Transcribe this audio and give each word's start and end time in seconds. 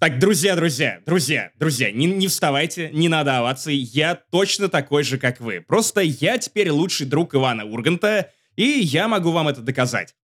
Так, 0.00 0.18
друзья, 0.18 0.56
друзья, 0.56 1.00
друзья, 1.04 1.50
друзья, 1.56 1.92
не, 1.92 2.06
не 2.06 2.26
вставайте, 2.26 2.88
не 2.90 3.10
надо 3.10 3.36
оваций, 3.36 3.76
я 3.76 4.14
точно 4.14 4.70
такой 4.70 5.02
же, 5.02 5.18
как 5.18 5.40
вы. 5.40 5.60
Просто 5.60 6.00
я 6.00 6.38
теперь 6.38 6.70
лучший 6.70 7.06
друг 7.06 7.34
Ивана 7.34 7.66
Урганта, 7.66 8.30
и 8.56 8.64
я 8.64 9.08
могу 9.08 9.30
вам 9.30 9.48
это 9.48 9.60
доказать. 9.60 10.14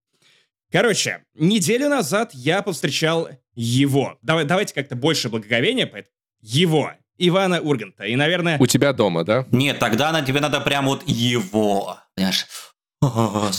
Короче, 0.71 1.23
неделю 1.35 1.89
назад 1.89 2.31
я 2.33 2.63
повстречал 2.63 3.29
его. 3.53 4.17
Давай, 4.23 4.45
давайте 4.45 4.73
как-то 4.73 4.95
больше 4.95 5.29
благоговения, 5.29 5.85
поэтому 5.85 6.11
его, 6.41 6.93
Ивана 7.19 7.61
Урганта. 7.61 8.05
И, 8.05 8.15
наверное... 8.15 8.57
У 8.57 8.65
тебя 8.65 8.93
дома, 8.93 9.23
да? 9.23 9.45
Нет, 9.51 9.77
тогда 9.77 10.11
на 10.11 10.23
тебе 10.23 10.39
надо 10.39 10.59
прям 10.59 10.87
вот 10.87 11.03
его. 11.05 11.99
Понимаешь? 12.15 12.47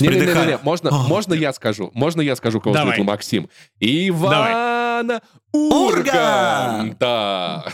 Не-не-не, 0.01 0.59
можно, 0.65 0.91
можно 0.91 1.33
я 1.33 1.53
скажу? 1.53 1.93
Можно 1.95 2.23
я 2.23 2.35
скажу, 2.35 2.61
кого 2.61 2.75
встретил 2.75 3.05
Максим? 3.05 3.49
Ивана 3.79 5.23
Урганта. 5.53 6.93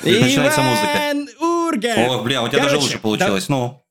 И 0.03 0.19
начинается 0.21 0.61
музыка. 0.63 1.35
Ургант! 1.41 2.11
О, 2.11 2.23
бля, 2.23 2.43
у 2.43 2.49
тебя 2.49 2.63
даже 2.63 2.79
лучше 2.79 2.99
получилось. 2.99 3.49
Ну, 3.49 3.85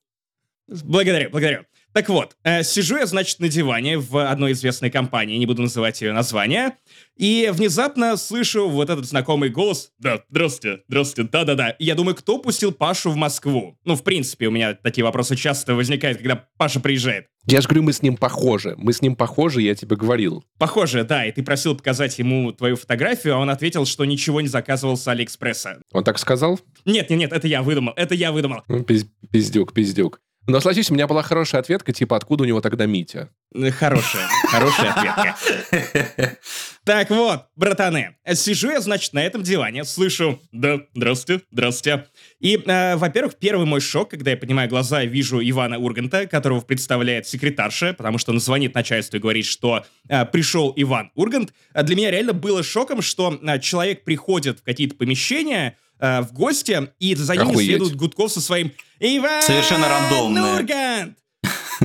Благодарю, 0.67 1.29
благодарю. 1.29 1.65
Так 1.93 2.09
вот, 2.09 2.35
э, 2.43 2.63
сижу 2.63 2.97
я, 2.97 3.05
значит, 3.05 3.39
на 3.39 3.47
диване 3.49 3.99
в 3.99 4.17
одной 4.17 4.53
известной 4.53 4.89
компании, 4.89 5.37
не 5.37 5.45
буду 5.45 5.61
называть 5.61 6.01
ее 6.01 6.11
название, 6.11 6.77
и 7.15 7.51
внезапно 7.53 8.17
слышу 8.17 8.67
вот 8.67 8.89
этот 8.89 9.05
знакомый 9.05 9.49
голос. 9.49 9.91
Да, 9.99 10.23
здравствуйте, 10.29 10.81
здравствуйте, 10.87 11.29
да-да-да. 11.31 11.69
И 11.69 11.85
я 11.85 11.93
думаю, 11.93 12.15
кто 12.15 12.39
пустил 12.39 12.71
Пашу 12.71 13.11
в 13.11 13.15
Москву? 13.15 13.77
Ну, 13.85 13.95
в 13.95 14.03
принципе, 14.03 14.47
у 14.47 14.51
меня 14.51 14.73
такие 14.73 15.03
вопросы 15.05 15.35
часто 15.35 15.75
возникают, 15.75 16.17
когда 16.17 16.47
Паша 16.57 16.79
приезжает. 16.79 17.27
Я 17.45 17.61
же 17.61 17.67
говорю, 17.67 17.83
мы 17.83 17.93
с 17.93 18.01
ним 18.01 18.17
похожи. 18.17 18.73
Мы 18.77 18.91
с 18.91 19.01
ним 19.01 19.15
похожи, 19.15 19.61
я 19.61 19.75
тебе 19.75 19.95
говорил. 19.95 20.43
Похоже, 20.57 21.03
да, 21.03 21.25
и 21.25 21.31
ты 21.31 21.43
просил 21.43 21.75
показать 21.75 22.17
ему 22.17 22.53
твою 22.53 22.75
фотографию, 22.75 23.35
а 23.35 23.37
он 23.37 23.51
ответил, 23.51 23.85
что 23.85 24.03
ничего 24.05 24.41
не 24.41 24.47
заказывал 24.47 24.97
с 24.97 25.07
Алиэкспресса. 25.07 25.79
Он 25.91 26.03
так 26.03 26.17
сказал? 26.17 26.59
Нет, 26.85 27.09
нет, 27.11 27.19
нет, 27.19 27.33
это 27.33 27.47
я 27.47 27.61
выдумал, 27.61 27.93
это 27.95 28.15
я 28.15 28.31
выдумал. 28.31 28.63
Ну, 28.67 28.79
пиз- 28.79 29.05
пиздюк, 29.29 29.73
пиздюк. 29.73 30.21
Но, 30.45 30.59
согласись, 30.59 30.91
у 30.91 30.93
меня 30.93 31.07
была 31.07 31.23
хорошая 31.23 31.61
ответка, 31.61 31.93
типа, 31.93 32.17
откуда 32.17 32.43
у 32.43 32.45
него 32.45 32.59
тогда 32.59 32.85
Митя? 32.85 33.29
Э, 33.55 33.71
Хорошая, 33.71 34.27
хорошая 34.49 34.91
ответка. 34.91 36.37
Так 36.83 37.09
вот, 37.11 37.45
братаны, 37.55 38.17
сижу 38.33 38.69
я, 38.69 38.81
значит, 38.81 39.13
на 39.13 39.23
этом 39.23 39.41
диване, 39.41 39.85
слышу 39.85 40.41
«Да, 40.51 40.81
здравствуйте, 40.93 41.45
здравствуйте». 41.49 42.07
И, 42.41 42.57
э, 42.57 42.97
во-первых, 42.97 43.35
первый 43.39 43.65
мой 43.65 43.79
шок, 43.79 44.09
когда 44.09 44.31
я 44.31 44.37
поднимаю 44.37 44.67
глаза 44.67 45.05
вижу 45.05 45.39
Ивана 45.41 45.77
Урганта, 45.77 46.27
которого 46.27 46.59
представляет 46.59 47.25
секретарша, 47.25 47.93
потому 47.93 48.17
что 48.17 48.33
он 48.33 48.41
звонит 48.41 48.75
начальству 48.75 49.15
и 49.15 49.21
говорит, 49.21 49.45
что 49.45 49.85
э, 50.09 50.25
пришел 50.25 50.73
Иван 50.75 51.11
Ургант. 51.15 51.53
Для 51.73 51.95
меня 51.95 52.11
реально 52.11 52.33
было 52.33 52.63
шоком, 52.63 53.01
что 53.01 53.39
э, 53.41 53.59
человек 53.59 54.03
приходит 54.03 54.59
в 54.59 54.63
какие-то 54.63 54.95
помещения, 54.95 55.77
э, 56.03 56.21
в 56.21 56.33
гости, 56.33 56.89
и 56.99 57.15
за 57.15 57.33
ним 57.35 57.49
Охуеть. 57.49 57.67
следует 57.69 57.95
Гудков 57.95 58.31
со 58.31 58.41
своим 58.41 58.71
«Иван 58.99 59.41
Совершенно 59.41 59.87
рандомное. 59.87 60.55
Ургант!» 60.59 61.17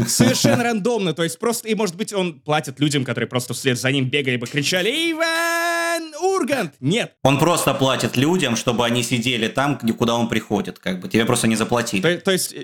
Совершенно 0.07 0.63
рандомно, 0.63 1.13
то 1.13 1.25
есть 1.25 1.39
просто, 1.39 1.69
и 1.69 1.75
может 1.75 1.97
быть 1.97 2.13
он 2.13 2.41
платит 2.41 2.79
людям, 2.79 3.05
которые 3.05 3.29
просто 3.29 3.53
вслед 3.55 3.79
за 3.79 3.91
ним 3.91 4.09
бегали 4.09 4.37
бы, 4.37 4.47
кричали 4.47 4.91
«Иван 5.13 6.15
Ургант!» 6.23 6.75
Нет, 6.81 7.15
он 7.23 7.39
просто 7.39 7.75
платит 7.75 8.17
людям, 8.17 8.55
чтобы 8.57 8.85
они 8.85 9.03
сидели 9.03 9.49
там, 9.49 9.79
где- 9.83 9.93
куда 9.93 10.15
он 10.15 10.29
приходит. 10.29 10.79
Как 10.79 11.01
бы 11.01 11.09
тебе 11.09 11.25
просто 11.25 11.47
не 11.49 11.57
заплатили. 11.57 12.01
то, 12.03 12.17
то 12.19 12.31
есть, 12.33 12.55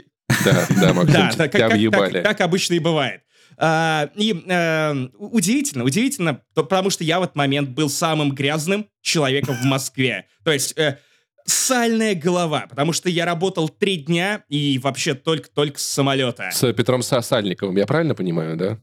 Да, 0.45 0.67
да, 0.81 0.95
Максим, 0.95 1.13
да, 1.15 1.31
так, 1.37 1.53
как- 1.53 1.71
так- 1.91 2.23
так 2.23 2.41
обычно 2.41 2.75
и 2.75 2.79
бывает. 2.79 3.23
А, 3.57 4.11
и 4.17 4.35
э, 4.49 5.07
удивительно, 5.19 5.85
удивительно, 5.85 6.41
то- 6.55 6.65
потому 6.65 6.91
что 6.91 7.05
я 7.05 7.21
в 7.21 7.23
этот 7.25 7.37
момент 7.37 7.69
был 7.71 7.89
самым 7.89 8.33
грязным 8.33 8.87
человеком 9.03 9.55
в 9.57 9.65
Москве. 9.65 10.27
То 10.45 10.53
есть 10.53 10.77
э, 10.77 10.99
сальная 11.45 12.15
голова, 12.15 12.67
потому 12.69 12.93
что 12.93 13.09
я 13.09 13.25
работал 13.25 13.69
три 13.69 13.97
дня 13.97 14.45
и 14.49 14.79
вообще 14.79 15.15
только-только 15.15 15.79
с 15.79 15.85
самолета. 15.85 16.51
С 16.53 16.73
Петром 16.73 17.03
Сосальниковым, 17.03 17.77
я 17.77 17.87
правильно 17.87 18.15
понимаю, 18.15 18.57
да? 18.57 18.79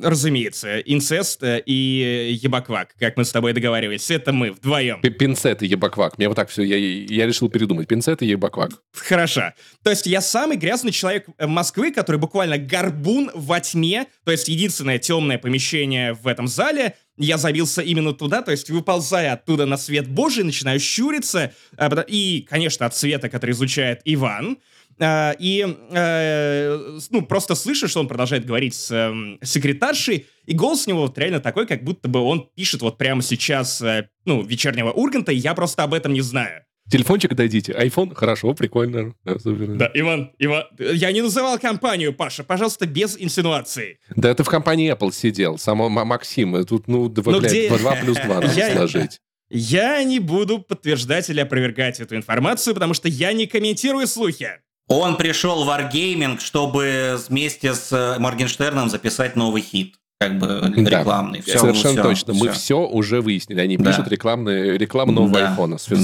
Разумеется, 0.00 0.78
инцест 0.80 1.42
э, 1.42 1.62
и 1.66 2.38
ебаквак, 2.42 2.94
как 2.98 3.16
мы 3.16 3.24
с 3.24 3.32
тобой 3.32 3.52
договаривались, 3.52 4.10
это 4.10 4.32
мы 4.32 4.52
вдвоем. 4.52 5.00
Пинцет 5.00 5.62
и 5.62 5.66
ебаквак. 5.66 6.18
Мне 6.18 6.28
вот 6.28 6.34
так 6.34 6.48
все, 6.48 6.62
я, 6.62 6.76
я 6.76 7.26
решил 7.26 7.48
передумать. 7.48 7.88
Пинцет 7.88 8.22
и 8.22 8.26
ебаквак. 8.26 8.70
Хорошо. 8.92 9.52
То 9.82 9.90
есть 9.90 10.06
я 10.06 10.20
самый 10.20 10.56
грязный 10.56 10.92
человек 10.92 11.26
э, 11.38 11.46
Москвы, 11.46 11.92
который 11.92 12.16
буквально 12.16 12.58
горбун 12.58 13.30
во 13.34 13.60
тьме, 13.60 14.06
то 14.24 14.32
есть 14.32 14.48
единственное 14.48 14.98
темное 14.98 15.38
помещение 15.38 16.14
в 16.14 16.26
этом 16.26 16.48
зале. 16.48 16.94
Я 17.18 17.36
забился 17.36 17.82
именно 17.82 18.14
туда, 18.14 18.40
то 18.40 18.50
есть 18.50 18.70
выползая 18.70 19.34
оттуда 19.34 19.66
на 19.66 19.76
свет 19.76 20.08
Божий, 20.08 20.44
начинаю 20.44 20.80
щуриться, 20.80 21.52
пота- 21.76 22.06
и, 22.08 22.40
конечно, 22.48 22.86
от 22.86 22.96
света, 22.96 23.28
который 23.28 23.50
излучает 23.50 24.00
Иван, 24.06 24.58
и, 25.00 25.66
э, 25.90 26.98
ну, 27.10 27.22
просто 27.22 27.54
слышу, 27.54 27.88
что 27.88 28.00
он 28.00 28.08
продолжает 28.08 28.44
говорить 28.44 28.74
с 28.74 28.90
эм, 28.90 29.38
секретаршей, 29.42 30.26
и 30.46 30.54
голос 30.54 30.86
у 30.86 30.90
него 30.90 31.02
вот 31.02 31.18
реально 31.18 31.40
такой, 31.40 31.66
как 31.66 31.82
будто 31.84 32.08
бы 32.08 32.20
он 32.20 32.48
пишет 32.54 32.82
вот 32.82 32.98
прямо 32.98 33.22
сейчас, 33.22 33.80
э, 33.82 34.08
ну, 34.24 34.42
вечернего 34.42 34.90
Урганта, 34.90 35.32
и 35.32 35.36
я 35.36 35.54
просто 35.54 35.82
об 35.82 35.94
этом 35.94 36.12
не 36.12 36.20
знаю. 36.20 36.64
Телефончик 36.90 37.34
дойдите. 37.34 37.72
Айфон? 37.72 38.12
Хорошо, 38.14 38.52
прикольно. 38.54 39.14
Да, 39.24 39.38
супер. 39.38 39.76
Да, 39.76 39.90
Иван, 39.94 40.32
Иван, 40.38 40.64
я 40.78 41.12
не 41.12 41.22
называл 41.22 41.58
компанию, 41.58 42.12
Паша, 42.12 42.42
пожалуйста, 42.44 42.86
без 42.86 43.16
инсинуаций. 43.18 43.98
Да 44.16 44.34
ты 44.34 44.42
в 44.42 44.48
компании 44.48 44.92
Apple 44.92 45.12
сидел. 45.12 45.58
Само 45.58 45.88
Максим, 45.88 46.56
э, 46.56 46.64
тут, 46.64 46.88
ну, 46.88 47.04
Ну, 47.14 47.40
где- 47.40 47.68
два- 47.68 47.78
два 47.78 47.96
плюс 47.96 48.18
два 48.18 48.34
надо 48.40 48.52
Я- 48.54 48.72
сложить. 48.76 49.20
Я 49.48 50.02
не 50.02 50.18
буду 50.18 50.60
подтверждать 50.60 51.28
или 51.28 51.38
опровергать 51.40 52.00
эту 52.00 52.16
информацию, 52.16 52.72
потому 52.74 52.94
что 52.94 53.08
я 53.08 53.32
не 53.34 53.46
комментирую 53.46 54.06
слухи. 54.06 54.48
Он 54.92 55.16
пришел 55.16 55.64
в 55.64 55.68
Wargaming, 55.68 56.38
чтобы 56.40 57.18
вместе 57.28 57.74
с 57.74 57.92
э, 57.92 58.18
Моргенштерном 58.18 58.90
записать 58.90 59.36
новый 59.36 59.62
хит. 59.62 59.96
Как 60.20 60.38
бы 60.38 60.46
Да, 60.76 60.98
рекламный. 61.00 61.42
Всё, 61.42 61.58
Совершенно 61.58 61.94
всё, 61.94 62.02
точно. 62.02 62.34
Мы 62.34 62.48
всё. 62.50 62.52
все 62.52 62.86
уже 62.86 63.20
выяснили. 63.20 63.60
Они 63.60 63.76
Да. 63.76 63.90
пишут 63.90 64.08
рекламные, 64.08 64.78
рекламу 64.78 65.12
нового 65.12 65.32
Да. 65.40 65.48
айфона 65.50 65.78
с, 65.78 65.86
Да. 65.88 65.96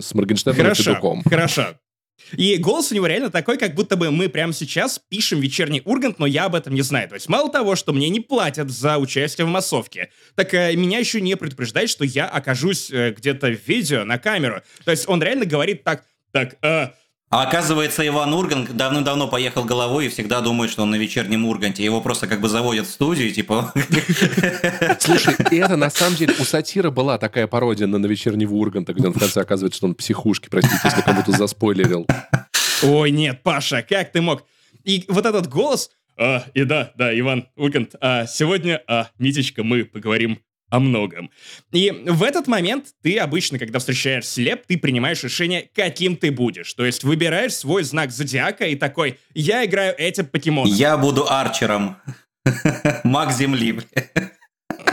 с, 0.00 0.06
с 0.06 0.14
Моргенштерном 0.14 0.60
и 0.60 0.62
Хорошо, 0.62 0.82
Федуком. 0.84 1.22
хорошо. 1.28 1.66
И 2.32 2.56
голос 2.56 2.90
у 2.90 2.94
него 2.94 3.06
реально 3.06 3.30
такой, 3.30 3.58
как 3.58 3.74
будто 3.74 3.96
бы 3.96 4.10
мы 4.10 4.28
прямо 4.30 4.52
сейчас 4.54 4.98
пишем 5.10 5.38
вечерний 5.40 5.82
Ургант, 5.84 6.18
но 6.18 6.24
я 6.26 6.46
об 6.46 6.54
этом 6.54 6.74
не 6.74 6.80
знаю. 6.80 7.08
То 7.08 7.14
есть 7.14 7.28
мало 7.28 7.50
того, 7.52 7.76
что 7.76 7.92
мне 7.92 8.08
не 8.08 8.20
платят 8.20 8.70
за 8.70 8.96
участие 8.96 9.44
в 9.44 9.50
массовке, 9.50 10.08
так 10.34 10.54
э, 10.54 10.74
меня 10.74 10.98
еще 10.98 11.20
не 11.20 11.36
предупреждает, 11.36 11.90
что 11.90 12.04
я 12.04 12.26
окажусь 12.26 12.90
э, 12.90 13.12
где-то 13.16 13.48
в 13.48 13.68
видео 13.68 14.04
на 14.04 14.18
камеру. 14.18 14.62
То 14.84 14.90
есть 14.92 15.06
он 15.08 15.22
реально 15.22 15.44
говорит 15.44 15.84
так, 15.84 16.04
так, 16.32 16.56
э, 16.62 16.88
А 17.36 17.42
оказывается, 17.42 18.06
Иван 18.06 18.32
Ургант 18.32 18.74
давным-давно 18.74 19.28
поехал 19.28 19.62
головой 19.62 20.06
и 20.06 20.08
всегда 20.08 20.40
думает, 20.40 20.70
что 20.70 20.84
он 20.84 20.90
на 20.92 20.94
вечернем 20.94 21.44
Урганте. 21.44 21.84
Его 21.84 22.00
просто 22.00 22.26
как 22.26 22.40
бы 22.40 22.48
заводят 22.48 22.86
в 22.86 22.90
студию, 22.90 23.30
типа... 23.30 23.74
Слушай, 25.00 25.34
и 25.50 25.56
это 25.56 25.76
на 25.76 25.90
самом 25.90 26.16
деле 26.16 26.34
у 26.40 26.44
сатира 26.44 26.90
была 26.90 27.18
такая 27.18 27.46
пародия 27.46 27.86
на, 27.86 27.98
на 27.98 28.06
вечернего 28.06 28.54
Урганта, 28.54 28.94
где 28.94 29.08
он 29.08 29.12
в 29.12 29.18
конце 29.18 29.42
оказывается, 29.42 29.76
что 29.76 29.86
он 29.86 29.94
психушки, 29.94 30.48
простите, 30.48 30.80
если 30.82 31.02
кому-то 31.02 31.32
заспойлерил. 31.32 32.06
Ой, 32.82 33.10
нет, 33.10 33.42
Паша, 33.42 33.82
как 33.82 34.12
ты 34.12 34.22
мог? 34.22 34.44
И 34.84 35.04
вот 35.08 35.26
этот 35.26 35.46
голос... 35.46 35.90
«А, 36.18 36.42
и 36.54 36.64
да, 36.64 36.92
да, 36.96 37.18
Иван 37.18 37.48
Ургант, 37.54 37.96
а 38.00 38.24
сегодня, 38.24 38.82
а, 38.88 39.10
Митечка, 39.18 39.62
мы 39.62 39.84
поговорим 39.84 40.40
о 40.70 40.80
многом. 40.80 41.30
И 41.72 41.90
в 41.90 42.22
этот 42.22 42.46
момент 42.46 42.86
ты 43.02 43.18
обычно, 43.18 43.58
когда 43.58 43.78
встречаешь 43.78 44.26
слеп, 44.26 44.66
ты 44.66 44.76
принимаешь 44.78 45.22
решение, 45.22 45.68
каким 45.74 46.16
ты 46.16 46.30
будешь. 46.30 46.72
То 46.74 46.84
есть 46.84 47.04
выбираешь 47.04 47.54
свой 47.54 47.84
знак 47.84 48.10
зодиака 48.10 48.66
и 48.66 48.76
такой, 48.76 49.18
я 49.34 49.64
играю 49.64 49.94
этим 49.96 50.26
покемоном. 50.26 50.72
Я 50.72 50.96
буду 50.96 51.30
арчером. 51.30 51.96
Маг 53.04 53.32
земли. 53.32 53.80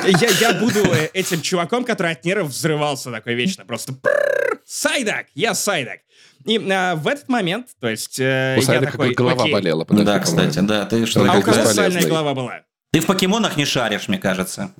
Я, 0.05 0.29
я 0.39 0.53
буду 0.59 0.79
э, 0.79 1.09
этим 1.13 1.41
чуваком, 1.41 1.85
который 1.85 2.11
от 2.11 2.25
нервов 2.25 2.49
взрывался 2.49 3.09
такой 3.11 3.35
вечно. 3.35 3.63
Просто 3.65 3.93
«Прррр, 3.93 4.59
Сайдак! 4.65 5.27
Я 5.33 5.53
Сайдак! 5.53 5.99
И 6.45 6.57
а, 6.69 6.95
в 6.95 7.07
этот 7.07 7.29
момент, 7.29 7.67
то 7.79 7.87
есть 7.87 8.19
э, 8.19 8.55
У 8.57 8.59
я 8.59 8.65
Сайда 8.65 8.87
такой, 8.87 9.13
голова 9.13 9.43
окей. 9.43 9.53
болела. 9.53 9.85
подожди, 9.85 10.05
Да, 10.05 10.19
кстати, 10.19 10.59
да. 10.59 10.85
Ты 10.85 11.05
что, 11.05 11.23
А 11.23 11.37
у 11.37 11.41
кого 11.41 11.63
сальная 11.65 12.05
голова 12.05 12.33
была? 12.33 12.61
Ты 12.91 12.99
в 12.99 13.05
покемонах 13.05 13.55
не 13.55 13.65
шаришь, 13.65 14.07
мне 14.07 14.19
кажется. 14.19 14.73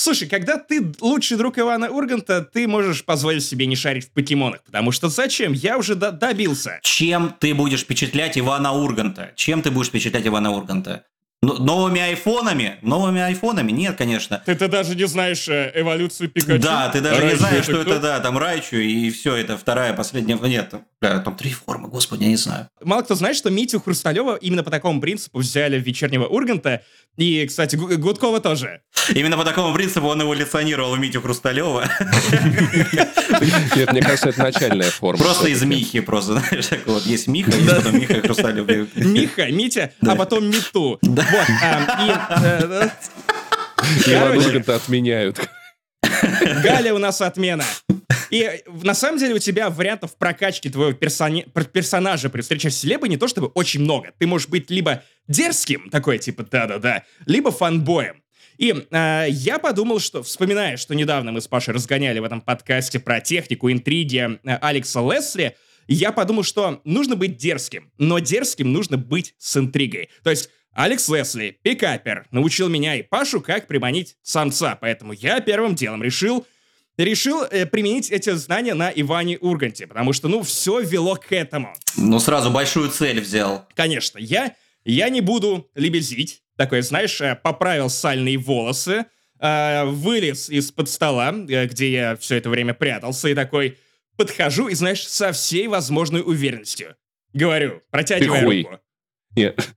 Слушай, 0.00 0.28
когда 0.28 0.58
ты 0.58 0.92
лучший 1.00 1.36
друг 1.36 1.58
Ивана 1.58 1.90
Урганта, 1.90 2.40
ты 2.40 2.68
можешь 2.68 3.04
позволить 3.04 3.44
себе 3.44 3.66
не 3.66 3.74
шарить 3.74 4.06
в 4.06 4.12
покемонах, 4.12 4.62
потому 4.62 4.92
что 4.92 5.08
зачем? 5.08 5.52
Я 5.52 5.76
уже 5.76 5.96
до- 5.96 6.12
добился. 6.12 6.78
Чем 6.84 7.34
ты 7.40 7.52
будешь 7.52 7.80
впечатлять 7.80 8.38
Ивана 8.38 8.70
Урганта? 8.70 9.32
Чем 9.34 9.60
ты 9.60 9.72
будешь 9.72 9.88
впечатлять 9.88 10.24
Ивана 10.24 10.52
Урганта? 10.52 11.02
Новыми 11.40 12.00
айфонами? 12.00 12.78
Новыми 12.82 13.20
айфонами? 13.20 13.70
Нет, 13.70 13.96
конечно. 13.96 14.42
Ты, 14.44 14.56
ты 14.56 14.66
даже 14.66 14.96
не 14.96 15.06
знаешь 15.06 15.48
э, 15.48 15.70
эволюцию 15.72 16.30
Пикачу. 16.30 16.60
Да, 16.60 16.88
ты 16.88 17.00
даже 17.00 17.16
не 17.20 17.22
Райчу 17.28 17.38
знаешь, 17.38 17.62
что 17.64 17.80
кто? 17.82 17.92
это, 17.92 18.00
да, 18.00 18.18
там 18.20 18.36
Райчу, 18.36 18.74
и 18.76 19.08
все, 19.10 19.36
это 19.36 19.56
вторая, 19.56 19.92
последняя... 19.94 20.34
Нет, 20.36 20.74
бля, 21.00 21.20
там 21.20 21.36
три 21.36 21.52
формы, 21.52 21.88
господи, 21.88 22.24
я 22.24 22.30
не 22.30 22.36
знаю. 22.36 22.68
Мало 22.82 23.02
кто 23.02 23.14
знает, 23.14 23.36
что 23.36 23.50
Митю 23.50 23.80
Хрусталева 23.80 24.34
именно 24.34 24.64
по 24.64 24.70
такому 24.72 25.00
принципу 25.00 25.38
взяли 25.38 25.78
в 25.78 25.84
вечернего 25.84 26.26
Урганта. 26.26 26.82
И, 27.16 27.46
кстати, 27.46 27.76
Гу- 27.76 27.96
Гудкова 27.96 28.40
тоже. 28.40 28.80
Именно 29.14 29.36
по 29.36 29.44
такому 29.44 29.72
принципу 29.74 30.06
он 30.08 30.20
эволюционировал 30.22 30.96
в 30.96 30.98
Митю 30.98 31.20
Хрусталева. 31.22 31.88
Нет, 33.76 33.92
мне 33.92 34.00
кажется, 34.02 34.30
это 34.30 34.42
начальная 34.42 34.90
форма. 34.90 35.22
Просто 35.22 35.48
из. 35.48 35.62
Михи, 35.62 36.00
просто, 36.00 36.32
знаешь, 36.38 36.66
так 36.66 36.86
вот, 36.86 37.04
есть 37.06 37.26
Миха, 37.28 37.50
есть 37.52 37.68
потом 37.70 37.98
Миха 38.00 38.20
Хрусталев. 38.22 38.96
Миха, 38.96 39.46
Митя, 39.50 39.92
Да. 40.00 40.12
а 40.12 40.16
потом 40.16 40.48
Миту. 40.48 40.98
Вот. 41.02 41.27
А, 41.62 42.04
и, 42.04 42.10
э, 42.44 42.88
Иван 44.06 44.28
Короче. 44.28 44.46
Урганта 44.48 44.76
отменяют. 44.76 45.48
Галя 46.62 46.94
у 46.94 46.98
нас 46.98 47.20
отмена. 47.20 47.64
И 48.30 48.62
на 48.82 48.94
самом 48.94 49.18
деле 49.18 49.34
у 49.34 49.38
тебя 49.38 49.70
вариантов 49.70 50.16
прокачки 50.16 50.68
твоего 50.68 50.92
персони- 50.92 51.46
пер- 51.52 51.70
персонажа 51.70 52.28
при 52.28 52.42
встрече 52.42 52.70
с 52.70 52.76
селебой 52.76 53.08
не 53.08 53.16
то 53.16 53.26
чтобы 53.28 53.48
очень 53.48 53.80
много. 53.80 54.12
Ты 54.18 54.26
можешь 54.26 54.48
быть 54.48 54.70
либо 54.70 55.02
дерзким, 55.28 55.88
такой 55.90 56.18
типа 56.18 56.44
да-да-да, 56.44 57.04
либо 57.26 57.50
фанбоем. 57.50 58.22
И 58.58 58.74
э, 58.90 59.26
я 59.28 59.58
подумал, 59.58 60.00
что, 60.00 60.22
вспоминая, 60.22 60.76
что 60.76 60.94
недавно 60.94 61.32
мы 61.32 61.40
с 61.40 61.46
Пашей 61.46 61.72
разгоняли 61.72 62.18
в 62.18 62.24
этом 62.24 62.40
подкасте 62.40 62.98
про 62.98 63.20
технику, 63.20 63.70
интриги 63.70 64.38
э, 64.44 64.56
Алекса 64.60 65.00
Лесли, 65.00 65.56
я 65.86 66.12
подумал, 66.12 66.42
что 66.42 66.82
нужно 66.84 67.16
быть 67.16 67.36
дерзким, 67.36 67.90
но 67.98 68.18
дерзким 68.18 68.72
нужно 68.72 68.98
быть 68.98 69.34
с 69.38 69.56
интригой. 69.56 70.10
То 70.22 70.30
есть 70.30 70.50
Алекс 70.78 71.08
Лесли, 71.08 71.58
пикапер, 71.64 72.28
научил 72.30 72.68
меня 72.68 72.94
и 72.94 73.02
Пашу, 73.02 73.40
как 73.40 73.66
приманить 73.66 74.16
самца, 74.22 74.78
поэтому 74.80 75.12
я 75.12 75.40
первым 75.40 75.74
делом 75.74 76.04
решил 76.04 76.46
решил 76.96 77.42
э, 77.42 77.66
применить 77.66 78.12
эти 78.12 78.30
знания 78.30 78.74
на 78.74 78.88
Иване 78.88 79.38
Урганте, 79.38 79.88
потому 79.88 80.12
что, 80.12 80.28
ну, 80.28 80.44
все 80.44 80.78
вело 80.78 81.16
к 81.16 81.32
этому. 81.32 81.74
Ну, 81.96 82.20
сразу 82.20 82.50
большую 82.50 82.90
цель 82.90 83.20
взял. 83.20 83.66
Конечно, 83.74 84.18
я, 84.20 84.54
я 84.84 85.08
не 85.08 85.20
буду 85.20 85.68
лебезить, 85.74 86.44
такой, 86.56 86.82
знаешь, 86.82 87.20
э, 87.20 87.34
поправил 87.34 87.90
сальные 87.90 88.38
волосы, 88.38 89.06
э, 89.40 89.84
вылез 89.84 90.48
из-под 90.48 90.88
стола, 90.88 91.34
э, 91.48 91.66
где 91.66 91.90
я 91.90 92.16
все 92.16 92.36
это 92.36 92.50
время 92.50 92.72
прятался, 92.72 93.28
и 93.28 93.34
такой 93.34 93.78
подхожу, 94.16 94.68
и, 94.68 94.74
знаешь, 94.74 95.04
со 95.08 95.32
всей 95.32 95.66
возможной 95.66 96.20
уверенностью. 96.20 96.94
Говорю, 97.32 97.82
хуй. 98.44 98.62
руку. 98.62 98.78
Нет, 99.34 99.74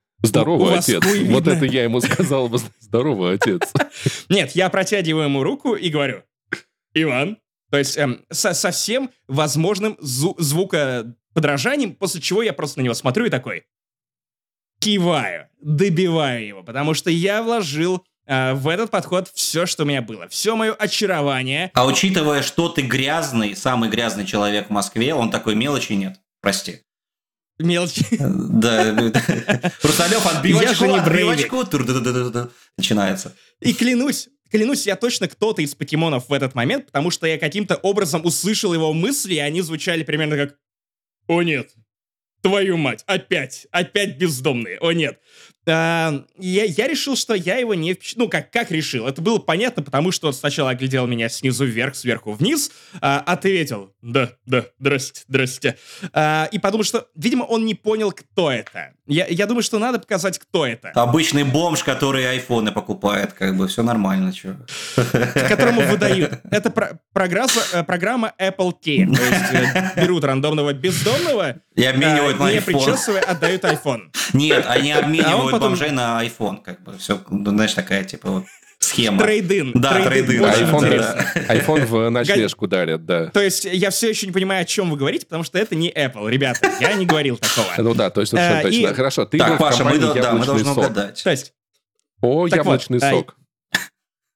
Вас 0.71 0.87
отец. 0.89 1.03
Вот 1.27 1.47
это 1.47 1.65
я 1.65 1.83
ему 1.83 2.01
сказал 2.01 2.47
бы, 2.47 2.59
здоровый 2.79 3.35
отец. 3.35 3.61
Нет, 4.29 4.51
я 4.51 4.69
протягиваю 4.69 5.25
ему 5.25 5.43
руку 5.43 5.75
и 5.75 5.89
говорю, 5.89 6.23
Иван, 6.93 7.37
то 7.71 7.77
есть 7.77 7.97
эм, 7.97 8.25
со, 8.29 8.53
со 8.53 8.71
всем 8.71 9.09
возможным 9.27 9.93
зу- 10.01 10.35
звукоподражанием, 10.37 11.95
после 11.95 12.21
чего 12.21 12.43
я 12.43 12.53
просто 12.53 12.79
на 12.79 12.83
него 12.83 12.93
смотрю 12.93 13.25
и 13.25 13.29
такой 13.29 13.65
киваю, 14.79 15.47
добиваю 15.61 16.45
его, 16.45 16.63
потому 16.63 16.93
что 16.93 17.09
я 17.11 17.43
вложил 17.43 18.03
э, 18.25 18.53
в 18.53 18.67
этот 18.67 18.89
подход 18.89 19.29
все, 19.33 19.65
что 19.65 19.83
у 19.83 19.85
меня 19.85 20.01
было, 20.01 20.27
все 20.27 20.55
мое 20.55 20.73
очарование. 20.73 21.71
А 21.75 21.85
учитывая, 21.85 22.41
что 22.41 22.67
ты 22.67 22.81
грязный, 22.81 23.55
самый 23.55 23.89
грязный 23.89 24.25
человек 24.25 24.67
в 24.67 24.71
Москве, 24.71 25.13
он 25.13 25.29
такой 25.29 25.55
мелочи 25.55 25.93
нет. 25.93 26.19
Прости. 26.41 26.81
Мелочи. 27.59 28.05
Да. 28.19 28.95
Хрусталев 29.79 30.25
Я 30.25 30.31
отбивочку, 30.31 30.75
же 30.75 30.87
не 30.87 30.97
отбивочку. 30.97 31.65
тур-ду-ду-ду-ду-ду. 31.65 32.49
Начинается. 32.77 33.35
И 33.59 33.73
клянусь, 33.73 34.29
клянусь, 34.49 34.87
я 34.87 34.95
точно 34.95 35.27
кто-то 35.27 35.61
из 35.61 35.75
покемонов 35.75 36.29
в 36.29 36.33
этот 36.33 36.55
момент, 36.55 36.87
потому 36.87 37.11
что 37.11 37.27
я 37.27 37.37
каким-то 37.37 37.75
образом 37.75 38.25
услышал 38.25 38.73
его 38.73 38.93
мысли, 38.93 39.35
и 39.35 39.39
они 39.39 39.61
звучали 39.61 40.03
примерно 40.03 40.37
как 40.37 40.55
«О 41.27 41.43
нет, 41.43 41.71
твою 42.41 42.77
мать, 42.77 43.03
опять, 43.05 43.67
опять 43.71 44.17
бездомные, 44.17 44.79
о 44.79 44.91
нет». 44.91 45.19
А, 45.67 46.25
я, 46.37 46.63
я 46.63 46.87
решил, 46.87 47.15
что 47.15 47.33
я 47.35 47.57
его 47.57 47.73
не... 47.75 47.93
впечат- 47.93 48.17
Ну, 48.17 48.27
как, 48.29 48.51
как 48.51 48.71
решил? 48.71 49.07
Это 49.07 49.21
было 49.21 49.37
понятно, 49.37 49.83
потому 49.83 50.11
что 50.11 50.27
он 50.27 50.33
сначала 50.33 50.71
оглядел 50.71 51.05
меня 51.07 51.29
снизу 51.29 51.65
вверх, 51.65 51.95
сверху 51.95 52.31
вниз, 52.33 52.71
а, 52.99 53.19
ответил 53.19 53.93
«Да, 54.01 54.31
да, 54.45 54.65
здрасте, 54.79 55.21
здрасте». 55.27 55.77
А, 56.13 56.49
и 56.51 56.57
подумал, 56.59 56.83
что, 56.83 57.07
видимо, 57.15 57.43
он 57.43 57.65
не 57.65 57.75
понял, 57.75 58.11
кто 58.11 58.51
это. 58.51 58.93
Я, 59.11 59.25
я 59.27 59.45
думаю, 59.45 59.61
что 59.61 59.77
надо 59.77 59.99
показать, 59.99 60.39
кто 60.39 60.65
это. 60.65 60.89
Обычный 60.95 61.43
бомж, 61.43 61.83
который 61.83 62.29
айфоны 62.31 62.71
покупает, 62.71 63.33
как 63.33 63.57
бы 63.57 63.67
все 63.67 63.83
нормально, 63.83 64.31
чё. 64.31 64.55
которому 65.49 65.81
выдают. 65.81 66.39
Это 66.49 66.69
про- 66.69 66.97
э, 67.73 67.83
программа 67.83 68.31
Apple 68.39 68.71
Care. 68.81 69.13
То 69.13 69.21
есть 69.21 69.53
э, 69.53 70.01
берут 70.01 70.23
рандомного 70.23 70.71
бездомного, 70.73 71.55
И 71.75 71.83
обменивают 71.83 72.37
э, 72.39 72.43
на 72.43 72.51
не 72.51 72.57
iPhone. 72.59 72.63
причесывая, 72.65 73.21
отдают 73.23 73.63
iPhone. 73.65 74.11
Нет, 74.33 74.65
они 74.67 74.93
обменивают 74.93 75.51
потом- 75.51 75.69
бомжей 75.71 75.91
на 75.91 76.23
iPhone, 76.25 76.61
как 76.63 76.81
бы 76.83 76.97
все, 76.97 77.19
знаешь, 77.29 77.73
такая 77.73 78.05
типа 78.05 78.29
вот 78.31 78.45
схема. 78.81 79.23
Трейдин. 79.23 79.71
Да, 79.73 80.03
трейдин, 80.03 80.43
очень 80.43 80.65
да, 80.99 81.25
iPhone, 81.49 81.85
в 81.85 82.09
ночлежку 82.09 82.67
дарят, 82.67 83.05
да. 83.05 83.27
То 83.27 83.41
есть 83.41 83.65
я 83.65 83.89
все 83.89 84.09
еще 84.09 84.25
не 84.27 84.33
понимаю, 84.33 84.61
о 84.63 84.65
чем 84.65 84.89
вы 84.89 84.97
говорите, 84.97 85.25
потому 85.25 85.43
что 85.43 85.57
это 85.57 85.75
не 85.75 85.89
Apple. 85.91 86.29
Ребята, 86.29 86.71
я 86.79 86.93
не 86.93 87.05
говорил 87.05 87.37
такого. 87.37 87.67
Ну 87.77 87.93
да, 87.93 88.09
то 88.09 88.21
есть 88.21 88.31
совершенно 88.31 88.59
Э, 88.59 88.63
точно. 88.63 88.77
и- 88.87 88.93
Хорошо, 88.93 89.25
ты 89.25 89.37
был 89.37 89.45
Так, 89.45 89.55
в 89.55 89.59
Паша, 89.59 89.83
мы, 89.83 89.91
компании 89.91 90.21
да, 90.21 90.31
мы 90.33 90.39
«Яблочный 90.39 90.45
должны 90.45 90.65
сок». 90.65 90.77
угадать. 90.77 91.23
То 91.23 91.29
есть, 91.31 91.53
О, 92.21 92.47
яблочный 92.47 92.97
а, 93.01 93.09
сок. 93.11 93.35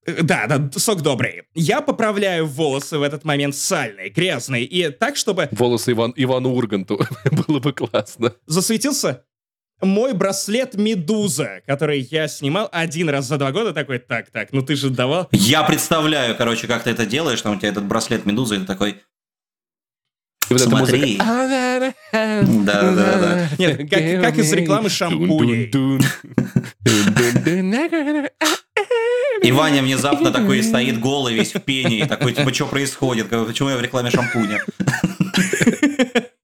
э, 0.08 0.22
да, 0.22 0.48
да, 0.48 0.70
сок 0.80 1.02
добрый. 1.02 1.44
Я 1.54 1.82
поправляю 1.82 2.46
волосы 2.46 2.98
в 2.98 3.02
этот 3.02 3.24
момент 3.26 3.56
сальные, 3.56 4.10
грязные, 4.10 4.64
и 4.64 4.90
так, 4.90 5.18
чтобы 5.18 5.50
Волосы 5.52 5.92
Иван, 5.92 6.14
Ивану 6.16 6.54
Урганту. 6.54 7.00
Было 7.48 7.60
бы 7.60 7.74
классно. 7.74 8.34
засветился 8.46 9.24
мой 9.86 10.14
браслет 10.14 10.76
Медуза, 10.76 11.62
который 11.66 12.08
я 12.12 12.28
снимал 12.28 12.70
один 12.72 13.10
раз 13.10 13.28
за 13.28 13.38
два 13.38 13.52
года. 13.52 13.74
Такой, 13.74 14.00
так, 14.00 14.30
так, 14.32 14.50
ну 14.52 14.62
ты 14.62 14.76
же 14.76 14.90
давал. 14.90 15.28
Я 15.32 15.64
представляю, 15.64 16.36
короче, 16.36 16.68
как 16.68 16.84
ты 16.84 16.92
это 16.92 17.06
делаешь, 17.06 17.42
там 17.42 17.56
у 17.56 17.60
тебя 17.60 17.70
этот 17.70 17.86
браслет 17.86 18.26
медузы, 18.26 18.58
и 18.58 18.60
ты 18.60 18.66
такой, 18.66 19.02
И 20.50 20.54
вот 20.54 20.62
Смотри. 20.62 21.18
да, 21.22 21.94
да, 22.12 22.92
да. 22.94 23.50
Нет, 23.58 23.78
как, 23.90 24.22
как 24.22 24.38
из 24.38 24.52
рекламы 24.54 24.90
шампуней. 24.90 25.72
И 29.44 29.52
Ваня 29.52 29.84
внезапно 29.84 30.32
такой 30.32 30.64
стоит 30.64 31.00
голый, 31.00 31.36
весь 31.36 31.54
в 31.54 31.60
пене, 31.60 32.00
и 32.00 32.06
такой, 32.06 32.34
типа, 32.34 32.54
что 32.54 32.66
происходит? 32.66 33.30
Почему 33.30 33.70
я 33.70 33.78
в 33.78 33.82
рекламе 33.82 34.10
шампуня? 34.10 34.60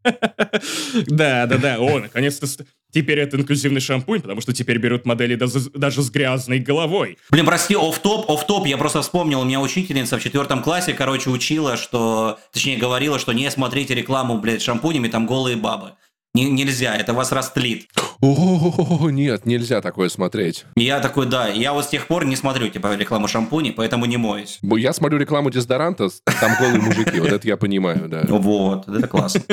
Да, 1.07 1.45
да, 1.45 1.57
да. 1.57 1.79
О, 1.79 1.99
наконец-то 1.99 2.47
теперь 2.91 3.19
это 3.19 3.37
инклюзивный 3.37 3.81
шампунь, 3.81 4.21
потому 4.21 4.41
что 4.41 4.53
теперь 4.53 4.77
берут 4.77 5.05
модели 5.05 5.35
даже, 5.35 6.01
с 6.01 6.09
грязной 6.09 6.59
головой. 6.59 7.17
Блин, 7.29 7.45
прости, 7.45 7.75
оф-топ, 7.75 8.29
оф-топ, 8.29 8.65
я 8.67 8.77
просто 8.77 9.01
вспомнил, 9.01 9.41
у 9.41 9.45
меня 9.45 9.61
учительница 9.61 10.17
в 10.17 10.23
четвертом 10.23 10.61
классе, 10.61 10.93
короче, 10.93 11.29
учила, 11.29 11.77
что, 11.77 12.39
точнее, 12.51 12.77
говорила, 12.77 13.19
что 13.19 13.31
не 13.31 13.49
смотрите 13.49 13.95
рекламу, 13.95 14.39
блядь, 14.39 14.61
шампунями, 14.61 15.07
там 15.07 15.25
голые 15.25 15.55
бабы. 15.55 15.93
Не- 16.33 16.49
нельзя, 16.49 16.95
это 16.95 17.13
вас 17.13 17.31
растлит. 17.33 17.89
О, 18.21 19.09
нет, 19.09 19.45
нельзя 19.45 19.81
такое 19.81 20.07
смотреть. 20.07 20.65
Я 20.75 20.99
такой, 20.99 21.25
да, 21.25 21.47
я 21.49 21.73
вот 21.73 21.85
с 21.85 21.89
тех 21.89 22.07
пор 22.07 22.23
не 22.25 22.35
смотрю, 22.35 22.69
типа, 22.69 22.95
рекламу 22.95 23.27
шампуней, 23.27 23.73
поэтому 23.73 24.05
не 24.05 24.15
моюсь. 24.17 24.59
Я 24.61 24.93
смотрю 24.93 25.17
рекламу 25.17 25.49
дезодоранта, 25.49 26.07
там 26.39 26.55
голые 26.59 26.79
мужики, 26.79 27.19
вот 27.19 27.31
это 27.31 27.47
я 27.47 27.57
понимаю, 27.57 28.07
да. 28.07 28.23
Вот, 28.27 28.87
это 28.87 29.07
классно. 29.07 29.41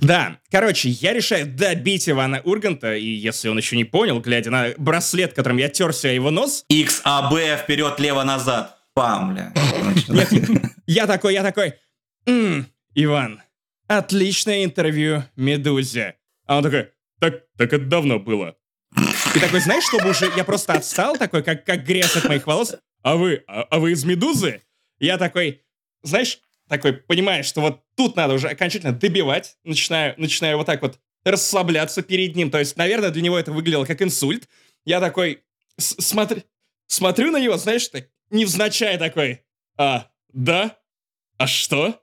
Да, 0.00 0.38
короче, 0.50 0.88
я 0.90 1.12
решаю 1.12 1.46
добить 1.46 2.08
Ивана 2.08 2.40
Урганта, 2.44 2.94
и 2.96 3.06
если 3.06 3.48
он 3.48 3.56
еще 3.58 3.76
не 3.76 3.84
понял, 3.84 4.20
глядя 4.20 4.50
на 4.50 4.68
браслет, 4.76 5.32
которым 5.34 5.58
я 5.58 5.68
терся 5.68 6.08
его 6.08 6.30
нос, 6.30 6.64
XAB 6.70 7.56
вперед, 7.62 7.98
лево, 8.00 8.22
назад. 8.24 8.76
Пам, 8.94 9.34
бля. 9.34 9.52
Я 10.86 11.06
такой, 11.06 11.34
я 11.34 11.42
такой, 11.42 11.74
«М, 12.26 12.66
Иван, 12.94 13.42
отличное 13.88 14.64
интервью 14.64 15.24
Медузе. 15.34 16.16
А 16.46 16.58
он 16.58 16.62
такой, 16.62 16.92
так, 17.18 17.44
так 17.56 17.72
это 17.72 17.84
давно 17.84 18.20
было. 18.20 18.56
И 19.34 19.40
такой, 19.40 19.60
знаешь, 19.60 19.84
чтобы 19.84 20.10
уже 20.10 20.30
я 20.36 20.44
просто 20.44 20.74
отстал, 20.74 21.16
такой, 21.16 21.42
как, 21.42 21.64
как 21.64 21.84
грязь 21.84 22.16
от 22.16 22.24
моих 22.24 22.46
волос. 22.46 22.76
А 23.02 23.16
вы, 23.16 23.44
а, 23.46 23.62
а 23.62 23.78
вы 23.78 23.92
из 23.92 24.04
Медузы? 24.04 24.62
Я 24.98 25.18
такой, 25.18 25.62
знаешь, 26.02 26.40
такой, 26.68 26.92
понимаешь, 26.92 27.46
что 27.46 27.60
вот 27.60 27.82
тут 27.96 28.16
надо 28.16 28.34
уже 28.34 28.48
окончательно 28.48 28.92
добивать. 28.92 29.56
Начинаю, 29.64 30.14
начинаю 30.16 30.58
вот 30.58 30.66
так 30.66 30.82
вот 30.82 30.98
расслабляться 31.24 32.02
перед 32.02 32.36
ним. 32.36 32.50
То 32.50 32.58
есть, 32.58 32.76
наверное, 32.76 33.10
для 33.10 33.22
него 33.22 33.38
это 33.38 33.52
выглядело 33.52 33.84
как 33.84 34.00
инсульт. 34.02 34.48
Я 34.84 35.00
такой, 35.00 35.44
смотри, 35.76 36.44
смотрю 36.86 37.30
на 37.30 37.40
него, 37.40 37.56
знаешь, 37.56 37.88
так, 37.88 38.08
невзначай 38.30 38.98
такой, 38.98 39.42
а, 39.76 40.10
да? 40.32 40.78
А 41.36 41.46
что? 41.46 42.02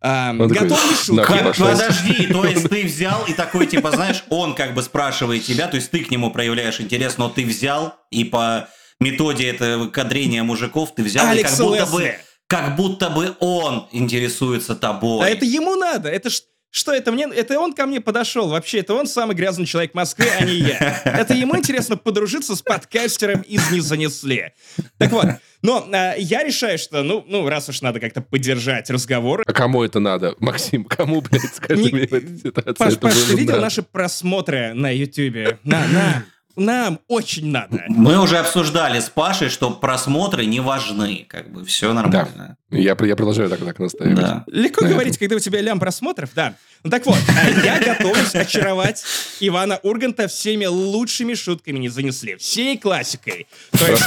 Он 0.00 0.48
такой, 0.48 0.68
готов 0.68 0.84
ли 0.84 0.90
«На, 0.90 0.96
шутки? 1.24 1.32
Как- 1.32 1.44
пошел. 1.44 1.66
подожди, 1.66 2.26
то 2.26 2.44
есть 2.44 2.68
ты 2.68 2.84
взял 2.84 3.24
и 3.26 3.32
такой, 3.32 3.66
типа, 3.66 3.90
знаешь, 3.90 4.24
он 4.30 4.54
как 4.54 4.74
бы 4.74 4.82
спрашивает 4.82 5.44
тебя, 5.44 5.68
то 5.68 5.76
есть 5.76 5.90
ты 5.90 6.00
к 6.04 6.10
нему 6.10 6.30
проявляешь 6.30 6.80
интерес, 6.80 7.18
но 7.18 7.28
ты 7.28 7.44
взял 7.44 7.94
и 8.10 8.24
по 8.24 8.68
методе 9.00 9.48
этого 9.48 9.88
кадрения 9.88 10.42
мужиков 10.42 10.94
ты 10.94 11.02
взял, 11.02 11.26
и 11.26 11.30
Алекс 11.30 11.50
как 11.50 11.58
будто 11.66 11.86
бы, 11.86 12.14
как 12.46 12.76
будто 12.76 13.10
бы 13.10 13.36
он 13.40 13.88
интересуется 13.92 14.74
тобой. 14.76 15.26
А 15.26 15.30
это 15.30 15.44
ему 15.44 15.74
надо. 15.76 16.08
Это 16.08 16.30
ж- 16.30 16.40
что 16.74 16.92
это 16.92 17.12
мне? 17.12 17.28
Это 17.32 17.60
он 17.60 17.72
ко 17.72 17.86
мне 17.86 18.00
подошел. 18.00 18.48
Вообще, 18.48 18.80
это 18.80 18.94
он 18.94 19.06
самый 19.06 19.36
грязный 19.36 19.64
человек 19.64 19.94
Москвы, 19.94 20.26
а 20.36 20.44
не 20.44 20.54
я. 20.54 21.00
Это 21.04 21.32
ему 21.32 21.56
интересно 21.56 21.96
подружиться 21.96 22.56
с 22.56 22.62
подкастером 22.62 23.42
из 23.42 23.70
«Не 23.70 23.78
занесли». 23.78 24.50
Так 24.98 25.12
вот, 25.12 25.26
но 25.62 25.88
а, 25.92 26.14
я 26.16 26.42
решаю, 26.42 26.76
что, 26.78 27.04
ну, 27.04 27.24
ну, 27.28 27.48
раз 27.48 27.68
уж 27.68 27.80
надо 27.80 28.00
как-то 28.00 28.22
поддержать 28.22 28.90
разговор, 28.90 29.44
А 29.46 29.52
кому 29.52 29.84
это 29.84 30.00
надо? 30.00 30.34
Максим, 30.40 30.84
кому, 30.84 31.20
блядь, 31.20 31.54
скажи 31.54 31.80
Не- 31.80 31.90
мне 31.92 32.06
в 32.08 32.12
этой 32.12 32.38
ситуации? 32.38 32.72
Паш, 32.76 32.98
Паш, 32.98 33.14
ты 33.14 33.36
видел 33.36 33.52
надо? 33.52 33.60
наши 33.62 33.82
просмотры 33.84 34.74
на 34.74 34.90
Ютубе? 34.90 35.60
На, 35.62 35.86
на, 35.86 36.24
нам 36.56 37.00
очень 37.08 37.46
надо. 37.50 37.84
Мы 37.88 38.20
уже 38.20 38.38
обсуждали 38.38 39.00
с 39.00 39.08
Пашей, 39.08 39.48
что 39.48 39.70
просмотры 39.70 40.44
не 40.46 40.60
важны, 40.60 41.26
как 41.28 41.50
бы 41.52 41.64
все 41.64 41.92
нормально. 41.92 42.56
Я, 42.70 42.96
я 43.00 43.16
продолжаю 43.16 43.48
так, 43.48 43.60
так 43.60 43.78
настаивать. 43.78 44.16
Да. 44.16 44.44
Легко 44.46 44.82
Да, 44.84 44.90
говорить, 44.90 45.18
когда 45.18 45.36
у 45.36 45.38
тебя 45.38 45.60
лям 45.60 45.78
просмотров, 45.80 46.30
да. 46.34 46.54
Ну 46.82 46.90
так 46.90 47.06
вот, 47.06 47.18
а 47.28 47.48
я 47.64 47.78
готовлюсь 47.80 48.34
очаровать 48.34 49.02
Ивана 49.40 49.78
Урганта 49.82 50.28
всеми 50.28 50.66
лучшими 50.66 51.34
шутками 51.34 51.78
не 51.78 51.88
занесли. 51.88 52.36
Всей 52.36 52.76
классикой. 52.78 53.46
То 53.72 53.86
есть 53.90 54.04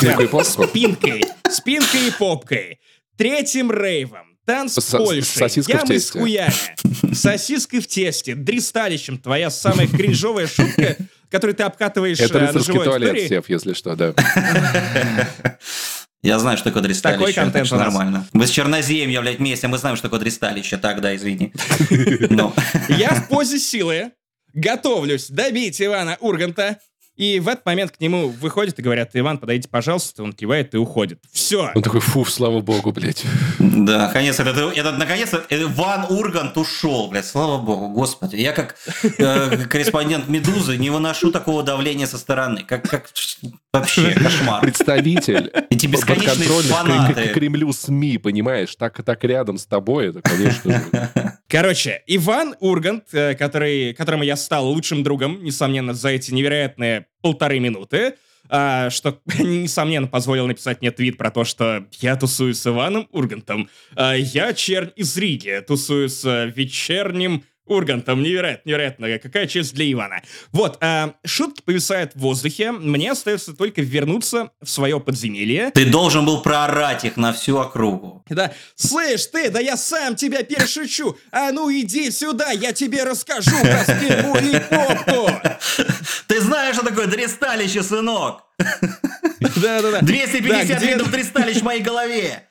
спинкой, 0.47 1.23
спинкой 1.49 2.07
и 2.07 2.11
попкой, 2.11 2.79
третьим 3.15 3.71
рейвом, 3.71 4.37
танц 4.45 4.73
С- 4.73 4.93
в 4.93 5.69
ямой 5.69 5.99
с 5.99 6.11
хуями, 6.11 7.13
сосиской 7.13 7.79
в 7.79 7.87
тесте, 7.87 8.35
дристалищем, 8.35 9.17
твоя 9.17 9.49
самая 9.49 9.87
кринжовая 9.87 10.47
шутка, 10.47 10.97
которую 11.29 11.55
ты 11.55 11.63
обкатываешь 11.63 12.19
Это 12.19 12.37
э, 12.37 12.41
на 12.41 12.47
рыцарский 12.47 12.73
живой 12.73 12.85
туалет, 12.85 13.09
аудитории. 13.09 13.27
Сев, 13.27 13.49
если 13.49 13.73
что, 13.73 13.95
да. 13.95 14.13
Я 16.23 16.39
знаю, 16.39 16.57
что 16.57 16.65
такое 16.65 16.83
дристалище. 16.83 17.19
Такой 17.19 17.33
контент 17.33 17.69
так 17.69 17.79
нормально. 17.79 18.27
Мы 18.33 18.47
с 18.47 18.49
Черноземьем, 18.49 19.09
я, 19.09 19.21
блядь, 19.21 19.37
вместе, 19.37 19.67
мы 19.67 19.77
знаем, 19.77 19.95
что 19.95 20.07
такое 20.07 20.19
дристалище. 20.19 20.77
Так, 20.77 20.99
да, 20.99 21.15
извини. 21.15 21.53
Я 22.89 23.11
в 23.11 23.29
позе 23.29 23.59
силы 23.59 24.11
готовлюсь 24.53 25.29
добить 25.29 25.81
Ивана 25.81 26.17
Урганта, 26.19 26.79
и 27.17 27.39
в 27.39 27.47
этот 27.47 27.65
момент 27.65 27.91
к 27.91 27.99
нему 27.99 28.29
выходят 28.29 28.77
и 28.79 28.81
говорят, 28.81 29.09
Иван, 29.13 29.37
подойдите, 29.39 29.67
пожалуйста, 29.69 30.23
он 30.23 30.33
кивает 30.33 30.73
и 30.73 30.77
уходит. 30.77 31.19
Все. 31.31 31.71
Он 31.75 31.81
такой, 31.81 31.99
фу, 31.99 32.23
слава 32.25 32.61
богу, 32.61 32.91
блядь. 32.91 33.23
Да, 33.59 34.07
наконец, 34.07 34.39
этот, 34.39 34.57
этот, 34.77 34.97
наконец, 34.97 35.31
Ван 35.75 36.05
Ургант 36.09 36.57
ушел, 36.57 37.09
блядь, 37.09 37.25
слава 37.25 37.57
богу, 37.61 37.89
господи. 37.89 38.35
Я 38.37 38.53
как 38.53 38.75
э, 39.17 39.65
корреспондент 39.69 40.27
«Медузы» 40.29 40.77
не 40.77 40.89
выношу 40.89 41.31
такого 41.31 41.63
давления 41.63 42.05
со 42.05 42.17
стороны. 42.17 42.63
Как, 42.63 42.87
как 42.87 43.09
вообще 43.73 44.11
кошмар. 44.11 44.61
Представитель 44.61 45.51
Эти 45.69 45.87
бесконечные 45.87 46.47
фанаты. 46.63 47.29
к- 47.29 47.33
Кремлю 47.33 47.73
СМИ, 47.73 48.19
понимаешь, 48.19 48.75
так, 48.75 49.03
так 49.03 49.23
рядом 49.23 49.57
с 49.57 49.65
тобой, 49.65 50.09
это, 50.09 50.21
конечно 50.21 50.71
же. 50.71 51.33
Короче, 51.49 52.03
Иван 52.07 52.55
Ургант, 52.59 53.05
э, 53.13 53.33
который, 53.35 53.93
которому 53.93 54.23
я 54.23 54.35
стал 54.35 54.67
лучшим 54.67 55.01
другом, 55.03 55.43
несомненно, 55.43 55.93
за 55.93 56.09
эти 56.09 56.31
невероятные 56.31 57.06
полторы 57.21 57.59
минуты, 57.59 58.15
а, 58.49 58.89
что, 58.89 59.19
несомненно, 59.39 60.07
позволил 60.07 60.47
написать 60.47 60.81
мне 60.81 60.91
твит 60.91 61.17
про 61.17 61.31
то, 61.31 61.43
что 61.43 61.85
я 61.99 62.15
тусую 62.15 62.53
с 62.53 62.65
Иваном 62.65 63.07
Ургантом, 63.11 63.69
а 63.95 64.13
я 64.13 64.53
чернь 64.53 64.91
из 64.95 65.15
Риги, 65.17 65.63
тусую 65.67 66.09
с 66.09 66.23
э, 66.25 66.51
вечерним 66.55 67.43
Ургантом. 67.67 68.23
Невероятно, 68.23 68.69
невероятно. 68.69 69.19
Какая 69.19 69.47
честь 69.47 69.73
для 69.73 69.91
Ивана. 69.91 70.21
Вот, 70.51 70.77
а, 70.81 71.13
шутки 71.25 71.61
повисают 71.61 72.13
в 72.15 72.19
воздухе. 72.19 72.71
Мне 72.71 73.11
остается 73.11 73.53
только 73.53 73.81
вернуться 73.81 74.51
в 74.61 74.69
свое 74.69 74.99
подземелье. 74.99 75.71
Ты 75.71 75.85
должен 75.85 76.25
был 76.25 76.41
проорать 76.41 77.05
их 77.05 77.17
на 77.17 77.33
всю 77.33 77.57
округу. 77.57 78.23
Да, 78.29 78.53
слышь 78.75 79.25
ты, 79.27 79.49
да 79.49 79.59
я 79.59 79.77
сам 79.77 80.15
тебя 80.15 80.43
перешучу. 80.43 81.17
А 81.31 81.51
ну 81.51 81.71
иди 81.71 82.11
сюда, 82.11 82.51
я 82.51 82.73
тебе 82.73 83.03
расскажу 83.03 83.51
про 83.61 83.83
спинку 83.83 84.37
и 84.37 84.59
попку. 84.69 85.29
Ты 86.27 86.41
знаешь, 86.41 86.75
что 86.75 86.85
такое 86.85 87.07
дристалище, 87.07 87.83
сынок? 87.83 88.43
Да-да-да. 89.39 90.01
250 90.01 90.67
Да, 90.67 90.75
где- 90.77 90.87
видов 90.87 91.11
дристалищ 91.11 91.57
в 91.57 91.63
моей 91.63 91.81
голове. 91.81 92.46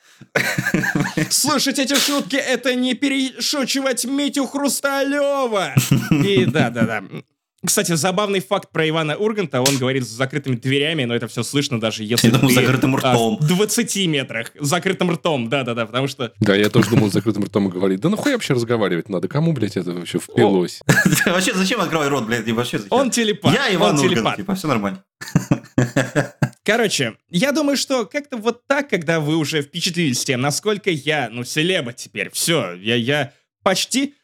Слушать 1.30 1.78
эти 1.78 1.94
шутки— 1.94 2.36
это 2.36 2.74
не 2.74 2.94
перешучивать 2.94 4.04
Митю 4.04 4.46
Хрусталева. 4.46 5.74
И 6.10 6.44
да-да-да. 6.46 7.02
Кстати, 7.66 7.92
забавный 7.94 8.40
факт 8.40 8.70
про 8.70 8.88
Ивана 8.88 9.16
Урганта. 9.16 9.60
Он 9.60 9.76
говорит 9.76 10.04
с 10.04 10.08
закрытыми 10.08 10.56
дверями, 10.56 11.04
но 11.04 11.14
это 11.14 11.26
все 11.28 11.42
слышно 11.42 11.80
даже 11.80 12.04
если 12.04 12.28
Я 12.28 12.34
думал, 12.34 12.48
ты, 12.48 12.54
закрытым 12.54 12.96
а, 12.96 12.98
ртом. 12.98 13.38
в 13.38 13.46
20 13.46 14.06
метрах. 14.06 14.52
Закрытым 14.58 15.10
ртом, 15.10 15.48
да-да-да, 15.48 15.86
потому 15.86 16.06
что... 16.06 16.32
Да, 16.40 16.54
я 16.54 16.70
тоже 16.70 16.90
думал, 16.90 17.10
с 17.10 17.12
закрытым 17.12 17.44
ртом 17.44 17.68
говорить. 17.68 18.00
Да 18.00 18.08
нахуй 18.08 18.32
вообще 18.32 18.54
разговаривать 18.54 19.08
надо? 19.08 19.28
Кому, 19.28 19.52
блядь, 19.52 19.76
это 19.76 19.92
вообще 19.92 20.18
впилось? 20.18 20.80
Вообще, 21.26 21.54
зачем 21.54 21.80
открывай 21.80 22.08
рот, 22.08 22.26
блядь, 22.26 22.48
вообще? 22.50 22.80
Он 22.90 23.10
телепат. 23.10 23.52
Я 23.52 23.74
Иван 23.74 23.98
он 23.98 24.04
Ургант, 24.04 24.36
типа, 24.36 24.54
все 24.54 24.68
нормально. 24.68 25.04
Короче, 26.64 27.14
я 27.30 27.52
думаю, 27.52 27.76
что 27.76 28.06
как-то 28.06 28.36
вот 28.36 28.66
так, 28.66 28.88
когда 28.90 29.20
вы 29.20 29.36
уже 29.36 29.62
впечатлились 29.62 30.24
тем, 30.24 30.40
насколько 30.40 30.90
я, 30.90 31.28
ну, 31.30 31.44
селеба 31.44 31.92
теперь, 31.92 32.30
все, 32.30 32.74
я, 32.74 32.96
я 32.96 33.32
почти, 33.62 34.14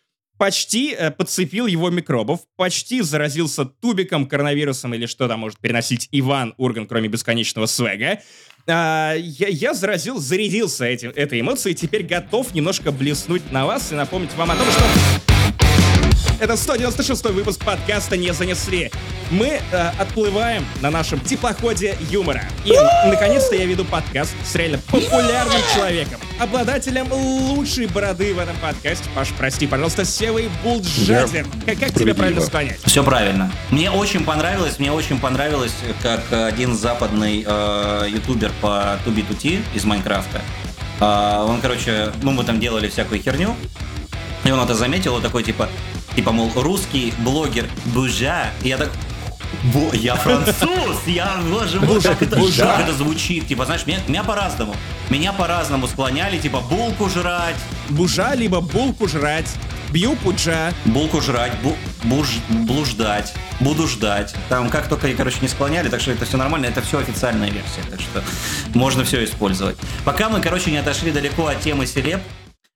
почти 0.42 0.92
э, 0.99 1.12
подцепил 1.12 1.68
его 1.68 1.88
микробов, 1.88 2.40
почти 2.56 3.00
заразился 3.00 3.64
тубиком, 3.64 4.26
коронавирусом 4.26 4.92
или 4.92 5.06
что 5.06 5.28
там 5.28 5.38
может 5.38 5.61
переносить 5.61 6.08
Иван 6.11 6.52
Урган, 6.56 6.88
кроме 6.88 7.06
бесконечного 7.06 7.66
свега. 7.66 8.18
А, 8.66 9.14
я, 9.14 9.46
я 9.46 9.72
заразил, 9.72 10.18
зарядился 10.18 10.84
этим, 10.84 11.11
этой 11.11 11.40
эмоцией, 11.40 11.76
теперь 11.76 12.02
готов 12.02 12.54
немножко 12.54 12.90
блеснуть 12.90 13.52
на 13.52 13.66
вас 13.66 13.92
и 13.92 13.94
напомнить 13.94 14.34
вам 14.34 14.50
о 14.50 14.56
том, 14.56 14.66
что... 14.68 15.22
Это 16.42 16.56
196 16.56 17.25
выпуск 17.26 17.64
подкаста 17.64 18.16
«Не 18.16 18.32
занесли». 18.32 18.90
Мы 19.30 19.61
э, 19.61 19.90
отплываем 19.96 20.66
на 20.80 20.90
нашем 20.90 21.20
теплоходе 21.20 21.96
юмора. 22.11 22.42
И, 22.64 22.72
наконец-то, 23.06 23.54
я 23.54 23.64
веду 23.64 23.84
подкаст 23.84 24.32
с 24.44 24.52
реально 24.56 24.78
популярным 24.90 25.62
человеком, 25.72 26.18
обладателем 26.40 27.12
лучшей 27.12 27.87
бороды 27.87 28.34
в 28.34 28.40
этом 28.40 28.56
подкасте. 28.56 29.04
Паш, 29.14 29.28
прости, 29.38 29.68
пожалуйста, 29.68 30.04
Севой 30.04 30.50
Булджадин. 30.64 31.46
Как, 31.64 31.78
как 31.78 31.94
тебя 31.94 32.12
правильно 32.12 32.40
склонять? 32.40 32.80
Все 32.87 33.04
правильно. 33.04 33.52
Мне 33.70 33.92
очень 33.92 34.25
понравилось, 34.25 34.80
мне 34.80 34.90
очень 34.90 35.20
понравилось, 35.20 35.75
как 36.02 36.25
один 36.32 36.75
западный 36.75 37.44
э, 37.46 38.06
ютубер 38.11 38.50
по 38.61 38.99
Туби 39.04 39.22
Тути 39.22 39.62
из 39.75 39.84
Майнкрафта. 39.84 40.40
э, 40.99 41.44
он, 41.46 41.61
короче, 41.61 42.11
ну 42.22 42.32
мы 42.32 42.42
там 42.42 42.58
делали 42.58 42.88
всякую 42.88 43.22
херню, 43.22 43.54
и 44.44 44.50
он 44.50 44.58
это 44.58 44.75
заметил, 44.75 45.12
вот 45.12 45.22
такой 45.22 45.44
типа, 45.44 45.68
типа, 46.16 46.33
мол, 46.33 46.50
русский 46.54 47.12
блогер 47.19 47.69
Бужа. 47.87 48.47
И 48.62 48.69
я 48.69 48.78
так, 48.78 48.90
Бо, 49.64 49.95
я 49.95 50.16
француз, 50.16 50.97
я, 51.07 51.37
боже 51.50 51.78
мой, 51.78 52.00
как 52.00 52.23
это, 52.23 52.37
как 52.37 52.81
это 52.81 52.92
звучит, 52.95 53.47
типа, 53.47 53.64
знаешь, 53.66 53.87
меня, 53.87 53.99
меня 54.09 54.25
по-разному, 54.25 54.75
меня 55.11 55.33
по-разному 55.33 55.87
склоняли, 55.87 56.38
типа, 56.38 56.61
булку 56.61 57.09
жрать, 57.11 57.57
Бужа, 57.90 58.35
либо 58.35 58.61
булку 58.61 59.07
жрать. 59.09 59.47
Бью 59.90 60.16
пуджа. 60.25 60.73
Булку 60.87 61.21
жрать, 61.21 61.52
бу- 61.62 61.76
буж- 62.04 62.40
блуждать, 62.49 63.35
буду 63.61 63.87
ждать. 63.87 64.35
Там 64.49 64.71
как 64.71 64.88
только, 64.88 65.12
короче, 65.12 65.37
не 65.42 65.49
склоняли, 65.49 65.90
так 65.90 66.00
что 66.00 66.12
это 66.12 66.25
все 66.25 66.38
нормально, 66.38 66.64
это 66.64 66.81
все 66.81 66.99
официальная 66.99 67.50
версия, 67.50 67.83
так 67.90 68.00
что 68.00 68.25
можно 68.73 69.04
все 69.04 69.23
использовать. 69.23 69.76
Пока 70.07 70.31
мы, 70.31 70.40
короче, 70.40 70.71
не 70.71 70.78
отошли 70.78 71.11
далеко 71.12 71.47
от 71.47 71.61
темы 71.61 71.87
селеб, 71.87 72.23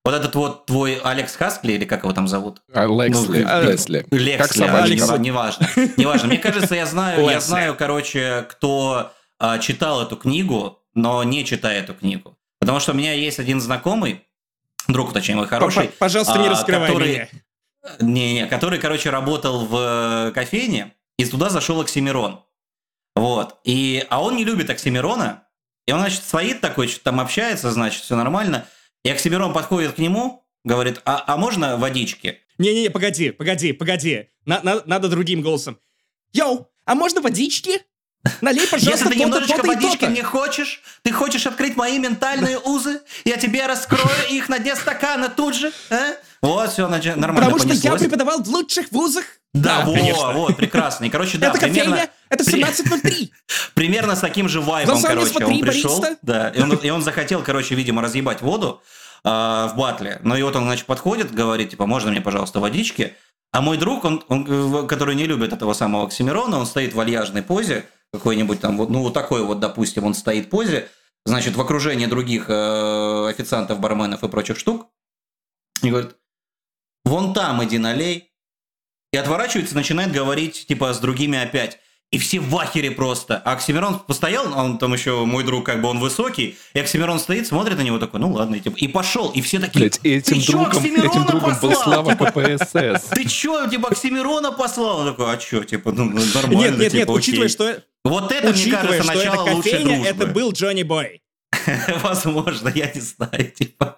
вот 0.06 0.14
этот 0.14 0.34
вот 0.34 0.66
твой 0.66 0.96
Алекс 1.04 1.34
Хаскли, 1.36 1.72
или 1.74 1.84
как 1.84 2.02
его 2.04 2.12
там 2.12 2.26
зовут? 2.28 2.62
Лексли, 2.74 3.42
Ну, 3.42 3.48
а, 3.50 3.60
Лесли. 3.62 4.00
Как 4.00 4.12
Лексли, 4.12 4.58
собачка. 4.60 5.18
не- 5.18 5.26
неважно. 5.26 5.68
Неважно. 5.96 6.28
Мне 6.28 6.38
кажется, 6.38 6.74
я 6.74 6.86
знаю, 6.86 7.28
я 7.28 7.40
знаю, 7.40 7.74
короче, 7.76 8.46
кто 8.48 9.12
а, 9.38 9.58
читал 9.58 10.02
эту 10.02 10.16
книгу, 10.16 10.78
но 10.94 11.22
не 11.24 11.44
читая 11.44 11.80
эту 11.80 11.92
книгу. 11.94 12.38
Потому 12.58 12.80
что 12.80 12.92
у 12.92 12.94
меня 12.94 13.12
есть 13.12 13.38
один 13.38 13.60
знакомый, 13.60 14.22
друг, 14.88 15.12
точнее, 15.12 15.36
мой 15.36 15.46
хороший, 15.46 15.88
Пожалуйста, 15.98 16.38
не 16.38 16.46
а, 16.46 16.50
раскрывай 16.50 16.86
который- 16.88 17.08
меня. 17.14 17.28
не-не, 18.00 18.46
который, 18.46 18.78
короче, 18.78 19.10
работал 19.10 19.66
в 19.66 19.76
э, 19.76 20.32
кофейне, 20.32 20.94
и 21.18 21.24
туда 21.24 21.50
зашел 21.50 21.80
Оксимирон. 21.80 22.40
Вот. 23.14 23.56
И, 23.64 24.04
а 24.10 24.22
он 24.22 24.36
не 24.36 24.44
любит 24.44 24.70
Оксимирона, 24.70 25.42
и 25.86 25.92
он, 25.92 26.00
значит, 26.00 26.22
стоит 26.24 26.60
такой, 26.60 26.88
что-то 26.88 27.04
там 27.04 27.20
общается, 27.20 27.70
значит, 27.70 28.02
все 28.02 28.16
нормально. 28.16 28.66
И 29.06 29.10
Оксимирон 29.10 29.52
подходит 29.52 29.92
к 29.92 29.98
нему, 29.98 30.44
говорит, 30.64 31.00
а, 31.04 31.22
а 31.28 31.36
можно 31.36 31.76
водички? 31.76 32.40
Не-не-не, 32.58 32.90
погоди, 32.90 33.30
погоди, 33.30 33.72
погоди. 33.72 34.30
На- 34.46 34.60
на- 34.62 34.82
надо 34.84 35.08
другим 35.08 35.42
голосом. 35.42 35.78
Йоу, 36.32 36.66
а 36.84 36.94
можно 36.96 37.20
водички? 37.20 37.82
Налей, 38.40 38.66
пожалуйста, 38.66 39.04
Если 39.04 39.08
ты 39.10 39.24
немножечко 39.24 39.58
то-то 39.58 39.68
водички 39.68 39.98
то-то. 40.00 40.10
не 40.12 40.22
хочешь, 40.22 40.82
ты 41.02 41.12
хочешь 41.12 41.46
открыть 41.46 41.76
мои 41.76 42.00
ментальные 42.00 42.58
узы, 42.58 43.00
я 43.24 43.36
тебе 43.36 43.64
раскрою 43.66 44.08
их 44.28 44.48
на 44.48 44.58
дне 44.58 44.74
стакана 44.74 45.28
тут 45.28 45.54
же, 45.54 45.72
а? 45.90 46.14
Вот, 46.42 46.72
все, 46.72 46.88
нормально 46.88 47.34
Потому 47.34 47.58
что 47.58 47.68
я 47.68 47.74
понеслось. 47.74 48.00
преподавал 48.00 48.42
в 48.42 48.48
лучших 48.48 48.90
вузах. 48.90 49.24
Да, 49.62 49.82
вот, 49.84 49.94
конечно. 49.94 50.32
вот, 50.32 50.56
прекрасно. 50.56 51.04
И, 51.04 51.10
короче, 51.10 51.38
да, 51.38 51.48
это 51.48 51.58
примерно... 51.58 52.08
это 52.28 52.44
при- 52.44 52.62
17.03. 52.62 53.30
Примерно 53.74 54.16
с 54.16 54.20
таким 54.20 54.48
же 54.48 54.60
вайбом, 54.60 55.00
короче, 55.02 55.26
смотри, 55.30 55.46
он 55.46 55.60
пришел. 55.60 56.00
бариста. 56.00 56.18
Да, 56.22 56.48
и 56.50 56.60
он, 56.60 56.74
и 56.74 56.90
он 56.90 57.02
захотел, 57.02 57.42
короче, 57.42 57.74
видимо, 57.74 58.02
разъебать 58.02 58.42
воду 58.42 58.82
а, 59.24 59.68
в 59.68 59.76
батле. 59.76 60.20
Ну 60.22 60.36
и 60.36 60.42
вот 60.42 60.54
он, 60.56 60.64
значит, 60.64 60.86
подходит, 60.86 61.32
говорит, 61.32 61.70
типа, 61.70 61.86
можно 61.86 62.10
мне, 62.10 62.20
пожалуйста, 62.20 62.60
водички? 62.60 63.14
А 63.52 63.60
мой 63.60 63.78
друг, 63.78 64.04
он, 64.04 64.22
он, 64.28 64.46
э, 64.48 64.86
который 64.86 65.14
не 65.14 65.24
любит 65.24 65.52
этого 65.52 65.72
самого 65.72 66.04
Оксимирона, 66.06 66.58
он 66.58 66.66
стоит 66.66 66.92
в 66.92 66.96
вальяжной 66.96 67.42
позе, 67.42 67.86
какой-нибудь 68.12 68.60
там, 68.60 68.76
ну 68.76 69.02
вот 69.02 69.14
такой 69.14 69.42
вот, 69.42 69.60
допустим, 69.60 70.04
он 70.04 70.14
стоит 70.14 70.46
в 70.46 70.48
позе, 70.50 70.88
значит, 71.24 71.56
в 71.56 71.60
окружении 71.60 72.06
других 72.06 72.46
э, 72.48 73.28
официантов, 73.28 73.80
барменов 73.80 74.22
и 74.22 74.28
прочих 74.28 74.58
штук, 74.58 74.88
и 75.82 75.90
говорит, 75.90 76.16
вон 77.04 77.32
там 77.32 77.64
иди 77.64 77.78
налей, 77.78 78.30
и 79.16 79.18
отворачивается, 79.18 79.74
начинает 79.74 80.12
говорить, 80.12 80.66
типа, 80.66 80.92
с 80.92 80.98
другими 80.98 81.38
опять. 81.38 81.78
И 82.12 82.18
все 82.18 82.38
в 82.38 82.56
ахере 82.56 82.90
просто. 82.90 83.38
А 83.44 83.52
Оксимирон 83.52 83.98
постоял, 83.98 84.56
он 84.56 84.78
там 84.78 84.92
еще, 84.92 85.24
мой 85.24 85.42
друг, 85.42 85.64
как 85.64 85.80
бы 85.80 85.88
он 85.88 85.98
высокий, 85.98 86.56
и 86.74 86.78
Оксимирон 86.78 87.18
стоит, 87.18 87.46
смотрит 87.46 87.78
на 87.78 87.80
него 87.80 87.98
такой, 87.98 88.20
ну 88.20 88.30
ладно, 88.30 88.56
и, 88.56 88.60
типа, 88.60 88.76
и 88.76 88.86
пошел. 88.86 89.30
И 89.30 89.40
все 89.40 89.58
такие, 89.58 89.80
Блять, 89.88 90.00
этим 90.04 90.36
ты 90.36 90.40
чё, 90.42 90.52
другом, 90.52 90.76
Оксимирона 90.76 91.10
этим 91.10 91.24
другом 91.24 91.50
был 91.60 91.70
послал? 91.70 91.82
Слава 91.82 92.12
Типа, 92.12 92.30
КПСС. 92.30 93.08
Ты 93.08 93.24
чё, 93.24 93.68
типа, 93.68 93.88
Оксимирона 93.88 94.52
послал? 94.52 94.98
Он 94.98 95.06
такой, 95.08 95.32
а 95.32 95.36
чё, 95.38 95.64
типа, 95.64 95.92
ну, 95.92 96.04
ну, 96.04 96.20
нормально, 96.34 96.58
Нет, 96.58 96.78
нет, 96.78 96.92
типа, 96.92 97.10
нет, 97.12 97.18
учитывая, 97.18 97.46
окей». 97.46 97.54
что, 97.54 97.82
Вот 98.04 98.30
это, 98.30 98.48
мне 98.48 98.52
учитывая, 98.52 98.82
кажется, 98.86 99.14
начало 99.14 99.50
лучшей 99.50 99.82
дружбы. 99.82 100.06
это 100.06 100.26
был 100.26 100.52
Джонни 100.52 100.82
Бой. 100.82 101.22
Возможно, 102.02 102.68
я 102.74 102.90
не 102.92 103.00
знаю. 103.00 103.50
Типа, 103.52 103.96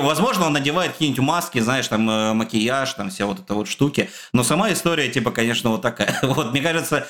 возможно, 0.00 0.46
он 0.46 0.52
надевает 0.52 0.92
какие-нибудь 0.92 1.22
маски, 1.22 1.58
знаешь, 1.60 1.88
там 1.88 2.08
э, 2.08 2.32
макияж, 2.32 2.94
там 2.94 3.10
вся 3.10 3.26
вот 3.26 3.40
эта 3.40 3.54
вот 3.54 3.68
штуки. 3.68 4.10
Но 4.32 4.42
сама 4.42 4.72
история, 4.72 5.08
типа, 5.08 5.30
конечно, 5.30 5.70
вот 5.70 5.82
такая. 5.82 6.18
Вот, 6.22 6.52
мне 6.52 6.60
кажется, 6.60 7.06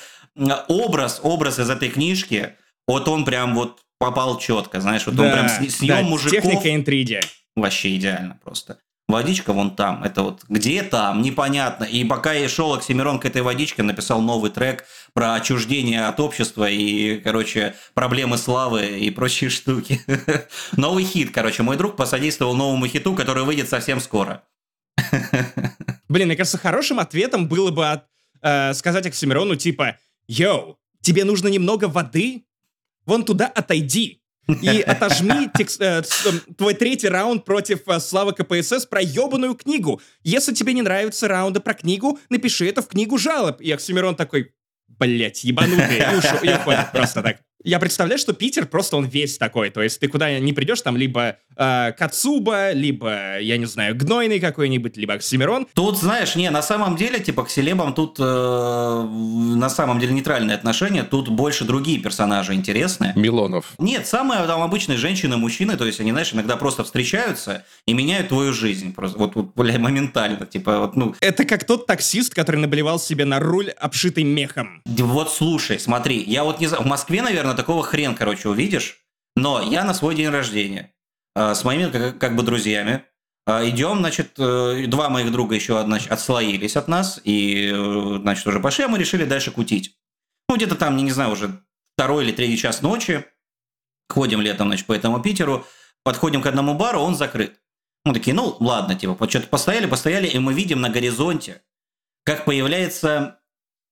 образ, 0.67 1.19
образ 1.23 1.59
из 1.59 1.69
этой 1.69 1.89
книжки, 1.89 2.55
вот 2.87 3.07
он 3.07 3.25
прям 3.25 3.55
вот 3.55 3.79
попал 3.99 4.37
четко, 4.37 4.79
знаешь, 4.79 5.05
вот 5.05 5.19
он 5.19 5.31
прям 5.31 5.49
с, 5.49 5.59
с 5.59 5.79
да, 5.79 6.01
мужиков 6.01 6.31
техника 6.31 6.73
интриги. 6.73 7.19
вообще 7.55 7.95
идеально 7.95 8.39
просто. 8.43 8.79
Водичка 9.07 9.53
вон 9.53 9.73
там, 9.73 10.03
это 10.03 10.21
вот 10.21 10.41
где 10.49 10.83
там, 10.83 11.21
непонятно. 11.21 11.85
И 11.85 12.03
пока 12.03 12.33
я 12.33 12.49
шел 12.49 12.73
Оксимирон 12.73 13.19
к 13.19 13.25
этой 13.25 13.41
водичке, 13.41 13.81
написал 13.81 14.21
новый 14.21 14.51
трек 14.51 14.83
про 15.13 15.35
отчуждение 15.35 16.07
от 16.07 16.19
общества 16.19 16.69
и, 16.69 17.17
короче, 17.21 17.75
проблемы 17.93 18.37
славы 18.37 18.99
и 18.99 19.09
прочие 19.09 19.49
штуки. 19.49 20.01
Новый 20.75 21.05
хит, 21.05 21.31
короче, 21.31 21.63
мой 21.63 21.77
друг 21.77 21.95
посодействовал 21.95 22.53
новому 22.53 22.85
хиту, 22.87 23.15
который 23.15 23.43
выйдет 23.43 23.69
совсем 23.69 24.01
скоро. 24.01 24.43
Блин, 26.09 26.27
мне 26.27 26.35
кажется, 26.35 26.57
хорошим 26.57 26.99
ответом 26.99 27.47
было 27.47 27.71
бы 27.71 27.89
от, 27.89 28.07
э, 28.41 28.73
сказать 28.73 29.05
Оксимирону 29.05 29.55
типа 29.55 29.97
«Йоу, 30.27 30.79
тебе 31.01 31.23
нужно 31.23 31.47
немного 31.47 31.85
воды? 31.85 32.45
Вон 33.05 33.23
туда 33.23 33.47
отойди». 33.47 34.21
И 34.61 34.81
отожми 34.81 35.49
текст- 35.57 35.81
э, 35.81 36.03
эм, 36.25 36.39
твой 36.55 36.73
третий 36.73 37.09
раунд 37.09 37.43
против 37.45 37.81
э, 37.87 37.99
Славы 37.99 38.33
КПСС 38.33 38.85
про 38.85 39.01
ебаную 39.01 39.55
книгу. 39.55 40.01
Если 40.23 40.53
тебе 40.53 40.73
не 40.73 40.81
нравятся 40.81 41.27
раунды 41.27 41.59
про 41.59 41.73
книгу, 41.73 42.17
напиши 42.29 42.67
это 42.67 42.81
в 42.81 42.87
книгу 42.87 43.17
жалоб. 43.17 43.59
И 43.61 43.71
Оксимирон 43.71 44.15
такой, 44.15 44.53
блять, 44.87 45.43
ебанутый. 45.43 45.97
И 45.97 46.17
ушел, 46.17 46.39
просто 46.93 47.21
так. 47.21 47.37
Я 47.63 47.79
представляю, 47.79 48.19
что 48.19 48.33
Питер 48.33 48.67
просто 48.67 48.97
он 48.97 49.05
весь 49.05 49.37
такой. 49.37 49.69
То 49.69 49.81
есть 49.81 49.99
ты 49.99 50.07
куда 50.07 50.39
не 50.39 50.53
придешь, 50.53 50.81
там 50.81 50.95
либо 50.95 51.37
э, 51.55 51.91
Кацуба, 51.97 52.71
либо, 52.71 53.39
я 53.39 53.57
не 53.57 53.65
знаю, 53.65 53.95
Гнойный 53.95 54.39
какой-нибудь, 54.39 54.95
либо 54.95 55.15
Оксимирон. 55.15 55.67
Тут, 55.73 55.97
знаешь, 55.97 56.35
не, 56.35 56.49
на 56.49 56.61
самом 56.61 56.95
деле, 56.95 57.19
типа, 57.19 57.43
к 57.43 57.49
селебам 57.49 57.93
тут 57.93 58.17
э, 58.19 58.23
на 58.23 59.69
самом 59.69 59.99
деле 59.99 60.13
нейтральные 60.13 60.55
отношения, 60.55 61.03
тут 61.03 61.29
больше 61.29 61.65
другие 61.65 61.99
персонажи 61.99 62.53
интересные. 62.53 63.13
Милонов. 63.15 63.73
Нет, 63.79 64.07
самые 64.07 64.45
там 64.45 64.61
обычные 64.61 64.97
женщины, 64.97 65.37
мужчины, 65.37 65.77
то 65.77 65.85
есть 65.85 65.99
они, 65.99 66.11
знаешь, 66.11 66.33
иногда 66.33 66.57
просто 66.57 66.83
встречаются 66.83 67.65
и 67.85 67.93
меняют 67.93 68.29
твою 68.29 68.53
жизнь. 68.53 68.93
Просто 68.93 69.17
вот, 69.17 69.35
вот 69.35 69.53
бля, 69.55 69.79
моментально. 69.79 70.45
Типа, 70.45 70.79
вот, 70.79 70.95
ну, 70.95 71.15
Это 71.19 71.45
как 71.45 71.63
тот 71.63 71.87
таксист, 71.87 72.33
который 72.33 72.57
наблевал 72.57 72.99
себе 72.99 73.25
на 73.25 73.39
руль, 73.39 73.69
обшитый 73.71 74.23
мехом. 74.23 74.81
вот 74.85 75.33
слушай, 75.33 75.79
смотри, 75.79 76.23
я 76.23 76.43
вот 76.43 76.59
не 76.59 76.67
знаю, 76.67 76.83
в 76.83 76.87
Москве, 76.87 77.21
наверное, 77.21 77.46
такого 77.53 77.83
хрен, 77.83 78.15
короче, 78.15 78.49
увидишь, 78.49 79.01
но 79.35 79.61
я 79.61 79.83
на 79.83 79.93
свой 79.93 80.15
день 80.15 80.29
рождения 80.29 80.93
э, 81.35 81.53
с 81.53 81.63
моими 81.63 81.91
как, 81.91 82.17
как 82.17 82.35
бы 82.35 82.43
друзьями 82.43 83.05
э, 83.45 83.69
идем, 83.69 83.99
значит, 83.99 84.33
э, 84.37 84.85
два 84.87 85.09
моих 85.09 85.31
друга 85.31 85.55
еще 85.55 85.81
значит, 85.83 86.11
отслоились 86.11 86.75
от 86.75 86.87
нас 86.87 87.21
и, 87.23 87.71
значит, 88.21 88.47
уже 88.47 88.59
пошли, 88.59 88.85
а 88.85 88.87
мы 88.87 88.97
решили 88.97 89.25
дальше 89.25 89.51
кутить. 89.51 89.97
Ну, 90.49 90.55
где-то 90.55 90.75
там, 90.75 90.97
не, 90.97 91.03
не 91.03 91.11
знаю, 91.11 91.31
уже 91.31 91.61
второй 91.95 92.23
или 92.23 92.31
третий 92.31 92.57
час 92.57 92.81
ночи, 92.81 93.25
ходим 94.09 94.41
летом, 94.41 94.67
значит, 94.67 94.87
по 94.87 94.93
этому 94.93 95.21
Питеру, 95.21 95.65
подходим 96.03 96.41
к 96.41 96.47
одному 96.47 96.73
бару, 96.73 96.99
он 96.99 97.15
закрыт. 97.15 97.59
Мы 98.05 98.13
такие, 98.13 98.33
ну, 98.33 98.55
ладно, 98.59 98.95
типа, 98.95 99.29
что-то 99.29 99.47
постояли, 99.47 99.85
постояли, 99.85 100.27
и 100.27 100.39
мы 100.39 100.53
видим 100.53 100.79
на 100.79 100.89
горизонте, 100.89 101.61
как 102.23 102.45
появляется 102.45 103.39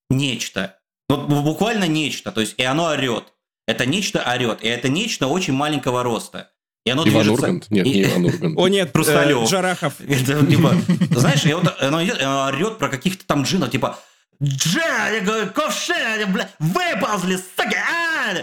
нечто. 0.09 0.79
Вот 1.09 1.27
буквально 1.27 1.87
нечто, 1.87 2.31
то 2.31 2.41
есть, 2.41 2.55
и 2.57 2.63
оно 2.63 2.85
орет. 2.85 3.34
Это 3.67 3.85
нечто 3.85 4.21
орет, 4.21 4.63
и 4.63 4.67
это 4.67 4.89
нечто 4.89 5.27
очень 5.27 5.53
маленького 5.53 6.03
роста. 6.03 6.51
И 6.85 6.91
оно 6.91 7.01
Иван 7.03 7.13
движется. 7.23 7.33
Ургант? 7.33 7.71
Нет, 7.71 7.85
и- 7.87 7.89
не 7.89 8.03
Иван 8.03 8.25
Ургант. 8.25 8.57
О 8.59 8.67
нет, 8.67 8.91
Хрусталев. 8.93 9.43
э, 9.43 9.45
Джарахов. 9.47 9.93
Это, 10.07 10.45
типа, 10.45 10.75
знаешь, 11.11 11.43
вот 11.45 11.75
оно, 11.81 11.97
оно 11.99 12.45
орет 12.47 12.77
про 12.77 12.89
каких-то 12.89 13.25
там 13.25 13.41
джинов, 13.43 13.71
типа 13.71 13.99
«Джа, 14.43 15.09
я 15.09 15.21
говорю, 15.21 15.49
ковши, 15.51 15.93
бля, 16.27 16.49
выползли, 16.59 17.37
сука, 17.37 17.77
а!» 17.77 18.35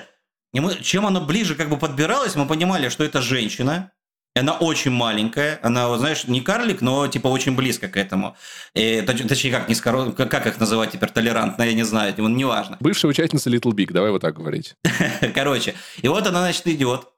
И 0.54 0.60
мы, 0.60 0.74
чем 0.82 1.06
оно 1.06 1.20
ближе 1.20 1.54
как 1.54 1.68
бы 1.70 1.76
подбиралось, 1.76 2.34
мы 2.34 2.46
понимали, 2.46 2.88
что 2.88 3.04
это 3.04 3.22
женщина, 3.22 3.92
и 4.34 4.38
она 4.40 4.52
очень 4.54 4.90
маленькая, 4.90 5.58
она, 5.62 5.88
вот, 5.88 5.98
знаешь, 5.98 6.24
не 6.24 6.40
карлик, 6.40 6.80
но 6.80 7.06
типа 7.06 7.28
очень 7.28 7.54
близко 7.54 7.88
к 7.88 7.96
этому. 7.96 8.34
И, 8.74 9.02
точ- 9.06 9.26
точнее, 9.28 9.50
как, 9.50 9.68
не 9.68 9.74
скоро, 9.74 10.10
как, 10.12 10.46
их 10.46 10.58
называть 10.58 10.92
теперь, 10.92 11.10
толерантно, 11.10 11.62
я 11.64 11.74
не 11.74 11.82
знаю, 11.82 12.14
типа, 12.14 12.26
неважно. 12.26 12.78
Бывшая 12.80 13.08
участница 13.08 13.50
Little 13.50 13.72
Big, 13.72 13.92
давай 13.92 14.10
вот 14.10 14.22
так 14.22 14.34
говорить. 14.34 14.74
Короче, 15.34 15.74
и 16.00 16.08
вот 16.08 16.26
она, 16.26 16.40
значит, 16.40 16.66
идет, 16.66 17.08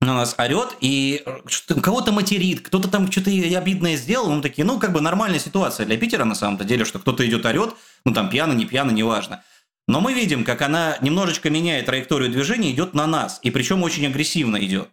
на 0.00 0.14
нас 0.14 0.36
орет 0.38 0.76
и 0.80 1.24
что-то- 1.46 1.80
кого-то 1.80 2.12
материт, 2.12 2.60
кто-то 2.60 2.88
там 2.88 3.10
что-то 3.10 3.30
обидное 3.30 3.96
сделал, 3.96 4.30
мы 4.30 4.40
такие, 4.42 4.64
ну, 4.64 4.78
как 4.78 4.92
бы 4.92 5.00
нормальная 5.00 5.40
ситуация 5.40 5.84
для 5.86 5.96
Питера 5.96 6.24
на 6.24 6.34
самом-то 6.34 6.64
деле, 6.64 6.84
что 6.84 6.98
кто-то 7.00 7.26
идет 7.26 7.44
орет, 7.44 7.74
ну, 8.04 8.12
там, 8.12 8.28
пьяно, 8.28 8.52
не 8.52 8.66
пьяно, 8.66 8.92
неважно. 8.92 9.42
Но 9.88 10.00
мы 10.00 10.14
видим, 10.14 10.44
как 10.44 10.62
она 10.62 10.96
немножечко 11.00 11.48
меняет 11.50 11.86
траекторию 11.86 12.30
движения, 12.30 12.70
идет 12.72 12.94
на 12.94 13.06
нас, 13.06 13.40
и 13.42 13.50
причем 13.50 13.82
очень 13.82 14.06
агрессивно 14.06 14.56
идет. 14.64 14.88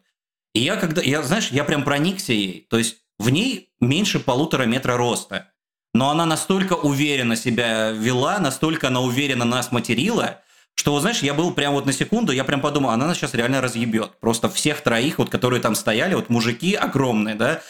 И 0.54 0.60
я 0.60 0.76
когда, 0.76 1.02
я, 1.02 1.24
знаешь, 1.24 1.50
я 1.52 1.64
прям 1.64 1.84
проникся 1.84 2.34
ей, 2.34 2.68
то 2.70 2.78
есть 2.78 2.98
в 3.18 3.30
ней 3.30 3.72
меньше 3.80 4.20
полутора 4.20 4.64
метра 4.64 4.98
роста, 4.98 5.52
но 5.94 6.10
она 6.10 6.26
настолько 6.26 6.74
уверенно 6.74 7.36
себя 7.36 7.92
вела, 7.92 8.40
настолько 8.40 8.88
она 8.88 9.02
уверенно 9.02 9.46
нас 9.46 9.72
материла, 9.72 10.42
что, 10.76 11.00
знаешь, 11.00 11.22
я 11.22 11.34
был 11.34 11.54
прям 11.54 11.74
вот 11.74 11.86
на 11.86 11.94
секунду, 11.94 12.32
я 12.32 12.44
прям 12.44 12.62
подумал, 12.62 12.90
она 12.92 13.08
нас 13.08 13.18
сейчас 13.18 13.36
реально 13.36 13.62
разъебет. 13.62 14.20
Просто 14.20 14.50
всех 14.50 14.82
троих, 14.82 15.20
вот, 15.20 15.30
которые 15.30 15.62
там 15.62 15.76
стояли, 15.76 16.16
вот 16.16 16.30
мужики 16.30 16.74
огромные, 16.74 17.36
да, 17.36 17.62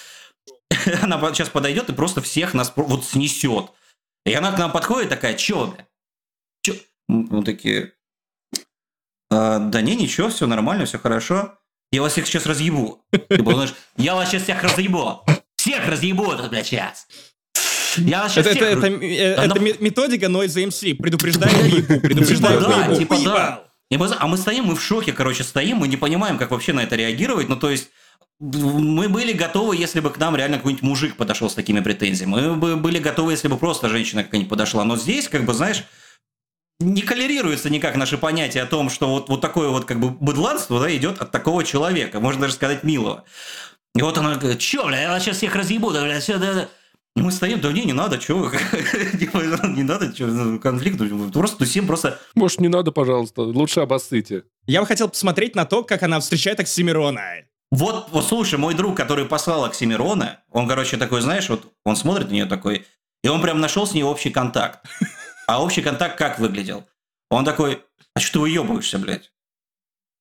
она 1.01 1.19
сейчас 1.33 1.49
подойдет 1.49 1.89
и 1.89 1.93
просто 1.93 2.21
всех 2.21 2.53
нас 2.53 2.71
вот 2.75 3.05
снесет. 3.05 3.71
И 4.25 4.33
она 4.33 4.51
к 4.53 4.57
нам 4.57 4.71
подходит 4.71 5.09
такая, 5.09 5.33
чё, 5.33 5.67
бля? 5.67 5.87
Чё? 6.61 6.75
Мы 7.09 7.43
такие, 7.43 7.93
«А, 9.29 9.59
да 9.59 9.81
не, 9.81 9.95
ничего, 9.95 10.29
все 10.29 10.47
нормально, 10.47 10.85
все 10.85 10.97
хорошо. 10.97 11.59
Я 11.93 12.01
вас 12.01 12.13
всех 12.13 12.25
сейчас 12.25 12.47
разъебу. 12.47 13.05
Типа, 13.29 13.53
знаешь, 13.53 13.73
я 13.97 14.15
вас 14.15 14.29
сейчас 14.29 14.43
всех 14.43 14.63
разъебу. 14.63 15.23
Всех 15.55 15.87
разъебу 15.87 16.25
тут, 16.35 16.49
бля, 16.49 16.63
сейчас. 16.63 17.05
Я 17.97 18.27
сейчас 18.27 18.47
Это, 18.47 18.65
это, 18.65 18.81
всех... 18.81 18.93
это, 18.95 19.05
э, 19.05 19.35
Оно- 19.35 19.53
это 19.53 19.59
ме- 19.59 19.75
методика 19.79 20.25
Noise 20.25 20.65
MC. 20.69 20.95
Предупреждаю 20.95 21.53
ебу, 21.67 21.99
предупреждаю 21.99 22.59
Типа 22.59 22.69
да, 22.71 22.85
ебу. 22.85 22.95
типа 22.95 23.17
да. 23.23 24.17
А 24.19 24.27
мы 24.27 24.37
стоим, 24.37 24.65
мы 24.65 24.75
в 24.75 24.81
шоке, 24.81 25.13
короче, 25.13 25.43
стоим, 25.43 25.77
мы 25.77 25.87
не 25.87 25.95
понимаем, 25.97 26.39
как 26.39 26.49
вообще 26.49 26.73
на 26.73 26.79
это 26.81 26.95
реагировать. 26.95 27.47
Ну, 27.47 27.55
то 27.57 27.69
есть, 27.69 27.89
мы 28.39 29.07
были 29.07 29.31
готовы, 29.31 29.75
если 29.77 29.99
бы 29.99 30.09
к 30.09 30.17
нам 30.17 30.35
реально 30.35 30.57
какой-нибудь 30.57 30.81
мужик 30.83 31.15
подошел 31.15 31.47
с 31.47 31.53
такими 31.53 31.79
претензиями. 31.79 32.31
Мы 32.31 32.55
бы 32.55 32.75
были 32.75 32.97
готовы, 32.97 33.33
если 33.33 33.47
бы 33.49 33.57
просто 33.57 33.87
женщина 33.89 34.23
какая-нибудь 34.23 34.49
подошла. 34.49 34.83
Но 34.83 34.97
здесь, 34.97 35.27
как 35.29 35.45
бы, 35.45 35.53
знаешь, 35.53 35.83
не 36.83 37.01
коллерируется 37.01 37.69
никак 37.69 37.95
наше 37.95 38.17
понятие 38.17 38.63
о 38.63 38.65
том, 38.65 38.89
что 38.89 39.07
вот, 39.07 39.29
вот 39.29 39.41
такое 39.41 39.69
вот 39.69 39.85
как 39.85 39.99
бы 39.99 40.09
быдланство 40.09 40.79
да, 40.79 40.95
идет 40.95 41.21
от 41.21 41.31
такого 41.31 41.63
человека, 41.63 42.19
можно 42.19 42.41
даже 42.41 42.53
сказать 42.53 42.83
милого. 42.83 43.23
И 43.95 44.01
вот 44.01 44.17
она 44.17 44.35
говорит, 44.35 44.59
чё, 44.59 44.85
бля, 44.87 45.01
я 45.01 45.09
вас 45.09 45.23
сейчас 45.23 45.37
всех 45.37 45.55
разъебу, 45.55 45.91
да, 45.91 46.03
бля, 46.03 46.19
всё, 46.19 46.37
да, 46.37 46.53
да». 46.53 46.69
И 47.15 47.21
мы 47.21 47.31
стоим, 47.31 47.61
да 47.61 47.71
не, 47.71 47.85
не 47.85 47.93
надо, 47.93 48.17
чего 48.17 48.51
типа, 49.19 49.37
не 49.67 49.83
надо, 49.83 50.11
чё, 50.11 50.59
конфликт, 50.59 50.99
просто 51.31 51.57
тусим, 51.57 51.85
просто... 51.85 52.19
Может, 52.33 52.59
не 52.59 52.69
надо, 52.69 52.91
пожалуйста, 52.91 53.43
лучше 53.43 53.81
обоссыте. 53.81 54.43
Я 54.65 54.81
бы 54.81 54.87
хотел 54.87 55.09
посмотреть 55.09 55.55
на 55.55 55.65
то, 55.65 55.83
как 55.83 56.01
она 56.01 56.19
встречает 56.19 56.59
Оксимирона. 56.59 57.21
Вот, 57.71 58.07
вот, 58.11 58.25
слушай, 58.25 58.57
мой 58.57 58.73
друг, 58.73 58.97
который 58.97 59.25
послал 59.25 59.65
Оксимирона, 59.65 60.39
он, 60.51 60.67
короче, 60.67 60.97
такой, 60.97 61.21
знаешь, 61.21 61.49
вот 61.49 61.71
он 61.85 61.95
смотрит 61.95 62.29
на 62.29 62.33
нее 62.33 62.45
такой, 62.45 62.85
и 63.23 63.27
он 63.27 63.41
прям 63.41 63.59
нашел 63.59 63.85
с 63.85 63.93
ней 63.93 64.03
общий 64.03 64.31
контакт. 64.31 64.85
А 65.47 65.61
общий 65.61 65.81
контакт 65.81 66.17
как 66.17 66.39
выглядел? 66.39 66.87
Он 67.29 67.45
такой, 67.45 67.83
а 68.15 68.19
что 68.19 68.33
ты 68.33 68.39
выебываешься, 68.39 68.99
блядь? 68.99 69.31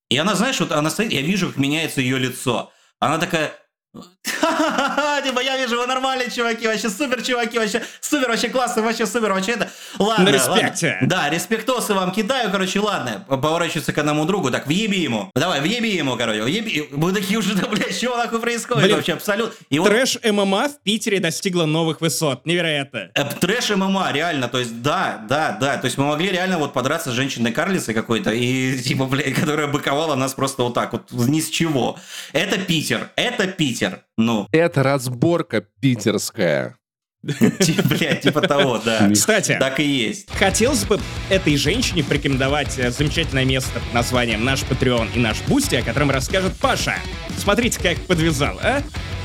И 0.09 0.17
она, 0.17 0.35
знаешь, 0.35 0.61
вот 0.61 0.73
она 0.73 0.91
стоит, 0.91 1.13
я 1.13 1.23
вижу, 1.23 1.49
как 1.49 1.57
меняется 1.57 2.01
ее 2.01 2.19
лицо. 2.19 2.73
Она 2.99 3.19
такая, 3.19 3.55
Типа, 3.95 5.41
я 5.41 5.57
вижу, 5.57 5.77
вы 5.79 5.87
нормальные 5.87 6.31
чуваки, 6.31 6.67
вообще 6.67 6.89
супер 6.89 7.23
чуваки, 7.23 7.59
вообще 7.59 7.83
супер, 8.01 8.29
вообще 8.29 8.49
классно, 8.49 8.83
вообще 8.83 9.07
супер, 9.07 9.33
вообще 9.33 9.53
это. 9.53 9.71
Ладно, 9.99 10.29
респекте. 10.31 10.99
Да, 11.03 11.29
респектосы 11.31 11.95
вам 11.95 12.11
кидаю, 12.11 12.51
короче, 12.51 12.81
ладно. 12.81 13.25
Поворачивается 13.29 13.93
к 13.93 13.99
одному 13.99 14.25
другу, 14.25 14.51
так, 14.51 14.67
въеби 14.67 14.99
ему. 14.99 15.31
Давай, 15.35 15.61
въеби 15.61 15.91
ему, 15.91 16.17
короче, 16.17 16.43
въеби. 16.43 16.89
Мы 16.93 17.13
такие 17.13 17.39
уже, 17.39 17.55
да, 17.55 17.69
блядь, 17.69 17.95
что 17.97 18.17
нахуй 18.17 18.41
происходит 18.41 18.91
вообще, 18.93 19.13
абсолютно. 19.13 19.55
И 19.71 19.79
Трэш 19.79 20.19
ММА 20.25 20.69
в 20.69 20.83
Питере 20.83 21.21
достигла 21.21 21.67
новых 21.67 22.01
высот. 22.01 22.47
Невероятно. 22.47 23.11
э, 23.15 23.25
трэш 23.41 23.71
ММА, 23.71 24.11
реально, 24.13 24.49
то 24.49 24.59
есть, 24.59 24.83
да, 24.83 25.21
да, 25.29 25.57
да, 25.61 25.77
то 25.77 25.85
есть 25.85 25.99
мы 25.99 26.07
могли 26.07 26.31
реально 26.31 26.59
вот 26.59 26.73
подраться 26.73 27.11
с 27.11 27.15
женщиной-карлицей 27.15 27.95
какой-то, 27.95 28.31
и, 28.33 28.79
типа, 28.81 29.05
блядь, 29.05 29.35
которая 29.41 29.67
быковала 29.67 30.15
нас 30.15 30.35
просто 30.35 30.63
вот 30.63 30.75
так 30.75 30.93
вот, 30.93 31.13
ни 31.13 31.41
с 31.41 31.49
чего. 31.51 31.99
Это 32.33 32.59
Питер, 32.59 33.11
это 33.17 33.47
Питер, 33.47 33.82
ну, 34.17 34.47
Это 34.53 34.83
разборка 34.83 35.65
питерская. 35.81 36.77
блядь, 37.23 38.23
типа 38.23 38.41
того, 38.41 38.79
да. 38.85 39.09
Кстати, 39.13 39.57
Так 39.61 39.79
и 39.79 39.85
есть. 39.85 40.29
хотелось 40.35 40.85
бы 40.85 40.99
этой 41.31 41.57
женщине 41.57 42.03
порекомендовать 42.03 42.77
э, 42.81 42.91
замечательное 42.91 43.45
место 43.45 43.79
под 43.79 43.95
названием 43.95 44.45
«Наш 44.45 44.63
Patreon» 44.65 45.09
и 45.15 45.21
«Наш 45.21 45.41
Boosty», 45.43 45.77
о 45.77 45.83
котором 45.83 46.11
расскажет 46.11 46.53
Паша. 46.61 46.97
Смотрите, 47.39 47.79
как 47.81 47.97
подвязал, 48.09 48.59
а? 48.61 48.83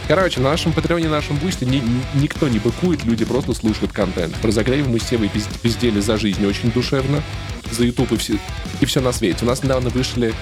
Короче, 0.08 0.40
на 0.42 0.52
нашем 0.52 0.74
Patreon 0.74 0.99
е, 0.99 1.06
на 1.06 1.16
нашем 1.16 1.38
Boosty 1.38 1.66
ни- 1.66 1.78
ни- 1.78 2.22
никто 2.22 2.48
не 2.48 2.60
быкует, 2.60 3.04
люди 3.04 3.26
просто 3.26 3.54
слушают 3.56 3.92
контент. 3.92 4.36
Про 4.36 4.52
Загрейв 4.52 4.88
мы 4.88 5.00
с 5.00 5.04
Севой 5.04 5.28
пиз- 5.28 5.50
пиздели 5.62 6.00
за 6.00 6.18
жизнь 6.18 6.46
очень 6.46 6.72
душевно, 6.72 7.24
за 7.72 7.84
YouTube 7.84 8.12
и 8.12 8.18
все, 8.18 8.38
и 8.80 8.86
все 8.86 9.02
на 9.02 9.12
свете. 9.12 9.40
У 9.42 9.48
нас 9.48 9.64
недавно 9.64 9.90
вышли, 9.90 10.34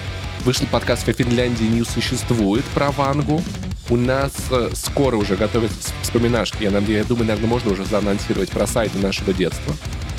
вышел 0.44 0.66
подкаст 0.70 1.06
«Во 1.06 1.14
Финляндии 1.14 1.64
не 1.64 1.84
существует» 1.84 2.64
про 2.74 2.90
Вангу. 2.92 3.42
У 3.88 3.96
нас 3.96 4.32
э, 4.50 4.70
скоро 4.74 5.16
уже 5.16 5.36
готовятся 5.36 5.76
вс- 5.78 5.92
вспоминашки. 6.02 6.64
Я, 6.64 6.70
я 6.70 7.04
думаю, 7.04 7.26
наверное, 7.26 7.48
можно 7.48 7.72
уже 7.72 7.84
заанонсировать 7.84 8.50
про 8.50 8.66
сайты 8.66 8.98
нашего 8.98 9.32
детства. 9.32 9.74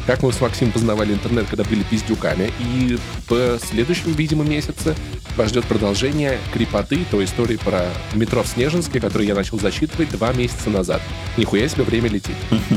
Как 0.08 0.24
мы 0.24 0.32
с 0.32 0.40
Максимом 0.40 0.72
познавали 0.72 1.14
интернет, 1.14 1.48
когда 1.50 1.66
были 1.66 1.84
пиздюками. 1.84 2.52
И 2.60 2.98
в 3.28 3.60
следующем, 3.60 4.14
видимо, 4.14 4.46
месяце 4.46 4.96
вас 5.36 5.50
ждет 5.50 5.66
продолжение 5.66 6.40
крепоты, 6.54 7.06
той 7.12 7.26
истории 7.26 7.58
про 7.58 7.90
метро 8.14 8.42
в 8.42 8.48
Снежинске, 8.48 9.02
которую 9.02 9.28
я 9.28 9.36
начал 9.36 9.60
зачитывать 9.60 10.10
два 10.12 10.32
месяца 10.32 10.70
назад. 10.70 11.02
Нихуя 11.36 11.68
себе 11.68 11.84
время 11.84 12.10
летит. 12.10 12.36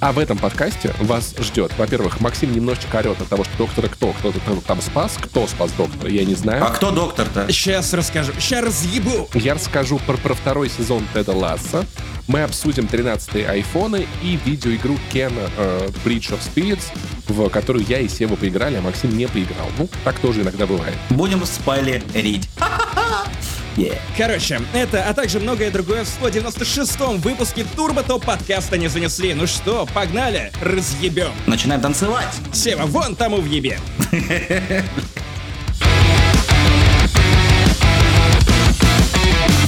А 0.00 0.12
в 0.12 0.18
этом 0.18 0.36
подкасте 0.36 0.94
вас 1.00 1.34
ждет, 1.40 1.72
во-первых, 1.78 2.20
Максим 2.20 2.52
немножечко 2.54 2.98
орет 2.98 3.22
от 3.22 3.28
того, 3.28 3.42
что 3.44 3.56
доктора 3.56 3.88
кто, 3.88 4.12
кто-то 4.12 4.38
там- 4.40 4.60
там 4.60 4.82
спас, 4.82 5.16
кто 5.18 5.46
спас 5.46 5.72
доктора, 5.72 6.10
я 6.10 6.24
не 6.26 6.34
знаю. 6.34 6.62
А 6.62 6.68
кто 6.70 6.90
доктор-то? 6.90 7.46
Сейчас 7.50 7.94
расскажу. 7.94 8.32
Сейчас 8.38 8.64
разъебу. 8.64 9.30
Я 9.32 9.54
расскажу 9.54 9.98
про, 10.06 10.18
про 10.18 10.34
второй 10.34 10.68
сезон 10.68 11.06
Теда 11.14 11.32
Ласса. 11.32 11.86
Мы 12.26 12.42
обсудим 12.42 12.84
13-е 12.84 13.48
айфоны 13.48 14.06
и 14.22 14.38
видеоигру 14.44 14.98
Ken 15.12 15.32
э, 15.56 15.88
Bridge 16.04 16.32
of 16.32 16.40
Spirits, 16.44 16.84
в 17.28 17.48
которую 17.48 17.84
я 17.86 18.00
и 18.00 18.08
Сева 18.08 18.36
поиграли, 18.36 18.76
а 18.76 18.80
Максим 18.80 19.16
не 19.16 19.26
поиграл. 19.26 19.68
Ну, 19.78 19.88
так 20.04 20.18
тоже 20.18 20.42
иногда 20.42 20.66
бывает. 20.66 20.94
Будем 21.10 21.44
спойлерить. 21.44 22.48
Yeah. 23.76 23.98
Короче, 24.16 24.60
это, 24.72 25.02
а 25.02 25.14
также 25.14 25.40
многое 25.40 25.68
другое 25.68 26.04
в 26.04 26.22
196-м 26.22 27.18
выпуске 27.18 27.66
Турбо 27.74 28.04
Топ 28.04 28.24
подкаста 28.24 28.78
не 28.78 28.86
занесли. 28.86 29.34
Ну 29.34 29.48
что, 29.48 29.84
погнали, 29.92 30.52
разъебем. 30.62 31.32
Начинаем 31.46 31.80
танцевать. 31.80 32.28
Сева, 32.52 32.84
вон 32.86 33.16
тому 33.16 33.38
въебе. 33.38 33.80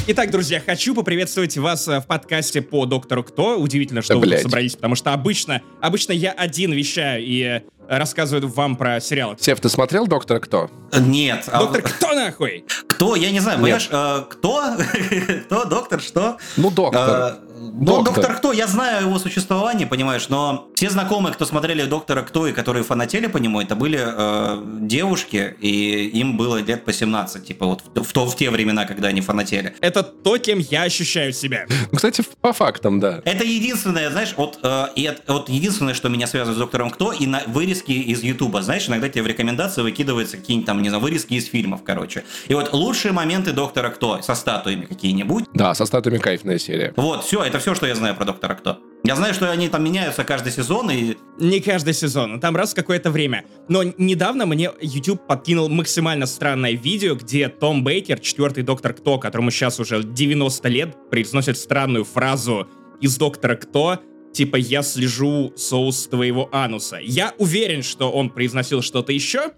Итак, 0.08 0.30
друзья, 0.30 0.62
хочу 0.64 0.94
поприветствовать 0.94 1.56
вас 1.58 1.88
э, 1.88 1.98
в 2.00 2.06
подкасте 2.06 2.62
по 2.62 2.86
Доктору 2.86 3.24
Кто. 3.24 3.58
Удивительно, 3.58 4.02
что 4.02 4.14
Да, 4.14 4.18
вы 4.20 4.22
тут 4.22 4.30
блядь. 4.30 4.42
собрались, 4.42 4.76
потому 4.76 4.94
что 4.94 5.12
обычно, 5.12 5.62
обычно 5.80 6.12
я 6.12 6.30
один 6.30 6.72
вещаю 6.72 7.24
и 7.24 7.42
э, 7.42 7.60
рассказываю 7.88 8.46
вам 8.48 8.76
про 8.76 9.00
сериалы. 9.00 9.36
Сев, 9.40 9.58
ты 9.60 9.68
смотрел 9.68 10.06
«Доктора 10.06 10.38
кто»? 10.38 10.70
Нет. 10.96 11.48
а 11.50 11.58
Доктор 11.58 11.82
Кто 11.82 12.14
нахуй? 12.14 12.64
Кто? 12.86 13.16
Я 13.16 13.32
не 13.32 13.40
знаю, 13.40 13.58
понимаешь, 13.58 13.88
э, 13.90 14.24
кто? 14.30 14.76
Кто? 15.46 15.64
Доктор? 15.64 16.00
Что? 16.00 16.36
Ну, 16.56 16.70
доктор. 16.70 17.38
Ну, 17.72 17.84
Доктор. 18.02 18.14
доктор 18.14 18.36
кто? 18.36 18.52
Я 18.52 18.66
знаю 18.66 19.06
его 19.06 19.18
существование, 19.18 19.86
понимаешь, 19.86 20.28
но 20.28 20.68
все 20.74 20.90
знакомые, 20.90 21.32
кто 21.34 21.44
смотрели 21.44 21.84
доктора 21.84 22.22
кто 22.22 22.46
и 22.46 22.52
которые 22.52 22.84
фанатели 22.84 23.26
по 23.26 23.38
нему, 23.38 23.60
это 23.60 23.74
были 23.76 24.00
э, 24.02 24.62
девушки, 24.80 25.54
и 25.60 26.06
им 26.20 26.36
было 26.36 26.58
лет 26.58 26.84
по 26.84 26.92
17, 26.92 27.46
типа 27.46 27.66
вот 27.66 27.82
в, 27.94 28.02
в 28.04 28.12
то, 28.12 28.26
в 28.26 28.36
те 28.36 28.50
времена, 28.50 28.84
когда 28.84 29.08
они 29.08 29.20
фанатели. 29.20 29.74
Это 29.80 30.02
то, 30.02 30.38
кем 30.38 30.58
я 30.58 30.82
ощущаю 30.82 31.32
себя. 31.32 31.66
Ну, 31.90 31.96
кстати, 31.96 32.22
по 32.40 32.52
фактам, 32.52 33.00
да. 33.00 33.20
Это 33.24 33.44
единственное, 33.44 34.10
знаешь, 34.10 34.34
вот, 34.36 34.58
э, 34.62 34.86
и 34.94 35.06
от- 35.06 35.22
вот 35.28 35.48
единственное, 35.48 35.94
что 35.94 36.08
меня 36.08 36.26
связывает 36.26 36.56
с 36.56 36.60
доктором 36.60 36.90
Кто, 36.90 37.12
и 37.12 37.26
на 37.26 37.42
вырезки 37.46 37.92
из 37.92 38.22
Ютуба. 38.22 38.62
Знаешь, 38.62 38.88
иногда 38.88 39.08
тебе 39.08 39.22
в 39.22 39.26
рекомендации 39.26 39.82
выкидываются 39.82 40.36
какие-нибудь 40.36 40.66
там, 40.66 40.82
не 40.82 40.88
знаю, 40.88 41.02
вырезки 41.02 41.34
из 41.34 41.46
фильмов, 41.48 41.80
короче. 41.84 42.24
И 42.48 42.54
вот 42.54 42.72
лучшие 42.72 43.12
моменты 43.12 43.52
доктора 43.52 43.90
Кто 43.90 44.22
со 44.22 44.34
статуями 44.34 44.84
какие-нибудь. 44.84 45.44
Да, 45.54 45.74
со 45.74 45.86
статуями 45.86 46.18
кайфная 46.18 46.58
серия. 46.58 46.92
Вот, 46.96 47.24
все, 47.24 47.42
это 47.42 47.55
все, 47.58 47.74
что 47.74 47.86
я 47.86 47.94
знаю 47.94 48.14
про 48.14 48.24
доктора 48.24 48.54
Кто. 48.54 48.78
Я 49.04 49.14
знаю, 49.14 49.34
что 49.34 49.50
они 49.50 49.68
там 49.68 49.84
меняются 49.84 50.24
каждый 50.24 50.52
сезон, 50.52 50.90
и 50.90 51.16
Не 51.38 51.60
каждый 51.60 51.94
сезон, 51.94 52.40
там 52.40 52.56
раз 52.56 52.72
в 52.72 52.74
какое-то 52.74 53.10
время. 53.10 53.44
Но 53.68 53.82
недавно 53.82 54.46
мне 54.46 54.70
YouTube 54.80 55.26
подкинул 55.26 55.68
максимально 55.68 56.26
странное 56.26 56.72
видео, 56.72 57.14
где 57.14 57.48
Том 57.48 57.84
Бейкер, 57.84 58.18
четвертый 58.18 58.62
доктор 58.62 58.94
Кто, 58.94 59.18
которому 59.18 59.50
сейчас 59.50 59.78
уже 59.78 60.02
90 60.02 60.68
лет, 60.68 60.96
произносит 61.10 61.56
странную 61.56 62.04
фразу 62.04 62.68
из 63.00 63.16
доктора 63.16 63.56
Кто, 63.56 64.00
типа 64.32 64.56
«Я 64.56 64.82
слежу 64.82 65.52
соус 65.56 66.08
твоего 66.08 66.48
ануса». 66.52 66.98
Я 67.00 67.32
уверен, 67.38 67.82
что 67.82 68.10
он 68.10 68.30
произносил 68.30 68.82
что-то 68.82 69.12
еще, 69.12 69.52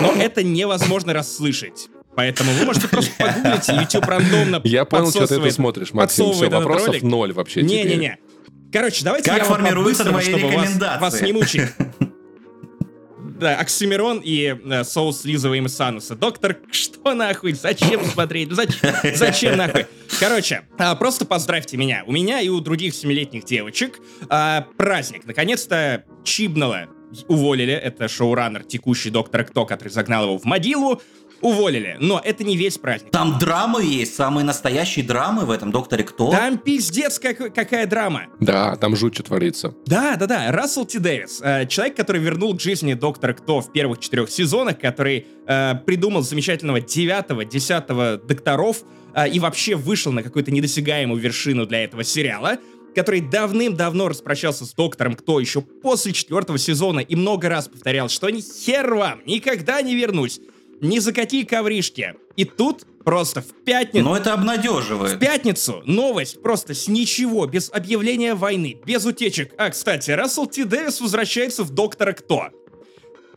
но 0.00 0.12
это 0.12 0.42
невозможно 0.42 1.12
расслышать. 1.12 1.88
Поэтому 2.16 2.52
вы 2.52 2.64
можете 2.64 2.88
просто 2.88 3.12
погуглить, 3.18 3.68
YouTube 3.68 4.04
рандомно 4.06 4.60
Я 4.64 4.84
понял, 4.84 5.10
что 5.10 5.26
ты 5.26 5.34
это 5.34 5.50
смотришь, 5.50 5.92
Максим. 5.92 6.32
Все, 6.32 6.48
вопросов 6.48 6.88
ролик. 6.88 7.02
ноль 7.02 7.32
вообще. 7.32 7.62
Не-не-не. 7.62 8.18
Короче, 8.72 9.04
давайте 9.04 9.30
Как 9.30 9.38
я 9.42 9.44
вам 9.44 9.54
формируются 9.54 10.04
твои 10.04 10.24
чтобы 10.24 10.46
вас- 10.46 10.52
рекомендации? 10.52 11.00
Вас, 11.00 11.20
не 11.22 11.32
мучить. 11.32 11.62
Да, 13.36 13.56
Оксимирон 13.56 14.20
и 14.24 14.56
э, 14.64 14.84
соус 14.84 15.22
слизываем 15.22 15.66
из 15.66 15.78
ануса. 15.80 16.14
Доктор, 16.14 16.58
что 16.70 17.14
нахуй? 17.14 17.52
Зачем 17.52 18.04
смотреть? 18.04 18.50
Ну, 18.50 18.54
Зачем, 18.54 18.94
зачем 19.16 19.56
нахуй? 19.56 19.86
Короче, 20.20 20.62
а, 20.78 20.94
просто 20.94 21.24
поздравьте 21.24 21.76
меня. 21.76 22.04
У 22.06 22.12
меня 22.12 22.40
и 22.40 22.48
у 22.48 22.60
других 22.60 22.94
семилетних 22.94 23.44
девочек 23.44 23.98
а, 24.28 24.66
праздник. 24.76 25.26
Наконец-то 25.26 26.04
Чибнала 26.22 26.86
уволили. 27.26 27.72
Это 27.72 28.06
шоураннер, 28.06 28.62
текущий 28.62 29.10
доктор 29.10 29.44
Кто, 29.44 29.66
который 29.66 29.88
загнал 29.88 30.24
его 30.24 30.38
в 30.38 30.44
могилу. 30.44 31.02
Уволили. 31.44 31.96
Но 32.00 32.20
это 32.24 32.42
не 32.42 32.56
весь 32.56 32.78
праздник. 32.78 33.10
там 33.10 33.38
драмы 33.38 33.84
есть, 33.84 34.14
самые 34.16 34.44
настоящие 34.44 35.04
драмы 35.04 35.44
в 35.44 35.50
этом 35.50 35.70
докторе 35.72 36.02
Кто. 36.02 36.30
Там 36.30 36.56
пиздец 36.58 37.18
как- 37.18 37.54
какая 37.54 37.86
драма. 37.86 38.22
Да, 38.40 38.76
там 38.76 38.96
жуть 38.96 39.14
что 39.14 39.24
творится. 39.24 39.74
Да, 39.86 40.16
да, 40.16 40.26
да, 40.26 40.50
Рассел 40.52 40.86
Ти 40.86 40.98
Дэвис, 40.98 41.40
э, 41.42 41.66
человек, 41.66 41.96
который 41.96 42.20
вернул 42.22 42.56
к 42.56 42.60
жизни 42.60 42.94
доктора 42.94 43.34
Кто 43.34 43.60
в 43.60 43.70
первых 43.72 44.00
четырех 44.00 44.30
сезонах, 44.30 44.78
который 44.80 45.26
э, 45.46 45.74
придумал 45.84 46.22
замечательного 46.22 46.80
девятого, 46.80 47.44
десятого 47.44 48.16
докторов 48.16 48.82
э, 49.14 49.28
и 49.28 49.38
вообще 49.38 49.74
вышел 49.74 50.12
на 50.12 50.22
какую-то 50.22 50.50
недосягаемую 50.50 51.20
вершину 51.20 51.66
для 51.66 51.84
этого 51.84 52.04
сериала, 52.04 52.56
который 52.94 53.20
давным-давно 53.20 54.08
распрощался 54.08 54.64
с 54.64 54.72
доктором 54.72 55.14
Кто 55.14 55.40
еще 55.40 55.60
после 55.60 56.12
четвертого 56.12 56.58
сезона 56.58 57.00
и 57.00 57.14
много 57.16 57.48
раз 57.50 57.68
повторял, 57.68 58.08
что 58.08 58.30
ни 58.30 58.40
хер 58.40 58.94
вам, 58.94 59.20
никогда 59.26 59.82
не 59.82 59.94
вернусь, 59.94 60.40
ни 60.80 60.98
за 60.98 61.12
какие 61.12 61.44
ковришки. 61.44 62.14
И 62.36 62.44
тут 62.44 62.84
просто 63.04 63.42
в 63.42 63.52
пятницу... 63.64 64.04
Но 64.04 64.16
это 64.16 64.30
В 64.30 64.34
обнадеживает. 64.34 65.18
пятницу 65.18 65.82
новость 65.86 66.42
просто 66.42 66.74
с 66.74 66.88
ничего, 66.88 67.46
без 67.46 67.70
объявления 67.72 68.34
войны, 68.34 68.78
без 68.84 69.04
утечек. 69.04 69.52
А, 69.58 69.70
кстати, 69.70 70.10
Рассел 70.10 70.46
Ти 70.46 70.64
Дэвис 70.64 71.00
возвращается 71.00 71.62
в 71.64 71.70
Доктора 71.70 72.12
Кто. 72.12 72.48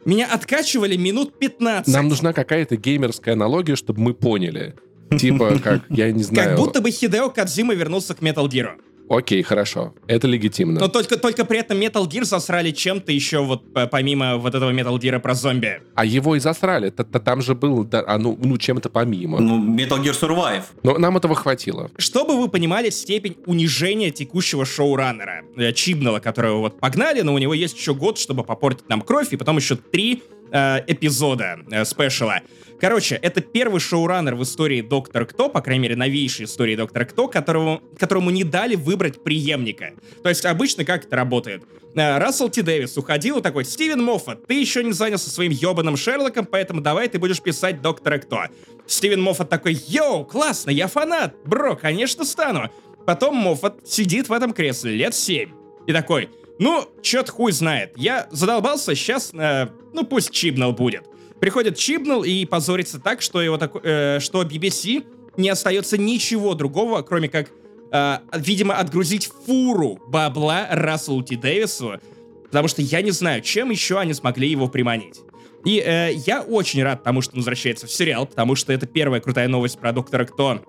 Меня 0.06 0.28
откачивали 0.32 0.96
минут 0.96 1.38
15. 1.38 1.94
Нам 1.94 2.08
нужна 2.08 2.32
какая-то 2.32 2.78
геймерская 2.78 3.34
аналогия, 3.34 3.76
чтобы 3.76 4.02
мы 4.02 4.14
поняли. 4.14 4.76
Типа, 5.20 5.60
как, 5.62 5.84
я 5.90 6.12
не 6.12 6.24
знаю... 6.24 6.50
Как 6.50 6.58
будто 6.58 6.82
бы 6.82 6.92
Хидео 6.92 7.30
Кадзима 7.30 7.74
вернулся 7.74 8.14
к 8.16 8.20
Metal 8.20 8.48
Gear. 8.48 8.80
Окей, 9.10 9.42
хорошо. 9.42 9.94
Это 10.08 10.28
легитимно. 10.28 10.80
Но 10.80 10.88
только, 10.88 11.18
только 11.18 11.46
при 11.46 11.60
этом 11.60 11.80
Metal 11.80 12.06
Gear 12.08 12.26
засрали 12.26 12.72
чем-то 12.72 13.12
еще 13.12 13.40
вот 13.44 13.64
помимо 13.92 14.38
вот 14.38 14.54
этого 14.56 14.72
Metal 14.72 14.98
Gear 15.00 15.20
про 15.20 15.34
зомби. 15.34 15.82
А 15.96 16.06
его 16.06 16.36
и 16.36 16.40
засрали. 16.40 16.90
Т 16.90 17.04
-т 17.04 17.20
Там 17.20 17.42
же 17.42 17.54
был, 17.56 17.84
да, 17.84 18.04
а, 18.08 18.18
ну, 18.18 18.38
ну 18.42 18.58
чем-то 18.58 18.90
помимо. 18.90 19.40
Ну, 19.40 19.76
Metal 19.76 20.02
Gear 20.04 20.14
Survive. 20.14 20.64
Но 20.84 20.98
нам 20.98 21.18
этого 21.18 21.36
хватило. 21.36 21.90
Чтобы 21.98 22.38
вы 22.38 22.50
понимали 22.50 22.90
степень 22.90 23.38
унижения 23.46 24.12
текущего 24.12 24.66
шоураннера, 24.66 25.44
э, 25.58 25.74
Чибнала, 25.74 26.20
которого 26.20 26.60
вот 26.60 26.80
погнали, 26.80 27.22
но 27.22 27.34
у 27.34 27.38
него 27.38 27.54
есть 27.54 27.78
еще 27.78 27.94
год, 27.94 28.18
чтобы 28.18 28.44
попортить 28.44 28.90
нам 28.90 29.02
кровь, 29.02 29.34
и 29.34 29.38
потом 29.38 29.58
еще 29.58 29.76
три 29.76 30.22
э, 30.52 30.80
эпизода 30.88 31.60
э, 31.72 31.86
special 31.86 32.29
а. 32.29 32.42
Короче, 32.80 33.16
это 33.16 33.42
первый 33.42 33.80
шоураннер 33.80 34.36
в 34.36 34.44
истории 34.44 34.82
Доктора 34.82 35.26
Кто, 35.26 35.50
по 35.50 35.62
крайней 35.62 35.84
мере, 35.84 35.96
новейшей 35.96 36.46
истории 36.46 36.76
Доктора 36.76 37.06
Кто, 37.06 37.28
которого, 37.28 37.82
которому 37.98 38.30
не 38.30 38.44
дали 38.44 38.76
выбрать 38.76 39.24
преемника. 39.24 39.94
То 40.22 40.30
есть 40.30 40.46
обычно 40.46 40.86
как 40.86 41.06
это 41.06 41.16
работает? 41.16 41.64
Э, 41.96 42.20
Рассел 42.20 42.50
Ти 42.50 42.62
Дэвис 42.62 42.96
уходил 42.96 43.40
и 43.40 43.42
такой, 43.42 43.66
Стивен 43.66 44.04
Моффат, 44.04 44.46
ты 44.46 44.54
еще 44.54 44.84
не 44.84 44.92
занялся 44.92 45.32
своим 45.32 45.52
ебаным 45.52 45.98
Шерлоком, 45.98 46.46
поэтому 46.46 46.82
давай 46.82 47.10
ты 47.10 47.18
будешь 47.18 47.42
писать 47.42 47.82
Доктора 47.82 48.20
Кто. 48.20 48.44
Стивен 48.86 49.22
Моффат 49.22 49.50
такой, 49.50 49.76
yo, 49.88 50.24
классно, 50.24 50.70
я 50.70 50.88
фанат, 50.88 51.36
бро, 51.46 51.76
конечно 51.76 52.26
стану. 52.26 52.70
Потом 53.08 53.36
Моффат 53.36 53.88
сидит 53.88 54.30
в 54.30 54.34
этом 54.34 54.54
кресле 54.54 54.92
лет 54.92 55.16
7 55.16 55.50
и 55.88 55.94
такой, 55.94 56.30
ну, 56.60 56.88
чё-то 57.02 57.32
хуй 57.32 57.52
знает. 57.52 57.94
Я 57.96 58.28
задолбался, 58.32 58.94
сейчас, 58.94 59.32
э, 59.34 59.68
ну 59.94 60.04
пусть 60.06 60.30
Чибнал 60.30 60.74
будет. 60.74 61.06
Приходит 61.40 61.78
Чибнал 61.78 62.24
и 62.24 62.46
позорится 62.46 63.00
так, 63.00 63.22
что 63.22 63.42
его 63.42 63.58
так, 63.58 63.72
э, 63.84 64.20
что 64.20 64.44
BBC 64.44 65.06
не 65.38 65.50
остается 65.50 65.98
ничего 65.98 66.56
другого, 66.56 67.02
кроме 67.04 67.30
как, 67.30 67.52
э, 67.92 68.18
видимо, 68.36 68.76
отгрузить 68.76 69.30
фуру 69.46 70.00
бабла 70.08 70.68
Расселу 70.72 71.22
Ти 71.22 71.36
Дэвису, 71.36 72.00
потому 72.46 72.68
что 72.68 72.82
я 72.82 73.02
не 73.02 73.12
знаю, 73.12 73.42
чем 73.42 73.70
еще 73.70 74.00
они 74.00 74.14
смогли 74.14 74.50
его 74.50 74.68
приманить. 74.68 75.20
И 75.64 75.80
э, 75.80 76.14
я 76.26 76.42
очень 76.42 76.82
рад 76.82 77.04
тому, 77.04 77.22
что 77.22 77.34
он 77.34 77.40
возвращается 77.40 77.88
в 77.88 77.92
сериал, 77.92 78.26
потому 78.26 78.56
что 78.56 78.74
это 78.74 78.88
первая 78.88 79.22
крутая 79.22 79.48
новость 79.48 79.78
про 79.78 79.92
Доктора 79.92 80.26
Кто 80.26 80.64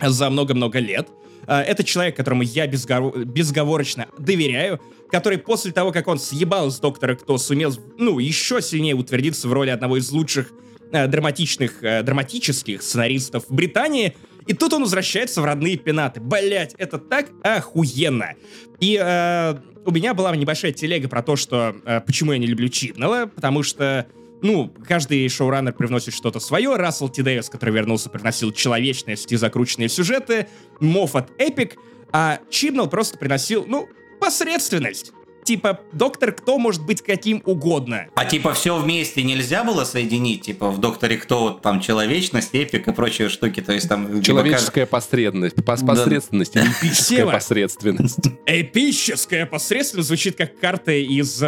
за 0.00 0.30
много-много 0.30 0.78
лет. 0.78 1.08
Э, 1.46 1.60
это 1.60 1.84
человек, 1.84 2.16
которому 2.16 2.42
я 2.42 2.66
безгор... 2.66 3.16
безговорочно 3.24 4.06
доверяю, 4.18 4.80
который 5.10 5.38
после 5.38 5.72
того, 5.72 5.92
как 5.92 6.08
он 6.08 6.18
съебал 6.18 6.70
с 6.70 6.78
Доктора 6.78 7.14
Кто, 7.14 7.38
сумел, 7.38 7.74
ну, 7.98 8.18
еще 8.18 8.60
сильнее 8.60 8.94
утвердиться 8.94 9.48
в 9.48 9.52
роли 9.52 9.70
одного 9.70 9.96
из 9.98 10.10
лучших 10.10 10.52
э, 10.92 11.06
драматичных, 11.06 11.82
э, 11.82 12.02
драматических 12.02 12.82
сценаристов 12.82 13.44
Британии, 13.48 14.16
и 14.46 14.52
тут 14.52 14.72
он 14.72 14.82
возвращается 14.82 15.40
в 15.40 15.44
родные 15.44 15.76
пенаты. 15.76 16.20
Блять, 16.20 16.74
это 16.78 16.98
так 16.98 17.30
охуенно. 17.42 18.34
И 18.78 18.98
э, 19.00 19.54
у 19.84 19.90
меня 19.90 20.14
была 20.14 20.34
небольшая 20.34 20.72
телега 20.72 21.08
про 21.08 21.22
то, 21.22 21.36
что 21.36 21.76
э, 21.84 22.00
почему 22.00 22.32
я 22.32 22.38
не 22.38 22.46
люблю 22.46 22.68
Чипнелла, 22.68 23.26
потому 23.34 23.62
что 23.62 24.06
ну, 24.42 24.72
каждый 24.86 25.28
шоураннер 25.28 25.72
привносит 25.72 26.14
что-то 26.14 26.40
свое. 26.40 26.76
Рассел 26.76 27.08
Ти 27.08 27.22
Дэвис, 27.22 27.48
который 27.48 27.74
вернулся, 27.74 28.10
приносил 28.10 28.52
человечность 28.52 29.32
и 29.32 29.36
закрученные 29.36 29.88
сюжеты. 29.88 30.48
Моффат 30.80 31.30
epic. 31.38 31.76
А 32.12 32.38
Чибнал 32.50 32.88
просто 32.88 33.18
приносил, 33.18 33.64
ну, 33.66 33.88
посредственность 34.20 35.12
типа, 35.46 35.80
доктор 35.92 36.32
Кто 36.32 36.58
может 36.58 36.84
быть 36.84 37.00
каким 37.02 37.40
угодно. 37.46 38.06
А 38.14 38.24
типа 38.24 38.52
все 38.52 38.76
вместе 38.76 39.22
нельзя 39.22 39.64
было 39.64 39.84
соединить? 39.84 40.42
Типа 40.42 40.70
в 40.70 40.78
докторе 40.78 41.16
Кто 41.16 41.40
вот 41.40 41.62
там 41.62 41.80
человечность, 41.80 42.50
epic 42.52 42.88
и 42.88 42.92
прочие 42.92 43.28
штуки, 43.30 43.62
то 43.62 43.72
есть 43.72 43.88
там... 43.88 44.20
Человеческая 44.20 44.86
посредственность, 44.86 45.64
посредственность, 45.64 46.54
да. 46.54 46.62
эпическая 46.62 47.26
посредственность. 47.26 48.18
Эпическая 48.44 49.46
посредственность 49.46 50.08
звучит 50.08 50.36
как 50.36 50.58
карта 50.58 50.92
из 50.92 51.38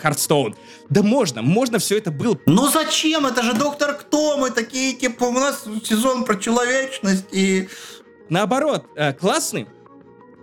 Hearthstone. 0.00 0.52
Э, 0.52 0.56
э, 0.56 0.86
да 0.88 1.02
можно, 1.02 1.42
можно 1.42 1.78
все 1.78 1.98
это 1.98 2.10
было. 2.10 2.38
Ну 2.46 2.68
зачем? 2.68 3.26
Это 3.26 3.42
же 3.42 3.54
доктор 3.54 3.94
Кто? 3.94 4.38
Мы 4.38 4.50
такие, 4.50 4.94
типа, 4.94 5.24
у 5.24 5.32
нас 5.32 5.64
сезон 5.84 6.24
про 6.24 6.36
человечность 6.36 7.26
и... 7.32 7.68
Наоборот, 8.28 8.86
э, 8.96 9.12
классный, 9.12 9.66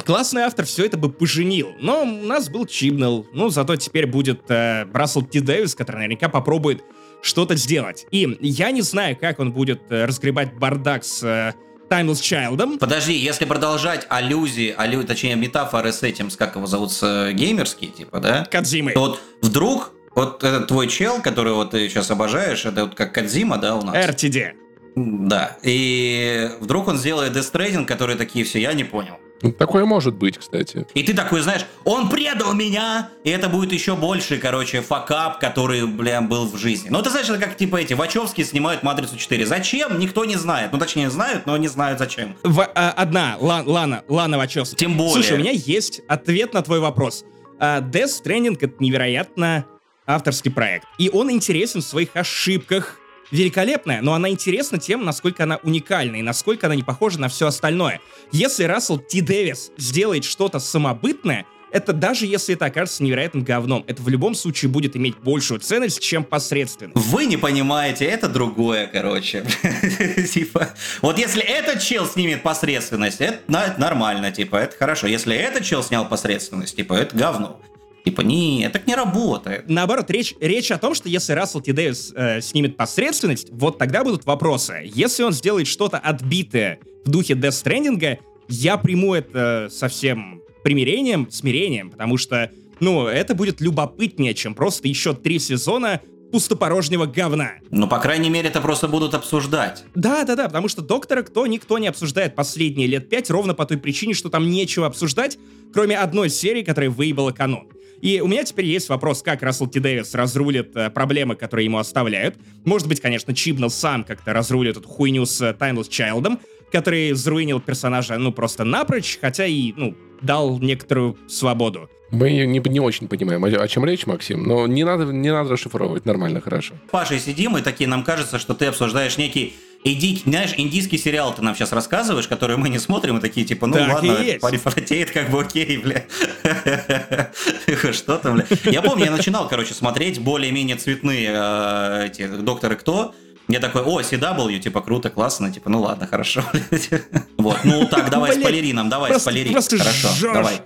Классный 0.06 0.44
автор 0.44 0.66
все 0.66 0.86
это 0.86 0.98
бы 0.98 1.10
поженил, 1.10 1.74
но 1.80 2.04
у 2.04 2.06
нас 2.06 2.50
был 2.50 2.66
Чибнелл, 2.66 3.26
ну 3.34 3.50
зато 3.50 3.78
теперь 3.78 4.06
будет 4.06 4.50
э, 4.50 4.86
Рассел 4.94 5.24
Ти 5.24 5.40
Дэвис, 5.40 5.76
который 5.76 5.98
наверняка 5.98 6.28
попробует 6.28 6.84
что-то 7.22 7.56
сделать. 7.56 8.06
И 8.12 8.38
я 8.42 8.72
не 8.72 8.82
знаю, 8.82 9.18
как 9.18 9.40
он 9.40 9.54
будет 9.54 9.82
э, 9.90 10.06
разгребать 10.06 10.54
бардак 10.54 11.06
с 11.06 11.24
э, 11.24 11.54
Timeless 11.90 12.22
Child'ом. 12.22 12.80
Подожди, 12.80 13.14
если 13.14 13.46
продолжать 13.46 14.06
аллюзии, 14.10 14.74
аллю, 14.78 15.04
точнее 15.04 15.36
метафоры 15.36 15.94
с 15.94 16.04
этим, 16.04 16.30
с 16.30 16.36
как 16.36 16.56
его 16.56 16.68
зовут, 16.68 16.92
с 16.92 17.02
э, 17.04 17.32
геймерский, 17.32 17.88
типа, 17.88 18.20
да? 18.20 18.46
Кадзимой. 18.52 18.94
То 18.94 19.00
вот 19.00 19.22
вдруг 19.42 19.94
вот 20.16 20.44
этот 20.44 20.68
твой 20.68 20.88
чел, 20.88 21.22
которого 21.22 21.66
ты 21.66 21.88
сейчас 21.88 22.12
обожаешь, 22.12 22.66
это 22.66 22.86
вот 22.86 22.96
как 22.96 23.14
Кадзима, 23.14 23.58
да, 23.58 23.76
у 23.76 23.84
нас? 23.84 23.96
RTD. 23.96 24.52
Да. 24.96 25.58
И 25.64 26.50
вдруг 26.60 26.88
он 26.88 26.98
сделает 26.98 27.36
Death 27.36 27.54
Stranding, 27.54 27.86
которые 27.86 28.18
такие 28.18 28.44
все, 28.46 28.60
я 28.60 28.74
не 28.74 28.84
понял. 28.84 29.16
Такое 29.52 29.86
может 29.86 30.16
быть, 30.16 30.38
кстати. 30.38 30.86
И 30.94 31.04
ты 31.04 31.14
такой, 31.14 31.42
знаешь, 31.42 31.66
он 31.84 32.10
предал 32.10 32.54
меня, 32.54 33.10
и 33.24 33.30
это 33.30 33.50
будет 33.50 33.72
еще 33.72 33.96
больше, 33.96 34.38
короче, 34.38 34.82
факап, 34.82 35.40
который, 35.40 35.86
бля, 35.86 36.22
был 36.22 36.46
в 36.46 36.58
жизни. 36.58 36.90
Ну, 36.90 37.02
ты 37.02 37.10
знаешь, 37.10 37.30
это 37.30 37.40
как, 37.40 37.58
типа, 37.58 37.78
эти 37.78 37.94
Вачовские 37.94 38.46
снимают 38.46 38.84
«Матрицу 38.84 39.16
4». 39.16 39.46
Зачем? 39.46 40.00
Никто 40.00 40.26
не 40.26 40.36
знает. 40.36 40.72
Ну, 40.72 40.80
точнее, 40.80 41.10
знают, 41.10 41.46
но 41.46 41.58
не 41.58 41.68
знают 41.68 42.00
зачем. 42.00 42.36
В, 42.44 42.62
а, 42.74 42.92
одна, 42.92 43.38
Ла, 43.40 43.64
Лана, 43.66 44.04
Лана 44.08 44.38
Вачовская. 44.38 44.78
Тем 44.78 44.98
более. 44.98 45.14
Слушай, 45.14 45.38
у 45.38 45.40
меня 45.40 45.52
есть 45.52 46.02
ответ 46.08 46.54
на 46.54 46.62
твой 46.62 46.80
вопрос. 46.80 47.26
А, 47.60 47.82
Death 47.82 48.24
Stranding— 48.24 48.58
это 48.62 48.74
невероятно 48.80 49.66
авторский 50.06 50.52
проект. 50.52 50.86
И 50.98 51.10
он 51.10 51.32
интересен 51.32 51.82
в 51.82 51.86
своих 51.86 52.16
ошибках, 52.16 53.00
великолепная, 53.32 54.02
но 54.02 54.14
она 54.14 54.30
интересна 54.30 54.78
тем, 54.78 55.06
насколько 55.06 55.44
она 55.44 55.58
уникальна 55.64 56.18
и 56.18 56.22
насколько 56.22 56.68
она 56.68 56.76
не 56.76 56.84
похожа 56.84 57.20
на 57.20 57.30
все 57.30 57.48
остальное. 57.48 58.02
Если 58.32 58.64
Рассел 58.64 59.00
Ти 59.00 59.22
Дэвис 59.22 59.72
сделает 59.78 60.24
что-то 60.24 60.60
самобытное, 60.60 61.46
это 61.74 61.92
даже 61.92 62.28
если 62.28 62.54
это 62.54 62.66
окажется 62.66 63.02
невероятным 63.04 63.44
говном, 63.44 63.84
это 63.88 64.04
в 64.04 64.08
любом 64.08 64.36
случае 64.36 64.70
будет 64.70 64.96
иметь 64.96 65.18
большую 65.18 65.60
ценность, 65.60 66.00
чем 66.00 66.24
посредственность. 66.24 66.96
Вы 66.96 67.26
не 67.26 67.36
понимаете, 67.36 68.06
это 68.06 68.30
другое, 68.30 68.86
короче. 68.86 69.44
Типа, 70.32 70.70
вот 71.02 71.18
если 71.18 71.42
этот 71.42 71.82
чел 71.82 72.06
снимет 72.06 72.44
посредственность, 72.44 73.22
это 73.22 73.40
нормально, 73.78 74.32
типа, 74.32 74.58
это 74.58 74.78
хорошо. 74.78 75.08
Если 75.08 75.36
этот 75.36 75.64
чел 75.64 75.82
снял 75.82 76.08
посредственность, 76.08 76.76
типа, 76.76 76.94
это 76.94 77.18
говно. 77.18 77.60
Типа, 78.04 78.22
не, 78.22 78.70
так 78.70 78.86
не 78.86 78.96
работает. 78.96 79.70
Наоборот, 79.70 80.12
речь, 80.12 80.36
речь 80.42 80.72
о 80.72 80.78
том, 80.78 80.94
что 80.94 81.08
если 81.08 81.34
Рассел 81.34 81.62
Ти 81.62 81.72
Дэвис 81.72 82.12
э, 82.16 82.42
снимет 82.42 82.76
посредственность, 82.76 83.48
вот 83.52 83.78
тогда 83.78 84.04
будут 84.04 84.26
вопросы. 84.26 84.82
Если 84.94 85.24
он 85.24 85.32
сделает 85.32 85.68
что-то 85.68 86.00
отбитое 86.00 86.80
в 87.06 87.10
духе 87.10 87.34
Death 87.34 87.64
Stranding, 87.64 88.18
я 88.50 88.78
приму 88.78 89.14
это 89.14 89.70
со 89.72 89.88
всем 89.88 90.42
примирением, 90.64 91.30
смирением, 91.32 91.92
потому 91.92 92.18
что, 92.18 92.52
ну, 92.80 93.08
это 93.08 93.36
будет 93.36 93.62
любопытнее, 93.62 94.34
чем 94.34 94.54
просто 94.54 94.88
еще 94.88 95.14
три 95.14 95.40
сезона 95.40 96.02
пустопорожнего 96.34 97.06
говна. 97.06 97.52
Ну, 97.70 97.88
по 97.88 98.00
крайней 98.00 98.30
мере, 98.30 98.50
это 98.50 98.60
просто 98.60 98.88
будут 98.88 99.14
обсуждать. 99.14 99.84
Да, 99.94 100.24
да, 100.24 100.36
да, 100.36 100.48
потому 100.48 100.68
что 100.68 100.82
доктора 100.82 101.22
кто 101.22 101.46
никто 101.46 101.78
не 101.78 101.88
обсуждает 101.88 102.36
последние 102.36 102.88
лет 102.88 103.08
пять, 103.08 103.30
ровно 103.30 103.54
по 103.54 103.66
той 103.66 103.78
причине, 103.78 104.14
что 104.14 104.30
там 104.30 104.50
нечего 104.50 104.88
обсуждать, 104.88 105.38
кроме 105.72 105.96
одной 105.96 106.30
серии, 106.30 106.64
которая 106.64 106.90
выебала 106.90 107.32
канон. 107.32 107.68
И 108.04 108.20
у 108.20 108.28
меня 108.28 108.44
теперь 108.44 108.66
есть 108.66 108.90
вопрос, 108.90 109.24
как 109.24 109.42
Рассел 109.44 109.66
Ти 109.66 109.80
Дэвис 109.80 110.14
разрулит 110.14 110.76
э, 110.76 110.90
проблемы, 110.90 111.38
которые 111.38 111.64
ему 111.64 111.78
оставляют. 111.78 112.36
Может 112.66 112.90
быть, 112.90 113.00
конечно, 113.00 113.34
Чибнал 113.34 113.70
сам 113.70 114.04
как-то 114.04 114.34
разрулит 114.34 114.76
эту 114.76 114.90
хуйню 114.90 115.26
с 115.26 115.40
э, 115.40 115.56
Timeless 115.58 115.88
Child'ом, 115.88 116.38
который 116.70 117.14
заруинил 117.14 117.62
персонажа, 117.62 118.18
ну, 118.18 118.34
просто 118.34 118.66
напрочь, 118.66 119.18
хотя 119.22 119.46
и, 119.46 119.72
ну, 119.78 119.96
дал 120.22 120.60
некоторую 120.60 121.18
свободу. 121.30 121.90
Мы 122.12 122.32
не, 122.32 122.60
не 122.60 122.80
очень 122.82 123.08
понимаем, 123.08 123.46
о, 123.46 123.68
чем 123.70 123.86
речь, 123.86 124.06
Максим, 124.06 124.44
но 124.44 124.68
не 124.68 124.84
надо, 124.84 125.06
не 125.06 125.32
надо 125.32 125.52
расшифровывать, 125.52 126.06
нормально, 126.06 126.42
хорошо. 126.42 126.74
Пашей 126.92 127.20
сидим, 127.20 127.58
и 127.58 127.62
такие, 127.62 127.90
нам 127.90 128.04
кажется, 128.04 128.38
что 128.38 128.54
ты 128.54 128.66
обсуждаешь 128.66 129.18
некий 129.18 129.56
Иди, 129.86 130.22
знаешь, 130.26 130.54
индийский 130.56 130.98
сериал 130.98 131.34
ты 131.36 131.42
нам 131.42 131.56
сейчас 131.56 131.74
рассказываешь, 131.74 132.28
который 132.28 132.56
мы 132.56 132.70
не 132.70 132.80
смотрим, 132.80 133.18
и 133.18 133.22
такие, 133.22 133.46
типа, 133.46 133.68
ну 133.68 133.74
так 133.74 133.94
ладно, 133.96 134.16
парень 134.40 135.06
как 135.14 135.30
бы 135.30 135.42
окей, 135.42 135.78
бля. 135.78 136.06
Что 137.92 138.18
там, 138.18 138.36
бля. 138.36 138.46
Я 138.64 138.82
помню, 138.82 139.06
я 139.06 139.12
начинал, 139.12 139.48
короче, 139.50 139.74
смотреть 139.74 140.20
более-менее 140.20 140.78
цветные 140.78 141.32
э, 141.34 142.08
эти 142.08 142.28
«Докторы 142.28 142.78
Кто», 142.78 143.14
я 143.50 143.60
такой, 143.60 143.82
о, 143.82 144.00
CW, 144.00 144.60
типа, 144.60 144.82
круто, 144.82 145.10
классно, 145.10 145.52
типа, 145.52 145.70
ну 145.70 145.82
ладно, 145.82 146.08
хорошо. 146.08 146.44
Вот, 147.38 147.58
ну 147.66 147.86
так, 147.88 148.10
давай 148.10 148.40
спойлери 148.40 148.72
нам, 148.72 148.88
давай 148.90 149.20
спойлери. 149.20 149.54
Хорошо, 149.54 150.34
давай. 150.34 150.62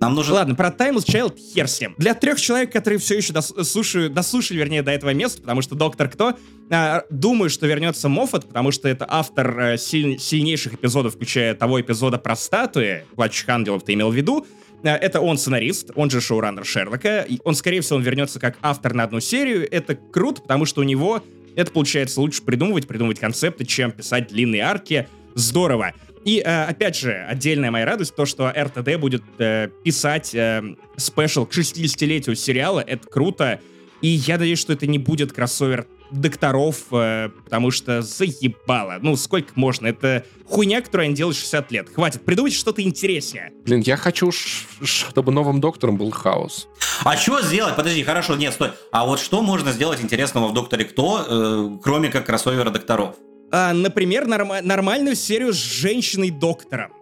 Нам 0.00 0.14
нужно... 0.14 0.34
Ладно, 0.34 0.54
про 0.54 0.68
Timeless 0.68 1.06
Child 1.06 1.38
хер 1.38 1.68
с 1.68 1.80
ним. 1.80 1.94
Для 1.96 2.14
трех 2.14 2.40
человек, 2.40 2.72
которые 2.72 2.98
все 2.98 3.16
еще 3.16 3.32
дос- 3.32 3.64
слушают, 3.64 4.12
дослушали, 4.12 4.58
вернее, 4.58 4.82
до 4.82 4.90
этого 4.90 5.14
места, 5.14 5.40
потому 5.40 5.62
что 5.62 5.74
Доктор 5.74 6.08
Кто, 6.08 6.34
а, 6.70 7.04
думаю, 7.10 7.48
что 7.48 7.66
вернется 7.66 8.08
Моффат, 8.08 8.46
потому 8.46 8.72
что 8.72 8.88
это 8.88 9.06
автор 9.08 9.58
а, 9.58 9.76
силь- 9.76 10.18
сильнейших 10.18 10.74
эпизодов, 10.74 11.14
включая 11.14 11.54
того 11.54 11.80
эпизода 11.80 12.18
про 12.18 12.36
статуи, 12.36 13.04
плачущих 13.14 13.48
ангелов 13.48 13.84
ты 13.84 13.94
имел 13.94 14.10
в 14.10 14.14
виду. 14.14 14.46
А, 14.82 14.88
это 14.88 15.20
он 15.20 15.38
сценарист, 15.38 15.90
он 15.94 16.10
же 16.10 16.20
шоураннер 16.20 16.66
Шерлока. 16.66 17.22
И 17.22 17.38
он, 17.44 17.54
скорее 17.54 17.80
всего, 17.80 17.96
он 17.96 18.02
вернется 18.02 18.38
как 18.38 18.58
автор 18.62 18.92
на 18.92 19.04
одну 19.04 19.20
серию. 19.20 19.66
Это 19.70 19.94
круто, 19.94 20.42
потому 20.42 20.66
что 20.66 20.82
у 20.82 20.84
него 20.84 21.22
это 21.54 21.72
получается 21.72 22.20
лучше 22.20 22.42
придумывать, 22.42 22.86
придумывать 22.86 23.18
концепты, 23.18 23.64
чем 23.64 23.90
писать 23.92 24.28
длинные 24.28 24.62
арки. 24.62 25.08
Здорово. 25.34 25.92
И, 26.26 26.42
э, 26.44 26.64
опять 26.64 26.96
же, 26.96 27.24
отдельная 27.28 27.70
моя 27.70 27.86
радость, 27.86 28.16
то, 28.16 28.26
что 28.26 28.50
РТД 28.50 28.96
будет 28.98 29.22
э, 29.38 29.68
писать 29.84 30.34
э, 30.34 30.60
спешл 30.96 31.46
к 31.46 31.52
60-летию 31.56 32.34
сериала, 32.34 32.80
это 32.80 33.06
круто. 33.08 33.60
И 34.02 34.08
я 34.08 34.36
надеюсь, 34.36 34.58
что 34.58 34.72
это 34.72 34.88
не 34.88 34.98
будет 34.98 35.32
кроссовер 35.32 35.86
докторов, 36.10 36.78
э, 36.90 37.30
потому 37.44 37.70
что 37.70 38.02
заебало. 38.02 38.98
Ну, 39.00 39.14
сколько 39.14 39.52
можно? 39.54 39.86
Это 39.86 40.24
хуйня, 40.46 40.80
которую 40.80 41.06
они 41.06 41.14
делают 41.14 41.36
60 41.36 41.70
лет. 41.70 41.88
Хватит, 41.94 42.24
придумайте 42.24 42.56
что-то 42.56 42.82
интереснее. 42.82 43.52
Блин, 43.64 43.82
я 43.82 43.96
хочу, 43.96 44.32
чтобы 44.32 45.30
новым 45.30 45.60
доктором 45.60 45.96
был 45.96 46.10
хаос. 46.10 46.66
А 47.04 47.16
что 47.16 47.40
сделать? 47.40 47.76
Подожди, 47.76 48.02
хорошо, 48.02 48.34
нет, 48.34 48.52
стой. 48.52 48.70
А 48.90 49.06
вот 49.06 49.20
что 49.20 49.42
можно 49.42 49.70
сделать 49.70 50.00
интересного 50.00 50.48
в 50.48 50.54
Докторе 50.54 50.86
Кто, 50.86 51.24
э, 51.28 51.78
кроме 51.84 52.08
как 52.08 52.26
кроссовера 52.26 52.70
докторов? 52.70 53.14
А, 53.50 53.72
например, 53.72 54.26
норма- 54.26 54.62
нормальную 54.62 55.16
серию 55.16 55.52
с 55.52 55.56
женщиной-доктором. 55.56 56.92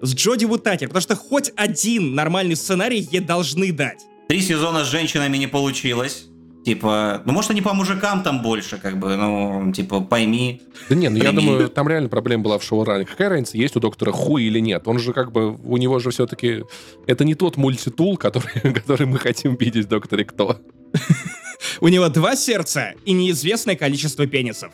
С 0.00 0.14
Джоди 0.14 0.46
Вутакер, 0.46 0.88
потому 0.88 1.02
что 1.02 1.14
хоть 1.14 1.52
один 1.54 2.14
нормальный 2.14 2.56
сценарий 2.56 2.98
ей 3.12 3.20
должны 3.20 3.72
дать. 3.72 4.00
Три 4.28 4.40
сезона 4.40 4.84
с 4.84 4.88
женщинами 4.90 5.36
не 5.36 5.46
получилось. 5.46 6.26
Типа, 6.64 7.22
ну 7.24 7.32
может 7.32 7.50
они 7.50 7.60
по 7.60 7.74
мужикам 7.74 8.22
там 8.22 8.40
больше, 8.40 8.78
как 8.78 8.96
бы, 8.98 9.16
ну, 9.16 9.72
типа, 9.72 10.00
пойми. 10.00 10.62
Да 10.88 10.94
не, 10.94 11.08
ну 11.08 11.16
я 11.16 11.30
Прими. 11.32 11.40
думаю, 11.46 11.68
там 11.68 11.88
реально 11.88 12.08
проблема 12.08 12.44
была 12.44 12.58
в 12.58 12.62
шоуране. 12.64 13.04
Какая 13.04 13.28
разница, 13.30 13.58
есть 13.58 13.76
у 13.76 13.80
доктора 13.80 14.12
хуй 14.12 14.44
или 14.44 14.60
нет? 14.60 14.86
Он 14.86 14.98
же 15.00 15.12
как 15.12 15.32
бы, 15.32 15.56
у 15.56 15.76
него 15.76 15.98
же 15.98 16.10
все-таки... 16.10 16.62
Это 17.06 17.24
не 17.24 17.34
тот 17.34 17.56
мультитул, 17.56 18.16
который, 18.16 18.60
который 18.74 19.06
мы 19.06 19.18
хотим 19.18 19.56
видеть 19.56 19.86
в 19.86 19.88
докторе 19.88 20.24
Кто. 20.24 20.60
У 21.80 21.88
него 21.88 22.08
два 22.08 22.36
сердца 22.36 22.94
и 23.04 23.12
неизвестное 23.12 23.76
количество 23.76 24.26
пенисов. 24.26 24.72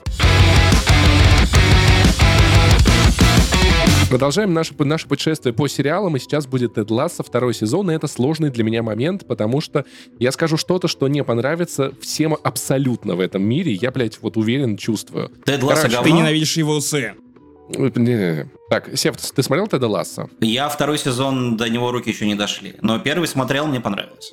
Продолжаем 4.08 4.54
наше, 4.54 4.72
наше 4.78 5.06
путешествие 5.06 5.52
по 5.52 5.68
сериалам, 5.68 6.16
и 6.16 6.18
сейчас 6.18 6.46
будет 6.46 6.74
Тед 6.74 6.90
Лассо, 6.90 7.22
второй 7.22 7.52
сезон, 7.52 7.90
и 7.90 7.94
это 7.94 8.06
сложный 8.06 8.48
для 8.48 8.64
меня 8.64 8.82
момент, 8.82 9.26
потому 9.26 9.60
что 9.60 9.84
я 10.18 10.32
скажу 10.32 10.56
что-то, 10.56 10.88
что 10.88 11.08
не 11.08 11.22
понравится 11.22 11.92
всем 12.00 12.34
абсолютно 12.42 13.16
в 13.16 13.20
этом 13.20 13.42
мире, 13.42 13.72
я, 13.72 13.90
блядь, 13.90 14.18
вот 14.22 14.38
уверен, 14.38 14.78
чувствую. 14.78 15.30
Тед 15.44 15.62
Лассо 15.62 15.82
Короче, 15.82 15.96
Ты 15.98 16.02
говно? 16.04 16.20
ненавидишь 16.20 16.56
его 16.56 16.76
усы. 16.76 17.14
Не-не-не. 17.68 18.50
Так, 18.70 18.88
Сев, 18.96 19.14
ты 19.18 19.42
смотрел 19.42 19.66
Теда 19.66 19.88
Лассо? 19.88 20.30
Я 20.40 20.70
второй 20.70 20.96
сезон, 20.96 21.58
до 21.58 21.68
него 21.68 21.92
руки 21.92 22.08
еще 22.08 22.26
не 22.26 22.34
дошли. 22.34 22.76
Но 22.80 22.98
первый 22.98 23.28
смотрел, 23.28 23.66
мне 23.66 23.80
понравилось. 23.80 24.32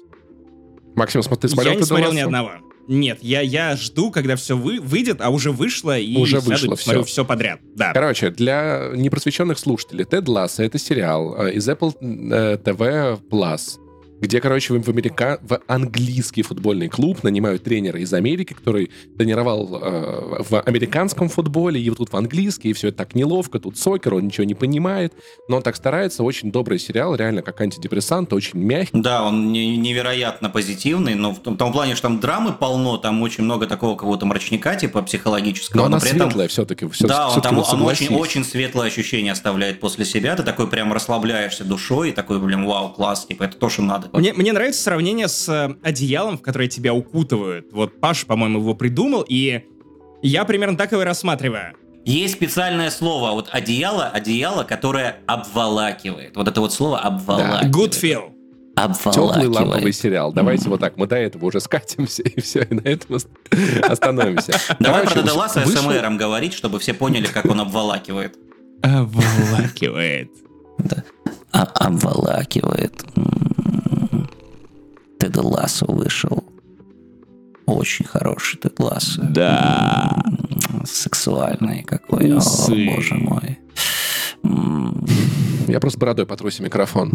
Максим, 0.95 1.21
ты 1.21 1.49
смотрел 1.49 1.73
я 1.73 1.75
не 1.75 1.81
Теда 1.81 1.87
смотрел 1.87 2.09
Лассо? 2.11 2.17
ни 2.17 2.23
одного. 2.23 2.51
Нет, 2.87 3.19
я, 3.21 3.41
я 3.41 3.75
жду, 3.75 4.11
когда 4.11 4.35
все 4.35 4.55
вы, 4.55 4.79
выйдет, 4.79 5.21
а 5.21 5.29
уже 5.29 5.51
вышло, 5.51 5.97
и 5.97 6.15
Уже 6.17 6.39
сяду 6.39 6.51
вышло 6.51 6.69
посмотрю 6.71 7.03
всё. 7.03 7.11
все 7.11 7.25
подряд. 7.25 7.59
Да. 7.75 7.93
Короче, 7.93 8.29
для 8.29 8.91
непросвещенных 8.93 9.57
слушателей, 9.57 10.05
Тед 10.05 10.27
Лассо— 10.27 10.63
это 10.63 10.77
сериал 10.77 11.35
э, 11.47 11.53
из 11.53 11.67
Apple 11.67 11.95
э, 11.99 12.57
TV 12.57 13.19
Plus, 13.29 13.77
где, 14.25 14.41
короче, 14.41 14.73
в, 14.73 14.81
в 14.83 14.89
Америка... 14.89 15.39
в 15.41 15.59
английский 15.67 16.41
футбольный 16.41 16.89
клуб 16.89 17.23
нанимают 17.23 17.63
тренера 17.63 17.99
из 17.99 18.13
Америки, 18.13 18.53
который 18.53 18.89
тренировал 19.17 19.79
э, 19.81 20.43
в 20.49 20.61
американском 20.61 21.29
футболе, 21.29 21.79
и 21.81 21.89
вот 21.89 21.97
тут 21.99 22.11
в 22.11 22.15
английский, 22.15 22.69
и 22.69 22.73
все 22.73 22.89
это 22.89 22.97
так 22.97 23.15
неловко, 23.15 23.59
тут 23.59 23.77
сокер, 23.77 24.15
он 24.15 24.25
ничего 24.25 24.43
не 24.45 24.55
понимает, 24.55 25.13
но 25.47 25.57
он 25.57 25.63
так 25.63 25.75
старается, 25.75 26.23
очень 26.23 26.51
добрый 26.51 26.79
сериал, 26.79 27.15
реально 27.15 27.41
как 27.41 27.61
антидепрессант, 27.61 28.33
очень 28.33 28.59
мягкий. 28.59 28.99
Да, 28.99 29.23
он 29.23 29.51
не- 29.51 29.77
невероятно 29.77 30.49
позитивный, 30.49 31.15
но 31.15 31.31
в 31.33 31.39
том, 31.39 31.57
том 31.57 31.71
плане, 31.71 31.93
что 31.95 32.03
там 32.03 32.19
драмы 32.19 32.53
полно, 32.53 32.97
там 32.97 33.21
очень 33.21 33.43
много 33.43 33.67
такого 33.67 33.95
какого-то 33.95 34.25
мрачника, 34.25 34.75
типа 34.75 35.01
психологического. 35.01 35.81
Но 35.81 35.85
она 35.85 35.99
при 35.99 36.09
этом- 36.09 36.29
светлая 36.29 36.47
все-таки. 36.47 36.87
Все, 36.89 37.07
да, 37.07 37.29
он, 37.29 37.41
там, 37.41 37.57
он 37.59 37.81
очень, 37.81 38.15
очень 38.15 38.43
светлое 38.43 38.87
ощущение 38.87 39.31
оставляет 39.31 39.79
после 39.79 40.05
себя. 40.05 40.35
Ты 40.35 40.43
такой 40.43 40.67
прям 40.67 40.93
расслабляешься 40.93 41.63
душой 41.63 42.09
и 42.09 42.11
такой, 42.11 42.39
блин, 42.39 42.65
вау, 42.65 42.89
класс, 42.89 43.25
типа 43.25 43.43
это 43.43 43.57
то, 43.57 43.69
что 43.69 43.81
надо. 43.81 44.09
Мне, 44.17 44.33
мне 44.33 44.53
нравится 44.53 44.81
сравнение 44.81 45.27
с 45.27 45.47
э, 45.49 45.75
одеялом, 45.83 46.37
в 46.37 46.41
которое 46.41 46.67
тебя 46.67 46.93
укутывают. 46.93 47.71
Вот 47.71 47.99
Паша, 47.99 48.25
по-моему, 48.25 48.59
его 48.59 48.73
придумал, 48.75 49.25
и 49.27 49.61
я 50.21 50.45
примерно 50.45 50.77
так 50.77 50.91
его 50.91 51.01
и 51.01 51.05
рассматриваю. 51.05 51.73
Есть 52.05 52.35
специальное 52.35 52.91
слово, 52.91 53.31
вот 53.31 53.49
одеяло, 53.51 54.05
одеяло, 54.07 54.63
которое 54.63 55.17
обволакивает. 55.25 56.35
Вот 56.37 56.47
это 56.47 56.61
вот 56.61 56.71
слово 56.71 56.99
обволакивает. 56.99 57.75
Good 57.75 57.91
feel. 58.01 58.31
Теплый 59.13 59.47
ламповый 59.47 59.93
сериал. 59.93 60.33
Давайте 60.33 60.69
вот 60.69 60.81
так. 60.81 60.97
Мы 60.97 61.07
до 61.07 61.15
этого 61.15 61.45
уже 61.45 61.59
скатимся, 61.61 62.23
и 62.23 62.41
все, 62.41 62.61
и 62.63 62.73
на 62.73 62.81
этом 62.81 63.15
ост- 63.15 63.29
остановимся. 63.83 64.53
Давай 64.79 65.05
про 65.05 65.21
Дедаласа 65.21 65.61
вышел- 65.61 65.81
СМРом 65.91 66.17
говорить, 66.17 66.53
чтобы 66.53 66.77
все 66.79 66.93
поняли, 66.93 67.25
как 67.25 67.45
он 67.45 67.61
обволакивает. 67.61 68.37
Обволакивает. 68.83 70.29
А, 71.53 71.63
обволакивает. 71.63 72.93
М-м-м. 75.25 75.33
Тед 75.33 75.43
Лассо 75.43 75.85
вышел. 75.87 76.43
Очень 77.65 78.05
хороший 78.05 78.59
Тед 78.59 78.79
Лассо. 78.79 79.21
Да. 79.29 80.23
Сексуальный 80.85 81.83
какой. 81.83 82.31
О, 82.33 82.37
Усы. 82.37 82.85
боже 82.85 83.15
мой. 83.15 83.59
Я 85.67 85.79
просто 85.79 85.99
бородой 85.99 86.27
потрусил 86.27 86.65
микрофон. 86.65 87.11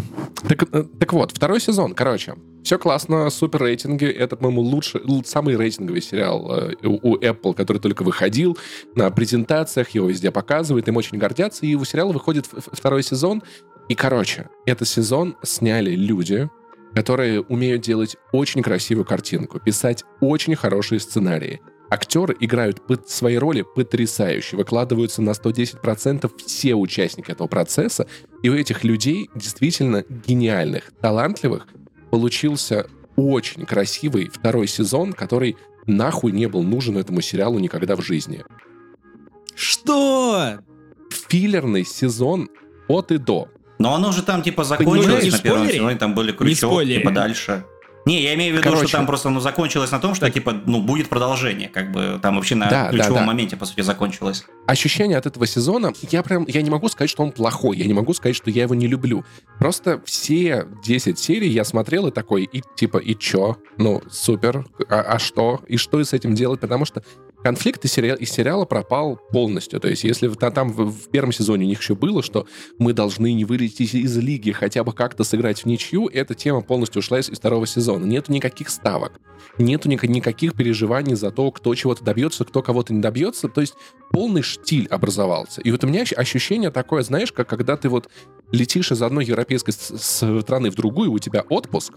Так, 0.47 0.63
э, 0.73 0.83
так 0.99 1.13
вот, 1.13 1.31
второй 1.31 1.61
сезон, 1.61 1.93
короче. 1.93 2.35
Все 2.63 2.77
классно, 2.77 3.29
супер 3.29 3.61
рейтинги. 3.61 4.05
Это, 4.05 4.35
по-моему, 4.35 4.61
лучший, 4.61 5.01
самый 5.25 5.55
рейтинговый 5.55 6.01
сериал 6.01 6.51
э, 6.53 6.75
у 6.83 7.11
у 7.13 7.17
Apple, 7.17 7.53
который 7.53 7.77
только 7.77 8.03
выходил. 8.03 8.57
На 8.93 9.09
презентациях 9.09 9.89
его 9.91 10.07
везде 10.07 10.31
показывают, 10.31 10.87
им 10.89 10.97
очень 10.97 11.17
гордятся. 11.17 11.65
И 11.65 11.75
у 11.75 11.85
сериала 11.85 12.11
выходит 12.11 12.45
второй 12.47 13.03
сезон. 13.03 13.41
И, 13.87 13.95
короче, 13.95 14.49
этот 14.65 14.87
сезон 14.87 15.37
сняли 15.43 15.95
люди, 15.95 16.49
которые 16.95 17.41
умеют 17.41 17.81
делать 17.81 18.17
очень 18.31 18.61
красивую 18.61 19.05
картинку, 19.05 19.59
писать 19.59 20.03
очень 20.19 20.55
хорошие 20.55 20.99
сценарии. 20.99 21.61
Актеры 21.89 22.35
играют 22.39 22.85
пот- 22.87 23.09
свои 23.09 23.35
роли 23.35 23.63
потрясающе, 23.63 24.55
выкладываются 24.55 25.21
на 25.21 25.31
110% 25.31 26.31
все 26.45 26.75
участники 26.75 27.31
этого 27.31 27.47
процесса, 27.47 28.07
и 28.43 28.49
у 28.49 28.55
этих 28.55 28.83
людей, 28.83 29.29
действительно 29.35 30.05
гениальных, 30.07 30.91
талантливых, 31.01 31.67
получился 32.09 32.87
очень 33.17 33.65
красивый 33.65 34.29
второй 34.29 34.67
сезон, 34.67 35.13
который 35.13 35.57
нахуй 35.85 36.31
не 36.31 36.47
был 36.47 36.63
нужен 36.63 36.97
этому 36.97 37.21
сериалу 37.21 37.59
никогда 37.59 37.95
в 37.95 38.01
жизни. 38.01 38.43
Что? 39.55 40.59
Филлерный 41.09 41.85
сезон 41.85 42.49
от 42.87 43.11
и 43.11 43.17
до. 43.17 43.49
Но 43.81 43.95
оно 43.95 44.11
же 44.11 44.21
там 44.23 44.41
типа 44.41 44.61
Ну, 44.63 44.67
закончилось 44.69 45.23
не 45.23 45.31
на 45.31 45.39
первом 45.39 45.69
сезоне, 45.69 45.95
там 45.97 46.13
были 46.13 46.31
Не 46.31 46.37
крючок, 46.37 46.71
спойлери. 46.71 46.99
типа 46.99 47.11
дальше. 47.11 47.65
Не, 48.03 48.23
я 48.23 48.33
имею 48.33 48.55
в 48.55 48.57
виду, 48.57 48.63
Короче. 48.67 48.87
что 48.87 48.97
там 48.97 49.05
просто 49.05 49.29
ну, 49.29 49.39
закончилось 49.39 49.91
на 49.91 49.99
том, 49.99 50.15
что 50.15 50.27
типа, 50.31 50.53
ну, 50.65 50.81
будет 50.81 51.07
продолжение, 51.07 51.69
как 51.69 51.91
бы 51.91 52.17
там 52.19 52.35
вообще 52.35 52.55
на 52.55 52.67
Да, 52.67 52.85
да, 52.85 52.89
ключевом 52.89 53.19
да. 53.19 53.25
моменте, 53.25 53.57
по 53.57 53.65
сути, 53.65 53.81
закончилось. 53.81 54.43
ощущение 54.65 55.19
от 55.19 55.27
этого 55.27 55.45
сезона, 55.45 55.93
я 56.09 56.23
прям, 56.23 56.45
я 56.47 56.63
не 56.63 56.71
могу 56.71 56.89
сказать, 56.89 57.11
что 57.11 57.21
он 57.21 57.31
плохой, 57.31 57.77
я 57.77 57.85
не 57.85 57.93
могу 57.93 58.15
сказать, 58.15 58.35
что 58.35 58.49
я 58.49 58.63
его 58.63 58.73
не 58.73 58.87
люблю. 58.87 59.23
Просто 59.59 60.01
все 60.03 60.65
10 60.83 61.19
серий 61.19 61.49
я 61.49 61.63
смотрел 61.63 62.07
и 62.07 62.11
такой, 62.11 62.43
и 62.51 62.63
типа, 62.75 62.97
и 62.97 63.15
чё? 63.15 63.57
Ну, 63.77 64.01
супер, 64.09 64.65
а, 64.89 65.01
а 65.01 65.19
что? 65.19 65.61
И 65.67 65.77
что 65.77 66.03
с 66.03 66.13
этим 66.13 66.33
делать? 66.33 66.59
Потому 66.59 66.85
что 66.85 67.03
конфликт 67.43 67.83
из 67.85 67.91
сериала, 67.91 68.17
из 68.17 68.31
сериала 68.31 68.65
пропал 68.65 69.19
полностью. 69.31 69.79
То 69.79 69.87
есть, 69.87 70.03
если 70.03 70.27
там 70.29 70.71
в, 70.71 70.91
в 70.91 71.09
первом 71.09 71.31
сезоне 71.31 71.65
у 71.65 71.67
них 71.67 71.81
еще 71.81 71.95
было, 71.95 72.23
что 72.23 72.47
мы 72.77 72.93
должны 72.93 73.33
не 73.33 73.45
вылететь 73.45 73.93
из, 73.93 74.17
лиги, 74.17 74.51
хотя 74.51 74.83
бы 74.83 74.93
как-то 74.93 75.23
сыграть 75.23 75.63
в 75.63 75.65
ничью, 75.65 76.07
эта 76.07 76.35
тема 76.35 76.61
полностью 76.61 76.99
ушла 76.99 77.19
из, 77.19 77.29
из 77.29 77.37
второго 77.39 77.65
сезона. 77.67 78.05
Нету 78.05 78.31
никаких 78.31 78.69
ставок. 78.69 79.19
Нету 79.57 79.89
ни- 79.89 80.07
никаких 80.07 80.53
переживаний 80.53 81.15
за 81.15 81.31
то, 81.31 81.51
кто 81.51 81.73
чего-то 81.75 82.03
добьется, 82.03 82.45
кто 82.45 82.61
кого-то 82.61 82.93
не 82.93 83.01
добьется. 83.01 83.47
То 83.47 83.61
есть 83.61 83.73
полный 84.11 84.41
штиль 84.41 84.87
образовался. 84.87 85.61
И 85.61 85.71
вот 85.71 85.83
у 85.83 85.87
меня 85.87 86.01
ощ- 86.01 86.13
ощущение 86.13 86.71
такое, 86.71 87.03
знаешь, 87.03 87.31
как 87.31 87.49
когда 87.49 87.77
ты 87.77 87.89
вот 87.89 88.09
летишь 88.51 88.91
из 88.91 89.01
одной 89.01 89.25
европейской 89.25 89.71
страны 89.71 90.69
в 90.69 90.75
другую, 90.75 91.11
у 91.11 91.19
тебя 91.19 91.41
отпуск, 91.41 91.93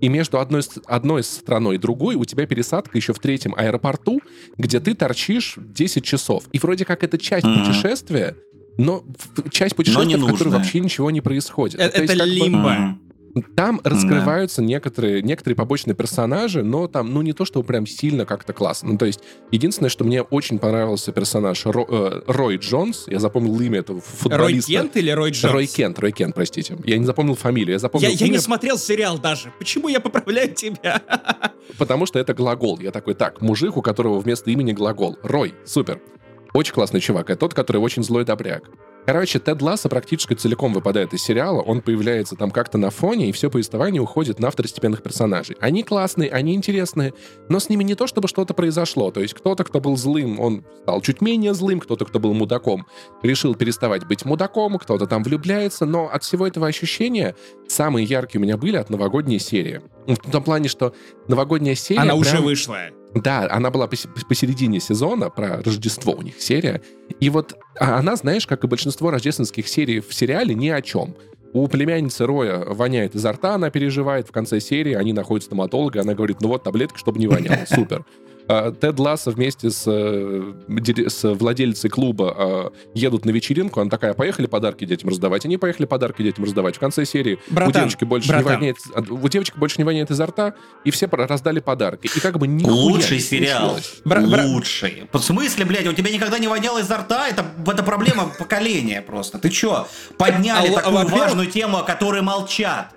и 0.00 0.08
между 0.08 0.38
одной, 0.38 0.62
одной 0.86 1.22
страной 1.22 1.74
и 1.76 1.78
другой 1.78 2.14
у 2.14 2.24
тебя 2.24 2.46
пересадка 2.46 2.96
еще 2.96 3.12
в 3.12 3.18
третьем 3.18 3.54
аэропорту, 3.56 4.20
где 4.56 4.80
ты 4.80 4.94
торчишь 4.94 5.54
10 5.56 6.04
часов. 6.04 6.44
И 6.52 6.58
вроде 6.58 6.84
как 6.84 7.02
это 7.04 7.18
часть 7.18 7.44
Мгм. 7.46 7.64
путешествия, 7.64 8.36
но 8.76 9.04
часть 9.50 9.74
путешествия, 9.74 10.16
в 10.16 10.26
которой 10.30 10.50
вообще 10.50 10.80
ничего 10.80 11.10
не 11.10 11.20
происходит. 11.20 11.80
Э- 11.80 11.88
То 11.88 12.02
есть 12.02 12.14
это 12.14 12.22
как 12.24 12.28
бы- 12.28 12.34
лимбо. 12.34 12.70
Мгм. 12.70 13.00
Там 13.54 13.80
раскрываются 13.84 14.62
некоторые, 14.62 15.22
некоторые 15.22 15.56
побочные 15.56 15.94
персонажи, 15.94 16.62
но 16.62 16.88
там, 16.88 17.12
ну, 17.12 17.22
не 17.22 17.32
то, 17.32 17.44
что 17.44 17.62
прям 17.62 17.86
сильно 17.86 18.24
как-то 18.24 18.52
классно. 18.52 18.92
Ну, 18.92 18.98
то 18.98 19.06
есть, 19.06 19.20
единственное, 19.50 19.90
что 19.90 20.04
мне 20.04 20.22
очень 20.22 20.58
понравился 20.58 21.12
персонаж 21.12 21.64
Ро, 21.66 21.86
э, 21.88 22.22
Рой 22.26 22.56
Джонс, 22.56 23.04
я 23.06 23.18
запомнил 23.18 23.58
имя 23.60 23.80
этого 23.80 24.00
футболиста. 24.00 24.72
Рой 24.72 24.80
Кент 24.80 24.96
или 24.96 25.10
Рой 25.10 25.30
Джонс? 25.30 25.52
Рой 25.52 25.66
Кент, 25.66 25.98
Рой 25.98 26.12
Кент, 26.12 26.34
простите. 26.34 26.76
Я 26.84 26.98
не 26.98 27.04
запомнил 27.04 27.34
фамилию, 27.34 27.74
я 27.74 27.78
запомнил 27.78 28.08
Я, 28.08 28.14
я 28.14 28.26
имя, 28.26 28.34
не 28.34 28.40
смотрел 28.40 28.78
сериал 28.78 29.18
даже. 29.18 29.52
Почему 29.58 29.88
я 29.88 30.00
поправляю 30.00 30.54
тебя? 30.54 31.02
потому 31.78 32.06
что 32.06 32.18
это 32.18 32.34
глагол. 32.34 32.78
Я 32.80 32.90
такой, 32.90 33.14
так, 33.14 33.40
мужик, 33.40 33.76
у 33.76 33.82
которого 33.82 34.20
вместо 34.20 34.50
имени 34.50 34.72
глагол. 34.72 35.18
Рой, 35.22 35.54
супер. 35.64 36.00
Очень 36.54 36.74
классный 36.74 37.00
чувак. 37.00 37.30
Это 37.30 37.40
тот, 37.40 37.54
который 37.54 37.78
очень 37.78 38.02
злой 38.02 38.24
добряк. 38.24 38.64
Короче, 39.08 39.38
Тед 39.38 39.62
Ласса 39.62 39.88
практически 39.88 40.34
целиком 40.34 40.74
выпадает 40.74 41.14
из 41.14 41.22
сериала, 41.22 41.62
он 41.62 41.80
появляется 41.80 42.36
там 42.36 42.50
как-то 42.50 42.76
на 42.76 42.90
фоне, 42.90 43.30
и 43.30 43.32
все 43.32 43.48
повествование 43.48 44.02
уходит 44.02 44.38
на 44.38 44.50
второстепенных 44.50 45.02
персонажей. 45.02 45.56
Они 45.60 45.82
классные, 45.82 46.28
они 46.28 46.54
интересные, 46.54 47.14
но 47.48 47.58
с 47.58 47.70
ними 47.70 47.84
не 47.84 47.94
то, 47.94 48.06
чтобы 48.06 48.28
что-то 48.28 48.52
произошло. 48.52 49.10
То 49.10 49.20
есть 49.20 49.32
кто-то, 49.32 49.64
кто 49.64 49.80
был 49.80 49.96
злым, 49.96 50.38
он 50.38 50.62
стал 50.82 51.00
чуть 51.00 51.22
менее 51.22 51.54
злым, 51.54 51.80
кто-то, 51.80 52.04
кто 52.04 52.20
был 52.20 52.34
мудаком, 52.34 52.86
решил 53.22 53.54
переставать 53.54 54.06
быть 54.06 54.26
мудаком, 54.26 54.76
кто-то 54.76 55.06
там 55.06 55.22
влюбляется, 55.22 55.86
но 55.86 56.10
от 56.12 56.22
всего 56.22 56.46
этого 56.46 56.66
ощущения 56.66 57.34
самые 57.66 58.04
яркие 58.04 58.40
у 58.40 58.44
меня 58.44 58.58
были 58.58 58.76
от 58.76 58.90
новогодней 58.90 59.38
серии. 59.38 59.80
В 60.06 60.30
том 60.30 60.44
плане, 60.44 60.68
что 60.68 60.92
новогодняя 61.28 61.76
серия... 61.76 62.00
Она 62.00 62.10
прям- 62.10 62.20
уже 62.20 62.40
вышла. 62.42 62.76
Да, 63.14 63.48
она 63.50 63.70
была 63.70 63.86
пос- 63.86 64.08
посередине 64.28 64.80
сезона, 64.80 65.30
про 65.30 65.62
Рождество 65.62 66.12
у 66.12 66.22
них 66.22 66.40
серия. 66.40 66.82
И 67.20 67.30
вот 67.30 67.56
а 67.78 67.98
она, 67.98 68.16
знаешь, 68.16 68.46
как 68.46 68.64
и 68.64 68.66
большинство 68.66 69.10
рождественских 69.10 69.68
серий 69.68 70.00
в 70.00 70.12
сериале, 70.12 70.54
ни 70.54 70.68
о 70.68 70.82
чем. 70.82 71.16
У 71.52 71.66
племянницы 71.66 72.26
Роя 72.26 72.58
воняет 72.58 73.14
изо 73.14 73.32
рта, 73.32 73.54
она 73.54 73.70
переживает. 73.70 74.28
В 74.28 74.32
конце 74.32 74.60
серии 74.60 74.92
они 74.92 75.12
находят 75.12 75.44
стоматолога, 75.44 76.02
она 76.02 76.14
говорит, 76.14 76.40
ну 76.40 76.48
вот 76.48 76.62
таблетка, 76.62 76.98
чтобы 76.98 77.18
не 77.18 77.26
воняло. 77.26 77.64
Супер. 77.68 78.04
А, 78.48 78.72
Тед 78.72 78.98
Ласса 78.98 79.30
вместе 79.30 79.70
с, 79.70 79.84
э, 79.86 80.52
с 81.08 81.34
владельцей 81.34 81.90
клуба 81.90 82.34
э, 82.36 82.70
едут 82.94 83.26
на 83.26 83.30
вечеринку. 83.30 83.80
Она 83.80 83.90
такая, 83.90 84.14
поехали 84.14 84.46
подарки 84.46 84.86
детям 84.86 85.10
раздавать. 85.10 85.44
Они 85.44 85.58
поехали 85.58 85.84
подарки 85.84 86.22
детям 86.22 86.44
раздавать. 86.44 86.76
В 86.76 86.78
конце 86.78 87.04
серии 87.04 87.38
у 87.50 87.54
Братан, 87.54 87.72
девочки 87.82 88.04
больше 88.04 88.34
не 88.34 88.42
воняет, 88.42 88.76
а, 88.94 89.00
у 89.00 89.28
девочки 89.28 89.58
больше 89.58 89.76
не 89.78 89.84
воняет 89.84 90.10
изо 90.10 90.24
рта, 90.26 90.54
и 90.84 90.90
все 90.90 91.06
раздали 91.10 91.60
подарки. 91.60 92.08
И 92.14 92.20
как 92.20 92.38
бы 92.38 92.46
нихуя 92.46 92.74
Лучший 92.74 93.18
не 93.18 93.22
сериал. 93.22 93.78
Бра- 94.04 94.22
бра- 94.22 94.44
Лучший. 94.46 95.04
В 95.12 95.18
смысле, 95.18 95.66
блядь, 95.66 95.86
у 95.86 95.92
тебя 95.92 96.10
никогда 96.10 96.38
не 96.38 96.48
воняло 96.48 96.78
изо 96.78 96.96
рта? 96.96 97.28
Это, 97.28 97.44
это 97.66 97.82
проблема 97.82 98.32
поколения 98.38 99.02
просто. 99.02 99.38
Ты 99.38 99.50
чё? 99.50 99.86
Подняли 100.16 100.68
А, 100.72 100.80
такую 100.80 101.06
важную 101.08 101.50
тему, 101.50 101.78
о 101.78 101.82
которой 101.82 102.22
молчат. 102.22 102.94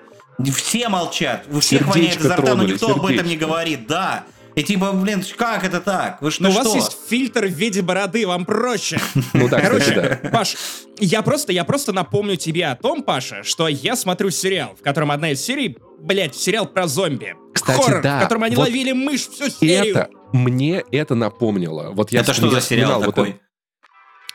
Все 0.56 0.88
молчат. 0.88 1.46
У 1.52 1.60
всех 1.60 1.86
воняет 1.88 2.20
изо 2.20 2.38
рта, 2.38 2.56
но 2.56 2.64
никто 2.64 2.96
об 2.96 3.06
этом 3.06 3.28
не 3.28 3.36
говорит. 3.36 3.86
Да. 3.88 4.24
И 4.62 4.64
типа, 4.64 4.92
блин, 4.94 5.24
как 5.38 5.64
это 5.64 5.82
так? 5.82 6.22
Вы 6.22 6.30
что, 6.32 6.44
Но 6.44 6.50
у 6.50 6.52
что? 6.54 6.64
вас 6.64 6.76
есть 6.76 6.98
фильтр 7.10 7.46
в 7.46 7.52
виде 7.52 7.82
бороды, 7.82 8.28
вам 8.28 8.46
проще. 8.46 9.00
Ну 9.34 9.50
да, 9.50 9.60
Короче, 9.60 9.92
да. 10.22 10.30
Паш, 10.30 10.56
я 11.00 11.22
просто, 11.22 11.52
я 11.52 11.64
просто 11.64 11.94
напомню 11.94 12.36
тебе 12.36 12.68
о 12.68 12.76
том, 12.76 13.02
Паша, 13.04 13.44
что 13.44 13.68
я 13.68 13.96
смотрю 13.96 14.30
сериал, 14.30 14.76
в 14.80 14.84
котором 14.84 15.10
одна 15.12 15.32
из 15.32 15.42
серий, 15.42 15.78
блядь, 16.00 16.36
сериал 16.36 16.66
про 16.68 16.88
зомби. 16.88 17.36
Кстати, 17.54 17.82
Хоррор, 17.82 18.02
да, 18.02 18.20
в 18.20 18.24
котором 18.24 18.44
они 18.44 18.56
вот 18.56 18.64
ловили 18.68 18.92
мышь 18.92 19.28
всю 19.28 19.50
серию. 19.50 19.96
это, 19.98 20.10
мне 20.34 20.84
это 20.92 21.16
напомнило. 21.16 21.90
Вот 21.92 22.12
я 22.12 22.20
Это 22.22 22.34
что 22.34 22.50
за 22.50 22.62
сериал 22.62 23.00
вспоминал 23.00 23.00
вот 23.06 23.16
такой? 23.16 23.30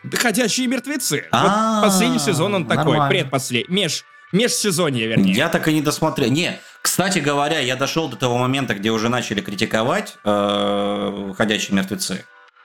это- 0.05 0.17
Ходячие 0.17 0.67
мертвецы. 0.69 1.25
А, 1.33 1.81
Вот 1.81 1.89
последний 1.89 2.19
сезон 2.19 2.55
он 2.55 2.67
такой, 2.67 2.85
нормально. 2.93 3.09
предпоследний, 3.09 3.75
меж, 3.75 4.05
межсезонье, 4.33 5.07
вернее. 5.09 5.33
Я 5.35 5.49
так 5.49 5.67
и 5.69 5.73
не 5.73 5.81
досмотрел. 5.83 6.31
Не, 6.31 6.59
кстати 6.87 7.19
говоря, 7.19 7.59
я 7.59 7.75
дошел 7.75 8.09
до 8.09 8.17
того 8.17 8.39
момента, 8.39 8.73
где 8.73 8.93
уже 8.93 9.09
начали 9.09 9.41
критиковать 9.41 10.19
э, 10.23 11.33
«Ходячие 11.37 11.75
мертвецы». 11.75 12.25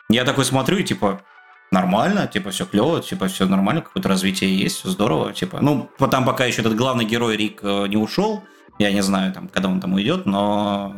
Я 0.10 0.26
такой 0.26 0.46
смотрю 0.46 0.84
типа, 0.84 1.24
нормально, 1.72 2.28
типа, 2.28 2.52
все 2.52 2.66
клево, 2.66 3.02
типа, 3.02 3.28
все 3.28 3.46
нормально, 3.46 3.82
какое-то 3.82 4.10
развитие 4.10 4.56
есть, 4.58 4.78
все 4.80 4.90
здорово, 4.90 5.34
типа. 5.34 5.60
Ну, 5.62 5.90
там 6.10 6.26
пока 6.26 6.46
еще 6.46 6.62
этот 6.62 6.76
главный 6.76 7.06
герой 7.06 7.38
Рик 7.38 7.62
э, 7.64 7.88
не 7.88 7.98
ушел, 7.98 8.44
я 8.78 8.92
не 8.92 9.02
знаю, 9.02 9.32
там, 9.32 9.48
когда 9.48 9.70
он 9.70 9.80
там 9.80 9.94
уйдет, 9.94 10.26
но 10.26 10.96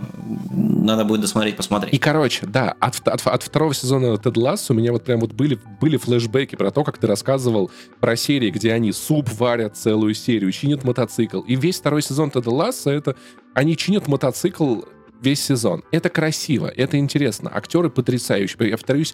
надо 0.52 1.06
будет 1.06 1.22
досмотреть, 1.22 1.58
посмотреть. 1.58 1.94
И, 1.94 1.98
короче, 1.98 2.46
да, 2.46 2.76
от, 2.80 3.06
от- 3.08 3.28
от 3.28 3.44
второго 3.44 3.74
сезона 3.74 4.18
Тед 4.18 4.38
Ласса 4.38 4.74
у 4.74 4.76
меня 4.76 4.92
вот 4.94 5.04
прям 5.04 5.20
вот 5.20 5.34
были, 5.34 5.60
были 5.82 5.98
флешбеки 5.98 6.56
про 6.56 6.72
то, 6.72 6.84
как 6.84 6.98
ты 6.98 7.08
рассказывал 7.08 7.70
про 8.00 8.16
серии, 8.16 8.50
где 8.52 8.74
они 8.74 8.92
суп 8.94 9.30
варят 9.38 9.76
целую 9.76 10.14
серию, 10.14 10.52
чинят 10.52 10.84
мотоцикл. 10.84 11.42
И 11.42 11.56
весь 11.56 11.80
второй 11.80 12.02
сезон 12.02 12.32
Теда 12.32 12.50
Ласса 12.50 12.90
это 12.90 13.16
они 13.54 13.76
чинят 13.78 14.08
мотоцикл 14.08 14.82
весь 15.22 15.44
сезон. 15.44 15.84
Это 15.92 16.10
красиво, 16.10 16.68
это 16.68 16.98
интересно. 16.98 17.52
Актеры 17.54 17.90
потрясающие. 17.90 18.70
Я 18.70 18.78
повторюсь, 18.78 19.14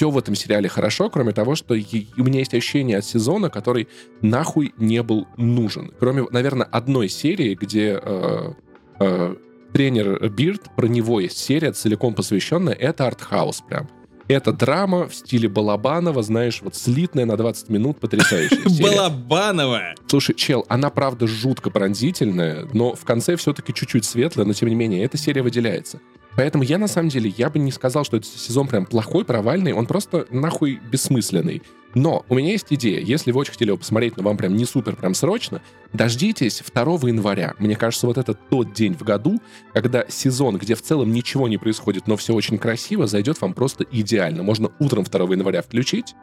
все 0.00 0.08
в 0.08 0.16
этом 0.16 0.34
сериале 0.34 0.66
хорошо, 0.66 1.10
кроме 1.10 1.32
того, 1.32 1.54
что 1.54 1.74
у 1.74 2.24
меня 2.24 2.38
есть 2.38 2.54
ощущение 2.54 2.96
от 2.96 3.04
сезона, 3.04 3.50
который 3.50 3.86
нахуй 4.22 4.72
не 4.78 5.02
был 5.02 5.28
нужен. 5.36 5.92
Кроме, 6.00 6.24
наверное, 6.30 6.64
одной 6.64 7.10
серии, 7.10 7.54
где 7.54 8.00
э, 8.02 8.52
э, 8.98 9.34
тренер 9.74 10.26
Бирд, 10.30 10.74
про 10.74 10.86
него 10.86 11.20
есть 11.20 11.36
серия, 11.36 11.72
целиком 11.72 12.14
посвященная, 12.14 12.72
это 12.72 13.08
артхаус 13.08 13.62
прям. 13.68 13.90
Это 14.26 14.54
драма 14.54 15.06
в 15.06 15.14
стиле 15.14 15.50
Балабанова, 15.50 16.22
знаешь, 16.22 16.62
вот 16.62 16.74
слитная 16.74 17.26
на 17.26 17.36
20 17.36 17.68
минут, 17.68 18.00
потрясающая. 18.00 18.82
Балабанова. 18.82 19.82
Слушай, 20.06 20.34
чел, 20.34 20.64
она 20.70 20.88
правда 20.88 21.26
жутко 21.26 21.68
пронзительная, 21.68 22.66
но 22.72 22.94
в 22.94 23.04
конце 23.04 23.36
все-таки 23.36 23.74
чуть-чуть 23.74 24.06
светлая, 24.06 24.46
но 24.46 24.54
тем 24.54 24.70
не 24.70 24.74
менее, 24.74 25.04
эта 25.04 25.18
серия 25.18 25.42
выделяется. 25.42 26.00
Поэтому 26.36 26.64
я, 26.64 26.78
на 26.78 26.88
самом 26.88 27.08
деле, 27.08 27.32
я 27.36 27.50
бы 27.50 27.58
не 27.58 27.72
сказал, 27.72 28.04
что 28.04 28.16
этот 28.16 28.30
сезон 28.30 28.66
прям 28.66 28.86
плохой, 28.86 29.24
провальный, 29.24 29.72
он 29.72 29.86
просто 29.86 30.26
нахуй 30.30 30.80
бессмысленный. 30.90 31.62
Но 31.94 32.24
у 32.28 32.36
меня 32.36 32.52
есть 32.52 32.66
идея, 32.70 33.00
если 33.00 33.32
вы 33.32 33.40
очень 33.40 33.52
хотели 33.52 33.70
его 33.70 33.76
посмотреть, 33.78 34.16
но 34.16 34.22
вам 34.22 34.36
прям 34.36 34.56
не 34.56 34.64
супер, 34.64 34.94
прям 34.94 35.12
срочно, 35.12 35.60
дождитесь 35.92 36.62
2 36.72 36.82
января. 37.08 37.54
Мне 37.58 37.74
кажется, 37.74 38.06
вот 38.06 38.16
это 38.16 38.32
тот 38.32 38.72
день 38.72 38.94
в 38.94 39.02
году, 39.02 39.40
когда 39.72 40.04
сезон, 40.08 40.56
где 40.56 40.76
в 40.76 40.82
целом 40.82 41.12
ничего 41.12 41.48
не 41.48 41.58
происходит, 41.58 42.06
но 42.06 42.16
все 42.16 42.32
очень 42.32 42.58
красиво, 42.58 43.08
зайдет 43.08 43.40
вам 43.40 43.54
просто 43.54 43.84
идеально. 43.90 44.44
Можно 44.44 44.70
утром 44.78 45.02
2 45.02 45.20
января 45.34 45.62
включить, 45.62 46.14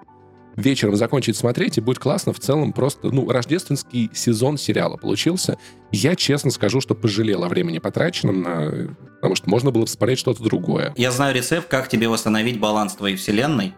вечером 0.58 0.96
закончить 0.96 1.38
смотреть, 1.38 1.78
и 1.78 1.82
будет 1.82 2.00
классно. 2.00 2.34
В 2.34 2.40
целом 2.40 2.74
просто, 2.74 3.10
ну, 3.12 3.30
рождественский 3.30 4.10
сезон 4.14 4.58
сериала 4.58 4.98
получился. 4.98 5.58
Я 5.92 6.16
честно 6.16 6.52
скажу, 6.52 6.82
что 6.82 6.96
пожалел 6.96 7.44
о 7.44 7.48
времени 7.48 7.80
потраченном, 7.80 8.42
на... 8.42 8.96
потому 9.16 9.36
что 9.36 9.50
можно 9.50 9.72
было 9.72 9.84
посмотреть 9.84 10.20
что-то 10.20 10.44
другое. 10.44 10.94
Я 10.98 11.12
знаю 11.12 11.34
рецепт, 11.34 11.68
как 11.70 11.88
тебе 11.88 12.10
восстановить 12.10 12.60
баланс 12.60 12.96
твоей 12.96 13.16
вселенной. 13.16 13.74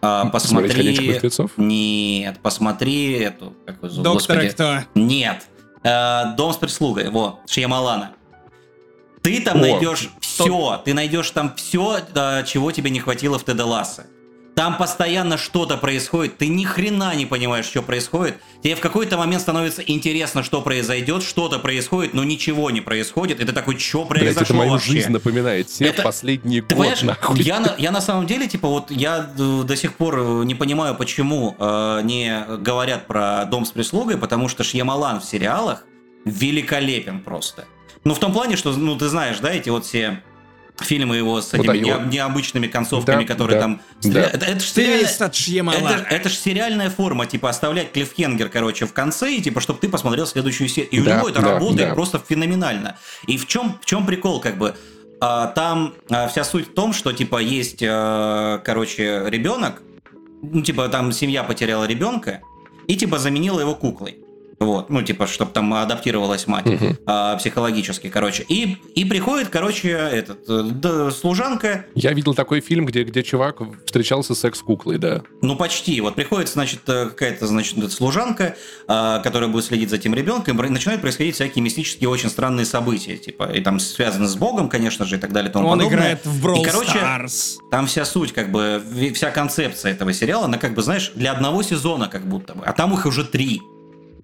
А, 0.00 0.26
Посмотреть 0.26 0.72
«Ходячих 0.72 0.96
посмотри... 0.96 1.14
мертвецов». 1.14 1.50
Нет, 1.56 2.38
посмотри 2.42 3.12
эту... 3.14 3.54
Как 3.66 3.82
ее 3.82 3.90
зовут, 3.90 4.04
Доктора 4.04 4.42
господи. 4.42 4.54
кто? 4.54 5.00
Нет. 5.00 5.46
Э, 5.82 6.36
Дом 6.36 6.52
с 6.52 6.56
прислугой. 6.56 7.10
Во, 7.10 7.40
Шьямалана. 7.46 8.12
Ты 9.22 9.40
там 9.40 9.58
О, 9.58 9.60
найдешь 9.60 10.10
все. 10.20 10.80
Ты 10.84 10.94
найдешь 10.94 11.30
там 11.30 11.54
все, 11.56 12.00
чего 12.46 12.70
тебе 12.70 12.90
не 12.90 13.00
хватило 13.00 13.38
в 13.38 13.44
Теда 13.44 13.64
Ласса. 13.64 14.06
Там 14.58 14.76
постоянно 14.76 15.38
что-то 15.38 15.76
происходит, 15.76 16.36
ты 16.36 16.48
ни 16.48 16.64
хрена 16.64 17.14
не 17.14 17.26
понимаешь, 17.26 17.66
что 17.66 17.80
происходит. 17.80 18.38
Тебе 18.60 18.74
в 18.74 18.80
какой-то 18.80 19.16
момент 19.16 19.40
становится 19.40 19.82
интересно, 19.82 20.42
что 20.42 20.62
произойдет, 20.62 21.22
что-то 21.22 21.60
происходит, 21.60 22.12
но 22.12 22.24
ничего 22.24 22.68
не 22.72 22.80
происходит. 22.80 23.38
И 23.38 23.44
ты 23.44 23.52
такой, 23.52 23.78
что 23.78 24.04
произошло 24.04 24.42
это 24.42 24.54
мою 24.54 24.70
вообще? 24.72 24.90
жизнь 24.94 25.12
напоминает. 25.12 25.68
Все 25.68 25.84
Это- 25.84 26.02
последний 26.02 26.60
Ты 26.60 26.74
год, 26.74 27.02
нахуй. 27.04 27.40
я 27.40 27.60
на, 27.60 27.76
я 27.78 27.92
на 27.92 28.00
самом 28.00 28.26
деле, 28.26 28.48
типа, 28.48 28.66
вот 28.66 28.90
я 28.90 29.30
э, 29.38 29.62
до 29.62 29.76
сих 29.76 29.94
пор 29.94 30.18
э, 30.18 30.42
не 30.44 30.56
понимаю, 30.56 30.96
почему 30.96 31.54
э, 31.56 32.00
не 32.02 32.44
говорят 32.58 33.06
про 33.06 33.44
дом 33.44 33.64
с 33.64 33.70
прислугой, 33.70 34.18
потому 34.18 34.48
что 34.48 34.64
Шьямалан 34.64 35.20
в 35.20 35.24
сериалах 35.24 35.84
великолепен 36.24 37.20
просто. 37.20 37.66
Ну, 38.02 38.12
в 38.12 38.18
том 38.18 38.32
плане, 38.32 38.56
что, 38.56 38.72
ну, 38.72 38.98
ты 38.98 39.06
знаешь, 39.06 39.38
да, 39.38 39.52
эти 39.52 39.68
вот 39.68 39.84
все 39.84 40.20
фильмы 40.80 41.16
его 41.16 41.40
с 41.40 41.52
этими 41.54 41.78
нео- 41.78 42.06
необычными 42.08 42.66
концовками, 42.66 43.24
Да, 43.24 43.32
которые 43.32 43.56
да, 43.56 43.60
там... 43.62 43.80
да. 44.02 44.22
Это, 44.22 44.46
это 44.46 44.60
ж 44.60 45.32
Шьямалана. 45.34 45.88
это, 45.88 46.14
это 46.14 46.28
ж 46.28 46.34
сериальная 46.34 46.90
форма, 46.90 47.26
типа, 47.26 47.48
оставлять 47.50 47.92
клиффхенгер, 47.92 48.48
короче, 48.48 48.86
в 48.86 48.92
конце, 48.92 49.34
и 49.34 49.42
типа, 49.42 49.60
чтобы 49.60 49.80
ты 49.80 49.88
посмотрел 49.88 50.26
следующую 50.26 50.68
серию. 50.68 50.90
И 50.92 51.00
у 51.00 51.04
Да, 51.04 51.16
него 51.18 51.28
это 51.28 51.42
да, 51.42 51.52
работает 51.54 51.88
да. 51.90 51.94
просто 51.94 52.22
феноменально. 52.26 52.96
И 53.26 53.36
в 53.38 53.46
чем, 53.46 53.78
в 53.80 53.84
чем 53.84 54.06
прикол, 54.06 54.40
как 54.40 54.56
бы, 54.58 54.76
а, 55.20 55.48
там 55.48 55.94
а, 56.10 56.28
вся 56.28 56.44
суть 56.44 56.68
в 56.68 56.74
том, 56.74 56.92
что, 56.92 57.12
типа, 57.12 57.38
есть, 57.38 57.82
а, 57.82 58.58
короче, 58.58 59.24
ребенок, 59.26 59.82
ну, 60.42 60.62
типа, 60.62 60.88
там 60.88 61.10
семья 61.12 61.42
потеряла 61.42 61.84
ребенка, 61.84 62.40
и, 62.86 62.94
типа, 62.96 63.18
заменила 63.18 63.60
его 63.60 63.74
куклой. 63.74 64.18
Вот, 64.60 64.90
ну, 64.90 65.02
типа, 65.02 65.28
чтобы 65.28 65.52
там 65.52 65.72
адаптировалась 65.72 66.48
мать 66.48 66.66
Мгм. 66.66 66.98
а, 67.06 67.36
психологически, 67.36 68.08
короче. 68.08 68.44
И, 68.48 68.76
и 68.96 69.04
приходит, 69.04 69.48
короче, 69.50 69.90
этот, 69.90 70.40
э, 70.48 70.62
да, 70.64 71.10
служанка, 71.12 71.86
Я 71.94 72.12
видел 72.12 72.34
такой 72.34 72.60
фильм, 72.60 72.84
где, 72.84 73.04
где 73.04 73.22
чувак 73.22 73.60
встречался 73.86 74.34
с 74.34 74.40
секс-куклой, 74.40 74.98
да. 74.98 75.22
ну, 75.42 75.54
почти. 75.54 76.00
Вот 76.00 76.16
приходит, 76.16 76.48
значит, 76.48 76.80
э, 76.88 77.06
какая-то, 77.06 77.46
значит, 77.46 77.92
служанка, 77.92 78.56
а, 78.88 79.20
которая 79.20 79.48
будет 79.48 79.64
следить 79.64 79.90
за 79.90 79.96
этим 79.96 80.12
ребенком, 80.14 80.60
и 80.60 80.68
начинают 80.68 81.02
происходить 81.02 81.36
всякие 81.36 81.62
мистические, 81.62 82.08
очень 82.08 82.28
странные 82.28 82.66
события, 82.66 83.16
типа, 83.16 83.44
и 83.52 83.60
там 83.60 83.78
связаны 83.78 84.26
с 84.26 84.34
Богом, 84.34 84.68
конечно 84.68 85.04
же, 85.04 85.16
и 85.16 85.18
так 85.20 85.32
далее, 85.32 85.50
и 85.50 85.52
тому 85.52 85.68
Он 85.68 85.78
подобное. 85.78 85.98
играет 85.98 86.26
в 86.26 86.44
Brawl 86.44 86.60
И, 86.62 86.64
короче, 86.64 86.98
Stars. 86.98 87.58
Там 87.70 87.86
вся 87.86 88.04
суть, 88.04 88.32
как 88.32 88.50
бы, 88.50 88.82
вся 89.14 89.30
концепция 89.30 89.92
этого 89.92 90.12
сериала, 90.12 90.46
она 90.46 90.58
как 90.58 90.74
бы, 90.74 90.82
знаешь, 90.82 91.12
для 91.14 91.30
одного 91.30 91.62
сезона 91.62 92.08
как 92.08 92.26
будто 92.26 92.54
бы, 92.54 92.64
а 92.64 92.72
там 92.72 92.92
их 92.94 93.06
уже 93.06 93.22
три. 93.24 93.60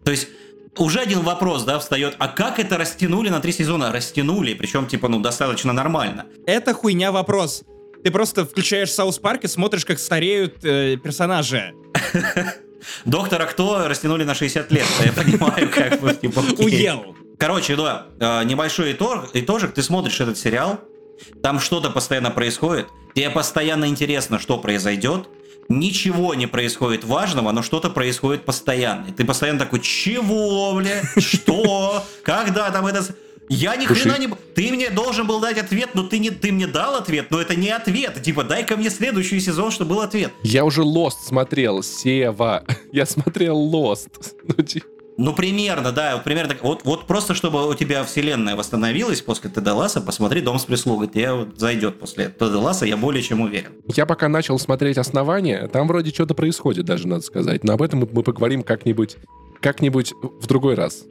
То 0.05 0.11
есть 0.11 0.29
уже 0.77 1.01
один 1.01 1.21
вопрос, 1.21 1.65
да, 1.65 1.79
встает, 1.79 2.17
а 2.19 2.29
как 2.29 2.59
это 2.59 2.77
растянули 2.77 3.29
на 3.29 3.41
три 3.41 3.53
сезона? 3.53 3.93
Растянули, 3.93 4.55
причем, 4.55 4.87
типа, 4.87 5.09
ну, 5.09 5.21
достаточно 5.21 5.73
нормально. 5.73 6.27
Это 6.47 6.75
хуйня 6.75 7.13
вопрос. 7.13 7.63
Ты 8.03 8.11
просто 8.11 8.45
включаешь 8.45 8.93
South 8.93 9.19
Park 9.19 9.45
и 9.45 9.49
смотришь, 9.49 9.85
как 9.85 9.99
стареют 9.99 10.65
э, 10.65 10.97
персонажи. 10.97 11.73
Доктора 13.05 13.47
Кто 13.47 13.89
растянули 13.89 14.25
на 14.25 14.35
60 14.35 14.71
лет, 14.73 14.85
я 15.05 15.13
понимаю, 15.13 15.71
как 15.71 16.01
бы, 16.01 16.13
типа. 16.21 16.41
Уел. 16.59 17.17
Короче, 17.39 17.77
да, 17.77 18.07
э, 18.21 18.45
небольшой 18.45 18.93
итог, 18.93 19.31
итожек, 19.33 19.73
ты 19.73 19.83
смотришь 19.83 20.21
этот 20.21 20.37
сериал, 20.37 20.81
там 21.43 21.61
что-то 21.61 21.91
постоянно 21.91 22.31
происходит, 22.31 22.89
тебе 23.15 23.31
постоянно 23.31 23.87
интересно, 23.87 24.39
что 24.39 24.59
произойдет, 24.59 25.29
ничего 25.69 26.35
не 26.35 26.47
происходит 26.47 27.05
важного, 27.05 27.53
но 27.53 27.63
что-то 27.63 27.91
происходит 27.91 28.45
постоянно. 28.45 29.07
И 29.09 29.13
ты 29.13 29.25
постоянно 29.25 29.59
такой, 29.59 29.81
чего, 29.81 30.75
бля, 30.75 31.03
что, 31.19 32.05
когда 32.23 32.71
там 32.71 32.87
это... 32.87 33.05
Я 33.51 33.77
ни 33.77 33.85
Слушай. 33.87 34.03
хрена 34.03 34.19
не... 34.19 34.29
Ты 34.55 34.73
мне 34.73 34.89
должен 34.89 35.27
был 35.27 35.39
дать 35.39 35.59
ответ, 35.59 35.91
но 35.93 36.03
ты, 36.03 36.19
не, 36.19 36.31
ты 36.31 36.51
мне 36.51 36.67
дал 36.67 36.95
ответ, 36.95 37.31
но 37.31 37.41
это 37.41 37.55
не 37.55 37.69
ответ. 37.69 38.23
Типа, 38.23 38.43
дай-ка 38.43 38.77
мне 38.77 38.89
следующий 38.89 39.39
сезон, 39.39 39.71
чтобы 39.71 39.97
был 39.97 40.01
ответ. 40.01 40.33
Я 40.43 40.65
уже 40.65 40.81
Lost 40.81 41.27
смотрел, 41.27 41.83
Сева. 41.83 42.65
Я 42.93 43.05
смотрел 43.07 43.57
Lost. 43.71 44.09
Ну, 44.47 44.63
ти- 44.65 44.83
Ну, 45.17 45.33
примерно, 45.33 45.93
да, 45.93 46.15
вот 46.15 46.25
примерно 46.25 46.55
так. 46.55 46.63
Вот, 46.65 46.81
вот 46.85 47.07
просто, 47.07 47.35
чтобы 47.35 47.69
у 47.69 47.75
тебя 47.75 48.03
вселенная 48.03 48.57
восстановилась 48.57 49.23
после 49.23 49.49
Теда 49.49 49.73
Ласса, 49.75 50.01
посмотри 50.01 50.41
«Дом 50.41 50.59
с 50.59 50.65
прислугой». 50.65 51.07
Тебе 51.09 51.33
вот 51.33 51.59
зайдет 51.59 52.01
после 52.01 52.31
Теда 52.31 52.59
Ласса, 52.59 52.85
я 52.85 52.97
более 52.97 53.23
чем 53.23 53.41
уверен. 53.41 53.73
Я 53.95 54.07
пока 54.07 54.29
начал 54.29 54.59
смотреть 54.59 54.99
«Основание», 54.99 55.69
там 55.69 55.87
вроде 55.87 56.11
что-то 56.11 56.35
происходит 56.35 56.85
даже, 56.85 57.07
надо 57.07 57.23
сказать. 57.23 57.63
Но 57.63 57.75
об 57.75 57.83
этом 57.83 58.01
мы- 58.01 58.07
поговорим 58.07 58.63
как-нибудь 58.65 59.17
как-нибудь 59.61 60.13
в 60.21 60.47
другой 60.47 60.75
раз. 60.75 61.05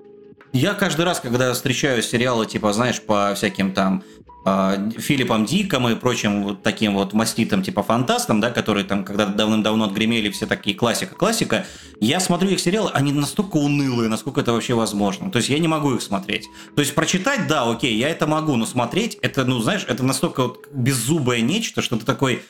Я 0.51 0.73
каждый 0.75 1.05
раз, 1.05 1.19
когда 1.19 1.51
встречаю 1.53 2.03
сериалы, 2.03 2.45
типа, 2.45 2.71
знаешь, 2.73 3.01
по 3.01 3.33
всяким 3.35 3.71
там 3.73 4.03
Филиппом 4.43 5.45
Диком 5.45 5.87
и 5.87 5.95
прочим 5.95 6.43
вот 6.43 6.63
таким 6.63 6.95
вот 6.95 7.13
маститым 7.13 7.63
типа 7.63 7.81
фантастам, 7.81 8.41
да, 8.41 8.51
которые 8.51 8.83
там 8.83 9.05
когда-то 9.05 9.33
давным-давно 9.33 9.85
отгремели, 9.85 10.29
все 10.31 10.45
такие 10.45 10.75
классика-классика, 10.75 11.65
я 12.01 12.19
смотрю 12.19 12.49
их 12.49 12.59
сериалы, 12.59 12.91
они 12.93 13.13
настолько 13.13 13.55
унылые, 13.57 14.09
насколько 14.09 14.41
это 14.41 14.51
вообще 14.51 14.73
возможно. 14.73 15.31
То 15.31 15.37
есть 15.37 15.47
я 15.47 15.59
не 15.59 15.69
могу 15.69 15.93
их 15.93 16.01
смотреть. 16.01 16.47
То 16.75 16.81
есть 16.81 16.93
прочитать, 16.93 17.47
да, 17.47 17.69
окей, 17.69 17.95
я 17.95 18.09
это 18.09 18.27
могу, 18.27 18.57
но 18.57 18.65
смотреть, 18.65 19.17
это, 19.21 19.45
ну, 19.45 19.59
знаешь, 19.59 19.85
это 19.87 20.03
настолько 20.03 20.43
вот 20.43 20.67
беззубое 20.73 21.41
нечто, 21.41 21.81
что 21.81 21.97
ты 21.97 22.05
такой... 22.05 22.41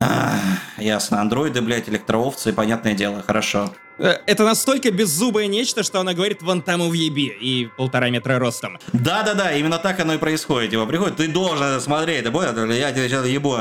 «А, 0.00 0.38
ясно, 0.78 1.20
андроиды, 1.20 1.60
блядь, 1.60 1.88
электроовцы, 1.88 2.52
понятное 2.52 2.94
дело, 2.94 3.22
хорошо. 3.26 3.74
Э, 3.98 4.14
Это 4.26 4.44
настолько 4.44 4.92
беззубое 4.92 5.48
нечто, 5.48 5.82
что 5.82 5.98
она 5.98 6.14
говорит 6.14 6.40
вон 6.40 6.62
там 6.62 6.80
и 6.82 6.88
въеби, 6.88 7.26
и 7.26 7.68
полтора 7.76 8.08
метра 8.10 8.38
ростом. 8.38 8.78
Да-да-да, 8.92 9.52
именно 9.54 9.78
так 9.78 9.98
оно 9.98 10.14
и 10.14 10.18
происходит. 10.18 10.70
Типа, 10.70 10.86
приходит, 10.86 11.16
ты 11.16 11.26
должен 11.26 11.64
это 11.64 11.80
смотреть, 11.80 12.22
ты 12.24 12.30
понял? 12.30 12.54
Я 12.70 12.92
тебе 12.92 13.08
сейчас 13.08 13.26
ебу. 13.26 13.56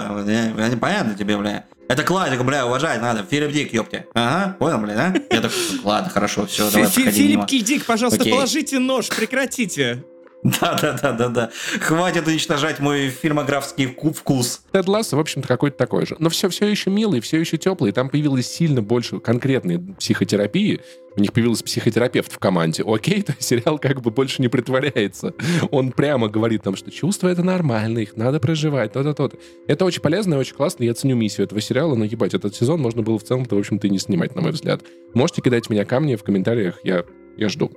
Понятно 0.80 1.16
тебе, 1.16 1.38
бля? 1.38 1.66
Это 1.90 2.04
классика, 2.04 2.44
бля, 2.44 2.68
уважать 2.68 3.02
надо. 3.02 3.24
Филипп 3.24 3.52
Дик, 3.52 3.74
ёпте. 3.74 4.06
Ага, 4.14 4.56
понял, 4.60 4.78
бля, 4.78 4.94
да? 4.96 5.14
Я 5.32 5.42
такой, 5.42 5.58
ладно, 5.84 6.10
хорошо, 6.12 6.46
все, 6.46 6.70
давай, 6.70 6.88
Филипп. 6.88 7.46
Кидик, 7.48 7.86
пожалуйста, 7.86 8.24
положите 8.26 8.78
нож, 8.78 9.08
прекратите. 9.08 10.04
Да-да-да-да-да. 10.44 11.50
Хватит 11.82 12.28
уничтожать 12.28 12.80
мой 12.80 13.10
фильмографский 13.10 13.86
вку- 13.86 14.14
вкус. 14.14 14.62
Тед 14.72 14.88
Лассо, 14.88 15.18
в 15.18 15.20
общем-то, 15.20 15.48
какой-то 15.48 15.78
такой 15.78 16.06
же. 16.06 16.16
Но 16.20 16.30
все, 16.30 16.50
все 16.50 16.68
еще 16.68 16.90
милый, 16.90 17.20
все 17.22 17.40
еще 17.40 17.58
теплый. 17.58 17.92
Там 17.92 18.10
появилось 18.10 18.48
сильно 18.48 18.82
больше 18.82 19.20
конкретной 19.20 19.80
психотерапии. 19.80 20.82
У 21.16 21.20
них 21.22 21.34
появился 21.34 21.64
психотерапевт 21.64 22.32
в 22.32 22.38
команде. 22.38 22.84
Окей, 22.86 23.22
то 23.24 23.34
сериал 23.40 23.80
как 23.80 24.02
бы 24.02 24.12
больше 24.12 24.42
не 24.42 24.48
притворяется. 24.48 25.34
Он 25.72 25.92
прямо 25.92 26.30
говорит 26.30 26.64
нам, 26.66 26.76
что 26.76 26.92
чувства 26.92 27.30
это 27.30 27.44
нормально, 27.44 28.00
их 28.00 28.16
надо 28.16 28.40
проживать, 28.40 28.94
то-то, 28.94 29.14
то-то. 29.14 29.38
Это 29.68 29.86
очень 29.86 30.02
полезно 30.02 30.36
и 30.36 30.38
очень 30.38 30.56
классно. 30.56 30.84
Я 30.84 30.94
ценю 30.94 31.16
миссию 31.16 31.46
этого 31.46 31.60
сериала, 31.60 31.96
но 31.96 32.06
ебать, 32.06 32.36
этот 32.36 32.56
сезон 32.56 32.80
можно 32.80 33.02
было 33.02 33.18
в 33.18 33.24
целом-то, 33.24 33.56
в 33.56 33.60
общем-то, 33.60 33.88
и 33.88 33.90
не 33.90 34.00
снимать, 34.00 34.36
на 34.36 34.42
мой 34.42 34.52
взгляд. 34.52 34.82
Можете 35.14 35.42
кидать 35.42 35.70
меня 35.70 35.84
камни 35.86 36.16
в 36.16 36.24
комментариях, 36.24 36.80
я, 36.84 37.04
я 37.38 37.50
жду. 37.50 37.72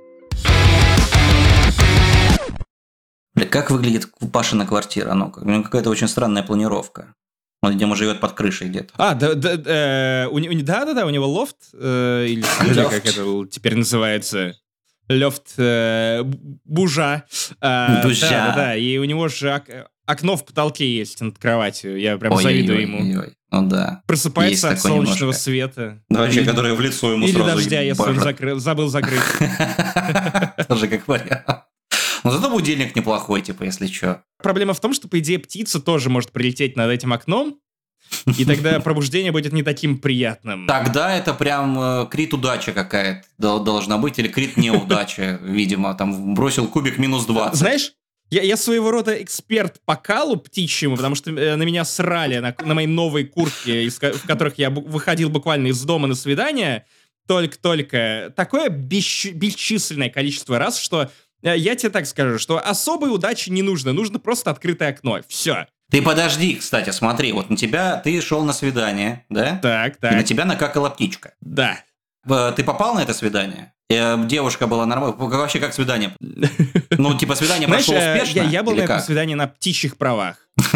Бля, 3.41 3.49
как 3.49 3.71
выглядит 3.71 4.07
Пашина 4.31 4.67
квартира? 4.67 5.13
Ну, 5.15 5.33
у 5.35 5.49
него 5.49 5.63
какая-то 5.63 5.89
очень 5.89 6.07
странная 6.07 6.43
планировка. 6.43 7.15
Он, 7.63 7.71
видимо, 7.73 7.95
живет 7.95 8.19
под 8.19 8.33
крышей 8.33 8.69
где-то. 8.69 8.93
А, 8.97 9.15
да, 9.15 9.33
да, 9.33 9.53
э, 9.53 10.27
у, 10.27 10.35
у 10.35 10.37
не- 10.39 10.61
да-да-да, 10.61 11.05
у 11.07 11.09
него 11.09 11.27
лофт, 11.27 11.55
э, 11.73 12.25
или 12.27 12.41
студия, 12.43 12.83
как 12.87 13.03
это 13.05 13.23
теперь 13.51 13.75
называется. 13.75 14.53
Лёфт 15.07 15.53
э, 15.57 16.21
Бужа. 16.65 17.23
А, 17.61 18.03
Бужа. 18.03 18.29
Да-да-да, 18.29 18.75
и 18.75 18.97
у 18.97 19.03
него 19.05 19.27
же 19.27 19.53
ок- 19.55 19.87
окно 20.05 20.37
в 20.37 20.45
потолке 20.45 20.87
есть 20.95 21.19
над 21.21 21.37
кроватью. 21.39 21.99
Я 21.99 22.17
прям 22.19 22.37
завидую 22.37 22.81
ему. 22.81 22.99
Ой-ой-ой. 23.01 23.33
Ну 23.51 23.67
да. 23.67 24.03
Просыпается 24.07 24.67
от 24.69 24.73
Есть 24.75 24.83
такое 24.83 24.97
солнечного 24.97 25.19
немножко. 25.31 25.41
света. 25.43 26.01
Да, 26.09 26.19
вообще, 26.21 26.41
Или- 26.41 26.47
которая 26.49 26.73
в 26.75 26.81
лицо 26.81 27.11
ему 27.11 27.25
Или 27.27 27.33
сразу 27.35 27.55
дождя, 27.57 27.81
если 27.81 28.03
он 28.03 28.17
закры- 28.19 28.55
забыл 28.59 28.87
закрыть. 28.87 29.19
Тоже 30.67 30.87
как 30.87 31.07
вариант. 31.07 31.45
Но 32.23 32.31
зато 32.31 32.49
будильник 32.49 32.95
неплохой, 32.95 33.41
типа, 33.41 33.63
если 33.63 33.87
что. 33.87 34.23
Проблема 34.41 34.73
в 34.73 34.79
том, 34.79 34.93
что, 34.93 35.07
по 35.07 35.19
идее, 35.19 35.39
птица 35.39 35.79
тоже 35.79 36.09
может 36.09 36.31
прилететь 36.31 36.75
над 36.75 36.89
этим 36.91 37.13
окном, 37.13 37.59
и 38.37 38.45
тогда 38.45 38.79
пробуждение 38.81 39.31
будет 39.31 39.53
не 39.53 39.63
таким 39.63 39.97
приятным. 39.97 40.67
Тогда 40.67 41.15
это 41.15 41.33
прям 41.33 41.79
э, 41.79 42.07
крит 42.09 42.33
удача 42.33 42.71
какая-то 42.73 43.23
дол- 43.37 43.63
должна 43.63 43.97
быть, 43.97 44.19
или 44.19 44.27
крит 44.27 44.57
неудача, 44.57 45.39
видимо. 45.43 45.93
Там 45.95 46.33
бросил 46.35 46.67
кубик 46.67 46.97
минус 46.97 47.25
20. 47.25 47.57
Знаешь, 47.57 47.93
я, 48.29 48.41
я 48.43 48.57
своего 48.57 48.91
рода 48.91 49.21
эксперт 49.21 49.81
по 49.85 49.95
калу 49.95 50.37
птичьему, 50.37 50.95
потому 50.95 51.15
что 51.15 51.31
э, 51.31 51.55
на 51.55 51.63
меня 51.63 51.83
срали 51.85 52.39
на, 52.39 52.55
на 52.63 52.73
моей 52.73 52.87
новой 52.87 53.25
куртке, 53.25 53.83
из 53.85 53.97
в 53.99 54.25
которых 54.25 54.57
я 54.57 54.69
выходил 54.69 55.29
буквально 55.29 55.67
из 55.67 55.81
дома 55.81 56.07
на 56.07 56.15
свидание, 56.15 56.85
только-только 57.27 58.33
такое 58.35 58.69
бесчи- 58.69 59.31
бесчисленное 59.31 60.09
количество 60.09 60.57
раз, 60.57 60.79
что 60.79 61.09
я 61.41 61.75
тебе 61.75 61.89
так 61.89 62.05
скажу, 62.05 62.37
что 62.39 62.59
особой 62.59 63.13
удачи 63.13 63.49
не 63.49 63.61
нужно, 63.61 63.93
нужно 63.93 64.19
просто 64.19 64.51
открытое 64.51 64.89
окно. 64.89 65.19
Все. 65.27 65.67
Ты 65.89 66.01
подожди, 66.01 66.55
кстати, 66.55 66.89
смотри, 66.91 67.31
вот 67.33 67.49
на 67.49 67.57
тебя, 67.57 67.97
ты 67.97 68.21
шел 68.21 68.43
на 68.45 68.53
свидание, 68.53 69.25
да? 69.29 69.57
Так, 69.61 69.95
И 69.97 70.05
на 70.05 70.11
так. 70.11 70.23
тебя 70.25 70.45
накакала 70.45 70.89
птичка. 70.89 71.33
Да. 71.41 71.79
Э, 72.29 72.53
Ты 72.55 72.63
попал 72.63 72.95
на 72.95 73.01
это 73.01 73.13
свидание? 73.13 73.73
Э, 73.91 74.17
Девушка 74.25 74.67
была 74.67 74.85
нормальная. 74.85 75.17
Вообще, 75.17 75.59
как 75.59 75.73
свидание? 75.73 76.13
Ну, 76.91 77.17
типа, 77.17 77.35
свидание 77.35 77.67
прошло 77.67 77.95
э, 77.95 78.15
успешно? 78.15 78.39
я, 78.39 78.43
я 78.45 78.63
был 78.63 78.73
на 78.75 78.81
этом 78.81 78.99
свидании 78.99 79.35
на 79.35 79.47
птичьих 79.47 79.97
правах. 79.97 80.37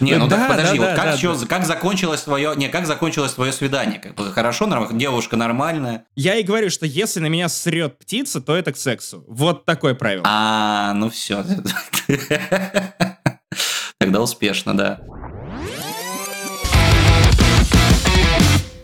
Не, 0.00 0.16
ну 0.16 0.28
так 0.28 0.48
подожди, 0.48 0.78
вот 0.78 1.46
как 1.48 1.64
закончилось 1.64 2.22
твое, 2.22 2.54
не, 2.56 2.68
как 2.68 2.86
закончилось 2.86 3.32
твое 3.32 3.52
свидание? 3.52 3.98
Как 3.98 4.14
бы 4.14 4.30
хорошо, 4.32 4.66
нормально, 4.66 4.98
девушка 4.98 5.36
нормальная. 5.36 6.04
Я 6.16 6.36
и 6.36 6.42
говорю, 6.42 6.68
что 6.70 6.84
если 6.84 7.20
на 7.20 7.26
меня 7.26 7.48
срет 7.48 7.98
птица, 7.98 8.40
то 8.40 8.56
это 8.56 8.72
к 8.72 8.76
сексу. 8.76 9.24
Вот 9.28 9.64
такое 9.64 9.94
правило. 9.94 10.24
А, 10.26 10.92
ну 10.94 11.08
все. 11.08 11.44
Тогда 13.98 14.20
успешно, 14.20 14.76
да. 14.76 15.00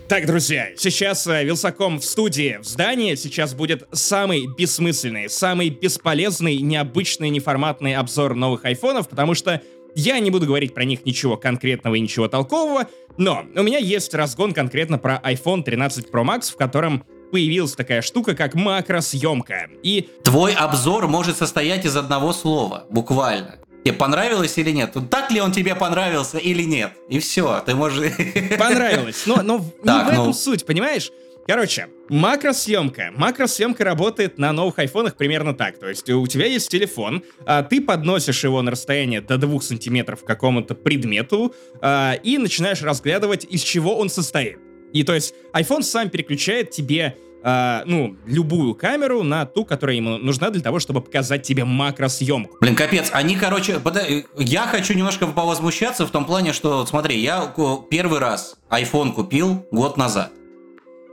Так, 0.09 0.24
друзья, 0.24 0.68
сейчас 0.74 1.26
э, 1.26 1.44
Вилсаком 1.44 2.00
в 2.00 2.04
студии, 2.04 2.59
в 2.62 2.64
здании. 2.64 3.14
Сейчас 3.14 3.52
будет 3.52 3.86
самый 3.92 4.46
бессмысленный, 4.46 5.28
самый 5.28 5.68
бесполезный, 5.68 6.61
необычный, 6.61 7.28
неформатный 7.28 7.94
обзор 7.94 8.34
новых 8.34 8.64
айфонов, 8.64 9.11
потому 9.11 9.34
что 9.34 9.61
я 9.94 10.18
не 10.18 10.30
буду 10.30 10.46
говорить 10.46 10.72
про 10.72 10.84
них 10.84 11.04
ничего 11.04 11.36
конкретного 11.36 11.96
и 11.96 12.00
ничего 12.00 12.26
толкового, 12.26 12.86
но 13.18 13.44
у 13.54 13.62
меня 13.62 13.76
есть 13.76 14.14
разгон 14.14 14.54
конкретно 14.54 14.96
про 14.96 15.20
iPhone 15.22 15.62
13 15.62 16.11
Pro 16.11 16.24
Max, 16.24 16.52
в 16.52 16.56
котором 16.56 17.04
появилась 17.30 17.72
такая 17.72 18.00
штука, 18.00 18.34
как 18.34 18.54
макросъемка. 18.54 19.68
И 19.82 20.09
Твой 20.24 20.54
обзор 20.54 21.06
может 21.06 21.36
состоять 21.36 21.84
из 21.84 21.96
одного 21.96 22.32
слова, 22.32 22.86
буквально. 22.88 23.59
Тебе 23.85 23.95
понравилось 23.95 24.59
или 24.59 24.70
нет? 24.70 24.95
Так 25.11 25.31
ли 25.31 25.41
он 25.41 25.53
тебе 25.53 25.74
понравился 25.74 26.39
или 26.39 26.62
нет? 26.62 26.93
И 27.09 27.18
все, 27.20 27.62
ты 27.64 27.74
можешь... 27.74 28.12
понравилось. 28.59 29.24
Но, 29.26 29.43
но 29.43 29.59
не 29.59 29.87
Так, 29.87 30.07
в 30.07 30.12
этом 30.12 30.26
ну. 30.26 30.33
суть, 30.33 30.66
понимаешь? 30.66 31.11
Короче, 31.49 31.89
макросъемка. 32.11 33.11
Макросъемка 33.16 33.83
работает 33.83 34.37
на 34.37 34.53
новых 34.53 34.79
айфонах 34.79 35.16
примерно 35.16 35.55
так. 35.55 35.79
То 35.79 35.89
есть 35.89 36.11
у 36.11 36.26
тебя 36.26 36.45
есть 36.45 36.68
телефон, 36.70 37.22
а 37.47 37.62
ты 37.62 37.81
подносишь 37.81 38.45
его 38.45 38.61
на 38.61 38.70
расстояние 38.70 39.22
до 39.22 39.39
2 39.39 39.61
сантиметров 39.62 40.22
к 40.22 40.26
какому-то 40.26 40.74
предмету 40.74 41.55
а, 41.81 42.16
и 42.22 42.37
начинаешь 42.37 42.83
разглядывать, 42.83 43.47
из 43.49 43.62
чего 43.62 43.97
он 43.97 44.11
состоит. 44.11 44.59
И 44.93 45.05
то 45.05 45.14
есть 45.14 45.35
iPhone 45.55 45.83
сам 45.83 46.11
переключает 46.11 46.70
тебе 46.70 47.16
э, 47.43 47.82
ну, 47.86 48.16
любую 48.26 48.74
камеру 48.74 49.22
на 49.22 49.47
ту, 49.47 49.64
которая 49.64 49.97
ему 49.97 50.18
нужна 50.18 50.51
для 50.51 50.62
того, 50.62 50.78
чтобы 50.78 51.01
показать 51.01 51.43
тебе 51.43 51.64
макросъемку. 51.64 52.57
Блин, 52.61 52.74
капец, 52.74 53.11
они, 53.12 53.36
короче, 53.36 53.80
под... 53.80 53.99
я 54.36 54.62
хочу 54.66 54.95
немножко 54.95 55.26
повозмущаться 55.26 56.07
в 56.07 56.11
том 56.11 56.24
плане, 56.24 56.53
что, 56.53 56.86
смотри, 56.86 57.18
я 57.18 57.53
первый 57.91 58.18
раз 58.18 58.57
iPhone 58.70 59.12
купил 59.12 59.66
год 59.70 59.97
назад. 59.97 60.32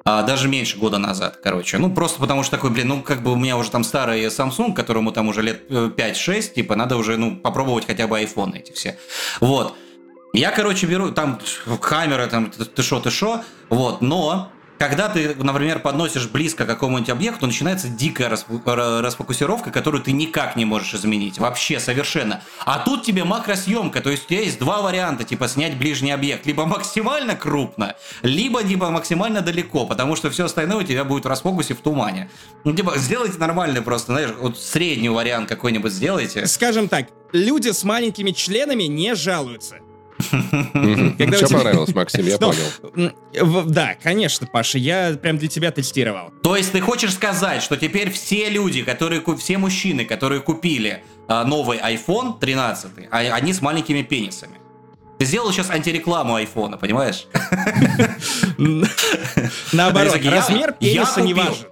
А, 0.08 0.22
даже 0.22 0.48
меньше 0.48 0.78
года 0.78 1.00
назад, 1.00 1.40
короче. 1.44 1.80
Ну, 1.80 1.92
просто 1.92 2.20
потому 2.20 2.44
что 2.44 2.52
такой, 2.58 2.70
блин, 2.70 2.90
ну, 2.90 3.02
как 3.02 3.24
бы 3.24 3.34
у 3.34 3.36
меня 3.36 3.58
уже 3.58 3.72
там 3.72 3.84
старый 3.84 4.24
Samsung, 4.28 4.74
которому 4.76 5.12
там 5.12 5.30
уже 5.30 5.42
лет 5.42 5.68
5-6, 5.68 5.98
э, 5.98 6.42
типа, 6.54 6.76
надо 6.76 6.96
уже, 6.96 7.18
ну, 7.18 7.36
попробовать 7.36 7.88
хотя 7.88 8.06
бы 8.06 8.22
iPhone 8.22 8.56
эти 8.56 8.72
все. 8.72 9.00
Вот. 9.42 9.76
Я, 10.32 10.52
короче, 10.52 10.86
беру, 10.86 11.12
там 11.12 11.40
камера, 11.82 12.28
там, 12.28 12.52
ты 12.52 12.84
шо, 12.84 13.00
ты 13.00 13.10
шо, 13.10 13.42
вот, 13.70 14.02
но 14.02 14.52
когда 14.78 15.10
ты, 15.10 15.36
например, 15.36 15.80
подносишь 15.80 16.28
близко 16.28 16.66
к 16.66 16.68
какому-нибудь 16.68 17.10
объекту, 17.10 17.46
начинается 17.46 17.88
дикая 17.88 18.30
расфокусировка, 18.30 19.72
которую 19.72 20.04
ты 20.04 20.12
никак 20.12 20.56
не 20.56 20.66
можешь 20.66 20.94
изменить. 20.94 21.40
Вообще, 21.40 21.80
совершенно. 21.80 22.42
А 22.66 22.80
тут 22.80 23.04
тебе 23.04 23.24
макросъемка, 23.24 24.02
то 24.02 24.10
есть 24.10 24.26
у 24.26 24.28
тебя 24.30 24.42
есть 24.42 24.60
два 24.60 24.82
варианта, 24.82 25.24
типа 25.24 25.48
снять 25.48 25.78
ближний 25.78 26.12
объект. 26.12 26.46
Либо 26.46 26.66
максимально 26.66 27.36
крупно, 27.36 27.96
либо 28.22 28.62
либо 28.62 28.90
максимально 28.90 29.42
далеко, 29.42 29.86
потому 29.86 30.16
что 30.16 30.30
все 30.30 30.46
остальное 30.46 30.84
у 30.84 30.84
тебя 30.84 31.04
будет 31.04 31.26
в 31.26 31.28
расфокусе 31.28 31.74
в 31.74 31.82
тумане. 31.82 32.30
Ну, 32.64 32.74
типа, 32.74 32.98
сделайте 32.98 33.38
нормальный 33.38 33.82
просто, 33.82 34.14
знаешь, 34.14 34.32
вот 34.40 34.60
средний 34.60 35.10
вариант 35.10 35.50
какой-нибудь 35.50 35.92
сделайте. 35.92 36.46
Скажем 36.48 36.88
так, 36.90 37.08
люди 37.32 37.70
с 37.72 37.84
маленькими 37.84 38.32
членами 38.32 38.84
не 38.84 39.16
жалуются. 39.16 39.78
Все 40.18 41.48
понравилось, 41.50 41.94
Максим, 41.94 42.26
я 42.26 42.38
понял. 42.38 43.66
Да, 43.66 43.96
конечно, 44.02 44.48
Паша, 44.48 44.78
я 44.78 45.18
прям 45.22 45.38
для 45.38 45.48
тебя 45.48 45.72
тестировал. 45.72 46.32
То 46.42 46.56
есть 46.56 46.72
ты 46.72 46.82
хочешь 46.82 47.14
сказать, 47.14 47.62
что 47.62 47.76
теперь 47.78 48.12
все 48.12 48.50
люди, 48.50 48.82
которые, 48.84 49.22
все 49.38 49.58
мужчины, 49.58 50.06
которые 50.06 50.42
купили 50.42 51.04
а, 51.28 51.44
новый 51.44 51.80
iPhone 51.80 52.40
13, 52.40 52.92
а, 53.12 53.18
они 53.18 53.54
с 53.54 53.62
маленькими 53.62 54.02
пенисами? 54.04 54.60
Ты 55.18 55.26
сделал 55.26 55.52
сейчас 55.54 55.70
антирекламу 55.70 56.36
айфона, 56.36 56.78
понимаешь? 56.78 57.28
Наоборот, 59.72 60.16
размер 60.26 60.74
пениса 60.74 61.22
не 61.22 61.34
важен. 61.34 61.68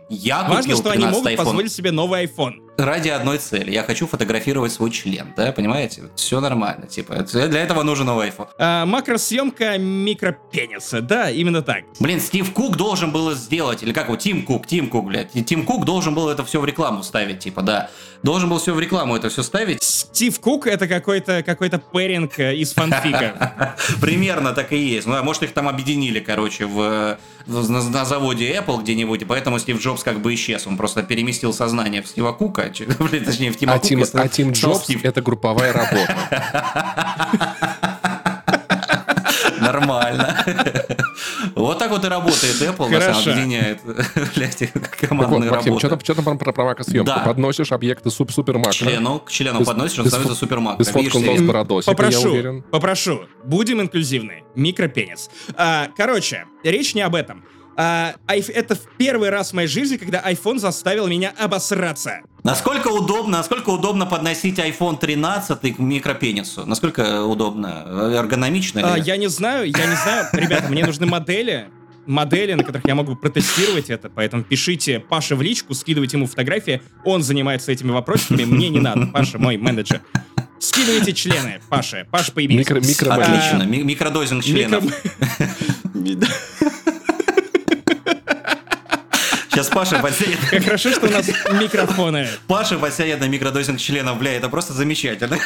Важно, 0.47 0.75
что 0.75 0.91
они 0.91 1.05
могут 1.05 1.35
позволить 1.35 1.71
себе 1.73 1.91
новый 1.91 2.25
iPhone. 2.25 2.62
Ради 2.77 3.09
одной 3.09 3.37
цели. 3.37 3.71
Я 3.71 3.83
хочу 3.83 4.07
фотографировать 4.07 4.71
свой 4.71 4.89
член, 4.89 5.33
да, 5.37 5.51
понимаете? 5.51 6.03
Все 6.15 6.39
нормально, 6.39 6.87
типа. 6.87 7.23
Для 7.23 7.61
этого 7.61 7.83
нужен 7.83 8.07
новый 8.07 8.29
iPhone. 8.29 8.47
А, 8.57 8.85
макросъемка 8.85 9.77
микропениса, 9.77 11.01
да, 11.01 11.29
именно 11.29 11.61
так. 11.61 11.83
Блин, 11.99 12.19
Стив 12.19 12.51
Кук 12.51 12.75
должен 12.75 13.11
был 13.11 13.31
сделать, 13.33 13.83
или 13.83 13.93
как 13.93 14.07
его, 14.07 14.17
Тим 14.17 14.43
Кук, 14.43 14.65
Тим 14.65 14.89
Кук, 14.89 15.05
блядь. 15.05 15.31
Тим 15.45 15.65
Кук 15.65 15.85
должен 15.85 16.15
был 16.15 16.29
это 16.29 16.43
все 16.43 16.59
в 16.59 16.65
рекламу 16.65 17.03
ставить, 17.03 17.39
типа, 17.39 17.61
да. 17.61 17.89
Должен 18.23 18.49
был 18.49 18.57
все 18.57 18.73
в 18.73 18.79
рекламу 18.79 19.15
это 19.15 19.29
все 19.29 19.43
ставить. 19.43 19.83
Стив 19.83 20.39
Кук 20.39 20.65
это 20.65 20.87
какой-то 20.87 21.43
какой-то 21.43 21.77
пэринг 21.77 22.39
э, 22.39 22.55
из 22.55 22.73
фанфика. 22.73 23.75
Примерно 24.01 24.53
так 24.53 24.71
и 24.71 24.77
есть. 24.77 25.05
Ну, 25.05 25.15
а 25.15 25.23
может, 25.23 25.43
их 25.43 25.51
там 25.53 25.67
объединили, 25.67 26.19
короче, 26.19 26.65
в, 26.65 27.17
на, 27.45 27.83
на 27.89 28.05
заводе 28.05 28.55
Apple 28.55 28.81
где-нибудь, 28.81 29.23
и 29.23 29.25
поэтому 29.25 29.59
Стив 29.59 29.81
Джобс 29.81 30.03
как 30.03 30.21
бы 30.21 30.33
исчез. 30.33 30.65
Он 30.67 30.77
просто 30.77 31.03
переместил 31.03 31.53
сознание 31.53 32.01
в 32.01 32.07
Стива 32.07 32.31
Кука, 32.31 32.62
точнее, 33.25 33.51
в 33.51 33.57
Тима 33.57 33.73
а 33.73 33.79
Кука. 33.79 33.87
Тим, 33.87 34.05
а 34.13 34.27
Тим 34.27 34.51
Джобс— 34.51 34.89
это 35.03 35.21
групповая 35.21 35.73
работа. 35.73 36.15
Нормально. 39.59 40.45
Вот 41.55 41.79
так 41.79 41.91
вот 41.91 42.03
и 42.03 42.07
работает 42.07 42.55
Apple, 42.61 42.89
Хорошо. 42.89 43.07
на 43.07 43.13
самом 43.13 43.33
объединяет, 43.33 43.79
командные 44.99 45.49
вот, 45.49 45.51
Максим, 45.51 45.73
работы. 45.73 46.05
Что 46.05 46.21
там 46.21 46.37
про, 46.37 46.51
про 46.51 46.65
макросъемку? 46.65 47.05
Да. 47.05 47.19
Подносишь 47.19 47.71
объекты 47.71 48.09
суп 48.09 48.31
супермак. 48.31 48.71
К 48.71 48.75
члену, 48.75 49.19
к 49.19 49.31
члену 49.31 49.59
ты, 49.59 49.65
подносишь, 49.65 49.99
он 49.99 50.07
становится 50.07 50.35
супермак. 50.35 50.77
Ты 50.77 50.83
сфоткал 50.83 51.21
нос 51.21 51.41
бородосика, 51.41 51.91
попрошу, 51.91 52.19
я 52.19 52.29
уверен. 52.29 52.63
Попрошу, 52.63 53.21
будем 53.43 53.81
инклюзивны. 53.81 54.43
Микропенис. 54.55 55.29
А, 55.55 55.87
короче, 55.95 56.45
речь 56.63 56.95
не 56.95 57.01
об 57.01 57.15
этом. 57.15 57.45
А, 57.75 58.13
это 58.27 58.75
в 58.75 58.81
первый 58.97 59.29
раз 59.29 59.51
в 59.51 59.53
моей 59.53 59.67
жизни, 59.67 59.97
когда 59.97 60.21
iPhone 60.21 60.59
заставил 60.59 61.07
меня 61.07 61.33
обосраться. 61.37 62.21
Насколько 62.43 62.89
удобно, 62.89 63.37
насколько 63.37 63.69
удобно 63.69 64.05
подносить 64.05 64.59
iPhone 64.59 64.99
13 64.99 65.75
к 65.75 65.79
микропенису? 65.79 66.65
Насколько 66.65 67.23
удобно? 67.23 68.11
Эргономично? 68.13 68.93
А, 68.93 68.97
я 68.97 69.17
не 69.17 69.27
знаю, 69.27 69.65
я 69.65 69.85
не 69.85 69.95
знаю. 69.95 70.27
Ребята, 70.33 70.69
мне 70.69 70.85
нужны 70.85 71.05
модели, 71.05 71.69
модели, 72.05 72.53
на 72.53 72.63
которых 72.63 72.85
я 72.85 72.95
могу 72.95 73.15
протестировать 73.15 73.89
это, 73.89 74.09
поэтому 74.09 74.43
пишите 74.43 74.99
Паше 74.99 75.35
в 75.35 75.41
личку, 75.41 75.73
скидывайте 75.73 76.17
ему 76.17 76.27
фотографии, 76.27 76.81
он 77.05 77.23
занимается 77.23 77.71
этими 77.71 77.91
вопросами, 77.91 78.43
мне 78.43 78.69
не 78.69 78.79
надо, 78.79 79.07
Паша 79.07 79.39
мой 79.39 79.57
менеджер. 79.57 80.01
Скидывайте 80.59 81.11
члены, 81.11 81.59
Паша. 81.69 82.07
Паша, 82.09 82.31
появись. 82.31 82.57
Микро, 82.57 82.79
микро, 82.79 83.13
Отлично, 83.13 83.63
микродозинг 83.63 84.43
членов. 84.43 84.83
Сейчас 89.53 89.69
Паша 89.69 89.99
подсядет. 89.99 90.39
Как 90.49 90.63
хорошо, 90.63 90.89
что 90.89 91.05
у 91.05 91.11
нас 91.11 91.27
микрофоны. 91.61 92.27
Паша 92.47 92.79
подсядет 92.79 93.19
на 93.19 93.27
микродозинг 93.27 93.79
членов, 93.79 94.17
бля, 94.17 94.35
это 94.35 94.49
просто 94.49 94.73
замечательно. 94.73 95.37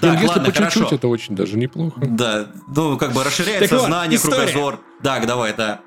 Так, 0.00 0.14
ну, 0.14 0.20
если 0.20 0.40
по 0.40 0.52
чуть-чуть, 0.52 0.92
это 0.92 1.06
очень 1.06 1.36
даже 1.36 1.56
неплохо. 1.56 2.00
Да, 2.04 2.48
ну, 2.74 2.98
как 2.98 3.12
бы 3.12 3.22
расширяет 3.22 3.70
сознание, 3.70 4.18
кругозор. 4.18 4.80
Так, 5.02 5.26
давай, 5.26 5.54
да. 5.56 5.80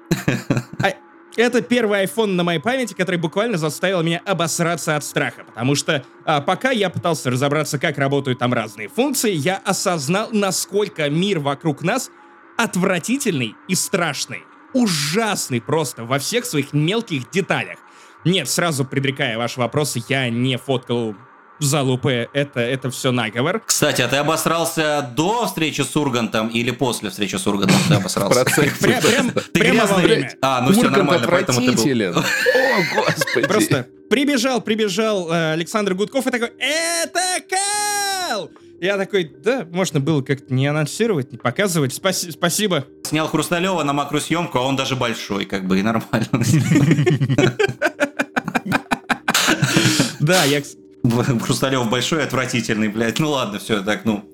А, 0.81 0.93
это 1.35 1.61
первый 1.61 2.05
iPhone 2.05 2.31
на 2.31 2.43
моей 2.43 2.59
памяти, 2.59 2.93
который 2.93 3.17
буквально 3.17 3.57
заставил 3.57 4.01
меня 4.01 4.21
обосраться 4.25 4.95
от 4.95 5.03
страха, 5.03 5.43
потому 5.45 5.75
что 5.75 6.03
а, 6.25 6.39
пока 6.39 6.71
я 6.71 6.89
пытался 6.89 7.29
разобраться, 7.29 7.77
как 7.77 7.97
работают 7.97 8.39
там 8.39 8.53
разные 8.53 8.87
функции, 8.87 9.31
я 9.31 9.57
осознал, 9.57 10.29
насколько 10.31 11.09
мир 11.09 11.39
вокруг 11.39 11.83
нас 11.83 12.09
отвратительный 12.57 13.55
и 13.67 13.75
страшный 13.75 14.43
ужасный 14.73 15.61
просто 15.61 16.05
во 16.05 16.19
всех 16.19 16.45
своих 16.45 16.73
мелких 16.73 17.29
деталях. 17.31 17.77
Нет, 18.25 18.49
сразу 18.49 18.85
предрекая 18.85 19.37
ваши 19.37 19.59
вопросы, 19.59 20.01
я 20.09 20.29
не 20.29 20.57
фоткал 20.57 21.15
залупы, 21.59 22.29
это, 22.33 22.59
это 22.59 22.89
все 22.89 23.11
наговор. 23.11 23.61
Кстати, 23.65 24.01
а 24.01 24.07
ты 24.07 24.17
обосрался 24.17 25.09
до 25.15 25.45
встречи 25.45 25.81
с 25.81 25.95
Ургантом 25.95 26.47
или 26.49 26.71
после 26.71 27.09
встречи 27.09 27.35
с 27.35 27.45
Ургантом 27.47 27.77
ты 27.87 27.95
обосрался? 27.95 28.45
Прямо 29.53 29.85
во 29.85 29.97
время. 29.97 30.33
А, 30.41 30.61
ну 30.61 30.73
все 30.73 30.89
нормально, 30.89 31.27
поэтому 31.27 31.59
ты 31.61 31.71
был... 31.73 32.19
О, 32.19 32.23
господи. 32.95 33.47
Просто 33.47 33.87
прибежал, 34.09 34.61
прибежал 34.61 35.31
э, 35.31 35.53
Александр 35.53 35.93
Гудков 35.93 36.27
и 36.27 36.31
такой, 36.31 36.51
это 36.57 37.19
Кал! 37.49 38.49
Я 38.81 38.97
такой, 38.97 39.25
да, 39.43 39.67
можно 39.71 39.99
было 39.99 40.21
как-то 40.21 40.53
не 40.53 40.67
анонсировать, 40.67 41.31
не 41.31 41.37
показывать. 41.37 41.93
Спаси- 41.93 42.31
спасибо. 42.31 42.85
Снял 43.03 43.27
Хрусталева 43.27 43.83
на 43.83 43.93
макросъемку, 43.93 44.57
а 44.57 44.61
он 44.61 44.75
даже 44.75 44.95
большой, 44.95 45.45
как 45.45 45.67
бы, 45.67 45.79
и 45.79 45.83
нормально. 45.83 46.43
Да, 50.19 50.43
я... 50.43 50.61
Хрусталев 51.41 51.89
большой, 51.89 52.23
отвратительный, 52.23 52.89
блядь. 52.89 53.19
Ну 53.19 53.31
ладно, 53.31 53.57
все, 53.57 53.81
так, 53.81 54.03
ну. 54.03 54.29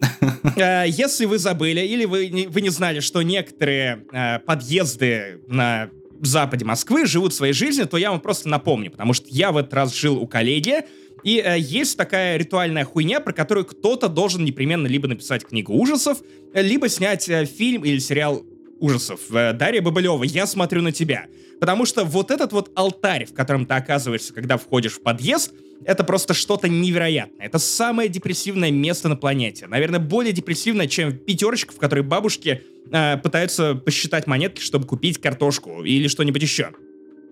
А, 0.57 0.83
если 0.83 1.25
вы 1.25 1.37
забыли 1.37 1.81
или 1.81 2.05
вы 2.05 2.27
не, 2.27 2.47
вы 2.47 2.61
не 2.61 2.69
знали, 2.69 3.01
что 3.01 3.21
некоторые 3.21 4.03
э, 4.11 4.39
подъезды 4.39 5.41
на 5.47 5.89
западе 6.21 6.65
Москвы 6.65 7.05
живут 7.05 7.33
своей 7.33 7.53
жизнью, 7.53 7.87
то 7.87 7.97
я 7.97 8.09
вам 8.11 8.19
просто 8.19 8.49
напомню, 8.49 8.89
потому 8.89 9.13
что 9.13 9.27
я 9.29 9.51
в 9.51 9.57
этот 9.57 9.73
раз 9.73 9.95
жил 9.95 10.17
у 10.17 10.27
коллеги, 10.27 10.85
и 11.25 11.41
э, 11.43 11.57
есть 11.57 11.97
такая 11.97 12.37
ритуальная 12.37 12.85
хуйня, 12.85 13.19
про 13.19 13.33
которую 13.33 13.65
кто-то 13.65 14.07
должен 14.07 14.45
непременно 14.45 14.85
либо 14.85 15.07
написать 15.07 15.43
книгу 15.43 15.73
ужасов, 15.73 16.19
либо 16.53 16.87
снять 16.87 17.27
э, 17.27 17.45
фильм 17.45 17.83
или 17.83 17.97
сериал 17.97 18.45
ужасов. 18.79 19.19
Э, 19.31 19.53
Дарья 19.53 19.81
Бабылева, 19.81 20.23
я 20.23 20.45
смотрю 20.45 20.83
на 20.83 20.91
тебя. 20.91 21.25
Потому 21.59 21.85
что 21.85 22.03
вот 22.03 22.29
этот 22.29 22.53
вот 22.53 22.71
алтарь, 22.75 23.25
в 23.25 23.33
котором 23.33 23.65
ты 23.65 23.73
оказываешься, 23.73 24.33
когда 24.33 24.57
входишь 24.57 24.93
в 24.93 25.01
подъезд, 25.01 25.51
это 25.83 26.03
просто 26.03 26.35
что-то 26.35 26.69
невероятное. 26.69 27.47
Это 27.47 27.57
самое 27.57 28.07
депрессивное 28.07 28.69
место 28.69 29.09
на 29.09 29.15
планете. 29.15 29.65
Наверное, 29.65 29.99
более 29.99 30.31
депрессивное, 30.31 30.85
чем 30.87 31.17
пятерочка, 31.17 31.73
в 31.73 31.77
которой 31.77 32.01
бабушки 32.01 32.61
э, 32.91 33.17
пытаются 33.17 33.73
посчитать 33.73 34.27
монетки, 34.27 34.61
чтобы 34.61 34.85
купить 34.85 35.19
картошку 35.19 35.83
или 35.83 36.07
что-нибудь 36.07 36.43
еще. 36.43 36.69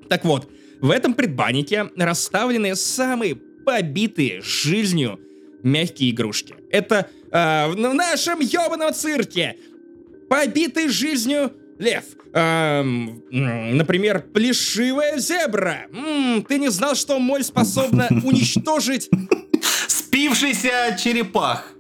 Так 0.10 0.26
вот, 0.26 0.50
в 0.82 0.90
этом 0.90 1.14
предбаннике 1.14 1.92
расставлены 1.96 2.76
самые 2.76 3.38
побитые 3.66 4.42
жизнью 4.42 5.20
мягкие 5.64 6.12
игрушки. 6.12 6.56
Это 6.70 7.10
э, 7.32 7.68
в 7.68 7.76
нашем 7.76 8.40
ебаном 8.40 8.94
цирке 8.94 9.56
побитый 10.30 10.90
жизнью 10.90 11.54
Лев, 11.80 12.04
эм, 12.34 13.24
например, 13.32 14.22
плешивая 14.34 15.18
зебра. 15.18 15.88
М-м, 15.92 16.44
ты 16.44 16.60
не 16.60 16.70
знал, 16.70 16.96
что 16.96 17.20
моль 17.20 17.44
способна 17.44 18.08
уничтожить... 18.24 19.10
Спившийся 19.88 20.96
черепах. 21.04 21.74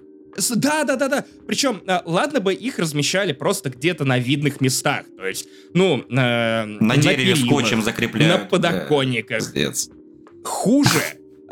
Да, 0.55 0.83
да, 0.83 0.95
да, 0.95 1.07
да. 1.07 1.25
Причем, 1.45 1.81
э, 1.85 1.99
ладно 2.05 2.39
бы 2.39 2.53
их 2.53 2.79
размещали 2.79 3.33
просто 3.33 3.69
где-то 3.69 4.05
на 4.05 4.17
видных 4.17 4.61
местах. 4.61 5.05
То 5.15 5.27
есть, 5.27 5.47
ну, 5.73 5.99
э, 6.09 6.65
на 6.65 6.97
дереве 6.97 7.33
перилах, 7.33 7.45
скотчем 7.45 7.83
закрепляют. 7.83 8.41
На 8.41 8.47
подоконниках. 8.47 9.53
Да, 9.53 9.71
Хуже. 10.43 10.99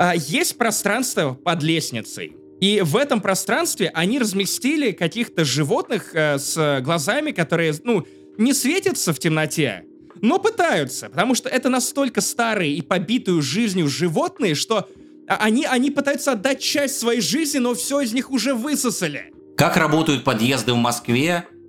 Э, 0.01 0.13
есть 0.15 0.57
пространство 0.57 1.33
под 1.33 1.61
лестницей. 1.61 2.35
И 2.59 2.81
в 2.81 2.97
этом 2.97 3.21
пространстве 3.21 3.91
они 3.93 4.19
разместили 4.19 4.91
каких-то 4.91 5.45
животных 5.45 6.15
э, 6.15 6.39
с 6.39 6.81
глазами, 6.81 7.31
которые, 7.31 7.73
ну, 7.83 8.05
не 8.37 8.53
светятся 8.53 9.13
в 9.13 9.19
темноте, 9.19 9.83
но 10.21 10.39
пытаются, 10.39 11.09
потому 11.09 11.35
что 11.35 11.49
это 11.49 11.69
настолько 11.69 12.21
старые 12.21 12.73
и 12.75 12.81
побитые 12.81 13.41
жизнью 13.41 13.87
животные, 13.87 14.55
что 14.55 14.87
а 15.27 15.37
они, 15.41 15.65
они 15.65 15.91
пытаются 15.91 16.33
отдать 16.33 16.59
часть 16.59 16.99
своей 16.99 17.21
жизни, 17.21 17.59
но 17.59 17.73
все 17.73 18.01
из 18.01 18.11
них 18.11 18.31
уже 18.31 18.53
высосали. 18.53 19.31
Как 19.55 19.77
работают 19.77 20.23
подъезды 20.23 20.73
в 20.73 20.77
Москве, 20.77 21.45
а, 21.45 21.60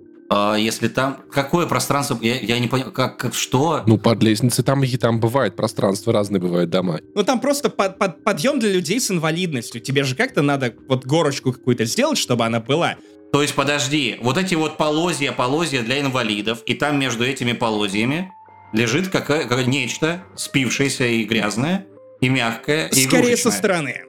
если 0.57 0.87
там 0.87 1.19
какое 1.31 1.67
пространство, 1.67 2.17
я, 2.21 2.39
я 2.39 2.59
не 2.59 2.67
понял, 2.67 2.91
как, 2.91 3.17
как 3.17 3.33
что? 3.33 3.83
Ну 3.85 3.97
под 3.97 4.23
лестницей 4.23 4.63
там 4.63 4.83
и 4.83 4.97
там 4.97 5.19
бывает 5.19 5.55
пространство 5.55 6.11
разные 6.13 6.39
бывают 6.39 6.69
дома. 6.69 6.99
Ну 7.13 7.23
там 7.23 7.39
просто 7.39 7.69
под, 7.69 7.97
под, 7.99 8.23
подъем 8.23 8.59
для 8.59 8.71
людей 8.71 8.99
с 8.99 9.11
инвалидностью. 9.11 9.81
Тебе 9.81 10.03
же 10.03 10.15
как-то 10.15 10.41
надо 10.41 10.73
вот 10.87 11.05
горочку 11.05 11.53
какую-то 11.53 11.85
сделать, 11.85 12.17
чтобы 12.17 12.45
она 12.45 12.59
была. 12.59 12.95
То 13.31 13.41
есть 13.41 13.55
подожди, 13.55 14.17
вот 14.21 14.37
эти 14.37 14.55
вот 14.55 14.77
полозья, 14.77 15.31
полозья 15.31 15.81
для 15.81 16.01
инвалидов, 16.01 16.59
и 16.65 16.73
там 16.73 16.99
между 16.99 17.25
этими 17.25 17.53
полозьями 17.53 18.31
лежит 18.73 19.09
какое, 19.09 19.43
какое 19.43 19.65
нечто 19.65 20.23
спившееся 20.35 21.05
и 21.05 21.23
грязное, 21.23 21.85
и 22.21 22.29
мягкое, 22.29 22.87
и 22.87 23.07
Скорее 23.07 23.37
со 23.37 23.51
стороны. 23.51 24.03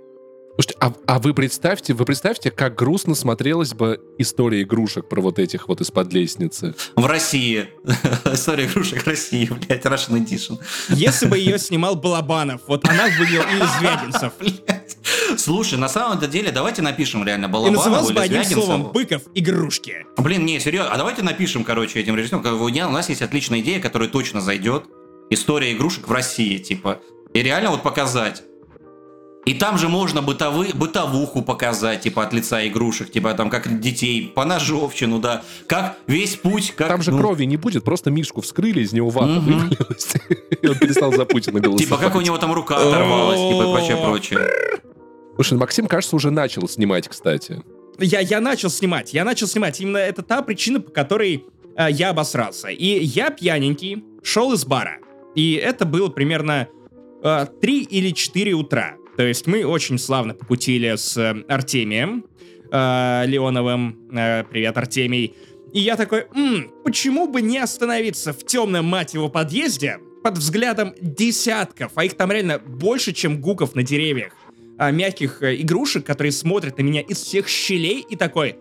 Слушайте, 0.54 0.76
а, 0.80 0.92
а 1.06 1.18
вы 1.18 1.34
представьте, 1.34 1.94
вы 1.94 2.04
представьте, 2.04 2.52
как 2.52 2.76
грустно 2.76 3.16
смотрелась 3.16 3.74
бы 3.74 4.00
история 4.18 4.62
игрушек 4.62 5.08
про 5.08 5.20
вот 5.20 5.40
этих 5.40 5.66
вот 5.66 5.80
из-под 5.80 6.12
лестницы. 6.12 6.76
В 6.94 7.04
России. 7.06 7.70
история 8.32 8.66
игрушек 8.66 9.04
России, 9.04 9.46
блядь, 9.46 9.84
Russian 9.84 10.24
Edition. 10.24 10.58
Если 10.90 11.26
бы 11.26 11.38
ее 11.38 11.58
снимал 11.58 11.96
Балабанов, 11.96 12.60
вот 12.68 12.88
она 12.88 13.06
выглядела 13.18 13.42
или 13.50 13.64
Звягинцев. 13.78 14.32
Слушай, 15.36 15.76
на 15.76 15.88
самом 15.88 16.20
деле, 16.30 16.52
давайте 16.52 16.82
напишем 16.82 17.24
реально 17.24 17.48
Балабанову 17.48 17.74
И 17.74 17.90
назывался 17.90 18.14
бы 18.14 18.20
одним 18.20 18.44
словом 18.44 18.92
Быков 18.92 19.22
игрушки. 19.34 20.06
Блин, 20.16 20.46
не, 20.46 20.60
серьезно, 20.60 20.92
а 20.92 20.96
давайте 20.96 21.22
напишем, 21.22 21.64
короче, 21.64 21.98
этим 21.98 22.14
режиссерам. 22.14 22.44
У 22.44 22.92
нас 22.92 23.08
есть 23.08 23.22
отличная 23.22 23.58
идея, 23.58 23.80
которая 23.80 24.08
точно 24.08 24.40
зайдет. 24.40 24.84
История 25.30 25.72
игрушек 25.72 26.06
в 26.06 26.12
России, 26.12 26.58
типа. 26.58 27.00
И 27.32 27.42
реально 27.42 27.70
вот 27.70 27.82
показать. 27.82 28.44
И 29.44 29.52
там 29.52 29.76
же 29.76 29.88
можно 29.88 30.22
бытовы, 30.22 30.68
бытовуху 30.74 31.42
показать, 31.42 32.00
типа, 32.02 32.22
от 32.22 32.32
лица 32.32 32.66
игрушек, 32.66 33.10
типа, 33.10 33.34
там, 33.34 33.50
как 33.50 33.80
детей, 33.80 34.32
по 34.34 34.44
ножовщину, 34.44 35.18
да, 35.18 35.42
как 35.66 35.96
весь 36.06 36.36
путь, 36.36 36.72
как... 36.74 36.88
Там 36.88 37.02
же 37.02 37.12
ну... 37.12 37.18
крови 37.18 37.44
не 37.44 37.58
будет, 37.58 37.84
просто 37.84 38.10
Мишку 38.10 38.40
вскрыли, 38.40 38.80
из 38.80 38.92
него 38.92 39.10
вата 39.10 39.40
вывалилась, 39.40 40.14
и 40.62 40.66
он 40.66 40.78
перестал 40.78 41.12
за 41.12 41.26
Путина 41.26 41.60
голосовать. 41.60 41.84
Типа, 41.84 41.98
как 41.98 42.14
у 42.16 42.20
него 42.22 42.38
там 42.38 42.52
рука 42.52 42.76
оторвалась, 42.76 43.38
типа, 43.38 43.62
и 43.62 43.72
прочее, 43.72 43.96
прочее. 43.96 44.40
Слушай, 45.34 45.58
Максим, 45.58 45.88
кажется, 45.88 46.16
уже 46.16 46.30
начал 46.30 46.66
снимать, 46.68 47.08
кстати. 47.08 47.62
Я, 47.98 48.20
я 48.20 48.40
начал 48.40 48.70
снимать, 48.70 49.12
я 49.12 49.24
начал 49.24 49.46
снимать. 49.46 49.80
Именно 49.80 49.98
это 49.98 50.22
та 50.22 50.42
причина, 50.42 50.80
по 50.80 50.90
которой 50.90 51.44
э, 51.76 51.88
я 51.90 52.10
обосрался. 52.10 52.68
И 52.68 53.04
я 53.04 53.30
пьяненький 53.30 54.04
шел 54.22 54.52
из 54.52 54.64
бара. 54.64 54.98
И 55.34 55.54
это 55.54 55.84
было 55.84 56.08
примерно 56.08 56.68
э, 57.22 57.46
3 57.60 57.82
или 57.82 58.10
4 58.10 58.52
утра. 58.54 58.96
То 59.16 59.26
есть 59.26 59.46
мы 59.46 59.64
очень 59.64 59.98
славно 59.98 60.34
покутили 60.34 60.94
с 60.96 61.16
э, 61.16 61.44
Артемием 61.48 62.26
э, 62.70 63.24
Леоновым. 63.26 64.08
Э, 64.12 64.44
привет, 64.44 64.76
Артемий. 64.76 65.34
И 65.72 65.80
я 65.80 65.96
такой, 65.96 66.26
М, 66.34 66.70
почему 66.84 67.28
бы 67.28 67.40
не 67.42 67.58
остановиться 67.58 68.32
в 68.32 68.44
темном, 68.44 68.86
мать 68.86 69.14
его, 69.14 69.28
подъезде 69.28 69.98
под 70.22 70.38
взглядом 70.38 70.94
десятков, 71.00 71.92
а 71.96 72.04
их 72.04 72.14
там 72.14 72.32
реально 72.32 72.58
больше, 72.58 73.12
чем 73.12 73.40
гуков 73.40 73.74
на 73.74 73.82
деревьях, 73.82 74.32
а, 74.78 74.90
мягких 74.90 75.42
а, 75.42 75.54
игрушек, 75.54 76.06
которые 76.06 76.32
смотрят 76.32 76.78
на 76.78 76.82
меня 76.82 77.00
из 77.02 77.18
всех 77.18 77.48
щелей 77.48 78.04
и 78.08 78.16
такой, 78.16 78.56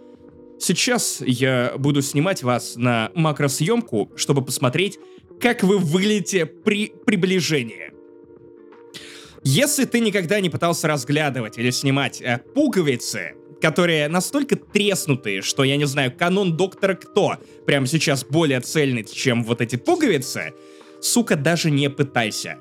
сейчас 0.59 1.21
я 1.25 1.73
буду 1.77 2.01
снимать 2.01 2.43
вас 2.43 2.75
на 2.75 3.11
макросъемку, 3.15 4.11
чтобы 4.15 4.43
посмотреть, 4.43 4.99
как 5.39 5.63
вы 5.63 5.77
выглядите 5.77 6.45
при 6.45 6.93
приближении. 7.05 7.92
Если 9.43 9.83
ты 9.85 9.99
никогда 9.99 10.39
не 10.39 10.49
пытался 10.49 10.87
разглядывать 10.87 11.57
или 11.57 11.69
снимать 11.69 12.21
э, 12.21 12.39
пуговицы, 12.55 13.33
которые 13.61 14.07
настолько 14.07 14.55
треснутые, 14.55 15.41
что, 15.41 15.63
я 15.63 15.75
не 15.75 15.85
знаю, 15.85 16.11
канон 16.11 16.55
Доктора 16.55 16.95
Кто 16.95 17.37
прямо 17.65 17.87
сейчас 17.87 18.23
более 18.23 18.61
цельный, 18.61 19.03
чем 19.03 19.43
вот 19.43 19.61
эти 19.61 19.75
пуговицы, 19.75 20.53
сука, 21.01 21.35
даже 21.35 21.71
не 21.71 21.89
пытайся. 21.89 22.59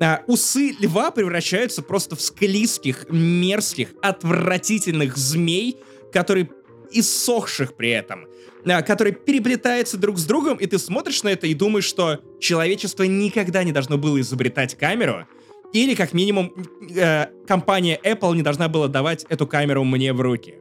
А, 0.00 0.22
усы 0.26 0.74
льва 0.80 1.10
превращаются 1.12 1.82
просто 1.82 2.16
в 2.16 2.20
склизких, 2.20 3.06
мерзких, 3.10 3.90
отвратительных 4.02 5.16
змей, 5.16 5.76
которые 6.12 6.50
иссохших 6.90 7.74
при 7.76 7.90
этом, 7.90 8.26
а, 8.64 8.82
которые 8.82 9.14
переплетаются 9.14 9.96
друг 9.96 10.18
с 10.18 10.24
другом, 10.24 10.58
и 10.58 10.66
ты 10.66 10.78
смотришь 10.78 11.22
на 11.22 11.28
это 11.28 11.46
и 11.46 11.54
думаешь, 11.54 11.84
что 11.84 12.20
человечество 12.40 13.04
никогда 13.04 13.62
не 13.62 13.72
должно 13.72 13.98
было 13.98 14.20
изобретать 14.20 14.76
камеру, 14.76 15.26
или, 15.74 15.94
как 15.94 16.14
минимум, 16.14 16.52
э, 16.96 17.26
компания 17.46 18.00
Apple 18.04 18.36
не 18.36 18.42
должна 18.42 18.68
была 18.68 18.86
давать 18.86 19.26
эту 19.28 19.46
камеру 19.46 19.84
мне 19.84 20.12
в 20.12 20.20
руки. 20.20 20.54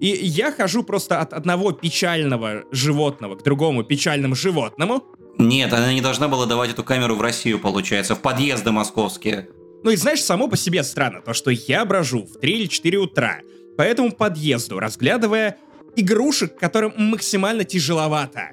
И 0.00 0.08
я 0.08 0.50
хожу 0.50 0.82
просто 0.82 1.20
от 1.20 1.34
одного 1.34 1.72
печального 1.72 2.64
животного 2.72 3.36
к 3.36 3.42
другому 3.42 3.84
печальному 3.84 4.34
животному. 4.34 5.04
Нет, 5.38 5.72
она 5.72 5.92
не 5.92 6.00
должна 6.00 6.28
была 6.28 6.46
давать 6.46 6.70
эту 6.70 6.82
камеру 6.82 7.16
в 7.16 7.20
Россию, 7.20 7.58
получается, 7.60 8.14
в 8.14 8.20
подъезды 8.20 8.72
московские. 8.72 9.48
Ну 9.82 9.90
и 9.90 9.96
знаешь, 9.96 10.22
само 10.22 10.48
по 10.48 10.56
себе 10.56 10.82
странно, 10.84 11.20
то, 11.20 11.34
что 11.34 11.50
я 11.50 11.84
брожу 11.84 12.24
в 12.24 12.40
3 12.40 12.52
или 12.52 12.66
4 12.66 12.98
утра 12.98 13.40
по 13.76 13.82
этому 13.82 14.10
подъезду, 14.10 14.78
разглядывая 14.78 15.58
игрушек, 15.96 16.58
которым 16.58 16.94
максимально 16.96 17.64
тяжеловато 17.64 18.52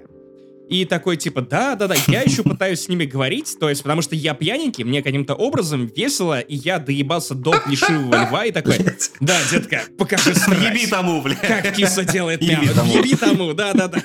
и 0.71 0.85
такой 0.85 1.17
типа, 1.17 1.41
да-да-да, 1.41 1.95
я 2.07 2.21
еще 2.21 2.43
пытаюсь 2.43 2.79
с 2.79 2.87
ними 2.87 3.03
говорить, 3.03 3.57
то 3.59 3.67
есть, 3.67 3.83
потому 3.83 4.01
что 4.01 4.15
я 4.15 4.33
пьяненький, 4.33 4.85
мне 4.85 5.03
каким-то 5.03 5.35
образом 5.35 5.91
весело, 5.93 6.39
и 6.39 6.55
я 6.55 6.79
доебался 6.79 7.35
до 7.35 7.51
плешивого 7.59 8.15
льва 8.15 8.45
и 8.45 8.53
такой, 8.53 8.77
да, 9.19 9.37
детка, 9.51 9.81
покажи 9.97 10.33
страсть. 10.33 10.63
Еби 10.63 10.87
тому, 10.87 11.21
бля. 11.21 11.35
Как 11.35 11.75
киса 11.75 12.05
делает 12.05 12.41
мяу. 12.41 12.63
Еби 12.63 13.17
тому, 13.17 13.53
да-да-да. 13.53 14.01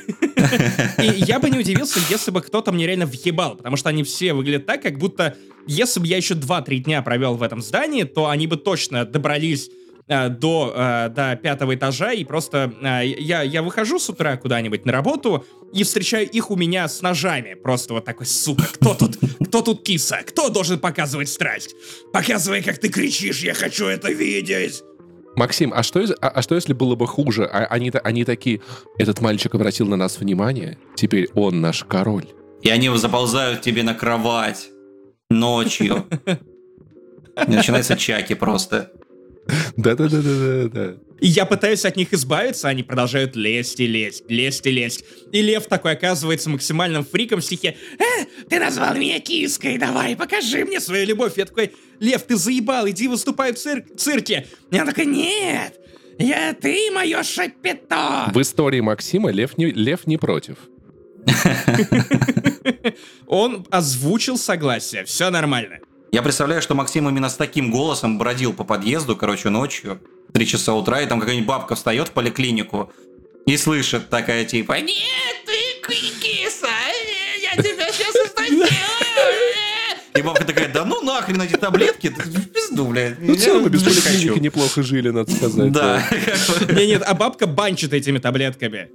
И 1.01 1.23
я 1.25 1.39
бы 1.39 1.51
не 1.51 1.61
удивился, 1.61 2.01
если 2.11 2.33
бы 2.33 2.43
кто-то 2.43 2.73
мне 2.73 2.85
реально 2.85 3.07
въебал, 3.07 3.55
потому 3.55 3.77
что 3.77 3.91
они 3.91 4.03
все 4.03 4.33
выглядят 4.33 4.67
так, 4.67 4.83
как 4.83 4.99
будто, 4.99 5.37
если 5.69 6.01
бы 6.01 6.09
я 6.09 6.17
еще 6.17 6.35
2-3 6.35 6.79
дня 6.79 7.01
провел 7.03 7.35
в 7.35 7.45
этом 7.45 7.63
здании, 7.63 8.03
то 8.03 8.29
они 8.29 8.49
бы 8.49 8.57
точно 8.57 9.05
добрались 9.05 9.71
э, 10.09 10.29
до, 10.29 10.73
э, 10.75 11.09
до 11.11 11.37
пятого 11.37 11.75
этажа, 11.75 12.13
и 12.13 12.25
просто 12.25 12.73
э, 12.81 13.07
я, 13.07 13.43
я 13.43 13.63
выхожу 13.63 13.99
с 13.99 14.09
утра 14.09 14.37
куда-нибудь 14.37 14.85
на 14.85 14.93
работу 14.93 15.45
и 15.73 15.85
встречаю 15.85 16.29
их 16.29 16.51
у 16.51 16.57
меня 16.57 16.89
с 16.89 17.03
ножами. 17.03 17.55
Просто 17.55 17.95
вот 17.95 18.05
такой, 18.05 18.27
сука, 18.27 18.65
кто 18.73 18.95
тут, 18.95 19.19
кто 19.47 19.63
тут 19.63 19.83
киса? 19.83 20.19
Кто 20.27 20.49
должен 20.49 20.79
показывать 20.79 21.29
страсть? 21.29 21.75
Показывай, 22.13 22.63
как 22.63 22.79
ты 22.79 22.89
кричишь, 22.89 23.41
я 23.41 23.55
хочу 23.55 23.87
это 23.87 24.11
видеть! 24.11 24.83
Максим, 25.37 25.73
а 25.75 25.83
что, 25.83 26.03
а, 26.23 26.29
а 26.29 26.43
что 26.43 26.55
если 26.55 26.73
было 26.73 26.95
бы 26.95 27.07
хуже? 27.07 27.45
А, 27.45 27.67
они, 27.67 27.93
они 28.03 28.25
такие, 28.25 28.63
этот 28.99 29.21
мальчик 29.21 29.55
обратил 29.55 29.87
на 29.87 29.97
нас 29.97 30.19
внимание, 30.19 30.79
теперь 30.95 31.29
он 31.35 31.61
наш 31.61 31.85
король. 31.85 32.27
И 32.63 32.71
они 32.71 32.89
заползают 32.97 33.61
тебе 33.61 33.83
на 33.83 33.95
кровать 33.95 34.71
ночью. 35.29 36.07
Начинается 37.47 37.97
чаки 37.97 38.35
просто. 38.35 38.93
Да-да-да-да-да. 39.77 40.97
И 41.21 41.29
я 41.29 41.47
пытаюсь 41.47 41.85
от 41.85 41.97
них 41.97 42.13
избавиться, 42.13 42.69
они 42.69 42.83
продолжают 42.83 43.37
лезть 43.37 43.81
и 43.81 43.87
лезть, 43.87 44.25
лезть 44.29 44.67
и 44.67 44.71
лезть. 44.71 45.05
И 45.33 45.41
лев 45.41 45.67
такой 45.67 45.93
оказывается 45.93 46.51
максимальным 46.51 47.05
фриком 47.05 47.41
в 47.41 47.45
стихе 47.45 47.77
«Э, 47.99 48.25
ты 48.49 48.59
назвал 48.59 48.95
меня 48.95 49.19
киской, 49.21 49.79
давай, 49.79 50.15
покажи 50.15 50.65
мне 50.65 50.79
свою 50.79 51.07
любовь». 51.07 51.35
Я 51.37 51.47
такой 51.47 51.73
«Лев, 52.01 52.23
ты 52.23 52.37
заебал, 52.37 52.89
иди 52.89 53.09
выступай 53.09 53.53
в 53.53 53.57
цир 53.57 53.85
цирке». 53.97 54.47
Он 54.71 54.87
такой 54.87 55.07
«Нет, 55.07 55.81
я 56.19 56.53
ты 56.53 56.91
мое 56.93 57.23
шапито». 57.23 58.31
В 58.35 58.41
истории 58.41 58.81
Максима 58.81 59.31
лев 59.31 59.57
не, 59.57 59.67
лев 59.67 60.07
не 60.07 60.19
против. 60.19 60.57
Он 63.27 63.67
озвучил 63.71 64.37
согласие, 64.37 65.05
все 65.05 65.31
нормально. 65.31 65.79
Я 66.13 66.23
представляю, 66.23 66.63
что 66.63 66.75
Максим 66.75 67.09
именно 67.09 67.29
с 67.29 67.37
таким 67.37 67.71
голосом 67.71 68.19
бродил 68.19 68.53
по 68.53 68.65
подъезду, 68.65 69.17
короче, 69.17 69.51
ночью, 69.51 70.01
три 70.33 70.47
часа 70.47 70.75
утра, 70.75 71.01
и 71.03 71.07
там 71.07 71.21
какая-нибудь 71.21 71.49
бабка 71.49 71.75
встает 71.75 72.09
в 72.09 72.13
поликлинику 72.13 72.93
и 73.47 73.57
слышит 73.57 74.09
такая 74.09 74.45
типа 74.45 74.81
«Нет, 74.81 74.95
ты 75.45 76.13
киса, 76.21 76.69
Я 77.41 77.63
тебя 77.63 77.93
сейчас 77.93 78.15
изнасилую! 78.15 78.69
И 80.17 80.23
бабка 80.23 80.45
такая, 80.45 80.69
да 80.73 80.85
ну 80.85 81.03
нахрен 81.03 81.43
эти 81.43 81.57
таблетки, 81.57 82.09
в 82.09 82.49
пизду, 82.49 82.87
блядь. 82.87 83.21
Ну, 83.21 83.35
в 83.35 83.39
целом, 83.39 83.69
без 83.69 83.83
поликлиники 83.83 84.39
неплохо 84.39 84.83
жили, 84.83 85.11
надо 85.11 85.31
сказать. 85.31 85.73
Да. 85.73 86.03
Не, 86.71 86.87
нет, 86.87 87.03
а 87.07 87.15
бабка 87.15 87.47
банчит 87.47 87.93
этими 87.93 88.19
таблетками. 88.19 88.91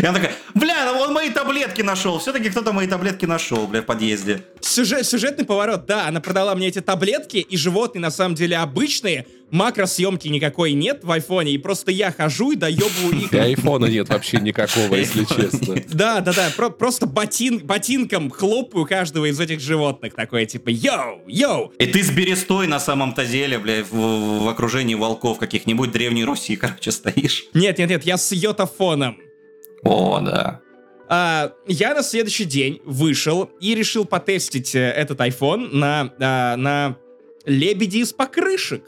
И 0.00 0.06
она 0.06 0.18
такая, 0.18 0.34
бля, 0.54 0.92
ну 0.92 1.00
он 1.00 1.12
мои 1.12 1.30
таблетки 1.30 1.82
нашел. 1.82 2.18
Все-таки 2.18 2.48
кто-то 2.50 2.72
мои 2.72 2.86
таблетки 2.86 3.26
нашел, 3.26 3.66
бля, 3.66 3.82
в 3.82 3.86
подъезде. 3.86 4.42
Сюжет, 4.60 5.06
сюжетный 5.06 5.44
поворот, 5.44 5.86
да, 5.86 6.06
она 6.06 6.20
продала 6.20 6.54
мне 6.54 6.68
эти 6.68 6.80
таблетки, 6.80 7.38
и 7.38 7.56
животные 7.56 8.00
на 8.00 8.10
самом 8.10 8.34
деле 8.34 8.56
обычные, 8.56 9.26
макросъемки 9.50 10.28
никакой 10.28 10.72
нет 10.72 11.00
в 11.02 11.10
айфоне, 11.10 11.52
и 11.52 11.58
просто 11.58 11.90
я 11.90 12.12
хожу 12.12 12.52
и 12.52 12.56
доебываю 12.56 13.20
их. 13.24 13.32
И 13.32 13.38
айфона 13.38 13.86
нет 13.86 14.08
вообще 14.08 14.38
никакого, 14.38 14.94
если 14.94 15.24
честно. 15.24 15.76
Да, 15.90 16.20
да, 16.20 16.32
да, 16.32 16.50
про- 16.56 16.70
просто 16.70 17.06
ботин, 17.06 17.58
ботинком 17.58 18.30
хлопаю 18.30 18.86
каждого 18.86 19.26
из 19.26 19.38
этих 19.40 19.60
животных, 19.60 20.14
такое 20.14 20.46
типа 20.46 20.68
йоу, 20.70 21.22
йоу. 21.26 21.72
И 21.78 21.86
ты 21.86 22.02
с 22.02 22.10
берестой 22.10 22.66
на 22.68 22.80
самом-то 22.80 23.26
деле, 23.26 23.58
бля, 23.58 23.84
в, 23.84 24.44
в 24.44 24.48
окружении 24.48 24.94
волков 24.94 25.38
каких-нибудь 25.38 25.90
Древней 25.90 26.24
Руси, 26.24 26.56
короче, 26.60 26.90
стоишь. 26.90 27.44
Нет, 27.54 27.78
нет, 27.78 27.90
нет, 27.90 28.04
я 28.04 28.16
с 28.16 28.32
йотафоном. 28.32 29.18
О, 29.84 30.20
да. 30.20 30.60
А, 31.08 31.52
я 31.66 31.94
на 31.94 32.02
следующий 32.02 32.44
день 32.44 32.80
вышел 32.84 33.50
и 33.60 33.74
решил 33.74 34.04
потестить 34.04 34.74
э, 34.74 34.78
этот 34.78 35.18
iPhone 35.20 35.74
на, 35.74 36.12
а, 36.20 36.56
на 36.56 36.96
лебеди 37.44 37.98
из 37.98 38.12
покрышек. 38.12 38.84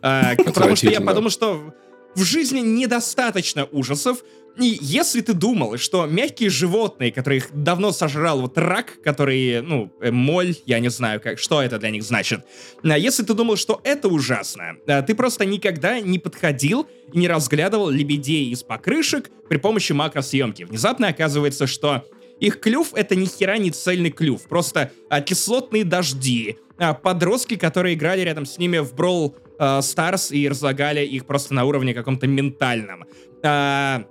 А, 0.00 0.34
потому 0.44 0.76
что 0.76 0.88
я 0.88 1.00
подумал, 1.00 1.30
что 1.30 1.74
в 2.14 2.22
жизни 2.22 2.60
недостаточно 2.60 3.66
ужасов. 3.66 4.24
И 4.58 4.78
если 4.80 5.20
ты 5.20 5.34
думал, 5.34 5.76
что 5.76 6.06
мягкие 6.06 6.48
животные, 6.48 7.12
которых 7.12 7.48
давно 7.52 7.92
сожрал 7.92 8.40
вот 8.40 8.56
рак, 8.56 8.94
который, 9.04 9.60
ну, 9.60 9.92
э, 10.00 10.10
моль, 10.10 10.56
я 10.64 10.78
не 10.78 10.88
знаю, 10.88 11.20
как, 11.20 11.38
что 11.38 11.62
это 11.62 11.78
для 11.78 11.90
них 11.90 12.02
значит. 12.02 12.40
А 12.82 12.96
если 12.96 13.22
ты 13.22 13.34
думал, 13.34 13.56
что 13.56 13.80
это 13.84 14.08
ужасно, 14.08 14.76
а, 14.86 15.02
ты 15.02 15.14
просто 15.14 15.44
никогда 15.44 16.00
не 16.00 16.18
подходил 16.18 16.86
и 17.12 17.18
не 17.18 17.28
разглядывал 17.28 17.90
лебедей 17.90 18.50
из 18.50 18.62
покрышек 18.62 19.30
при 19.48 19.58
помощи 19.58 19.92
макросъемки. 19.92 20.62
Внезапно 20.62 21.08
оказывается, 21.08 21.66
что 21.66 22.06
их 22.40 22.58
клюв— 22.60 22.92
это 22.94 23.14
ни 23.14 23.26
хера 23.26 23.58
не 23.58 23.70
цельный 23.70 24.10
клюв, 24.10 24.42
просто 24.48 24.90
а, 25.10 25.20
кислотные 25.20 25.84
дожди, 25.84 26.56
а, 26.78 26.94
подростки, 26.94 27.56
которые 27.56 27.94
играли 27.94 28.22
рядом 28.22 28.46
с 28.46 28.56
ними 28.56 28.78
в 28.78 28.94
Brawl 28.94 29.34
Stars 29.58 30.36
и 30.36 30.46
разлагали 30.48 31.00
их 31.00 31.24
просто 31.24 31.54
на 31.54 31.64
уровне 31.64 31.94
каком-то 31.94 32.26
ментальном. 32.26 33.04
А, 33.42 34.04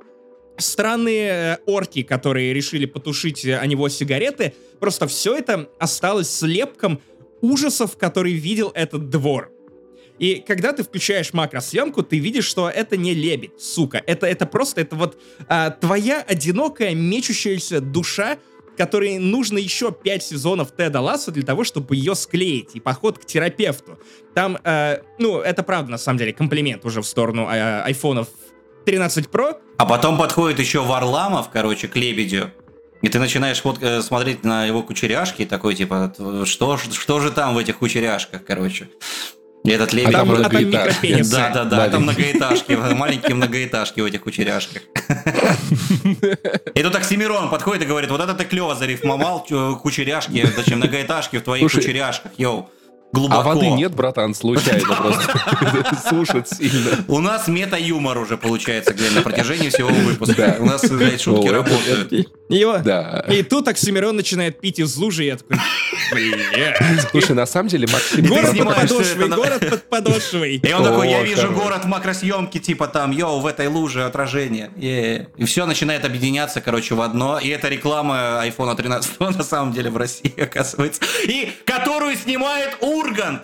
странные 0.58 1.30
э, 1.30 1.58
орки, 1.66 2.04
которые 2.04 2.54
решили 2.54 2.86
потушить 2.86 3.46
э, 3.46 3.58
о 3.58 3.66
него 3.66 3.90
сигареты, 3.90 4.54
просто 4.80 5.08
все 5.08 5.36
это 5.36 5.70
осталось 5.80 6.30
слепком 6.30 7.02
ужасов, 7.42 7.98
который 7.98 8.34
видел 8.34 8.72
этот 8.74 9.10
двор. 9.10 9.52
И 10.18 10.44
когда 10.48 10.72
ты 10.72 10.84
включаешь 10.84 11.34
макросъемку, 11.34 12.02
ты 12.02 12.20
видишь, 12.20 12.46
что 12.46 12.70
это 12.70 12.96
не 12.96 13.14
лебедь, 13.14 13.60
сука. 13.60 14.02
Это, 14.06 14.26
это 14.26 14.46
просто, 14.46 14.82
это 14.82 14.96
вот 14.96 15.18
а, 15.50 15.72
твоя 15.72 16.22
одинокая, 16.22 16.96
мечущаяся 16.96 17.82
душа, 17.82 18.38
которой 18.78 19.18
нужно 19.18 19.58
еще 19.58 19.92
пять 19.92 20.24
сезонов 20.24 20.76
Теда 20.76 21.02
Ласса 21.02 21.32
для 21.32 21.44
того, 21.44 21.64
чтобы 21.64 21.96
ее 21.96 22.16
склеить. 22.16 22.72
И 22.76 22.80
поход 22.80 23.20
к 23.20 23.26
терапевту. 23.26 24.00
Там, 24.34 24.58
э, 24.64 25.02
ну, 25.18 25.40
это 25.40 25.64
правда, 25.64 25.92
на 25.92 25.98
самом 25.98 26.20
деле, 26.20 26.34
комплимент 26.34 26.86
уже 26.86 27.02
в 27.02 27.08
сторону 27.08 27.48
э, 27.50 27.82
айфонов 27.84 28.30
13 28.86 29.26
Pro. 29.26 29.58
А 29.78 29.86
потом 29.86 30.18
подходит 30.18 30.60
еще 30.60 30.82
Варламов, 30.82 31.50
короче, 31.52 31.88
к 31.88 31.96
лебедю. 31.96 32.52
И 33.02 33.10
ты 33.10 33.20
начинаешь 33.20 33.62
вот, 33.64 33.82
э, 33.82 34.02
смотреть 34.02 34.44
на 34.44 34.66
его 34.66 34.82
кучеряшки 34.82 35.44
и 35.44 35.46
такой, 35.46 35.76
типа, 35.76 36.14
что, 36.46 36.78
что 36.78 37.20
же 37.20 37.32
там 37.32 37.54
в 37.54 37.58
этих 37.58 37.78
кучеряшках, 37.78 38.44
короче. 38.46 38.88
И 39.64 39.72
этот 39.72 39.94
лебедь... 39.94 40.14
там, 40.14 40.28
много 40.28 40.46
а 40.46 40.50
там 40.50 40.64
этаж. 40.64 40.88
микропенисы. 40.88 41.32
Да, 41.32 41.50
да, 41.50 41.64
да, 41.66 41.90
там 41.90 42.04
многоэтажки, 42.04 42.72
маленькие 42.94 43.36
многоэтажки 43.36 44.00
в 44.00 44.06
этих 44.06 44.22
кучеряшках. 44.22 44.84
И 46.76 46.84
тут 46.84 46.96
Оксимирон 46.96 47.50
подходит 47.50 47.84
и 47.84 47.86
говорит, 47.86 48.12
вот 48.12 48.22
это 48.22 48.36
ты 48.36 48.46
клево 48.46 48.76
зарифмовал, 48.76 49.46
кучеряшки, 49.82 50.48
точнее, 50.56 50.76
многоэтажки 50.76 51.38
в 51.38 51.42
твоих 51.42 51.72
кучеряшках, 51.72 52.32
йоу. 52.38 52.70
Глубоко. 53.16 53.42
А 53.42 53.44
воды 53.44 53.70
нет, 53.70 53.96
братан, 53.96 54.36
случайно 54.36 54.94
просто. 54.98 56.02
Сушит 56.10 56.50
сильно. 56.50 57.06
У 57.08 57.20
нас 57.20 57.48
мета-юмор 57.48 58.18
уже 58.18 58.38
получается, 58.38 58.94
Глеб, 58.94 59.14
на 59.16 59.22
протяжении 59.22 59.70
всего 59.70 59.88
выпуска. 59.90 60.58
У 60.60 60.66
нас, 60.66 60.88
блядь, 60.90 61.22
шутки 61.22 61.48
работают. 61.48 62.12
И 63.30 63.44
тут 63.44 63.68
Оксимирон 63.70 64.18
начинает 64.18 64.60
пить 64.60 64.80
из 64.80 64.96
лужи, 64.98 65.24
и 65.24 65.28
я 65.28 65.38
такой, 65.38 65.58
блядь. 66.16 67.10
Слушай, 67.12 67.36
на 67.36 67.46
самом 67.46 67.70
деле, 67.70 67.88
Максим... 67.92 68.26
Город 68.26 68.58
под 68.58 68.76
подошвой, 68.76 69.30
город 69.30 69.70
под 69.70 69.90
подошвой. 69.90 70.56
И 70.56 70.74
он 70.74 70.84
такой, 70.84 71.10
я 71.10 71.24
вижу 71.24 71.52
город 71.52 71.86
в 71.86 71.88
макросъемке, 71.88 72.60
типа 72.60 72.88
там, 72.88 73.12
йоу, 73.12 73.40
в 73.40 73.46
этой 73.46 73.68
луже 73.68 74.06
отражение. 74.06 74.72
И 74.78 75.46
все 75.46 75.66
начинает 75.66 76.06
объединяться, 76.06 76.62
короче, 76.62 76.96
в 76.96 77.02
одно. 77.02 77.40
И 77.40 77.50
это 77.50 77.68
реклама 77.68 78.42
iPhone 78.46 78.76
13 78.76 79.20
на 79.20 79.44
самом 79.44 79.74
деле 79.74 79.90
в 79.90 79.98
России, 79.98 80.34
оказывается. 80.42 81.02
И 81.24 81.52
которую 81.66 82.16
снимает 82.16 82.78
Ургант. 82.82 83.44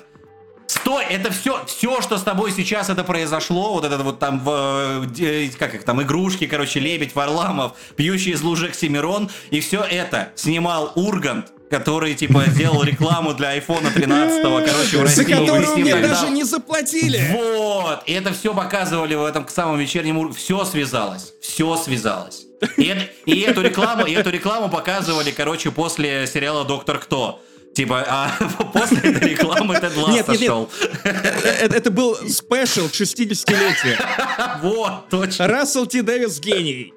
Стой, 0.67 1.03
это 1.09 1.32
все, 1.32 1.65
все, 1.65 1.99
что 2.01 2.17
с 2.17 2.24
тобой 2.24 2.53
сейчас 2.53 2.89
это 2.89 3.03
произошло, 3.03 3.74
вот 3.74 3.84
это 3.84 3.97
вот 3.97 4.19
там, 4.19 4.39
в, 4.39 5.05
э, 5.19 5.49
как 5.59 5.76
их 5.76 5.84
там, 5.84 6.01
игрушки, 6.01 6.47
короче, 6.47 6.80
Лебедь, 6.80 7.13
Варламов, 7.13 7.74
пьющий 7.97 8.32
из 8.32 8.41
лужек 8.41 8.74
Семирон, 8.74 9.30
и 9.49 9.59
все 9.59 9.82
это 9.84 10.30
снимал 10.36 10.93
Ургант, 10.95 11.51
который, 11.72 12.13
типа, 12.13 12.43
сделал 12.47 12.84
рекламу 12.84 13.34
для 13.34 13.57
iPhone 13.57 13.91
13, 13.91 14.43
короче, 14.43 14.97
в 14.97 15.01
России. 15.01 15.24
За 15.24 15.26
которую 15.26 15.78
мне 15.78 15.93
тогда- 15.93 16.09
даже 16.09 16.30
не 16.30 16.43
заплатили. 16.43 17.19
вот! 17.32 18.03
И 18.05 18.13
это 18.13 18.32
все 18.34 18.53
показывали 18.53 19.15
в 19.15 19.24
этом 19.26 19.47
самом 19.47 19.80
вечернем 19.80 20.17
уровне. 20.19 20.38
Все 20.38 20.63
связалось. 20.65 21.34
Все 21.41 21.76
связалось. 21.78 22.43
И, 22.78 22.84
это- 22.84 23.09
и 23.26 23.39
эту 23.39 23.61
рекламу, 23.61 24.05
и 24.05 24.11
эту 24.13 24.30
рекламу 24.30 24.69
показывали, 24.69 25.32
короче, 25.32 25.72
после 25.72 26.28
сериала 26.28 26.63
Доктор 26.65 26.99
Кто. 26.99 27.41
Типа, 27.74 28.03
а 28.05 28.30
после 28.74 28.97
этой 28.99 29.30
рекламы 29.30 29.80
Тед 29.80 29.95
Ласса 29.95 30.11
Нет, 30.11 30.28
нет, 30.28 30.39
нет. 30.41 30.49
шел. 30.49 30.69
Это, 31.05 31.89
был 31.89 32.15
спешл 32.30 32.89
к 32.89 32.91
60-летию. 32.91 33.97
Вот, 34.61 35.07
точно. 35.09 35.47
Рассел 35.47 35.86
Т. 35.88 36.01
Дэвис 36.03 36.39
гений. 36.41 36.93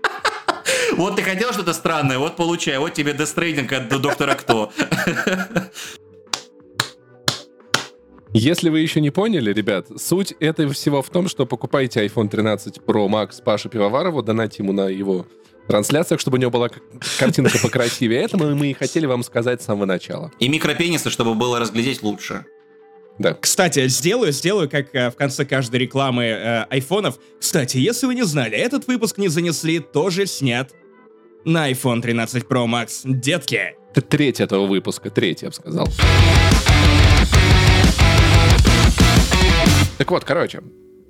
Вот 0.96 1.16
ты 1.16 1.22
хотел 1.22 1.52
что-то 1.52 1.72
странное, 1.72 2.18
вот 2.18 2.36
получай. 2.36 2.78
Вот 2.78 2.94
тебе 2.94 3.12
дестрейдинг 3.12 3.72
от 3.72 3.88
Доктора 3.88 4.34
Кто. 4.34 4.72
Если 8.36 8.68
вы 8.68 8.80
еще 8.80 9.00
не 9.00 9.10
поняли, 9.10 9.52
ребят, 9.52 9.86
суть 9.96 10.34
этого 10.40 10.72
всего 10.72 11.02
в 11.02 11.10
том, 11.10 11.28
что 11.28 11.46
покупайте 11.46 12.04
iPhone 12.04 12.28
13 12.28 12.78
Pro 12.78 13.08
Max 13.08 13.40
Паше 13.42 13.68
Пивоварову, 13.68 14.22
донайте 14.22 14.64
ему 14.64 14.72
на 14.72 14.88
его 14.88 15.26
трансляциях, 15.68 16.20
чтобы 16.20 16.38
у 16.38 16.40
него 16.40 16.50
была 16.50 16.68
картинка 17.18 17.58
покрасивее. 17.62 18.22
Это 18.22 18.36
мы, 18.36 18.54
мы 18.56 18.72
и 18.72 18.74
хотели 18.74 19.06
вам 19.06 19.22
сказать 19.22 19.62
с 19.62 19.66
самого 19.66 19.84
начала. 19.84 20.32
И 20.40 20.48
микропенисы, 20.48 21.10
чтобы 21.10 21.34
было 21.34 21.60
разглядеть 21.60 22.02
лучше. 22.02 22.44
Да. 23.18 23.34
Кстати, 23.34 23.86
сделаю, 23.86 24.32
сделаю, 24.32 24.68
как 24.68 24.92
э, 24.92 25.10
в 25.10 25.14
конце 25.14 25.44
каждой 25.44 25.76
рекламы 25.76 26.24
э, 26.24 26.64
айфонов. 26.64 27.20
Кстати, 27.38 27.76
если 27.76 28.06
вы 28.06 28.16
не 28.16 28.24
знали, 28.24 28.56
этот 28.56 28.88
выпуск 28.88 29.18
не 29.18 29.28
занесли, 29.28 29.78
тоже 29.78 30.26
снят 30.26 30.72
на 31.44 31.70
iPhone 31.70 32.00
13 32.00 32.44
Pro 32.44 32.66
Max. 32.66 33.00
Детки. 33.04 33.74
Это 33.90 34.00
треть 34.00 34.40
этого 34.40 34.66
выпуска, 34.66 35.10
треть, 35.10 35.42
я 35.42 35.48
бы 35.48 35.54
сказал. 35.54 35.88
Так 39.98 40.10
вот, 40.10 40.24
короче, 40.24 40.60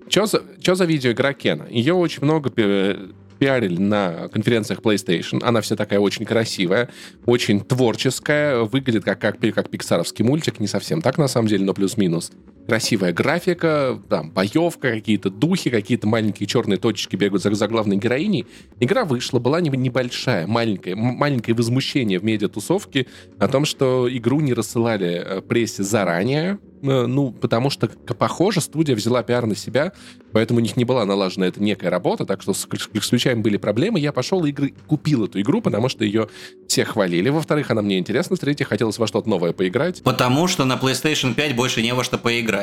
что 0.09 0.27
за, 0.27 0.43
чё 0.61 0.75
за 0.75 0.85
видеоигра 0.85 1.33
Кена? 1.33 1.67
Ее 1.71 1.95
очень 1.95 2.23
много 2.23 2.51
пи- 2.51 2.97
пиарили 3.39 3.79
на 3.81 4.29
конференциях 4.29 4.81
PlayStation. 4.81 5.43
Она 5.43 5.61
вся 5.63 5.77
такая 5.77 5.99
очень 6.01 6.27
красивая, 6.27 6.91
очень 7.25 7.61
творческая, 7.61 8.59
выглядит 8.61 9.05
как, 9.05 9.19
как, 9.21 9.39
как 9.41 9.71
пиксаровский 9.71 10.25
мультик, 10.25 10.61
не 10.61 10.67
совсем 10.67 11.01
так 11.01 11.17
на 11.17 11.29
самом 11.29 11.49
деле, 11.49 11.65
но 11.65 11.73
плюс-минус. 11.73 12.31
Красивая 12.67 13.13
графика, 13.13 14.01
там, 14.09 14.31
боевка, 14.31 14.91
какие-то 14.93 15.29
духи, 15.29 15.69
какие-то 15.71 16.07
маленькие 16.07 16.47
черные 16.47 16.79
точечки 16.79 17.15
бегают 17.15 17.43
за, 17.43 17.55
за 17.55 17.69
главной 17.69 17.97
героиней. 17.97 18.47
Игра 18.81 19.05
вышла, 19.05 19.39
была 19.39 19.61
не- 19.61 19.69
небольшая, 19.69 20.47
маленькая, 20.47 20.97
маленькое 20.97 21.55
возмущение 21.55 22.19
в 22.19 22.25
медиатусовке 22.25 23.07
о 23.39 23.49
том, 23.49 23.67
что 23.67 24.09
игру 24.11 24.41
не 24.41 24.55
рассылали 24.55 25.23
э, 25.23 25.41
прессе 25.43 25.83
заранее, 25.83 26.59
э, 26.83 27.07
ну, 27.07 27.33
потому 27.33 27.69
что, 27.69 27.89
похоже, 27.89 28.63
студия 28.63 28.97
взяла 28.97 29.23
пиар 29.23 29.45
на 29.45 29.57
себя, 29.57 29.93
поэтому 30.33 30.61
у 30.61 30.63
них 30.63 30.77
не 30.79 30.87
была 30.87 31.05
налажена 31.05 31.47
эта 31.47 31.63
некая 31.63 31.91
работа, 31.91 32.25
так 32.25 32.41
что 32.41 32.55
с 32.55 32.65
ключами 32.65 33.41
были 33.43 33.59
проблемы. 33.59 34.01
Я 34.01 34.13
пошел 34.13 34.43
и 34.45 34.49
игры, 34.49 34.73
купил 34.87 35.27
эту 35.27 35.39
игру, 35.43 35.61
потому 35.61 35.91
что 35.91 36.05
ее 36.05 36.29
все 36.67 36.85
хвалили. 36.87 37.29
Во-вторых, 37.29 37.71
она 37.71 37.83
мне 37.83 37.99
интересна. 37.99 38.37
В-третьих, 38.37 38.69
хотелось 38.69 38.99
во 38.99 39.07
что-то 39.07 39.29
новое 39.29 39.53
поиграть. 39.53 40.03
Потому 40.03 40.49
что 40.49 40.65
на 40.65 40.75
PlayStation 40.75 41.35
5 41.35 41.55
больше 41.57 41.83
не 41.83 41.93
во 41.93 42.03
что 42.05 42.17
поиграть. 42.19 42.54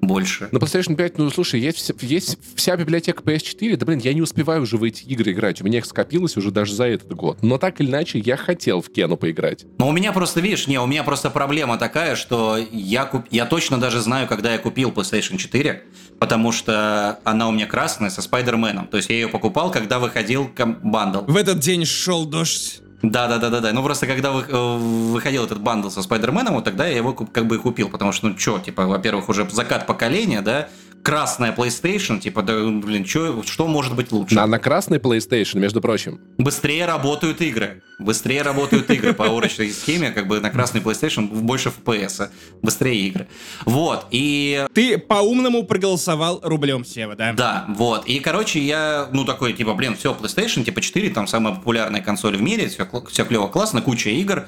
Больше. 0.00 0.48
На 0.52 0.58
PlayStation 0.58 0.94
5, 0.94 1.18
ну, 1.18 1.28
слушай, 1.30 1.60
есть, 1.60 1.78
вся- 1.78 1.94
есть 2.00 2.38
вся 2.54 2.76
библиотека 2.76 3.20
PS4, 3.22 3.76
да, 3.76 3.84
блин, 3.84 3.98
я 3.98 4.14
не 4.14 4.22
успеваю 4.22 4.62
уже 4.62 4.76
в 4.76 4.84
эти 4.84 5.02
игры 5.04 5.32
играть, 5.32 5.60
у 5.60 5.64
меня 5.64 5.78
их 5.78 5.86
скопилось 5.86 6.36
уже 6.36 6.50
даже 6.52 6.72
за 6.72 6.84
этот 6.84 7.12
год. 7.14 7.42
Но 7.42 7.58
так 7.58 7.80
или 7.80 7.88
иначе, 7.88 8.20
я 8.20 8.36
хотел 8.36 8.80
в 8.80 8.90
Кену 8.90 9.16
поиграть. 9.16 9.66
Но 9.78 9.88
у 9.88 9.92
меня 9.92 10.12
просто, 10.12 10.40
видишь, 10.40 10.68
не, 10.68 10.78
у 10.80 10.86
меня 10.86 11.02
просто 11.02 11.30
проблема 11.30 11.78
такая, 11.78 12.14
что 12.14 12.56
я, 12.70 13.04
куп... 13.06 13.24
я 13.30 13.44
точно 13.44 13.78
даже 13.78 14.00
знаю, 14.00 14.28
когда 14.28 14.52
я 14.52 14.58
купил 14.58 14.90
PlayStation 14.92 15.36
4, 15.36 15.82
потому 16.20 16.52
что 16.52 17.18
она 17.24 17.48
у 17.48 17.52
меня 17.52 17.66
красная 17.66 18.10
со 18.10 18.22
Спайдерменом. 18.22 18.86
То 18.86 18.98
есть 18.98 19.10
я 19.10 19.16
ее 19.16 19.28
покупал, 19.28 19.70
когда 19.72 19.98
выходил 19.98 20.48
ком- 20.56 20.78
bundle. 20.82 21.22
В 21.26 21.36
этот 21.36 21.58
день 21.58 21.84
шел 21.84 22.24
дождь. 22.24 22.80
Да, 23.02 23.28
да, 23.28 23.38
да, 23.38 23.48
да, 23.50 23.60
да. 23.60 23.72
Ну 23.72 23.82
просто 23.82 24.06
когда 24.06 24.32
вы- 24.32 24.44
э, 24.48 24.76
выходил 25.12 25.44
этот 25.44 25.60
bundle 25.60 25.88
со 25.88 26.02
Спайдерменом, 26.02 26.54
вот 26.54 26.64
тогда 26.64 26.86
я 26.86 26.96
его 26.96 27.14
как 27.14 27.46
бы 27.46 27.56
и 27.56 27.58
купил, 27.58 27.88
потому 27.88 28.10
что, 28.12 28.28
ну 28.28 28.38
что, 28.38 28.58
типа, 28.58 28.86
во-первых, 28.86 29.28
уже 29.28 29.48
закат 29.50 29.86
поколения, 29.86 30.40
да, 30.40 30.68
красная 31.02 31.54
PlayStation, 31.54 32.18
типа, 32.20 32.42
да, 32.42 32.54
блин, 32.64 33.04
чё, 33.04 33.42
что 33.42 33.66
может 33.66 33.94
быть 33.94 34.12
лучше? 34.12 34.34
На, 34.34 34.46
на 34.46 34.58
красной 34.58 34.98
PlayStation, 34.98 35.58
между 35.58 35.80
прочим. 35.80 36.20
Быстрее 36.38 36.86
работают 36.86 37.40
игры. 37.40 37.82
Быстрее 37.98 38.42
работают 38.42 38.90
игры 38.90 39.12
по 39.12 39.22
урочной 39.34 39.70
схеме, 39.70 40.10
как 40.10 40.28
бы 40.28 40.40
на 40.40 40.50
красный 40.50 40.80
PlayStation 40.80 41.26
больше 41.26 41.72
FPS, 41.84 42.28
быстрее 42.62 43.00
игры. 43.08 43.28
Вот, 43.64 44.06
и 44.10 44.66
Ты 44.74 44.98
по-умному 44.98 45.64
проголосовал 45.64 46.40
рублем, 46.42 46.84
Сева, 46.84 47.16
да? 47.16 47.32
да, 47.32 47.64
вот. 47.68 48.06
И, 48.06 48.20
короче, 48.20 48.60
я, 48.60 49.08
ну, 49.12 49.24
такой, 49.24 49.52
типа, 49.52 49.74
блин, 49.74 49.96
все, 49.96 50.14
PlayStation, 50.14 50.64
типа, 50.64 50.80
4, 50.80 51.10
там, 51.10 51.26
самая 51.26 51.54
популярная 51.54 52.00
консоль 52.02 52.36
в 52.36 52.42
мире, 52.42 52.68
все, 52.68 52.86
все 53.10 53.24
клево, 53.24 53.48
классно, 53.48 53.82
куча 53.82 54.10
игр. 54.10 54.46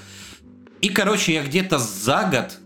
И, 0.80 0.88
короче, 0.88 1.34
я 1.34 1.42
где-то 1.42 1.78
за 1.78 2.28
год 2.30 2.58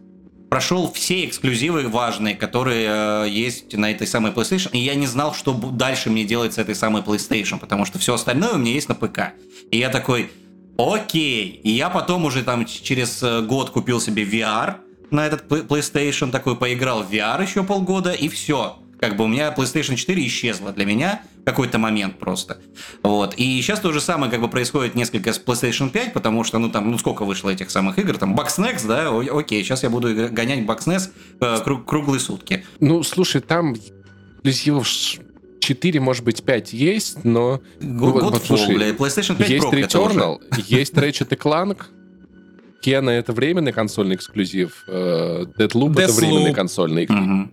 прошел 0.55 0.93
все 0.93 1.25
эксклюзивы 1.25 1.89
важные, 1.89 2.37
которые 2.37 2.87
э, 2.89 3.29
есть 3.29 3.77
на 3.77 3.91
этой 3.91 4.07
самой 4.07 4.31
PlayStation, 4.31 4.71
и 4.71 4.79
я 4.79 4.95
не 4.95 5.09
знал, 5.09 5.35
что 5.35 5.53
дальше 5.53 6.11
мне 6.11 6.23
делать 6.23 6.55
с 6.55 6.59
этой 6.59 6.77
самой 6.77 7.03
PlayStation, 7.03 7.59
потому 7.59 7.85
что 7.85 7.99
все 7.99 8.15
остальное 8.15 8.53
у 8.53 8.59
меня 8.59 8.71
есть 8.71 8.89
на 8.89 8.95
ПК. 8.95 9.33
И 9.73 9.79
я 9.79 9.89
такой, 9.89 10.31
окей. 10.79 11.61
И 11.65 11.71
я 11.71 11.91
потом 11.91 12.25
уже 12.25 12.45
там 12.45 12.67
через 12.67 13.21
э, 13.25 13.41
год 13.41 13.71
купил 13.71 14.01
себе 14.01 14.23
VR 14.23 14.77
на 15.11 15.27
этот 15.27 15.51
Play- 15.51 15.67
PlayStation, 15.67 16.31
такой 16.31 16.55
поиграл 16.55 17.03
в 17.03 17.11
VR 17.11 17.43
еще 17.43 17.65
полгода, 17.65 18.13
и 18.13 18.29
все. 18.29 18.79
Как 19.05 19.17
бы 19.19 19.25
у 19.25 19.27
меня 19.29 19.53
PlayStation 19.55 19.97
4 19.97 20.27
исчезла 20.27 20.73
для 20.73 20.87
меня 20.87 21.21
в 21.43 21.45
какой-то 21.45 21.77
момент 21.79 22.19
просто. 22.19 22.57
Вот. 23.03 23.35
И 23.37 23.61
сейчас 23.61 23.81
то 23.81 23.93
же 23.93 24.01
самое 24.01 24.31
как 24.33 24.41
бы 24.41 24.49
происходит 24.49 24.95
несколько 24.95 25.33
с 25.35 25.39
PlayStation 25.39 25.91
5, 25.91 26.15
потому 26.15 26.43
что, 26.43 26.59
ну 26.59 26.71
там, 26.71 26.91
ну 26.91 26.97
сколько 26.97 27.27
вышло 27.27 27.51
этих 27.51 27.71
самых 27.71 27.99
игр, 27.99 28.17
там, 28.17 28.35
Bugsnax, 28.35 28.87
да, 28.87 29.11
о- 29.11 29.39
окей, 29.41 29.63
сейчас 29.63 29.83
я 29.83 29.91
буду 29.91 30.09
гонять 30.31 30.61
Bugsnax 30.61 31.11
э, 31.41 31.45
кру- 31.67 31.85
круглые 31.85 32.19
сутки. 32.19 32.65
Ну, 32.81 33.03
слушай, 33.03 33.43
там 33.43 33.75
эксклюзивов 33.75 34.87
ш- 34.89 35.21
4, 35.61 36.01
может 36.01 36.25
быть, 36.25 36.43
5 36.43 36.73
есть, 36.73 37.25
но... 37.25 37.61
ну, 37.81 38.11
вот- 38.13 38.43
слушай, 38.47 38.75
бля, 38.75 38.91
PlayStation 38.93 39.37
5 39.37 39.51
есть 39.51 39.67
Pro 39.67 39.79
это. 39.79 39.99
Returnal, 39.99 40.39
есть 40.69 40.95
Ratchet 40.95 41.29
и 41.31 41.37
Clank, 41.37 41.83
Кена— 42.81 43.11
это 43.11 43.33
временный 43.33 43.73
консольный 43.73 44.15
эксклюзив, 44.17 44.85
э, 44.89 45.45
Deathloop— 45.59 45.93
это 45.99 46.03
Deathloop. 46.13 46.17
временный 46.17 46.53
консольный 46.55 47.05
эк- 47.07 47.13
Мгм. 47.13 47.51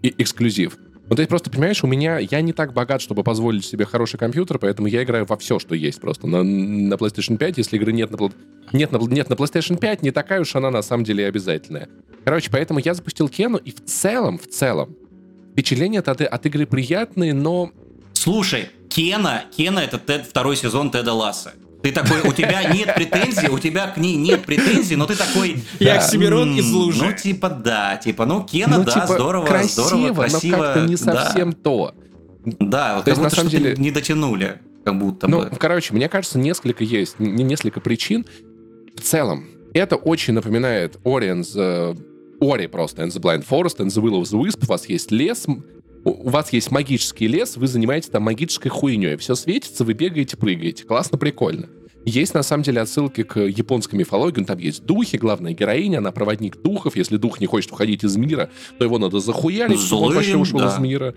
Вот 1.11 1.17
ты 1.17 1.27
просто 1.27 1.49
понимаешь, 1.49 1.83
у 1.83 1.87
меня 1.87 2.19
я 2.19 2.39
не 2.39 2.53
так 2.53 2.71
богат, 2.71 3.01
чтобы 3.01 3.21
позволить 3.21 3.65
себе 3.65 3.83
хороший 3.83 4.17
компьютер, 4.17 4.59
поэтому 4.59 4.87
я 4.87 5.03
играю 5.03 5.25
во 5.25 5.35
все, 5.35 5.59
что 5.59 5.75
есть 5.75 5.99
просто. 5.99 6.25
На, 6.25 6.41
на 6.41 6.93
PlayStation 6.93 7.35
5, 7.35 7.57
если 7.57 7.75
игры 7.75 7.91
нет 7.91 8.11
на, 8.11 8.31
нет, 8.71 8.93
на, 8.93 8.97
нет 8.97 9.27
на 9.29 9.33
PlayStation 9.33 9.77
5, 9.77 10.03
не 10.03 10.11
такая 10.11 10.39
уж 10.39 10.55
она 10.55 10.71
на 10.71 10.81
самом 10.81 11.03
деле 11.03 11.27
обязательная. 11.27 11.89
Короче, 12.23 12.49
поэтому 12.49 12.79
я 12.79 12.93
запустил 12.93 13.27
Кену, 13.27 13.57
и 13.57 13.71
в 13.71 13.83
целом, 13.83 14.39
в 14.39 14.47
целом, 14.47 14.95
впечатления 15.51 15.99
от, 15.99 16.21
от 16.21 16.45
игры 16.45 16.65
приятные, 16.65 17.33
но 17.33 17.73
Слушай, 18.13 18.69
Кена, 18.87 19.43
Кена 19.57 19.79
это 19.79 19.97
Тед, 19.97 20.25
второй 20.25 20.55
сезон 20.55 20.91
Теда 20.91 21.11
Ласса. 21.11 21.51
Ты 21.81 21.91
такой, 21.91 22.21
у 22.21 22.31
тебя 22.33 22.63
нет 22.71 22.93
претензий, 22.95 23.47
у 23.49 23.57
тебя 23.57 23.87
к 23.87 23.97
ней 23.97 24.15
нет 24.15 24.45
претензий, 24.45 24.95
но 24.95 25.07
ты 25.07 25.15
такой... 25.15 25.63
Я 25.79 25.95
Да. 25.95 25.99
Оксимирон 26.01 26.55
из 26.55 26.67
«М, 26.69 26.75
лужи. 26.75 27.03
Ну, 27.03 27.11
типа, 27.13 27.49
да, 27.49 27.97
типа, 27.97 28.25
ну, 28.25 28.43
Кена, 28.43 28.77
ну, 28.77 28.83
да, 28.83 28.91
типа, 28.91 29.07
здорово, 29.07 29.45
красиво, 29.45 29.87
здорово, 29.87 30.13
красиво. 30.13 30.57
но 30.57 30.63
как-то 30.63 30.79
не 30.87 30.95
да. 30.95 31.25
совсем 31.25 31.53
то. 31.53 31.95
Да, 32.45 32.95
вот 32.97 33.05
То 33.05 33.05
как 33.05 33.07
есть, 33.07 33.17
на 33.17 33.23
будто 33.23 33.35
самом 33.35 33.49
что-то 33.49 33.63
деле- 33.63 33.75
не 33.77 33.91
дотянули, 33.91 34.59
как 34.85 34.97
будто 34.99 35.27
Ну, 35.27 35.39
бы. 35.41 35.49
короче, 35.57 35.93
мне 35.93 36.07
кажется, 36.07 36.37
несколько 36.37 36.83
есть, 36.83 37.19
несколько 37.19 37.79
причин. 37.79 38.25
В 38.95 39.01
целом, 39.01 39.45
это 39.73 39.95
очень 39.95 40.33
напоминает 40.33 40.97
Ori 41.03 41.31
and 41.33 41.41
the... 41.41 41.97
Ori 42.39 42.67
просто, 42.67 43.03
and 43.03 43.09
the 43.09 43.19
Blind 43.19 43.45
Forest, 43.47 43.77
and 43.77 43.87
the 43.87 44.01
Will 44.01 44.19
of 44.19 44.23
the 44.23 44.39
Wisp. 44.39 44.63
У 44.63 44.67
вас 44.67 44.87
есть 44.89 45.11
лес, 45.11 45.45
у 46.03 46.29
вас 46.29 46.51
есть 46.53 46.71
магический 46.71 47.27
лес, 47.27 47.57
вы 47.57 47.67
занимаетесь 47.67 48.09
там 48.09 48.23
магической 48.23 48.71
хуйней. 48.71 49.17
Все 49.17 49.35
светится, 49.35 49.83
вы 49.83 49.93
бегаете, 49.93 50.37
прыгаете. 50.37 50.83
Классно, 50.83 51.17
прикольно. 51.17 51.69
Есть, 52.03 52.33
на 52.33 52.41
самом 52.41 52.63
деле, 52.63 52.81
отсылки 52.81 53.21
к 53.23 53.39
японской 53.39 53.95
мифологии. 53.95 54.39
Ну, 54.39 54.45
Там 54.45 54.57
есть 54.57 54.85
духи, 54.85 55.17
главная 55.17 55.53
героиня, 55.53 55.99
она 55.99 56.11
проводник 56.11 56.59
духов. 56.61 56.95
Если 56.95 57.17
дух 57.17 57.39
не 57.39 57.45
хочет 57.45 57.71
уходить 57.71 58.03
из 58.03 58.17
мира, 58.17 58.49
то 58.79 58.85
его 58.85 58.97
надо 58.97 59.19
захуярить, 59.19 59.79
чтобы 59.79 60.07
он 60.07 60.15
вообще 60.15 60.31
Злым, 60.31 60.41
ушел 60.41 60.59
да. 60.59 60.73
из 60.73 60.79
мира. 60.79 61.13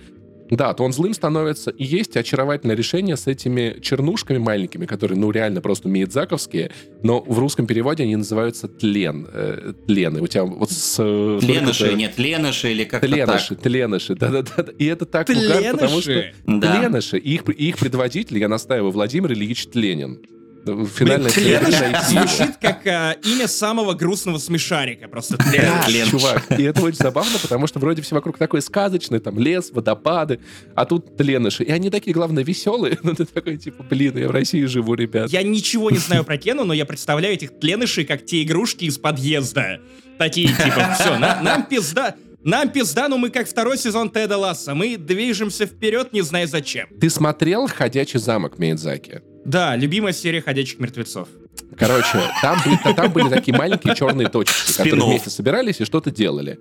Да, 0.51 0.75
то 0.75 0.85
он 0.85 0.93
злым 0.93 1.15
становится. 1.15 1.71
И 1.71 1.85
есть 1.85 2.17
очаровательное 2.17 2.77
решение 2.77 3.17
с 3.17 3.27
этими 3.27 3.79
чернушками 3.81 4.39
маленькими, 4.39 4.85
которые, 4.87 5.19
ну, 5.19 5.31
реально 5.31 5.61
просто 5.61 5.89
миядзаковские, 5.89 6.71
но 7.03 7.21
в 7.21 7.39
русском 7.39 7.67
переводе 7.67 8.03
они 8.05 8.17
называются 8.17 8.69
тлен. 8.69 9.27
э, 9.33 9.73
тлены. 9.87 10.21
У 10.21 10.27
тебя 10.27 10.45
вот 10.45 10.71
с... 10.71 10.97
э, 10.99 11.39
Тленыши, 11.41 11.75
сколько-то- 11.75 11.97
нет, 11.99 12.19
Леныши 12.19 12.71
или 12.73 12.85
как-то 12.85 13.07
так. 13.09 13.15
Тленыши, 13.17 13.55
тленыши, 13.57 14.15
да-да-да. 14.15 14.67
И 14.79 14.85
это 14.85 15.07
так 15.07 15.29
угарно, 15.31 15.73
потому 15.79 16.01
что... 16.01 16.11
Тленыши? 16.13 16.35
Да. 16.47 16.79
Тленыши. 16.79 17.19
И 17.19 17.35
их, 17.35 17.43
и 17.49 17.69
их 17.71 17.79
предводитель, 17.79 18.39
я 18.39 18.49
настаиваю, 18.49 18.93
Владимир 18.93 19.33
Ильич 19.33 19.67
Тленин. 19.69 20.21
Финальная 20.65 21.31
его. 21.31 22.01
Звучит 22.09 22.57
как 22.61 22.87
а, 22.87 23.13
имя 23.25 23.47
самого 23.49 23.95
грустного 23.95 24.39
смешарика. 24.39 25.09
Просто 25.09 25.37
Да, 25.37 25.45
Тленыш. 25.45 25.85
Тлен. 25.87 26.09
чувак. 26.11 26.59
И 26.59 26.63
это 26.63 26.83
очень 26.83 26.99
забавно, 26.99 27.39
потому 27.41 27.67
что 27.67 27.79
вроде 27.79 28.03
все 28.03 28.15
вокруг 28.15 28.39
такой 28.39 28.63
сказочный, 28.63 29.21
там 29.21 29.39
лес, 29.39 29.71
водопады, 29.73 30.41
а 30.75 30.85
тут 30.85 31.17
тленыши. 31.17 31.65
И 31.65 31.71
они 31.71 31.91
такие, 31.91 32.13
главное, 32.13 32.45
веселые. 32.45 32.99
Ну 33.05 33.15
ты 33.15 33.27
такой, 33.27 33.59
типа, 33.59 33.83
блин, 33.83 34.17
я 34.17 34.29
в 34.29 34.31
России 34.31 34.65
живу, 34.65 34.95
ребят. 34.95 35.31
Я 35.31 35.43
ничего 35.43 35.91
не 35.91 35.99
знаю 35.99 36.25
про 36.25 36.39
Кену, 36.39 36.65
но 36.65 36.73
я 36.73 36.87
представляю 36.87 37.35
этих 37.35 37.59
тленышей 37.59 38.05
как 38.05 38.25
те 38.25 38.43
игрушки 38.43 38.87
из 38.87 38.97
подъезда. 38.99 39.81
Такие, 40.19 40.49
типа, 40.49 40.97
все, 40.99 41.19
нам 41.19 41.65
пизда. 41.65 42.15
Нам 42.45 42.69
пизда, 42.71 43.09
но 43.09 43.17
мы 43.17 43.31
как 43.31 43.49
второй 43.49 43.79
сезон 43.79 44.11
Теда 44.11 44.37
Ласса. 44.37 44.75
Мы 44.75 44.99
движемся 44.99 45.65
вперед, 45.65 46.13
не 46.13 46.21
зная 46.21 46.47
зачем. 46.47 46.89
Ты 47.01 47.09
смотрел 47.09 47.67
«Ходячий 47.67 48.21
замок» 48.21 48.59
Миядзаки? 48.59 49.23
Да, 49.45 49.77
любимая 49.77 50.13
серия 50.13 50.41
«Ходячих 50.41 50.79
мертвецов». 50.79 51.29
Короче, 51.77 52.21
там 52.41 52.59
были, 52.65 52.95
там 52.95 53.13
были 53.13 53.29
такие 53.29 53.57
маленькие 53.57 53.95
черные 53.95 54.29
точки, 54.29 54.73
которые 54.77 55.05
вместе 55.05 55.31
собирались 55.31 55.81
и 55.81 55.85
что-то 55.85 56.11
делали. 56.11 56.59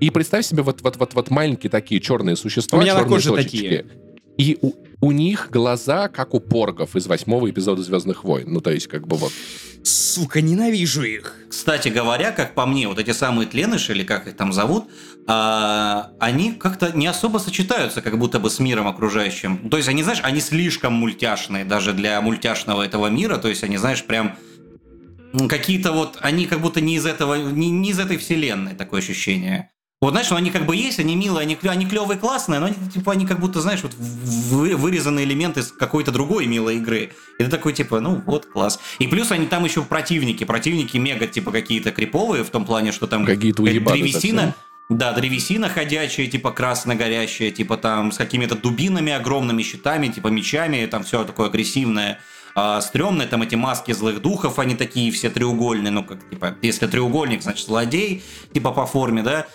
И 0.00 0.10
представь 0.10 0.44
себе 0.44 0.62
вот, 0.62 0.82
вот, 0.82 0.96
вот, 0.96 1.14
вот 1.14 1.30
маленькие 1.30 1.70
такие 1.70 2.00
черные 2.00 2.36
существа, 2.36 2.78
У 2.78 2.82
меня 2.82 2.94
на 2.94 3.00
черные 3.00 3.14
коже 3.14 3.30
точечки. 3.30 3.56
такие. 3.56 3.86
И 4.36 4.58
у, 4.60 4.72
у 5.00 5.12
них 5.12 5.48
глаза, 5.50 6.08
как 6.08 6.34
у 6.34 6.40
поргов 6.40 6.94
из 6.96 7.06
восьмого 7.06 7.48
эпизода 7.48 7.82
«Звездных 7.82 8.24
войн». 8.24 8.52
Ну, 8.52 8.60
то 8.60 8.70
есть, 8.70 8.86
как 8.86 9.06
бы 9.06 9.16
вот... 9.16 9.32
Сука, 9.82 10.42
ненавижу 10.42 11.02
их. 11.02 11.34
Кстати 11.48 11.88
говоря, 11.88 12.32
как 12.32 12.54
по 12.54 12.66
мне, 12.66 12.88
вот 12.88 12.98
эти 12.98 13.12
самые 13.12 13.48
тленыши, 13.48 13.92
или 13.92 14.02
как 14.02 14.26
их 14.26 14.36
там 14.36 14.52
зовут, 14.52 14.84
а, 15.28 16.10
они 16.20 16.52
как-то 16.52 16.92
не 16.96 17.06
особо 17.06 17.38
сочетаются 17.38 18.00
как 18.00 18.18
будто 18.18 18.38
бы 18.38 18.48
с 18.48 18.60
миром 18.60 18.86
окружающим. 18.86 19.68
То 19.68 19.76
есть 19.76 19.88
они, 19.88 20.02
знаешь, 20.02 20.20
они 20.22 20.40
слишком 20.40 20.92
мультяшные 20.94 21.64
даже 21.64 21.92
для 21.92 22.20
мультяшного 22.20 22.82
этого 22.82 23.08
мира. 23.08 23.36
То 23.38 23.48
есть 23.48 23.64
они, 23.64 23.76
знаешь, 23.76 24.04
прям 24.04 24.36
какие-то 25.48 25.92
вот, 25.92 26.18
они 26.20 26.46
как 26.46 26.60
будто 26.60 26.80
не 26.80 26.96
из 26.96 27.06
этого, 27.06 27.34
не, 27.34 27.70
не 27.70 27.90
из 27.90 27.98
этой 27.98 28.16
вселенной, 28.16 28.74
такое 28.74 29.00
ощущение. 29.00 29.70
Вот 30.02 30.10
знаешь, 30.10 30.28
ну, 30.28 30.36
они 30.36 30.50
как 30.50 30.66
бы 30.66 30.76
есть, 30.76 30.98
они 31.00 31.16
милые, 31.16 31.42
они, 31.42 31.56
они 31.62 31.86
клевые, 31.86 32.18
классные, 32.18 32.60
но 32.60 32.66
они, 32.66 32.76
типа, 32.92 33.12
они 33.12 33.26
как 33.26 33.40
будто, 33.40 33.62
знаешь, 33.62 33.82
вот 33.82 33.94
вы- 33.94 34.76
вырезанные 34.76 35.24
элементы 35.24 35.60
из 35.60 35.72
какой-то 35.72 36.12
другой 36.12 36.44
милой 36.46 36.76
игры. 36.76 37.12
И 37.38 37.44
ты 37.44 37.48
такой, 37.48 37.72
типа, 37.72 38.00
ну 38.00 38.22
вот, 38.26 38.44
класс. 38.44 38.78
И 38.98 39.06
плюс 39.06 39.32
они 39.32 39.46
там 39.46 39.64
еще 39.64 39.82
противники. 39.82 40.44
Противники 40.44 40.98
мега, 40.98 41.26
типа, 41.26 41.50
какие-то 41.50 41.92
криповые, 41.92 42.44
в 42.44 42.50
том 42.50 42.66
плане, 42.66 42.92
что 42.92 43.06
там 43.06 43.24
Какие-то 43.24 43.62
древесина. 43.62 44.12
совсем. 44.12 44.54
Да, 44.88 45.12
древесина 45.12 45.68
ходячая, 45.68 46.28
типа 46.28 46.52
красно 46.52 46.94
горящая, 46.94 47.50
типа 47.50 47.76
там 47.76 48.12
с 48.12 48.18
какими-то 48.18 48.54
дубинами, 48.54 49.12
огромными 49.12 49.62
щитами, 49.62 50.08
типа 50.08 50.28
мечами, 50.28 50.86
там 50.86 51.02
все 51.02 51.24
такое 51.24 51.48
агрессивное, 51.48 52.20
а, 52.54 52.80
стрёмное, 52.80 53.26
там 53.26 53.42
эти 53.42 53.56
маски 53.56 53.90
злых 53.90 54.22
духов, 54.22 54.60
они 54.60 54.76
такие 54.76 55.10
все 55.10 55.28
треугольные, 55.28 55.90
ну 55.90 56.04
как, 56.04 56.30
типа, 56.30 56.56
если 56.62 56.86
треугольник, 56.86 57.42
значит 57.42 57.66
злодей, 57.66 58.22
типа 58.54 58.70
по 58.70 58.86
форме, 58.86 59.22
да, 59.22 59.46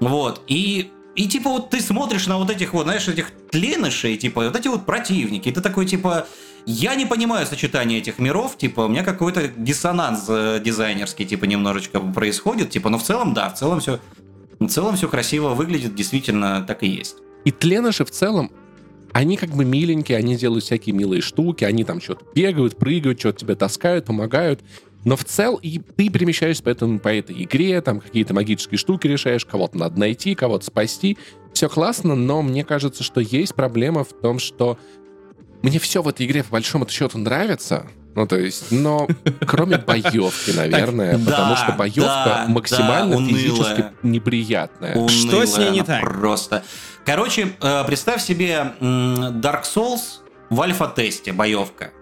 вот, 0.00 0.42
и 0.48 0.90
и 1.16 1.28
типа 1.28 1.50
вот 1.50 1.70
ты 1.70 1.80
смотришь 1.80 2.26
на 2.26 2.38
вот 2.38 2.50
этих 2.50 2.72
вот, 2.72 2.84
знаешь, 2.84 3.06
этих 3.06 3.30
тленышей, 3.50 4.16
типа 4.16 4.44
вот 4.44 4.56
эти 4.56 4.68
вот 4.68 4.86
противники, 4.86 5.52
ты 5.52 5.60
такой 5.60 5.86
типа, 5.86 6.26
я 6.66 6.96
не 6.96 7.06
понимаю 7.06 7.46
сочетание 7.46 7.98
этих 7.98 8.18
миров, 8.18 8.56
типа 8.56 8.80
у 8.82 8.88
меня 8.88 9.04
какой-то 9.04 9.48
диссонанс 9.48 10.24
э, 10.28 10.60
дизайнерский, 10.64 11.26
типа 11.26 11.44
немножечко 11.44 12.00
происходит, 12.00 12.70
типа, 12.70 12.90
но 12.90 12.98
в 12.98 13.02
целом 13.02 13.34
да, 13.34 13.50
в 13.50 13.54
целом 13.54 13.80
все 13.80 14.00
В 14.60 14.68
целом 14.68 14.94
все 14.94 15.08
красиво 15.08 15.54
выглядит, 15.54 15.94
действительно 15.94 16.62
так 16.66 16.82
и 16.82 16.86
есть. 16.86 17.16
И 17.46 17.50
тленыши 17.50 18.04
в 18.04 18.10
целом, 18.10 18.52
они 19.12 19.38
как 19.38 19.50
бы 19.50 19.64
миленькие, 19.64 20.18
они 20.18 20.36
делают 20.36 20.64
всякие 20.64 20.94
милые 20.94 21.22
штуки, 21.22 21.64
они 21.64 21.82
там 21.82 22.00
что-то 22.00 22.24
бегают, 22.34 22.76
прыгают, 22.76 23.18
что-то 23.18 23.40
тебе 23.40 23.54
таскают, 23.54 24.04
помогают. 24.04 24.60
Но 25.04 25.16
в 25.16 25.24
целом 25.24 25.58
и 25.62 25.78
ты 25.78 26.10
перемещаешься 26.10 26.62
по, 26.62 26.68
этому, 26.68 26.98
по 26.98 27.08
этой 27.08 27.42
игре, 27.42 27.80
там 27.80 28.00
какие-то 28.00 28.34
магические 28.34 28.76
штуки 28.76 29.06
решаешь, 29.06 29.46
кого-то 29.46 29.78
надо 29.78 29.98
найти, 29.98 30.34
кого-то 30.34 30.66
спасти. 30.66 31.16
Все 31.54 31.70
классно, 31.70 32.14
но 32.14 32.42
мне 32.42 32.62
кажется, 32.62 33.02
что 33.02 33.20
есть 33.20 33.54
проблема 33.54 34.04
в 34.04 34.12
том, 34.12 34.38
что 34.38 34.78
мне 35.62 35.78
все 35.78 36.02
в 36.02 36.08
этой 36.08 36.26
игре 36.26 36.44
по 36.44 36.50
большому 36.50 36.86
счету 36.86 37.16
нравится, 37.16 37.86
ну, 38.14 38.26
то 38.26 38.36
есть, 38.36 38.70
но 38.70 39.06
кроме 39.46 39.78
боевки, 39.78 40.50
наверное, 40.50 41.12
Так, 41.12 41.24
потому 41.26 41.54
да, 41.54 41.56
что 41.56 41.72
боевка 41.72 42.00
да, 42.24 42.44
максимально 42.48 43.16
да, 43.18 43.24
физически 43.26 43.72
унылая. 43.72 43.92
неприятная. 44.02 45.08
Что 45.08 45.44
с 45.46 45.56
ней 45.58 45.70
не 45.70 45.82
так? 45.82 46.02
Просто. 46.02 46.62
Короче, 47.04 47.52
э, 47.60 47.84
представь 47.86 48.22
себе 48.22 48.72
Dark 48.80 49.62
Souls 49.62 50.20
в 50.50 50.60
альфа-тесте, 50.60 51.32
боевка, 51.32 51.92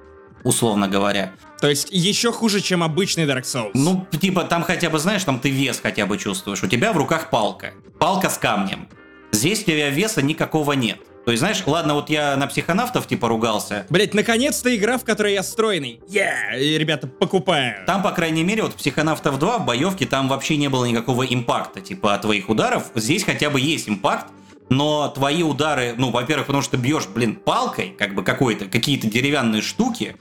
условно 0.44 0.88
говоря. 0.88 1.32
То 1.60 1.68
есть 1.68 1.88
еще 1.90 2.32
хуже, 2.32 2.60
чем 2.60 2.82
обычный 2.82 3.24
Dark 3.24 3.42
Souls. 3.42 3.70
Ну, 3.74 4.06
типа, 4.18 4.44
там 4.44 4.62
хотя 4.62 4.90
бы, 4.90 4.98
знаешь, 4.98 5.24
там 5.24 5.38
ты 5.40 5.50
вес 5.50 5.80
хотя 5.82 6.06
бы 6.06 6.16
чувствуешь. 6.18 6.62
У 6.62 6.66
тебя 6.68 6.92
в 6.92 6.96
руках 6.96 7.30
палка. 7.30 7.72
Палка 7.98 8.30
с 8.30 8.38
камнем. 8.38 8.88
Здесь 9.32 9.62
у 9.62 9.64
тебя 9.64 9.90
веса 9.90 10.22
никакого 10.22 10.72
нет. 10.72 10.98
То 11.24 11.32
есть, 11.32 11.40
знаешь, 11.40 11.62
ладно, 11.66 11.94
вот 11.94 12.08
я 12.08 12.36
на 12.36 12.46
психонавтов 12.46 13.06
типа 13.06 13.28
ругался. 13.28 13.86
Блять, 13.90 14.14
наконец-то 14.14 14.74
игра, 14.74 14.98
в 14.98 15.04
которой 15.04 15.34
я 15.34 15.42
стройный. 15.42 16.00
Я, 16.08 16.56
ребята, 16.56 17.06
покупаю. 17.06 17.84
Там, 17.86 18.02
по 18.02 18.12
крайней 18.12 18.44
мере, 18.44 18.62
вот 18.62 18.74
«Психонавтов 18.74 19.38
2» 19.38 19.58
в 19.58 19.66
боевке 19.66 20.06
там 20.06 20.28
вообще 20.28 20.56
не 20.56 20.68
было 20.68 20.84
никакого 20.86 21.24
импакта, 21.24 21.80
типа, 21.80 22.14
от 22.14 22.22
твоих 22.22 22.48
ударов. 22.48 22.84
Здесь 22.94 23.24
хотя 23.24 23.50
бы 23.50 23.60
есть 23.60 23.88
импакт, 23.88 24.28
но 24.70 25.08
твои 25.08 25.42
удары, 25.42 25.94
ну, 25.96 26.10
во-первых, 26.10 26.46
потому 26.46 26.62
что 26.62 26.76
бьешь, 26.76 27.06
блин, 27.06 27.36
палкой, 27.36 27.94
как 27.98 28.14
бы 28.14 28.22
какой-то, 28.22 28.66
какие-то 28.66 29.06
деревянные 29.06 29.62
штуки, 29.62 30.16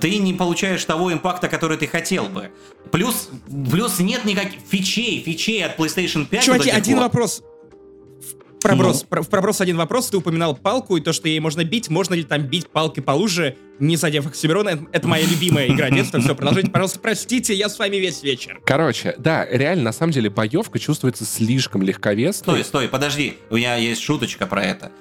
ты 0.00 0.16
не 0.18 0.34
получаешь 0.34 0.84
того 0.84 1.12
импакта, 1.12 1.48
который 1.48 1.76
ты 1.76 1.86
хотел 1.86 2.26
бы. 2.26 2.50
Плюс, 2.90 3.30
плюс 3.70 3.98
нет 3.98 4.24
никаких 4.24 4.60
фичей, 4.60 5.22
фичей 5.22 5.64
от 5.64 5.78
PlayStation 5.78 6.26
5. 6.26 6.44
Чуваки, 6.44 6.70
вот 6.70 6.78
один 6.78 6.96
вот. 6.96 7.02
вопрос. 7.02 7.42
В 8.60 8.62
Проброс, 8.62 9.06
Ну. 9.10 9.22
в 9.22 9.28
проброс 9.30 9.62
один 9.62 9.78
вопрос. 9.78 10.10
Ты 10.10 10.18
упоминал 10.18 10.54
палку 10.54 10.98
и 10.98 11.00
то, 11.00 11.14
что 11.14 11.28
ей 11.28 11.40
можно 11.40 11.64
бить. 11.64 11.88
Можно 11.88 12.12
ли 12.12 12.24
там 12.24 12.42
бить 12.42 12.68
палкой 12.68 13.02
по 13.02 13.12
луже, 13.12 13.56
не 13.78 13.96
задев 13.96 14.26
Оксимирона? 14.26 14.68
Это, 14.68 14.84
это 14.92 15.08
моя 15.08 15.24
любимая 15.26 15.66
игра 15.68 15.88
детства. 15.88 16.20
Все, 16.20 16.34
продолжите, 16.34 16.70
пожалуйста. 16.70 16.98
Простите, 17.00 17.54
я 17.54 17.70
с 17.70 17.78
вами 17.78 17.96
весь 17.96 18.22
вечер. 18.22 18.60
Короче, 18.66 19.14
да, 19.16 19.46
реально, 19.46 19.84
на 19.84 19.92
самом 19.92 20.12
деле, 20.12 20.28
боевка 20.28 20.78
чувствуется 20.78 21.24
слишком 21.24 21.80
легковесной. 21.80 22.32
Стой, 22.56 22.64
стой, 22.64 22.88
подожди, 22.88 23.38
у 23.48 23.56
меня 23.56 23.76
есть 23.76 24.02
шуточка 24.02 24.46
про 24.46 24.62
это. 24.62 24.92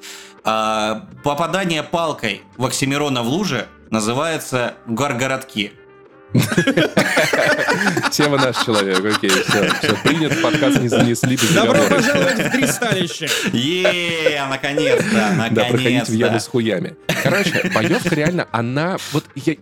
А, 0.45 1.09
попадание 1.25 1.83
палкой 1.83 2.43
в 2.55 2.65
Оксимирона 2.65 3.23
в 3.23 3.27
луже 3.27 3.67
называется 3.91 4.75
гаргородки. 4.87 5.73
Тема 8.11 8.37
наш 8.37 8.63
человек, 8.63 8.99
окей, 8.99 9.29
все, 9.29 9.69
все, 9.81 9.95
принят, 10.03 10.39
подкаст 10.41 10.79
не 10.79 10.87
занесли 10.87 11.35
без 11.35 11.51
Добро 11.53 11.81
пожаловать 11.89 12.39
в 12.39 12.51
кристалище. 12.51 13.27
Е, 13.53 14.45
наконец-то, 14.47 15.49
Да, 15.51 15.63
проходите 15.65 16.03
в 16.03 16.09
яму 16.09 16.33
наконец-то. 16.33 16.39
с 16.39 16.47
хуями. 16.47 16.95
Короче, 17.23 17.71
боевка 17.73 18.13
реально, 18.13 18.47
она... 18.51 18.97
Вот 19.11 19.25
я, 19.35 19.55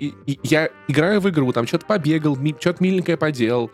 я 0.44 0.70
играю 0.88 1.22
в 1.22 1.30
игру, 1.30 1.54
там 1.54 1.66
что-то 1.68 1.86
побегал, 1.86 2.38
что-то 2.60 2.84
миленькое 2.84 3.18
поделал. 3.18 3.72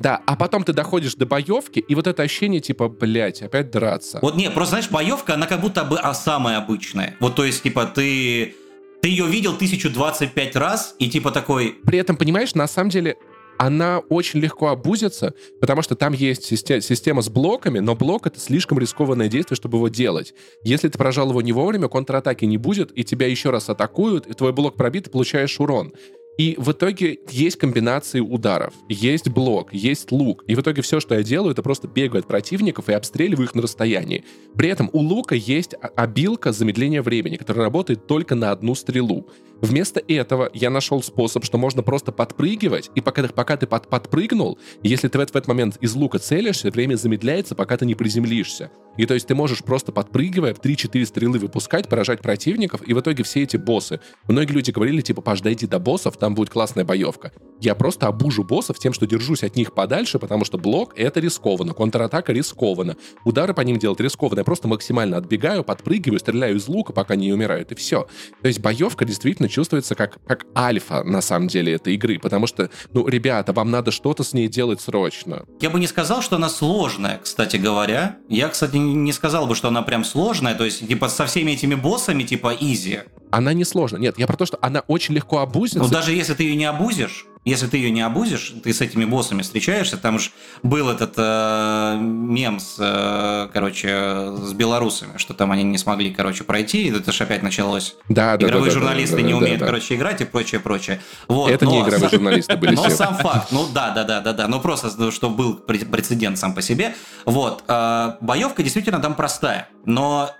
Да, 0.00 0.20
а 0.26 0.36
потом 0.36 0.64
ты 0.64 0.72
доходишь 0.72 1.14
до 1.14 1.26
боевки, 1.26 1.80
и 1.80 1.94
вот 1.94 2.06
это 2.06 2.22
ощущение 2.22 2.60
типа, 2.60 2.88
блядь, 2.88 3.42
опять 3.42 3.70
драться. 3.70 4.18
Вот 4.22 4.36
нет, 4.36 4.54
просто 4.54 4.76
знаешь, 4.76 4.90
боевка, 4.90 5.34
она 5.34 5.46
как 5.46 5.60
будто 5.60 5.84
бы 5.84 5.98
а, 5.98 6.14
самая 6.14 6.58
обычная. 6.58 7.16
Вот 7.20 7.34
то 7.34 7.44
есть, 7.44 7.62
типа, 7.62 7.84
ты... 7.86 8.54
Ты 9.00 9.08
ее 9.08 9.26
видел 9.26 9.52
1025 9.54 10.56
раз, 10.56 10.94
и 10.98 11.08
типа 11.08 11.30
такой, 11.30 11.76
При 11.84 11.98
этом, 11.98 12.16
понимаешь, 12.16 12.54
на 12.54 12.66
самом 12.66 12.90
деле 12.90 13.16
она 13.58 13.98
очень 14.08 14.38
легко 14.40 14.68
обузится, 14.68 15.34
потому 15.60 15.82
что 15.82 15.96
там 15.96 16.12
есть 16.12 16.44
систе- 16.44 16.80
система 16.80 17.22
с 17.22 17.28
блоками, 17.28 17.80
но 17.80 17.96
блок— 17.96 18.26
это 18.28 18.38
слишком 18.38 18.78
рискованное 18.78 19.28
действие, 19.28 19.56
чтобы 19.56 19.78
его 19.78 19.88
делать. 19.88 20.32
Если 20.62 20.88
ты 20.88 20.96
прожал 20.96 21.30
его 21.30 21.42
не 21.42 21.52
вовремя, 21.52 21.88
контратаки 21.88 22.44
не 22.44 22.56
будет, 22.56 22.96
и 22.96 23.02
тебя 23.02 23.26
еще 23.26 23.50
раз 23.50 23.68
атакуют, 23.68 24.26
и 24.28 24.32
твой 24.32 24.52
блок 24.52 24.76
пробит, 24.76 25.08
и 25.08 25.10
получаешь 25.10 25.58
урон. 25.58 25.92
И 26.38 26.54
в 26.56 26.70
итоге 26.70 27.18
есть 27.30 27.56
комбинации 27.56 28.20
ударов, 28.20 28.72
есть 28.88 29.28
блок, 29.28 29.74
есть 29.74 30.12
лук. 30.12 30.44
И 30.46 30.54
в 30.54 30.60
итоге 30.60 30.82
все, 30.82 31.00
что 31.00 31.16
я 31.16 31.24
делаю, 31.24 31.50
это 31.50 31.62
просто 31.64 31.88
бегаю 31.88 32.20
от 32.20 32.28
противников 32.28 32.88
и 32.88 32.92
обстреливаю 32.92 33.46
их 33.46 33.56
на 33.56 33.62
расстоянии. 33.62 34.24
При 34.56 34.68
этом 34.68 34.88
у 34.92 35.00
лука 35.00 35.34
есть 35.34 35.74
обилка 35.96 36.52
замедления 36.52 37.02
времени, 37.02 37.36
которая 37.36 37.64
работает 37.64 38.06
только 38.06 38.36
на 38.36 38.52
одну 38.52 38.76
стрелу. 38.76 39.28
Вместо 39.60 40.00
этого 40.06 40.48
я 40.54 40.70
нашел 40.70 41.02
способ, 41.02 41.44
что 41.44 41.58
можно 41.58 41.82
просто 41.82 42.12
подпрыгивать, 42.12 42.90
и 42.94 43.00
пока, 43.00 43.26
пока 43.26 43.56
ты 43.56 43.66
под, 43.66 43.88
подпрыгнул, 43.88 44.58
если 44.84 45.08
ты 45.08 45.18
в 45.18 45.20
этот, 45.20 45.34
в 45.34 45.38
этот 45.38 45.48
момент 45.48 45.78
из 45.80 45.94
лука 45.94 46.20
целишься, 46.20 46.70
время 46.70 46.94
замедляется, 46.94 47.56
пока 47.56 47.76
ты 47.76 47.84
не 47.84 47.96
приземлишься. 47.96 48.70
И 48.96 49.06
то 49.06 49.14
есть 49.14 49.26
ты 49.26 49.34
можешь 49.34 49.64
просто 49.64 49.90
подпрыгивая 49.90 50.54
в 50.54 50.60
3-4 50.60 51.06
стрелы 51.06 51.38
выпускать, 51.38 51.88
поражать 51.88 52.20
противников, 52.20 52.82
и 52.86 52.92
в 52.92 53.00
итоге 53.00 53.24
все 53.24 53.42
эти 53.42 53.56
боссы. 53.56 54.00
Многие 54.28 54.52
люди 54.52 54.70
говорили, 54.70 55.00
типа, 55.00 55.22
подождите 55.22 55.66
до 55.66 55.80
боссов, 55.80 56.16
там 56.16 56.27
будет 56.34 56.50
классная 56.50 56.84
боевка. 56.84 57.32
Я 57.60 57.74
просто 57.74 58.06
обужу 58.06 58.44
боссов 58.44 58.78
тем, 58.78 58.92
что 58.92 59.06
держусь 59.06 59.42
от 59.42 59.56
них 59.56 59.72
подальше, 59.74 60.18
потому 60.18 60.44
что 60.44 60.58
блок— 60.58 60.92
это 60.96 61.18
рискованно, 61.18 61.74
контратака 61.74 62.32
рискованно, 62.32 62.96
удары 63.24 63.52
по 63.52 63.62
ним 63.62 63.78
делать 63.78 64.00
рискованно. 64.00 64.40
Я 64.40 64.44
просто 64.44 64.68
максимально 64.68 65.16
отбегаю, 65.16 65.64
подпрыгиваю, 65.64 66.20
стреляю 66.20 66.56
из 66.56 66.68
лука, 66.68 66.92
пока 66.92 67.16
не 67.16 67.32
умирают, 67.32 67.72
и 67.72 67.74
все. 67.74 68.06
То 68.42 68.48
есть 68.48 68.60
боевка 68.60 69.04
действительно 69.04 69.48
чувствуется 69.48 69.96
как, 69.96 70.18
как 70.24 70.46
альфа, 70.56 71.02
на 71.02 71.20
самом 71.20 71.48
деле, 71.48 71.72
этой 71.72 71.94
игры, 71.94 72.18
потому 72.20 72.46
что, 72.46 72.70
ну, 72.92 73.08
ребята, 73.08 73.52
вам 73.52 73.70
надо 73.70 73.90
что-то 73.90 74.22
с 74.22 74.32
ней 74.32 74.48
делать 74.48 74.80
срочно. 74.80 75.44
Я 75.60 75.70
бы 75.70 75.80
не 75.80 75.88
сказал, 75.88 76.22
что 76.22 76.36
она 76.36 76.48
сложная, 76.48 77.18
кстати 77.18 77.56
говоря. 77.56 78.18
Я, 78.28 78.48
кстати, 78.48 78.76
не 78.76 79.12
сказал 79.12 79.46
бы, 79.46 79.54
что 79.54 79.68
она 79.68 79.82
прям 79.82 80.04
сложная. 80.04 80.54
То 80.54 80.64
есть, 80.64 80.86
типа, 80.86 81.08
со 81.08 81.26
всеми 81.26 81.52
этими 81.52 81.74
боссами, 81.74 82.22
типа, 82.22 82.54
изи. 82.58 83.00
Она 83.30 83.52
не 83.52 83.64
сложная. 83.64 84.00
Нет, 84.00 84.18
я 84.18 84.26
про 84.26 84.36
то, 84.36 84.46
что 84.46 84.58
она 84.62 84.80
очень 84.86 85.14
легко 85.14 85.38
обузится. 85.38 85.80
Ну, 85.80 85.88
даже 85.88 86.12
если 86.18 86.34
ты 86.34 86.42
ее 86.42 86.56
не 86.56 86.64
обузишь, 86.66 87.26
если 87.44 87.66
ты 87.66 87.78
ее 87.78 87.90
не 87.90 88.02
обузишь, 88.02 88.52
ты 88.62 88.74
с 88.74 88.80
этими 88.82 89.04
боссами 89.06 89.40
встречаешься, 89.42 89.96
там 89.96 90.18
же 90.18 90.30
был 90.62 90.90
этот 90.90 91.14
э, 91.16 91.96
мем 91.98 92.60
с, 92.60 92.76
э, 92.78 93.48
короче, 93.52 94.32
с 94.36 94.52
белорусами, 94.52 95.16
что 95.16 95.32
там 95.34 95.50
они 95.52 95.62
не 95.62 95.78
смогли, 95.78 96.12
короче, 96.12 96.44
пройти, 96.44 96.88
и 96.88 96.90
это 96.94 97.10
же 97.12 97.24
опять 97.24 97.42
началось. 97.42 97.96
Да, 98.08 98.36
да, 98.36 98.46
Игровые 98.48 98.70
да, 98.70 98.74
да, 98.74 98.80
журналисты 98.80 99.16
да, 99.16 99.22
не 99.22 99.30
да, 99.32 99.36
умеют, 99.38 99.60
да. 99.60 99.66
короче, 99.66 99.94
играть 99.94 100.20
и 100.20 100.24
прочее, 100.24 100.60
прочее. 100.60 101.00
Вот, 101.28 101.50
Это 101.50 101.64
не 101.64 101.78
но 101.78 101.88
игровые 101.88 102.00
сам- 102.00 102.10
журналисты 102.10 102.56
были 102.56 102.74
но 102.74 102.88
сам 102.90 103.14
факт, 103.16 103.48
ну 103.50 103.66
да, 103.72 103.90
да, 103.90 104.04
да, 104.04 104.20
да, 104.20 104.32
да, 104.34 104.48
ну 104.48 104.60
просто, 104.60 104.90
ну, 104.98 105.10
что 105.10 105.30
был 105.30 105.58
пре- 105.66 105.88
прецедент 105.88 106.36
сам 106.38 106.54
по 106.54 106.60
себе. 106.60 106.94
Вот, 107.24 107.64
э, 107.66 108.12
боевка 108.20 108.62
действительно 108.62 108.98
там 109.00 109.14
простая, 109.14 109.68
но 109.86 110.32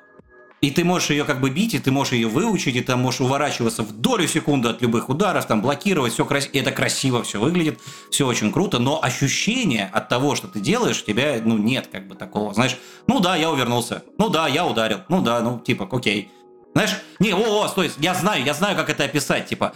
и 0.60 0.70
ты 0.70 0.84
можешь 0.84 1.10
ее 1.10 1.24
как 1.24 1.40
бы 1.40 1.50
бить, 1.50 1.74
и 1.74 1.78
ты 1.78 1.90
можешь 1.90 2.12
ее 2.12 2.28
выучить, 2.28 2.74
и 2.76 2.80
ты 2.80 2.96
можешь 2.96 3.20
уворачиваться 3.20 3.82
в 3.82 3.92
долю 3.92 4.26
секунды 4.26 4.68
от 4.68 4.82
любых 4.82 5.08
ударов, 5.08 5.46
там 5.46 5.62
блокировать, 5.62 6.12
все 6.12 6.24
красиво, 6.24 6.52
это 6.54 6.72
красиво 6.72 7.22
все 7.22 7.40
выглядит, 7.40 7.78
все 8.10 8.26
очень 8.26 8.52
круто, 8.52 8.78
но 8.78 9.02
ощущение 9.02 9.88
от 9.92 10.08
того, 10.08 10.34
что 10.34 10.48
ты 10.48 10.60
делаешь, 10.60 11.04
тебя, 11.04 11.40
ну, 11.44 11.56
нет 11.56 11.88
как 11.90 12.08
бы 12.08 12.14
такого, 12.14 12.54
знаешь, 12.54 12.76
ну 13.06 13.20
да, 13.20 13.36
я 13.36 13.50
увернулся, 13.50 14.02
ну 14.18 14.28
да, 14.28 14.48
я 14.48 14.66
ударил, 14.66 15.00
ну 15.08 15.22
да, 15.22 15.40
ну 15.40 15.60
типа, 15.60 15.88
окей. 15.90 16.30
Знаешь, 16.74 16.96
не, 17.18 17.32
о, 17.32 17.64
о, 17.64 17.68
стой, 17.68 17.90
я 17.98 18.14
знаю, 18.14 18.44
я 18.44 18.54
знаю, 18.54 18.76
как 18.76 18.90
это 18.90 19.04
описать, 19.04 19.46
типа, 19.46 19.74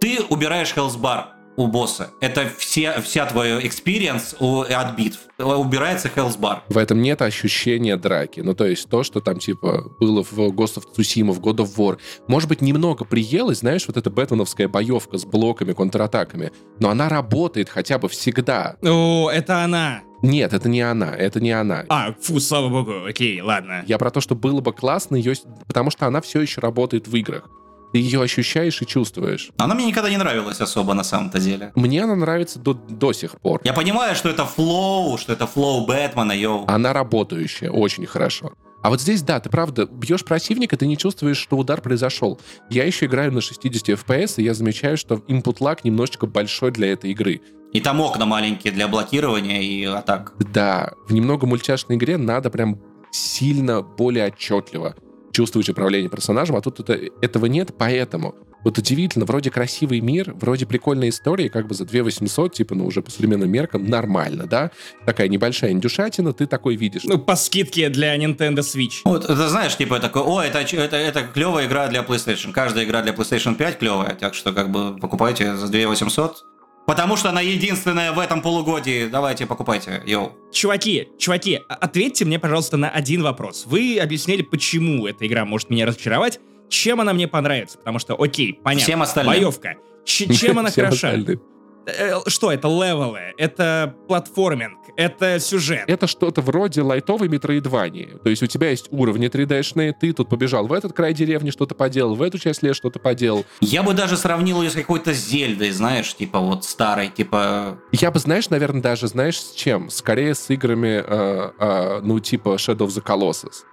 ты 0.00 0.20
убираешь 0.28 0.72
хелсбар 0.72 1.35
у 1.56 1.66
босса. 1.68 2.10
Это 2.20 2.48
все, 2.58 3.00
вся 3.00 3.26
твоя 3.26 3.60
experience 3.60 4.36
у- 4.40 4.60
от 4.62 4.96
битв. 4.96 5.18
Убирается 5.38 6.08
health 6.08 6.40
bar. 6.40 6.62
В 6.68 6.78
этом 6.78 7.02
нет 7.02 7.22
ощущения 7.22 7.96
драки. 7.96 8.40
Ну, 8.40 8.54
то 8.54 8.66
есть 8.66 8.88
то, 8.88 9.02
что 9.02 9.20
там, 9.20 9.38
типа, 9.38 9.90
было 10.00 10.22
в 10.24 10.32
Ghost 10.38 10.76
of 10.78 10.84
Tsushima, 10.96 11.32
в 11.32 11.40
God 11.40 11.56
of 11.56 11.76
War. 11.76 11.98
Может 12.28 12.48
быть, 12.48 12.60
немного 12.62 13.04
приелось, 13.04 13.58
знаешь, 13.58 13.86
вот 13.86 13.96
эта 13.96 14.10
бэтменовская 14.10 14.68
боевка 14.68 15.18
с 15.18 15.24
блоками, 15.24 15.72
контратаками. 15.72 16.52
Но 16.80 16.90
она 16.90 17.08
работает 17.08 17.68
хотя 17.68 17.98
бы 17.98 18.08
всегда. 18.08 18.76
О, 18.82 19.30
это 19.30 19.62
она. 19.64 20.02
Нет, 20.22 20.54
это 20.54 20.68
не 20.70 20.80
она, 20.80 21.14
это 21.14 21.40
не 21.40 21.50
она. 21.52 21.84
А, 21.90 22.14
фу, 22.20 22.40
слава 22.40 22.70
богу, 22.70 23.04
окей, 23.06 23.40
ладно. 23.42 23.84
Я 23.86 23.98
про 23.98 24.10
то, 24.10 24.22
что 24.22 24.34
было 24.34 24.60
бы 24.62 24.72
классно 24.72 25.16
ее... 25.16 25.34
Потому 25.66 25.90
что 25.90 26.06
она 26.06 26.22
все 26.22 26.40
еще 26.40 26.62
работает 26.62 27.06
в 27.06 27.14
играх. 27.16 27.50
Ты 27.92 27.98
ее 27.98 28.22
ощущаешь 28.22 28.82
и 28.82 28.86
чувствуешь. 28.86 29.50
Она 29.58 29.74
мне 29.74 29.86
никогда 29.86 30.10
не 30.10 30.16
нравилась 30.16 30.60
особо 30.60 30.94
на 30.94 31.04
самом-то 31.04 31.38
деле. 31.38 31.72
Мне 31.74 32.02
она 32.02 32.16
нравится 32.16 32.58
до, 32.58 32.74
до 32.74 33.12
сих 33.12 33.40
пор. 33.40 33.60
Я 33.64 33.72
понимаю, 33.72 34.14
что 34.14 34.28
это 34.28 34.44
flow, 34.44 35.18
что 35.18 35.32
это 35.32 35.46
flow 35.46 35.86
Бэтмена, 35.86 36.32
yo. 36.32 36.64
Она 36.68 36.92
работающая 36.92 37.70
очень 37.70 38.06
хорошо. 38.06 38.52
А 38.82 38.90
вот 38.90 39.00
здесь, 39.00 39.22
да, 39.22 39.40
ты 39.40 39.50
правда, 39.50 39.86
бьешь 39.86 40.24
противника, 40.24 40.76
ты 40.76 40.86
не 40.86 40.96
чувствуешь, 40.96 41.38
что 41.38 41.56
удар 41.56 41.80
произошел. 41.80 42.40
Я 42.70 42.84
еще 42.84 43.06
играю 43.06 43.32
на 43.32 43.40
60 43.40 43.88
FPS, 43.88 44.34
и 44.36 44.44
я 44.44 44.54
замечаю, 44.54 44.96
что 44.96 45.16
input 45.16 45.58
lag 45.58 45.78
немножечко 45.82 46.26
большой 46.26 46.70
для 46.70 46.92
этой 46.92 47.10
игры. 47.10 47.40
И 47.72 47.80
там 47.80 48.00
окна 48.00 48.26
маленькие 48.26 48.72
для 48.72 48.86
блокирования 48.86 49.60
и 49.60 49.84
атак. 49.84 50.34
Да, 50.38 50.92
в 51.08 51.12
немного 51.12 51.46
мультяшной 51.46 51.96
игре 51.96 52.16
надо 52.16 52.48
прям 52.50 52.80
сильно 53.10 53.82
более 53.82 54.26
отчетливо 54.26 54.94
чувствовать 55.36 55.68
управление 55.68 56.08
персонажем, 56.08 56.56
а 56.56 56.62
тут 56.62 56.80
это, 56.80 56.98
этого 57.20 57.44
нет, 57.44 57.74
поэтому 57.76 58.34
вот 58.64 58.78
удивительно, 58.78 59.26
вроде 59.26 59.50
красивый 59.50 60.00
мир, 60.00 60.32
вроде 60.34 60.64
прикольная 60.64 61.10
история, 61.10 61.50
как 61.50 61.68
бы 61.68 61.74
за 61.74 61.84
2 61.84 62.04
800, 62.04 62.54
типа, 62.54 62.74
ну, 62.74 62.86
уже 62.86 63.02
по 63.02 63.10
современным 63.10 63.50
меркам, 63.50 63.84
нормально, 63.84 64.46
да? 64.46 64.70
Такая 65.04 65.28
небольшая 65.28 65.72
индюшатина, 65.72 66.32
ты 66.32 66.46
такой 66.46 66.74
видишь. 66.76 67.04
Ну, 67.04 67.18
по 67.18 67.36
скидке 67.36 67.90
для 67.90 68.16
Nintendo 68.16 68.60
Switch. 68.60 69.02
Вот, 69.04 69.24
это 69.24 69.48
знаешь, 69.50 69.76
типа, 69.76 70.00
такой, 70.00 70.22
о, 70.22 70.40
это, 70.40 70.60
это, 70.60 70.96
это 70.96 71.22
клевая 71.22 71.66
игра 71.66 71.86
для 71.88 72.00
PlayStation. 72.00 72.52
Каждая 72.52 72.86
игра 72.86 73.02
для 73.02 73.12
PlayStation 73.12 73.56
5 73.56 73.78
клевая, 73.78 74.14
так 74.14 74.34
что, 74.34 74.52
как 74.52 74.72
бы, 74.72 74.96
покупайте 74.96 75.54
за 75.54 75.68
2 75.68 75.88
800, 75.88 76.44
Потому 76.86 77.16
что 77.16 77.30
она 77.30 77.40
единственная 77.40 78.12
в 78.12 78.18
этом 78.18 78.40
полугодии. 78.42 79.06
Давайте, 79.08 79.44
покупайте. 79.46 80.02
Йоу. 80.06 80.32
Чуваки, 80.52 81.08
чуваки, 81.18 81.60
а- 81.68 81.74
ответьте 81.74 82.24
мне, 82.24 82.38
пожалуйста, 82.38 82.76
на 82.76 82.88
один 82.88 83.22
вопрос. 83.22 83.64
Вы 83.66 83.98
объяснили, 83.98 84.42
почему 84.42 85.06
эта 85.06 85.26
игра 85.26 85.44
может 85.44 85.68
меня 85.68 85.84
разочаровать, 85.86 86.38
чем 86.68 87.00
она 87.00 87.12
мне 87.12 87.26
понравится. 87.28 87.78
Потому 87.78 87.98
что, 87.98 88.14
окей, 88.20 88.58
понятно. 88.62 88.84
Всем 88.84 89.02
остальным. 89.02 89.34
Боевка. 89.34 89.74
Ч- 90.04 90.32
чем 90.32 90.58
она 90.60 90.70
хороша? 90.70 91.08
остальным. 91.08 91.40
Э, 91.86 92.20
Что 92.26 92.50
это? 92.50 92.68
Левелы, 92.68 93.34
это 93.38 93.94
платформинг, 94.08 94.78
это 94.96 95.38
сюжет. 95.38 95.84
Это 95.86 96.06
что-то 96.06 96.40
вроде 96.40 96.82
лайтовой 96.82 97.28
метроидвании. 97.28 98.18
То 98.22 98.28
есть 98.28 98.42
у 98.42 98.46
тебя 98.46 98.70
есть 98.70 98.88
уровни 98.90 99.28
3D-шные, 99.28 99.94
ты 99.98 100.12
тут 100.12 100.28
побежал 100.28 100.66
в 100.66 100.72
этот 100.72 100.92
край 100.92 101.14
деревни, 101.14 101.50
что-то 101.50 101.74
поделал, 101.74 102.14
в 102.14 102.22
эту 102.22 102.38
часть 102.38 102.62
леса 102.62 102.74
что-то 102.74 102.98
поделал. 102.98 103.44
Я 103.60 103.82
бы 103.82 103.94
даже 103.94 104.16
сравнил 104.16 104.62
ее 104.62 104.70
с 104.70 104.74
какой-то 104.74 105.12
Зельдой, 105.12 105.70
знаешь, 105.70 106.14
типа 106.14 106.40
вот 106.40 106.64
старой, 106.64 107.08
типа... 107.08 107.78
Я 107.92 108.10
бы, 108.10 108.18
знаешь, 108.18 108.50
наверное, 108.50 108.82
даже, 108.82 109.06
знаешь, 109.06 109.38
с 109.40 109.52
чем? 109.52 109.88
Скорее 109.90 110.34
с 110.34 110.50
играми, 110.50 111.02
э, 111.06 111.50
э, 111.58 112.00
ну, 112.02 112.18
типа 112.20 112.56
Shadow 112.56 112.86
of 112.86 112.88
the 112.88 113.02
Colossus. 113.04 113.64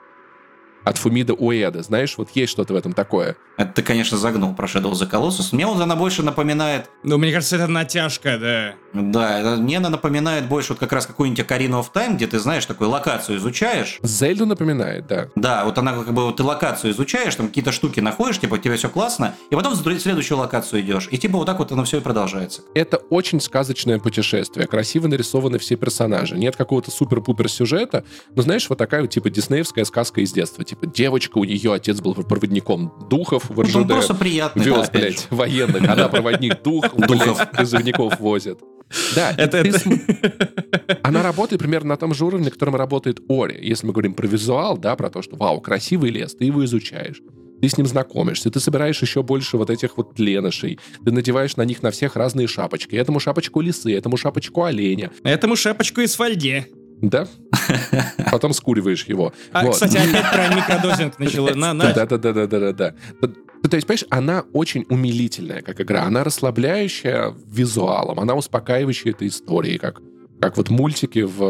От 0.83 0.97
Фумида 0.97 1.33
Уэда. 1.33 1.81
Знаешь, 1.83 2.17
вот 2.17 2.29
есть 2.33 2.51
что-то 2.51 2.73
в 2.73 2.75
этом 2.75 2.93
такое. 2.93 3.35
Это 3.57 3.71
ты, 3.73 3.83
конечно, 3.83 4.17
загнул 4.17 4.53
про 4.53 4.67
Shadow 4.67 4.91
the 4.93 5.09
Colossus. 5.09 5.49
Мне 5.51 5.65
вот 5.67 5.79
она 5.81 5.95
больше 5.95 6.23
напоминает... 6.23 6.89
Ну, 7.03 7.17
мне 7.17 7.31
кажется, 7.31 7.55
это 7.57 7.67
натяжка, 7.67 8.37
да. 8.37 8.73
Да, 8.93 9.39
это- 9.39 9.61
мне 9.61 9.77
она 9.77 9.89
напоминает 9.89 10.47
больше 10.47 10.73
вот 10.73 10.79
как 10.79 10.91
раз 10.91 11.05
какую-нибудь 11.05 11.45
Ocarina 11.45 11.79
of 11.81 11.87
Time, 11.93 12.15
где 12.15 12.27
ты, 12.27 12.39
знаешь, 12.39 12.65
такую 12.65 12.89
локацию 12.89 13.37
изучаешь. 13.37 13.99
Зельду 14.01 14.45
напоминает, 14.45 15.07
да. 15.07 15.27
Да, 15.35 15.65
вот 15.65 15.77
она 15.77 15.93
как 15.93 16.13
бы 16.13 16.25
вот 16.25 16.37
ты 16.37 16.43
локацию 16.43 16.91
изучаешь, 16.93 17.35
там 17.35 17.47
какие-то 17.47 17.71
штуки 17.71 17.99
находишь, 17.99 18.39
типа 18.39 18.55
у 18.55 18.57
тебя 18.57 18.75
все 18.75 18.89
классно, 18.89 19.35
и 19.49 19.55
потом 19.55 19.73
в 19.73 19.99
следующую 19.99 20.37
локацию 20.39 20.81
идешь. 20.81 21.07
И 21.11 21.17
типа 21.17 21.37
вот 21.37 21.45
так 21.45 21.59
вот 21.59 21.71
оно 21.71 21.83
все 21.85 21.97
и 21.97 22.01
продолжается. 22.01 22.61
Это 22.73 22.97
очень 22.97 23.39
сказочное 23.39 23.99
путешествие. 23.99 24.67
Красиво 24.67 25.07
нарисованы 25.07 25.59
все 25.59 25.75
персонажи. 25.75 26.35
Нет 26.37 26.55
какого-то 26.55 26.91
супер-пупер 26.91 27.49
сюжета. 27.49 28.03
Но 28.35 28.41
знаешь, 28.41 28.67
вот 28.69 28.77
такая 28.77 29.01
вот 29.01 29.11
типа 29.11 29.29
диснеевская 29.29 29.85
сказка 29.85 30.21
из 30.21 30.31
детства. 30.31 30.63
Типа 30.73 30.87
девочка, 30.87 31.37
у 31.37 31.43
нее 31.43 31.73
отец 31.73 32.01
был 32.01 32.13
проводником 32.15 32.91
духов 33.09 33.49
в 33.49 33.55
Ну, 33.55 33.61
РЖД. 33.63 33.87
просто 33.87 34.13
приятный, 34.15 34.65
да, 34.65 34.71
Вез, 34.77 34.87
опять 34.89 35.01
блядь, 35.01 35.27
военных. 35.29 35.87
Она 35.89 36.07
проводник 36.09 36.61
духов, 36.63 36.95
Духов. 36.97 37.51
призывников 37.51 38.19
возит. 38.19 38.59
Да, 39.15 39.31
Это, 39.37 39.57
это- 39.59 39.79
см- 39.79 40.01
она 41.03 41.23
работает 41.23 41.61
примерно 41.61 41.89
на 41.89 41.97
том 41.97 42.13
же 42.13 42.25
уровне, 42.25 42.45
на 42.45 42.51
котором 42.51 42.75
работает 42.75 43.21
Ори. 43.29 43.57
Если 43.61 43.85
мы 43.87 43.93
говорим 43.93 44.13
про 44.13 44.27
визуал, 44.27 44.77
да, 44.77 44.95
про 44.95 45.09
то, 45.09 45.21
что, 45.21 45.35
вау, 45.35 45.61
красивый 45.61 46.09
лес, 46.11 46.35
ты 46.35 46.45
его 46.45 46.63
изучаешь. 46.65 47.21
Ты 47.61 47.69
с 47.69 47.77
ним 47.77 47.87
знакомишься, 47.87 48.51
ты 48.51 48.59
собираешь 48.59 49.01
еще 49.01 49.23
больше 49.23 49.57
вот 49.57 49.69
этих 49.69 49.95
вот 49.97 50.15
тленышей, 50.15 50.79
ты 51.05 51.11
надеваешь 51.11 51.55
на 51.55 51.63
них 51.63 51.81
на 51.81 51.91
всех 51.91 52.15
разные 52.17 52.47
шапочки. 52.47 52.95
Этому 52.95 53.19
шапочку 53.19 53.61
лисы, 53.61 53.93
этому 53.95 54.17
шапочку 54.17 54.63
оленя, 54.63 55.11
Этому 55.23 55.55
шапочку 55.55 56.01
из 56.01 56.15
фольги. 56.15 56.65
Да? 57.09 57.27
Потом 58.31 58.53
скуриваешь 58.53 59.05
его. 59.05 59.33
А, 59.51 59.63
Вот. 59.63 59.73
кстати, 59.73 59.97
опять 59.97 60.31
про 60.31 60.55
микродозинг 60.55 61.19
начала. 61.19 61.51
На, 61.53 61.73
на. 61.73 61.93
Да, 61.93 62.05
да, 62.05 62.17
да, 62.17 62.33
да, 62.33 62.47
да, 62.47 62.59
да, 62.59 62.73
да. 62.73 62.93
То 63.69 63.75
есть, 63.75 63.87
понимаешь, 63.87 64.05
она 64.09 64.43
очень 64.53 64.85
умилительная, 64.89 65.61
как 65.61 65.79
игра. 65.79 66.03
Она 66.03 66.23
расслабляющая 66.23 67.33
визуалом, 67.47 68.19
она 68.19 68.35
успокаивающая 68.35 69.11
этой 69.11 69.27
историей, 69.29 69.77
как, 69.77 70.01
как 70.43 70.57
вот 70.57 70.69
мультики 70.69 71.19
в, 71.19 71.41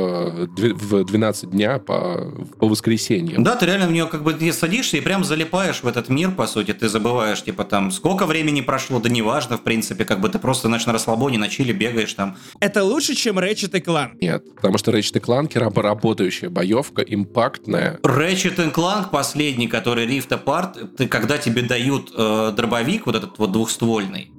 дв- 0.46 0.74
в 0.76 1.04
12 1.04 1.50
дня 1.50 1.80
по, 1.80 2.32
по 2.60 2.68
воскресеньям. 2.68 3.44
Да, 3.44 3.56
ты 3.56 3.66
реально 3.66 3.88
в 3.88 3.92
нее 3.92 4.06
как 4.06 4.24
бы 4.24 4.52
садишься 4.52 4.98
и 4.98 5.02
прям 5.02 5.24
залипаешь 5.24 5.82
в 5.82 5.88
этот 5.88 6.10
мир, 6.10 6.30
по 6.32 6.46
сути, 6.46 6.74
ты 6.74 6.88
забываешь, 6.90 7.44
типа 7.44 7.64
там, 7.64 7.90
сколько 7.92 8.28
времени 8.28 8.62
прошло, 8.62 9.00
да 9.00 9.10
неважно, 9.10 9.58
в 9.58 9.62
принципе, 9.64 10.06
как 10.06 10.22
бы 10.22 10.30
ты 10.30 10.38
просто, 10.38 10.68
знаешь, 10.68 10.86
на 10.86 10.94
расслабоне, 10.94 11.40
на 11.40 11.50
чиле 11.50 11.74
бегаешь 11.74 12.14
там. 12.14 12.38
Это 12.60 12.84
лучше, 12.84 13.16
чем 13.16 13.40
Ratchet 13.40 13.76
и 13.78 13.82
Clank. 13.82 14.12
Нет, 14.22 14.44
потому 14.56 14.78
что 14.78 14.92
Ratchet 14.92 15.20
Clank 15.22 15.58
раб- 15.58 15.78
работающая 15.78 16.50
боевка, 16.50 17.02
импактная. 17.02 18.00
Ratchet 18.04 18.72
Clank 18.74 19.10
последний, 19.12 19.68
который 19.68 20.06
Rift 20.06 20.30
Apart, 20.30 20.96
ты, 20.98 21.08
когда 21.08 21.40
тебе 21.40 21.64
дают 21.64 22.12
э, 22.16 22.54
дробовик, 22.56 23.08
вот 23.08 23.16
этот 23.16 23.40
вот 23.40 23.52
двухствольный, 23.52 24.32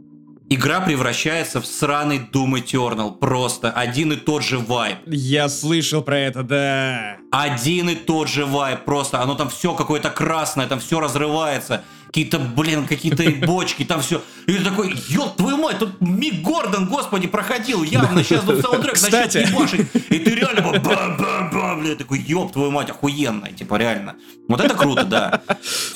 игра 0.49 0.81
превращается 0.81 1.61
в 1.61 1.67
сраный 1.67 2.19
Doom 2.19 2.63
Eternal. 2.63 3.19
Просто 3.19 3.71
один 3.71 4.13
и 4.13 4.17
тот 4.17 4.43
же 4.43 4.59
вайб. 4.59 4.99
Я 5.07 5.49
слышал 5.49 6.03
про 6.03 6.19
это, 6.19 6.43
да. 6.43 7.17
Один 7.31 7.91
и 7.91 7.95
тот 7.95 8.29
же 8.29 8.45
вайб. 8.47 8.85
Просто 8.85 9.21
оно 9.21 9.35
там 9.35 9.49
все 9.49 9.75
какое-то 9.75 10.11
красное, 10.11 10.67
там 10.67 10.81
все 10.81 11.01
разрывается. 11.01 11.83
Какие-то, 12.15 12.39
блин, 12.39 12.87
какие-то 12.87 13.25
бочки, 13.45 13.85
там 13.85 14.01
все. 14.01 14.23
И 14.47 14.53
ты 14.53 14.63
такой, 14.63 14.95
ёб 15.09 15.37
твою 15.37 15.57
мать, 15.57 15.81
тут 15.81 16.01
Мик 16.01 16.43
Гордон, 16.43 16.87
господи, 16.87 17.27
проходил, 17.27 17.83
явно 17.83 18.23
сейчас 18.23 18.45
тут 18.45 18.61
саундтрек 18.61 19.03
начнет 19.03 19.35
ебашить. 19.35 19.89
И 20.11 20.21
ты 20.21 20.31
реально 20.37 20.61
ба-ба-ба, 20.61 21.75
блин, 21.75 21.97
такой, 21.97 22.21
ёб 22.21 22.53
твою 22.53 22.71
мать, 22.71 22.89
охуенно, 22.91 23.51
типа, 23.51 23.75
реально. 23.75 24.15
Вот 24.47 24.61
это 24.61 24.77
круто, 24.77 25.03
да. 25.03 25.43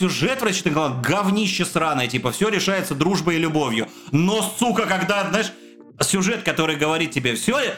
Сюжет, 0.01 0.41
врач, 0.41 0.61
ты 0.61 0.71
говорил, 0.71 1.01
говнище 1.01 1.65
сраное, 1.65 2.09
типа, 2.09 2.33
все 2.33 2.49
решается 2.49 2.97
дружбой 2.97 3.37
и 3.37 3.39
любовью. 3.39 3.87
Но, 4.11 4.43
сука, 4.59 4.87
когда, 4.87 5.29
знаешь, 5.31 5.53
сюжет, 6.01 6.43
который 6.43 6.75
говорит 6.75 7.13
тебе, 7.13 7.37
все, 7.37 7.77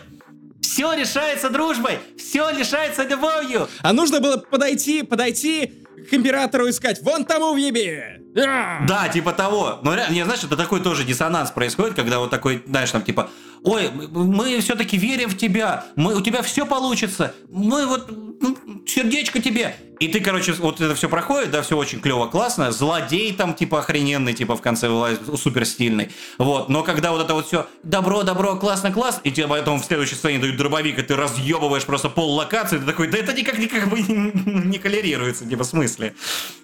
все 0.62 0.94
решается 0.94 1.50
дружбой, 1.50 1.98
все 2.16 2.48
решается 2.48 3.02
любовью. 3.02 3.68
А 3.82 3.92
нужно 3.92 4.20
было 4.20 4.38
подойти, 4.38 5.02
подойти 5.02 5.74
к 6.09 6.14
императору 6.14 6.66
и 6.66 6.72
сказать, 6.72 7.02
вон 7.02 7.24
тому 7.24 7.52
въеби! 7.52 8.02
Да. 8.35 8.81
Да, 8.86 9.09
типа 9.09 9.32
того. 9.32 9.81
Но 9.82 9.94
реально, 9.94 10.14
не, 10.14 10.24
знаешь, 10.24 10.44
это 10.44 10.56
такой 10.56 10.81
тоже 10.81 11.05
диссонанс 11.05 11.51
происходит, 11.51 11.94
когда 11.94 12.20
вот 12.20 12.31
такой, 12.31 12.62
знаешь, 12.66 12.90
там 12.90 13.02
типа, 13.02 13.28
ой, 13.64 13.90
мы 13.90 14.60
все-таки 14.60 14.97
верим 14.97 15.28
в 15.28 15.36
тебя, 15.36 15.85
мы, 15.97 16.14
у 16.14 16.20
тебя 16.20 16.43
все 16.43 16.64
получится, 16.64 17.35
мы 17.48 17.86
вот, 17.86 18.09
ну, 18.40 18.56
сердечко 18.86 19.40
тебе. 19.40 19.74
И 20.01 20.09
ты, 20.09 20.20
короче, 20.20 20.52
вот 20.52 20.81
это 20.81 20.94
все 20.94 21.10
проходит, 21.10 21.51
да, 21.51 21.60
все 21.60 21.77
очень 21.77 22.01
клево, 22.01 22.27
классно. 22.27 22.72
Злодей 22.72 23.35
там, 23.35 23.52
типа, 23.52 23.81
охрененный, 23.81 24.32
типа, 24.32 24.56
в 24.56 24.62
конце 24.62 24.89
вылазит, 24.89 25.20
супер 25.39 25.66
стильный. 25.66 26.10
Вот, 26.39 26.70
но 26.70 26.82
когда 26.82 27.12
вот 27.12 27.22
это 27.22 27.35
вот 27.35 27.47
все 27.47 27.66
добро, 27.82 28.22
добро, 28.22 28.56
классно, 28.56 28.93
класс, 28.93 29.20
и 29.24 29.31
тебе 29.31 29.47
потом 29.47 29.78
в 29.78 29.85
следующей 29.85 30.14
сцене 30.14 30.39
дают 30.39 30.56
дробовик, 30.56 30.98
и 30.98 31.02
ты 31.02 31.16
разъебываешь 31.16 31.85
просто 31.85 32.09
пол 32.09 32.35
локации, 32.35 32.78
ты 32.78 32.86
такой, 32.86 33.09
да 33.09 33.18
это 33.18 33.35
никак, 33.35 33.59
никак 33.59 33.90
бы 33.90 34.01
не 34.01 34.78
коллерируется, 34.78 35.47
типа, 35.47 35.64
в 35.64 35.66
смысле. 35.66 36.14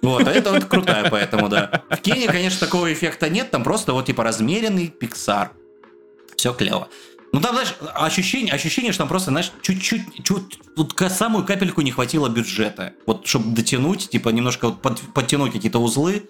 Вот, 0.01 0.27
а 0.27 0.33
это 0.33 0.51
вот 0.51 0.65
крутая, 0.65 1.11
поэтому, 1.11 1.51
да. 1.51 1.83
В 1.91 1.99
Кене, 1.99 2.29
конечно, 2.29 2.61
такого 2.67 2.91
эффекта 2.91 3.29
нет, 3.29 3.51
там 3.51 3.65
просто 3.65 3.93
вот, 3.93 4.07
типа, 4.07 4.25
размеренный 4.25 4.91
Pixar. 4.99 5.49
Все 6.37 6.55
клево. 6.55 6.89
Ну 7.33 7.41
там, 7.41 7.55
знаешь, 7.55 7.75
ощущение, 7.95 8.53
ощущение, 8.55 8.93
что 8.93 9.01
там 9.01 9.09
просто, 9.09 9.31
знаешь, 9.31 9.53
чуть-чуть, 9.63 10.25
чуть, 10.25 10.59
вот 10.77 10.95
самую 11.11 11.45
капельку 11.45 11.83
не 11.83 11.91
хватило 11.91 12.29
бюджета. 12.29 12.93
Вот, 13.07 13.27
чтобы 13.27 13.55
дотянуть, 13.55 14.09
типа, 14.09 14.31
немножко 14.31 14.69
вот 14.69 14.81
под- 14.81 15.01
подтянуть 15.13 15.53
какие-то 15.53 15.79
узлы, 15.79 16.23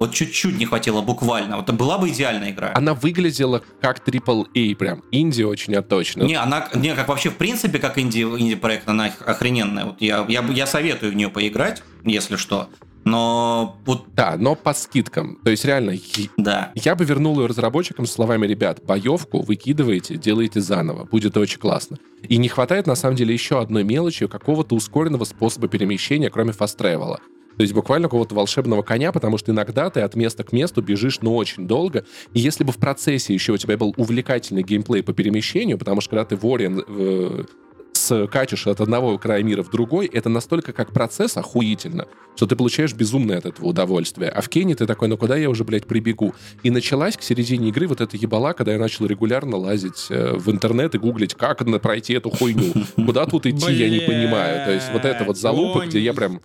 вот 0.00 0.14
чуть-чуть 0.14 0.56
не 0.58 0.64
хватило 0.64 1.02
буквально. 1.02 1.56
Вот 1.56 1.64
это 1.64 1.72
была 1.72 1.98
бы 1.98 2.08
идеальная 2.08 2.50
игра. 2.50 2.72
Она 2.74 2.94
выглядела 2.94 3.62
как 3.80 4.06
AAA, 4.06 4.76
прям 4.76 5.02
инди 5.10 5.42
очень 5.42 5.74
отточно. 5.74 6.22
Не, 6.22 6.36
она, 6.36 6.68
не, 6.74 6.94
как 6.94 7.08
вообще, 7.08 7.30
в 7.30 7.36
принципе, 7.36 7.78
как 7.78 7.98
инди, 7.98 8.20
инди-проект, 8.20 8.88
она 8.88 9.12
охрененная. 9.26 9.86
Вот 9.86 10.00
я, 10.00 10.24
я, 10.28 10.42
я 10.44 10.66
советую 10.66 11.12
в 11.12 11.16
нее 11.16 11.28
поиграть, 11.28 11.82
если 12.04 12.36
что. 12.36 12.68
Но 13.08 13.76
вот, 13.84 14.04
Да, 14.14 14.36
но 14.38 14.54
по 14.54 14.74
скидкам. 14.74 15.38
То 15.44 15.50
есть 15.50 15.64
реально, 15.64 15.94
да. 16.36 16.72
Я 16.74 16.94
бы 16.94 17.04
вернул 17.04 17.40
ее 17.40 17.46
разработчикам 17.46 18.06
с 18.06 18.12
словами, 18.12 18.46
ребят, 18.46 18.82
боевку 18.84 19.40
выкидываете, 19.40 20.16
делаете 20.16 20.60
заново, 20.60 21.04
будет 21.04 21.36
очень 21.36 21.58
классно. 21.58 21.98
И 22.22 22.36
не 22.36 22.48
хватает, 22.48 22.86
на 22.86 22.94
самом 22.94 23.16
деле, 23.16 23.32
еще 23.32 23.60
одной 23.60 23.84
мелочи, 23.84 24.26
какого-то 24.26 24.74
ускоренного 24.74 25.24
способа 25.24 25.68
перемещения, 25.68 26.30
кроме 26.30 26.52
фаст-тревела. 26.52 27.20
То 27.56 27.62
есть 27.62 27.74
буквально 27.74 28.06
какого-то 28.06 28.36
волшебного 28.36 28.82
коня, 28.82 29.10
потому 29.10 29.36
что 29.36 29.50
иногда 29.50 29.90
ты 29.90 30.00
от 30.00 30.14
места 30.14 30.44
к 30.44 30.52
месту 30.52 30.80
бежишь, 30.80 31.20
но 31.22 31.34
очень 31.34 31.66
долго. 31.66 32.04
И 32.32 32.38
если 32.38 32.62
бы 32.62 32.72
в 32.72 32.76
процессе 32.76 33.34
еще 33.34 33.52
у 33.52 33.56
тебя 33.56 33.76
был 33.76 33.94
увлекательный 33.96 34.62
геймплей 34.62 35.02
по 35.02 35.12
перемещению, 35.12 35.76
потому 35.76 36.00
что 36.00 36.10
когда 36.10 36.24
ты 36.24 36.36
в 36.36 36.44
с 36.44 37.46
скачешь 38.08 38.66
от 38.66 38.80
одного 38.80 39.18
края 39.18 39.42
мира 39.42 39.62
в 39.62 39.70
другой, 39.70 40.06
это 40.06 40.28
настолько 40.28 40.72
как 40.72 40.92
процесс 40.92 41.36
охуительно, 41.36 42.06
что 42.36 42.46
ты 42.46 42.56
получаешь 42.56 42.94
безумное 42.94 43.38
от 43.38 43.46
этого 43.46 43.66
удовольствие. 43.66 44.30
А 44.30 44.40
в 44.40 44.48
Кене 44.48 44.74
ты 44.74 44.86
такой, 44.86 45.08
ну 45.08 45.16
куда 45.16 45.36
я 45.36 45.50
уже, 45.50 45.64
блядь, 45.64 45.86
прибегу? 45.86 46.34
И 46.62 46.70
началась 46.70 47.16
к 47.16 47.22
середине 47.22 47.68
игры 47.68 47.86
вот 47.86 48.00
эта 48.00 48.16
ебала, 48.16 48.52
когда 48.52 48.72
я 48.72 48.78
начал 48.78 49.06
регулярно 49.06 49.56
лазить 49.56 50.06
э, 50.10 50.34
в 50.36 50.50
интернет 50.50 50.94
и 50.94 50.98
гуглить, 50.98 51.34
как 51.34 51.58
пройти 51.80 52.14
эту 52.14 52.30
хуйню. 52.30 52.72
Куда 52.94 53.26
тут 53.26 53.46
идти, 53.46 53.72
я 53.72 53.88
не 53.88 54.00
понимаю. 54.00 54.64
То 54.64 54.72
есть 54.72 54.90
вот 54.92 55.04
это 55.04 55.24
вот 55.24 55.38
залупа, 55.38 55.86
где 55.86 56.00
я 56.00 56.14
прям 56.14 56.40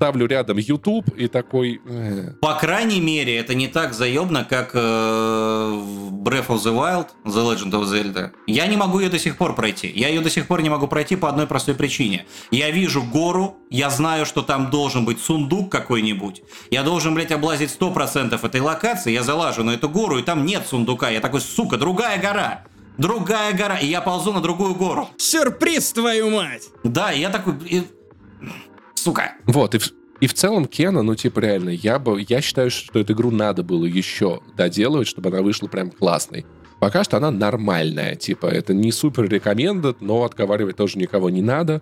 ставлю 0.00 0.26
рядом 0.26 0.56
YouTube 0.56 1.10
и 1.14 1.28
такой... 1.28 1.78
э, 1.86 2.30
По 2.40 2.54
крайней 2.54 3.02
мере, 3.02 3.36
это 3.36 3.54
не 3.54 3.68
так 3.68 3.92
заебно, 3.92 4.46
как 4.48 4.70
э, 4.74 4.78
в 4.78 6.22
Breath 6.22 6.46
of 6.46 6.56
the 6.64 6.72
Wild, 6.74 7.08
The 7.26 7.44
Legend 7.44 7.70
of 7.72 7.82
Zelda. 7.84 8.30
Я 8.46 8.66
не 8.66 8.78
могу 8.78 8.98
ее 9.00 9.10
до 9.10 9.18
сих 9.18 9.36
пор 9.36 9.54
пройти. 9.54 9.92
Я 9.94 10.08
ее 10.08 10.22
до 10.22 10.30
сих 10.30 10.46
пор 10.46 10.62
не 10.62 10.70
могу 10.70 10.86
пройти 10.88 11.16
по 11.16 11.28
одной 11.28 11.46
простой 11.46 11.74
причине. 11.74 12.24
Я 12.50 12.70
вижу 12.70 13.02
гору, 13.02 13.58
я 13.68 13.90
знаю, 13.90 14.24
что 14.24 14.40
там 14.40 14.70
должен 14.70 15.04
быть 15.04 15.20
сундук 15.20 15.70
какой-нибудь. 15.70 16.42
Я 16.70 16.82
должен, 16.82 17.14
блядь, 17.14 17.30
облазить 17.32 17.76
100% 17.78 18.46
этой 18.46 18.60
локации. 18.62 19.12
Я 19.12 19.22
залажу 19.22 19.64
на 19.64 19.72
эту 19.72 19.90
гору, 19.90 20.18
и 20.18 20.22
там 20.22 20.46
нет 20.46 20.62
сундука. 20.66 21.10
Я 21.10 21.20
такой, 21.20 21.42
сука, 21.42 21.76
другая 21.76 22.18
гора. 22.18 22.64
Другая 22.96 23.52
гора. 23.52 23.76
И 23.76 23.86
я 23.86 24.00
ползу 24.00 24.32
на 24.32 24.40
другую 24.40 24.74
гору. 24.74 25.10
Сюрприз, 25.18 25.92
твою 25.92 26.30
мать! 26.30 26.68
Да, 26.84 27.10
я 27.10 27.28
такой... 27.28 27.54
Сука. 29.00 29.32
Вот, 29.46 29.74
и 29.74 29.78
и 30.20 30.26
в 30.26 30.34
целом 30.34 30.66
Кена, 30.66 31.00
ну, 31.02 31.14
типа, 31.14 31.40
реально, 31.40 31.70
я 31.70 31.98
бы, 31.98 32.22
я 32.28 32.42
считаю, 32.42 32.70
что 32.70 32.98
эту 32.98 33.14
игру 33.14 33.30
надо 33.30 33.62
было 33.62 33.86
еще 33.86 34.40
доделывать, 34.54 35.08
чтобы 35.08 35.30
она 35.30 35.40
вышла 35.40 35.66
прям 35.66 35.90
классной. 35.90 36.44
Пока 36.78 37.04
что 37.04 37.16
она 37.16 37.30
нормальная, 37.30 38.16
типа, 38.16 38.46
это 38.46 38.74
не 38.74 38.92
супер 38.92 39.28
рекомендат, 39.28 40.02
но 40.02 40.22
отговаривать 40.24 40.76
тоже 40.76 40.98
никого 40.98 41.30
не 41.30 41.40
надо. 41.40 41.80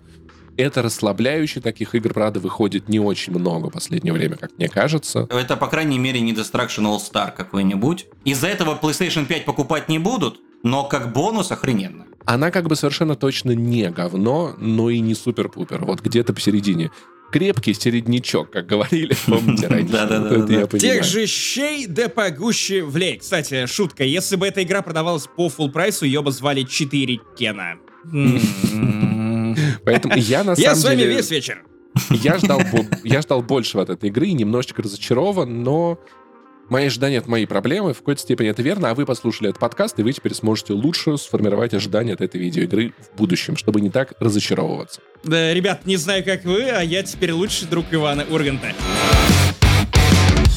Это 0.59 0.81
расслабляюще, 0.81 1.61
таких 1.61 1.95
игр, 1.95 2.13
правда, 2.13 2.41
выходит 2.41 2.89
не 2.89 2.99
очень 2.99 3.31
много 3.31 3.69
в 3.69 3.71
последнее 3.71 4.11
время, 4.11 4.35
как 4.35 4.51
мне 4.57 4.67
кажется. 4.67 5.25
Это, 5.29 5.55
по 5.55 5.67
крайней 5.67 5.97
мере, 5.97 6.19
не 6.19 6.33
Destruction 6.33 6.83
All 6.83 6.99
Star 6.99 7.31
какой-нибудь. 7.33 8.07
Из-за 8.25 8.47
этого 8.47 8.77
PlayStation 8.77 9.25
5 9.25 9.45
покупать 9.45 9.87
не 9.87 9.99
будут, 9.99 10.41
но 10.63 10.83
как 10.83 11.13
бонус 11.13 11.53
охрененно. 11.53 12.07
Она 12.25 12.51
как 12.51 12.67
бы 12.67 12.75
совершенно 12.75 13.15
точно 13.15 13.51
не 13.51 13.89
говно, 13.89 14.53
но 14.57 14.89
и 14.89 14.99
не 14.99 15.15
супер-пупер. 15.15 15.85
Вот 15.85 16.01
где-то 16.01 16.33
посередине. 16.33 16.91
Крепкий 17.31 17.73
середнячок, 17.73 18.51
как 18.51 18.65
говорили, 18.65 19.15
помните 19.27 19.67
раньше? 19.67 19.93
Вот 19.93 20.01
это 20.01 20.51
я 20.51 20.67
понимаю. 20.67 20.79
Тех 20.79 21.03
же 21.05 21.25
щей 21.25 21.87
да 21.87 22.09
погуще 22.09 22.83
влей. 22.83 23.17
Кстати, 23.19 23.65
шутка. 23.65 24.03
Если 24.03 24.35
бы 24.35 24.45
эта 24.45 24.61
игра 24.61 24.81
продавалась 24.81 25.25
по 25.25 25.47
full 25.47 25.71
прайсу, 25.71 26.05
ее 26.05 26.21
бы 26.21 26.33
звали 26.33 26.63
4 26.63 27.21
Кена. 27.37 27.77
Поэтому 29.85 30.15
я 30.15 30.43
на 30.43 30.51
Я 30.51 30.55
самом 30.55 30.75
с 30.75 30.83
вами 30.83 30.97
деле... 30.97 31.15
весь 31.15 31.31
вечер. 31.31 31.63
Я 32.09 32.37
ждал, 32.37 32.61
я 33.03 33.21
ждал 33.21 33.41
большего 33.41 33.83
от 33.83 33.89
этой 33.89 34.09
игры 34.09 34.27
и 34.27 34.33
немножечко 34.33 34.81
разочарован, 34.81 35.63
но 35.63 35.99
мои 36.69 36.85
ожидания— 36.85 37.17
это 37.17 37.29
мои 37.29 37.45
проблемы, 37.45 37.93
в 37.93 37.99
какой-то 37.99 38.21
степени 38.21 38.49
это 38.49 38.61
верно, 38.61 38.91
а 38.91 38.93
вы 38.93 39.05
послушали 39.05 39.49
этот 39.49 39.59
подкаст, 39.59 39.99
и 39.99 40.03
вы 40.03 40.13
теперь 40.13 40.33
сможете 40.33 40.73
лучше 40.73 41.17
сформировать 41.17 41.73
ожидания 41.73 42.13
от 42.13 42.21
этой 42.21 42.39
видеоигры 42.39 42.93
в 43.11 43.17
будущем, 43.17 43.57
чтобы 43.57 43.81
не 43.81 43.89
так 43.89 44.13
разочаровываться. 44.19 45.01
Да, 45.23 45.53
ребят, 45.53 45.85
не 45.85 45.97
знаю, 45.97 46.23
как 46.23 46.45
вы, 46.45 46.69
а 46.69 46.81
я 46.81 47.03
теперь 47.03 47.31
лучший 47.31 47.67
друг 47.67 47.85
Ивана 47.91 48.25
Урганта. 48.29 48.73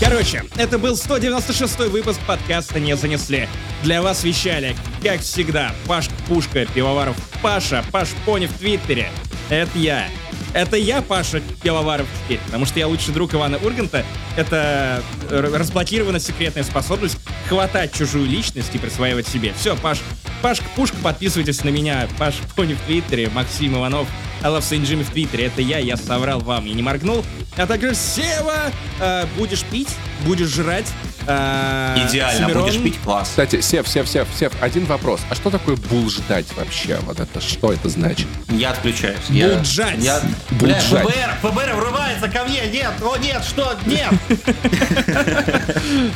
Короче, 0.03 0.43
это 0.57 0.79
был 0.79 0.97
196 0.97 1.79
выпуск 1.91 2.19
подкаста 2.27 2.81
«Не 2.81 2.97
занесли». 2.97 3.49
Для 3.85 4.03
вас 4.03 4.25
вещали, 4.25 4.75
как 5.01 5.21
всегда, 5.21 5.73
Пашка 5.87 6.13
Пушка, 6.27 6.67
Пивоваров 6.67 7.17
Паша, 7.41 7.85
Паш 7.93 8.09
Пони 8.27 8.47
в 8.47 8.53
Твиттере. 8.59 9.11
Это 9.49 9.79
я. 9.79 10.09
Это 10.55 10.77
я, 10.77 11.03
Паша 11.03 11.41
Пивоваров 11.63 12.09
теперь, 12.25 12.41
потому 12.47 12.67
что 12.67 12.81
я 12.81 12.89
лучший 12.89 13.15
друг 13.15 13.33
Ивана 13.35 13.59
Урганта. 13.59 14.05
Это 14.37 15.05
р- 15.31 15.53
разблокирована 15.53 16.19
секретная 16.19 16.65
способность 16.65 17.17
хватать 17.49 17.95
чужую 17.97 18.27
личность 18.27 18.75
и 18.75 18.79
присваивать 18.79 19.29
себе. 19.29 19.55
Все, 19.57 19.77
Паш, 19.77 20.01
Пашка 20.43 20.65
Пушка, 20.75 20.97
подписывайтесь 21.01 21.63
на 21.63 21.69
меня. 21.69 22.09
Паш 22.19 22.35
Пони 22.57 22.75
в 22.75 22.81
Твиттере, 22.87 23.29
Максим 23.29 23.77
Иванов, 23.77 24.09
I 24.43 24.47
love 24.47 24.61
Saint 24.63 24.83
Jimmy 24.85 25.05
в 25.05 25.11
Твиттере. 25.11 25.47
Это 25.47 25.63
я, 25.63 25.79
я 25.79 25.97
соврал 25.97 26.41
вам, 26.41 26.65
я 26.67 26.75
не 26.75 26.83
моргнул. 26.83 27.25
А 27.57 27.67
также 27.67 27.95
Сева, 27.95 28.73
э, 29.01 29.27
будешь 29.37 29.63
пить, 29.65 29.89
будешь 30.25 30.49
жрать. 30.49 30.87
э, 31.27 32.07
Идеально, 32.09 32.47
Семирон. 32.47 32.63
будешь 32.65 32.81
пить 32.83 32.99
класс. 33.05 33.29
Кстати, 33.29 33.61
Сев, 33.61 33.87
Сев, 33.87 34.09
Сев, 34.09 34.27
Сев, 34.37 34.53
один 34.61 34.87
вопрос. 34.87 35.21
А 35.31 35.35
что 35.37 35.51
такое 35.51 35.77
бул 35.77 36.09
ждать 36.11 36.47
вообще? 36.57 36.99
Вот 37.03 37.21
это, 37.21 37.41
что 37.41 37.73
это 37.73 37.89
значит? 37.89 38.27
Я 38.49 38.71
отключаюсь. 38.71 39.19
Я, 39.29 39.59
Буджать. 39.59 39.99
Я, 39.99 40.21
бля, 40.51 40.75
Буджать. 40.81 41.07
ФБР, 41.09 41.35
ФБР 41.43 41.75
врывается 41.77 42.29
ко 42.29 42.45
мне. 42.45 42.63
Нет, 42.73 42.93
о 43.03 43.17
нет, 43.19 43.45
что, 43.45 43.77
нет. 43.87 44.13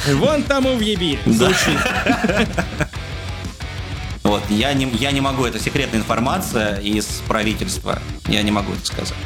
Вон 0.15 0.43
тому 0.43 0.75
въеби. 0.77 1.19
Звучит. 1.27 1.79
Вот, 4.27 4.43
я 4.51 4.73
не, 4.75 4.87
я 4.99 5.13
не 5.13 5.21
могу, 5.21 5.45
это 5.45 5.61
секретная 5.61 6.01
информация 6.01 6.79
из 6.79 7.23
правительства. 7.29 8.01
Я 8.27 8.43
не 8.43 8.51
могу 8.51 8.73
это 8.73 8.85
сказать. 8.85 9.17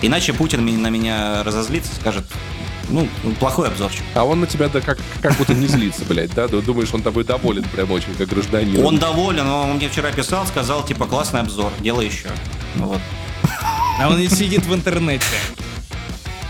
Иначе 0.00 0.32
Путин 0.32 0.64
на 0.80 0.88
меня 0.88 1.42
разозлится, 1.44 1.94
скажет, 2.00 2.24
ну, 2.88 3.06
плохой 3.38 3.68
обзорчик. 3.68 4.04
А 4.14 4.24
он 4.24 4.40
на 4.40 4.46
тебя 4.46 4.68
да 4.68 4.80
как, 4.80 4.98
как 5.20 5.36
будто 5.36 5.52
не 5.52 5.66
злится, 5.66 6.04
блядь, 6.06 6.32
да? 6.32 6.48
Ты 6.48 6.62
Думаешь, 6.62 6.94
он 6.94 7.02
тобой 7.02 7.24
доволен 7.24 7.64
прям 7.64 7.90
очень, 7.90 8.14
как 8.14 8.28
гражданин. 8.28 8.82
Он 8.82 8.98
доволен, 8.98 9.46
он 9.46 9.76
мне 9.76 9.90
вчера 9.90 10.10
писал, 10.10 10.46
сказал, 10.46 10.82
типа, 10.82 11.04
классный 11.04 11.40
обзор, 11.40 11.72
делай 11.80 12.06
еще. 12.06 12.28
Вот. 12.76 13.00
А 14.00 14.08
он 14.08 14.18
не 14.18 14.28
сидит 14.28 14.64
в 14.64 14.74
интернете. 14.74 15.24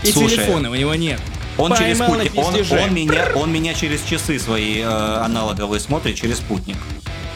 И 0.03 0.11
Слушай, 0.11 0.37
телефона 0.37 0.69
у 0.71 0.75
него 0.75 0.95
нет. 0.95 1.19
Он 1.57 1.73
через 1.75 1.99
Поймал 1.99 2.17
на 2.17 2.25
спутник, 2.25 2.71
он, 2.71 2.79
он 2.79 2.93
меня, 2.93 3.27
он 3.35 3.51
меня 3.51 3.73
через 3.73 4.03
часы 4.03 4.39
свои 4.39 4.79
э, 4.79 4.85
аналоговые 4.85 5.79
смотрит 5.79 6.15
через 6.15 6.37
спутник. 6.37 6.77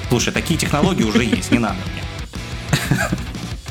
Слушай, 0.10 0.34
такие 0.34 0.60
технологии 0.60 1.04
уже 1.04 1.24
есть, 1.24 1.52
не 1.52 1.60
надо 1.60 1.78
мне. 1.94 3.00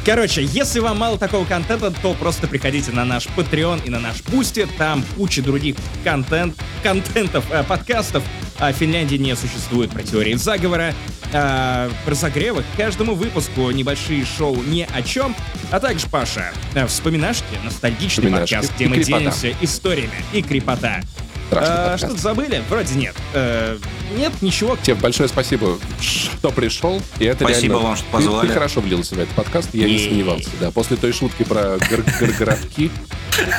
Короче, 0.08 0.42
если 0.42 0.80
вам 0.80 0.96
мало 0.96 1.18
такого 1.18 1.44
контента, 1.44 1.90
то 1.90 2.14
просто 2.14 2.46
приходите 2.46 2.92
на 2.92 3.04
наш 3.04 3.26
Patreon 3.26 3.84
и 3.84 3.90
на 3.90 4.00
наш 4.00 4.22
Boosty. 4.22 4.66
Там 4.78 5.04
куча 5.18 5.42
других 5.42 5.76
контент, 6.02 6.56
контентов, 6.82 7.44
э, 7.50 7.62
подкастов. 7.62 8.24
О 8.58 8.72
Финляндии 8.72 9.16
не 9.16 9.36
существует 9.36 9.90
про 9.90 10.02
теории 10.02 10.32
заговора. 10.32 10.94
э, 11.30 11.90
разогревы 12.06 12.62
к 12.62 12.78
каждому 12.78 13.14
выпуску 13.14 13.70
небольшие 13.70 14.24
шоу 14.24 14.56
ни 14.62 14.88
о 14.90 15.02
чем. 15.02 15.36
А 15.70 15.78
также, 15.78 16.06
Паша, 16.06 16.52
э, 16.74 16.86
вспоминашки, 16.86 17.44
ностальгичный 17.62 18.28
Вспоминашки. 18.28 18.54
подкаст, 18.54 18.74
где 18.76 18.84
И 18.84 18.88
мы 18.88 18.94
крипота. 18.96 19.18
делимся 19.18 19.54
историями 19.60 20.24
и 20.32 20.40
крипота. 20.40 21.02
Страшный 21.48 21.94
Э. 21.94 21.96
Что-то 21.98 22.18
забыли? 22.18 22.62
Вроде 22.68 22.94
нет. 22.94 23.16
Э, 23.34 23.78
нет, 24.16 24.32
ничего. 24.42 24.76
Тебе 24.82 24.94
большое 24.96 25.28
спасибо, 25.28 25.78
что 26.00 26.50
пришел. 26.50 27.00
И 27.18 27.24
это 27.24 27.44
Спасибо 27.44 27.74
реально- 27.74 27.88
вам, 27.88 27.96
что 27.96 28.04
ты- 28.06 28.10
позвали. 28.12 28.46
Ты, 28.48 28.52
хорошо 28.54 28.80
влился 28.80 29.14
в 29.14 29.18
этот 29.18 29.34
подкаст, 29.34 29.70
я 29.72 29.86
не 29.88 29.98
сомневался. 29.98 30.50
Да, 30.60 30.70
после 30.70 30.96
той 30.96 31.12
шутки 31.12 31.42
про 31.44 31.78
гор- 31.90 32.04
гор- 32.20 32.32
городки, 32.38 32.90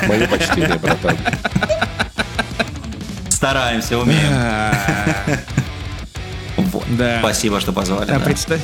мое 0.08 0.28
почтение, 0.28 0.78
братан. 0.78 1.18
Стараемся, 3.30 3.98
умеем. 3.98 4.32
Вот. 6.58 6.84
Да. 6.98 7.20
Спасибо, 7.22 7.60
что 7.62 7.72
позвали. 7.72 8.12
А 8.12 8.16
да. 8.16 8.20
представь, 8.20 8.60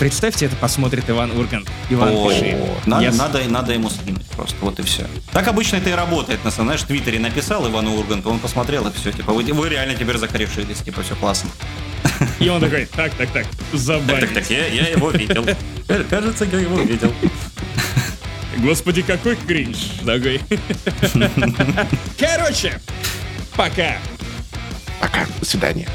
представьте, 0.00 0.46
это 0.46 0.56
посмотрит 0.56 1.08
Иван 1.08 1.30
Ургант. 1.32 1.68
Иван, 1.90 2.08
О, 2.14 2.30
пиши. 2.30 2.56
надо, 2.86 3.12
с- 3.12 3.16
надо, 3.16 3.44
надо 3.44 3.72
ему 3.74 3.90
скинуть 3.90 4.26
просто, 4.30 4.56
вот 4.62 4.80
и 4.80 4.82
все. 4.82 5.06
Так 5.32 5.46
обычно 5.46 5.76
это 5.76 5.90
и 5.90 5.92
работает, 5.92 6.42
на 6.44 6.50
самом 6.50 6.68
знаешь, 6.68 6.80
в 6.80 6.86
Твиттере 6.86 7.18
написал 7.20 7.68
Ивану 7.68 7.94
Урганту, 7.94 8.30
он 8.30 8.38
посмотрел 8.40 8.88
и 8.88 8.92
все, 8.92 9.12
типа, 9.12 9.32
вы, 9.32 9.44
вы 9.44 9.68
реально 9.68 9.94
теперь 9.94 10.16
закорешились, 10.16 10.78
типа, 10.78 11.02
все 11.02 11.14
классно. 11.14 11.50
И 12.38 12.48
он 12.48 12.60
такой, 12.60 12.86
так, 12.86 13.12
так, 13.14 13.30
так, 13.30 13.46
забавить. 13.72 14.50
я, 14.50 14.66
я 14.66 14.88
его 14.88 15.10
видел. 15.10 15.46
Кажется, 16.08 16.44
я 16.46 16.58
его 16.58 16.80
видел. 16.80 17.12
Господи, 18.58 19.02
какой 19.02 19.36
кринж. 19.36 19.76
Такой. 20.04 20.40
Короче, 22.18 22.80
пока. 23.56 23.98
Пока, 25.00 25.26
до 25.38 25.46
свидания. 25.46 25.88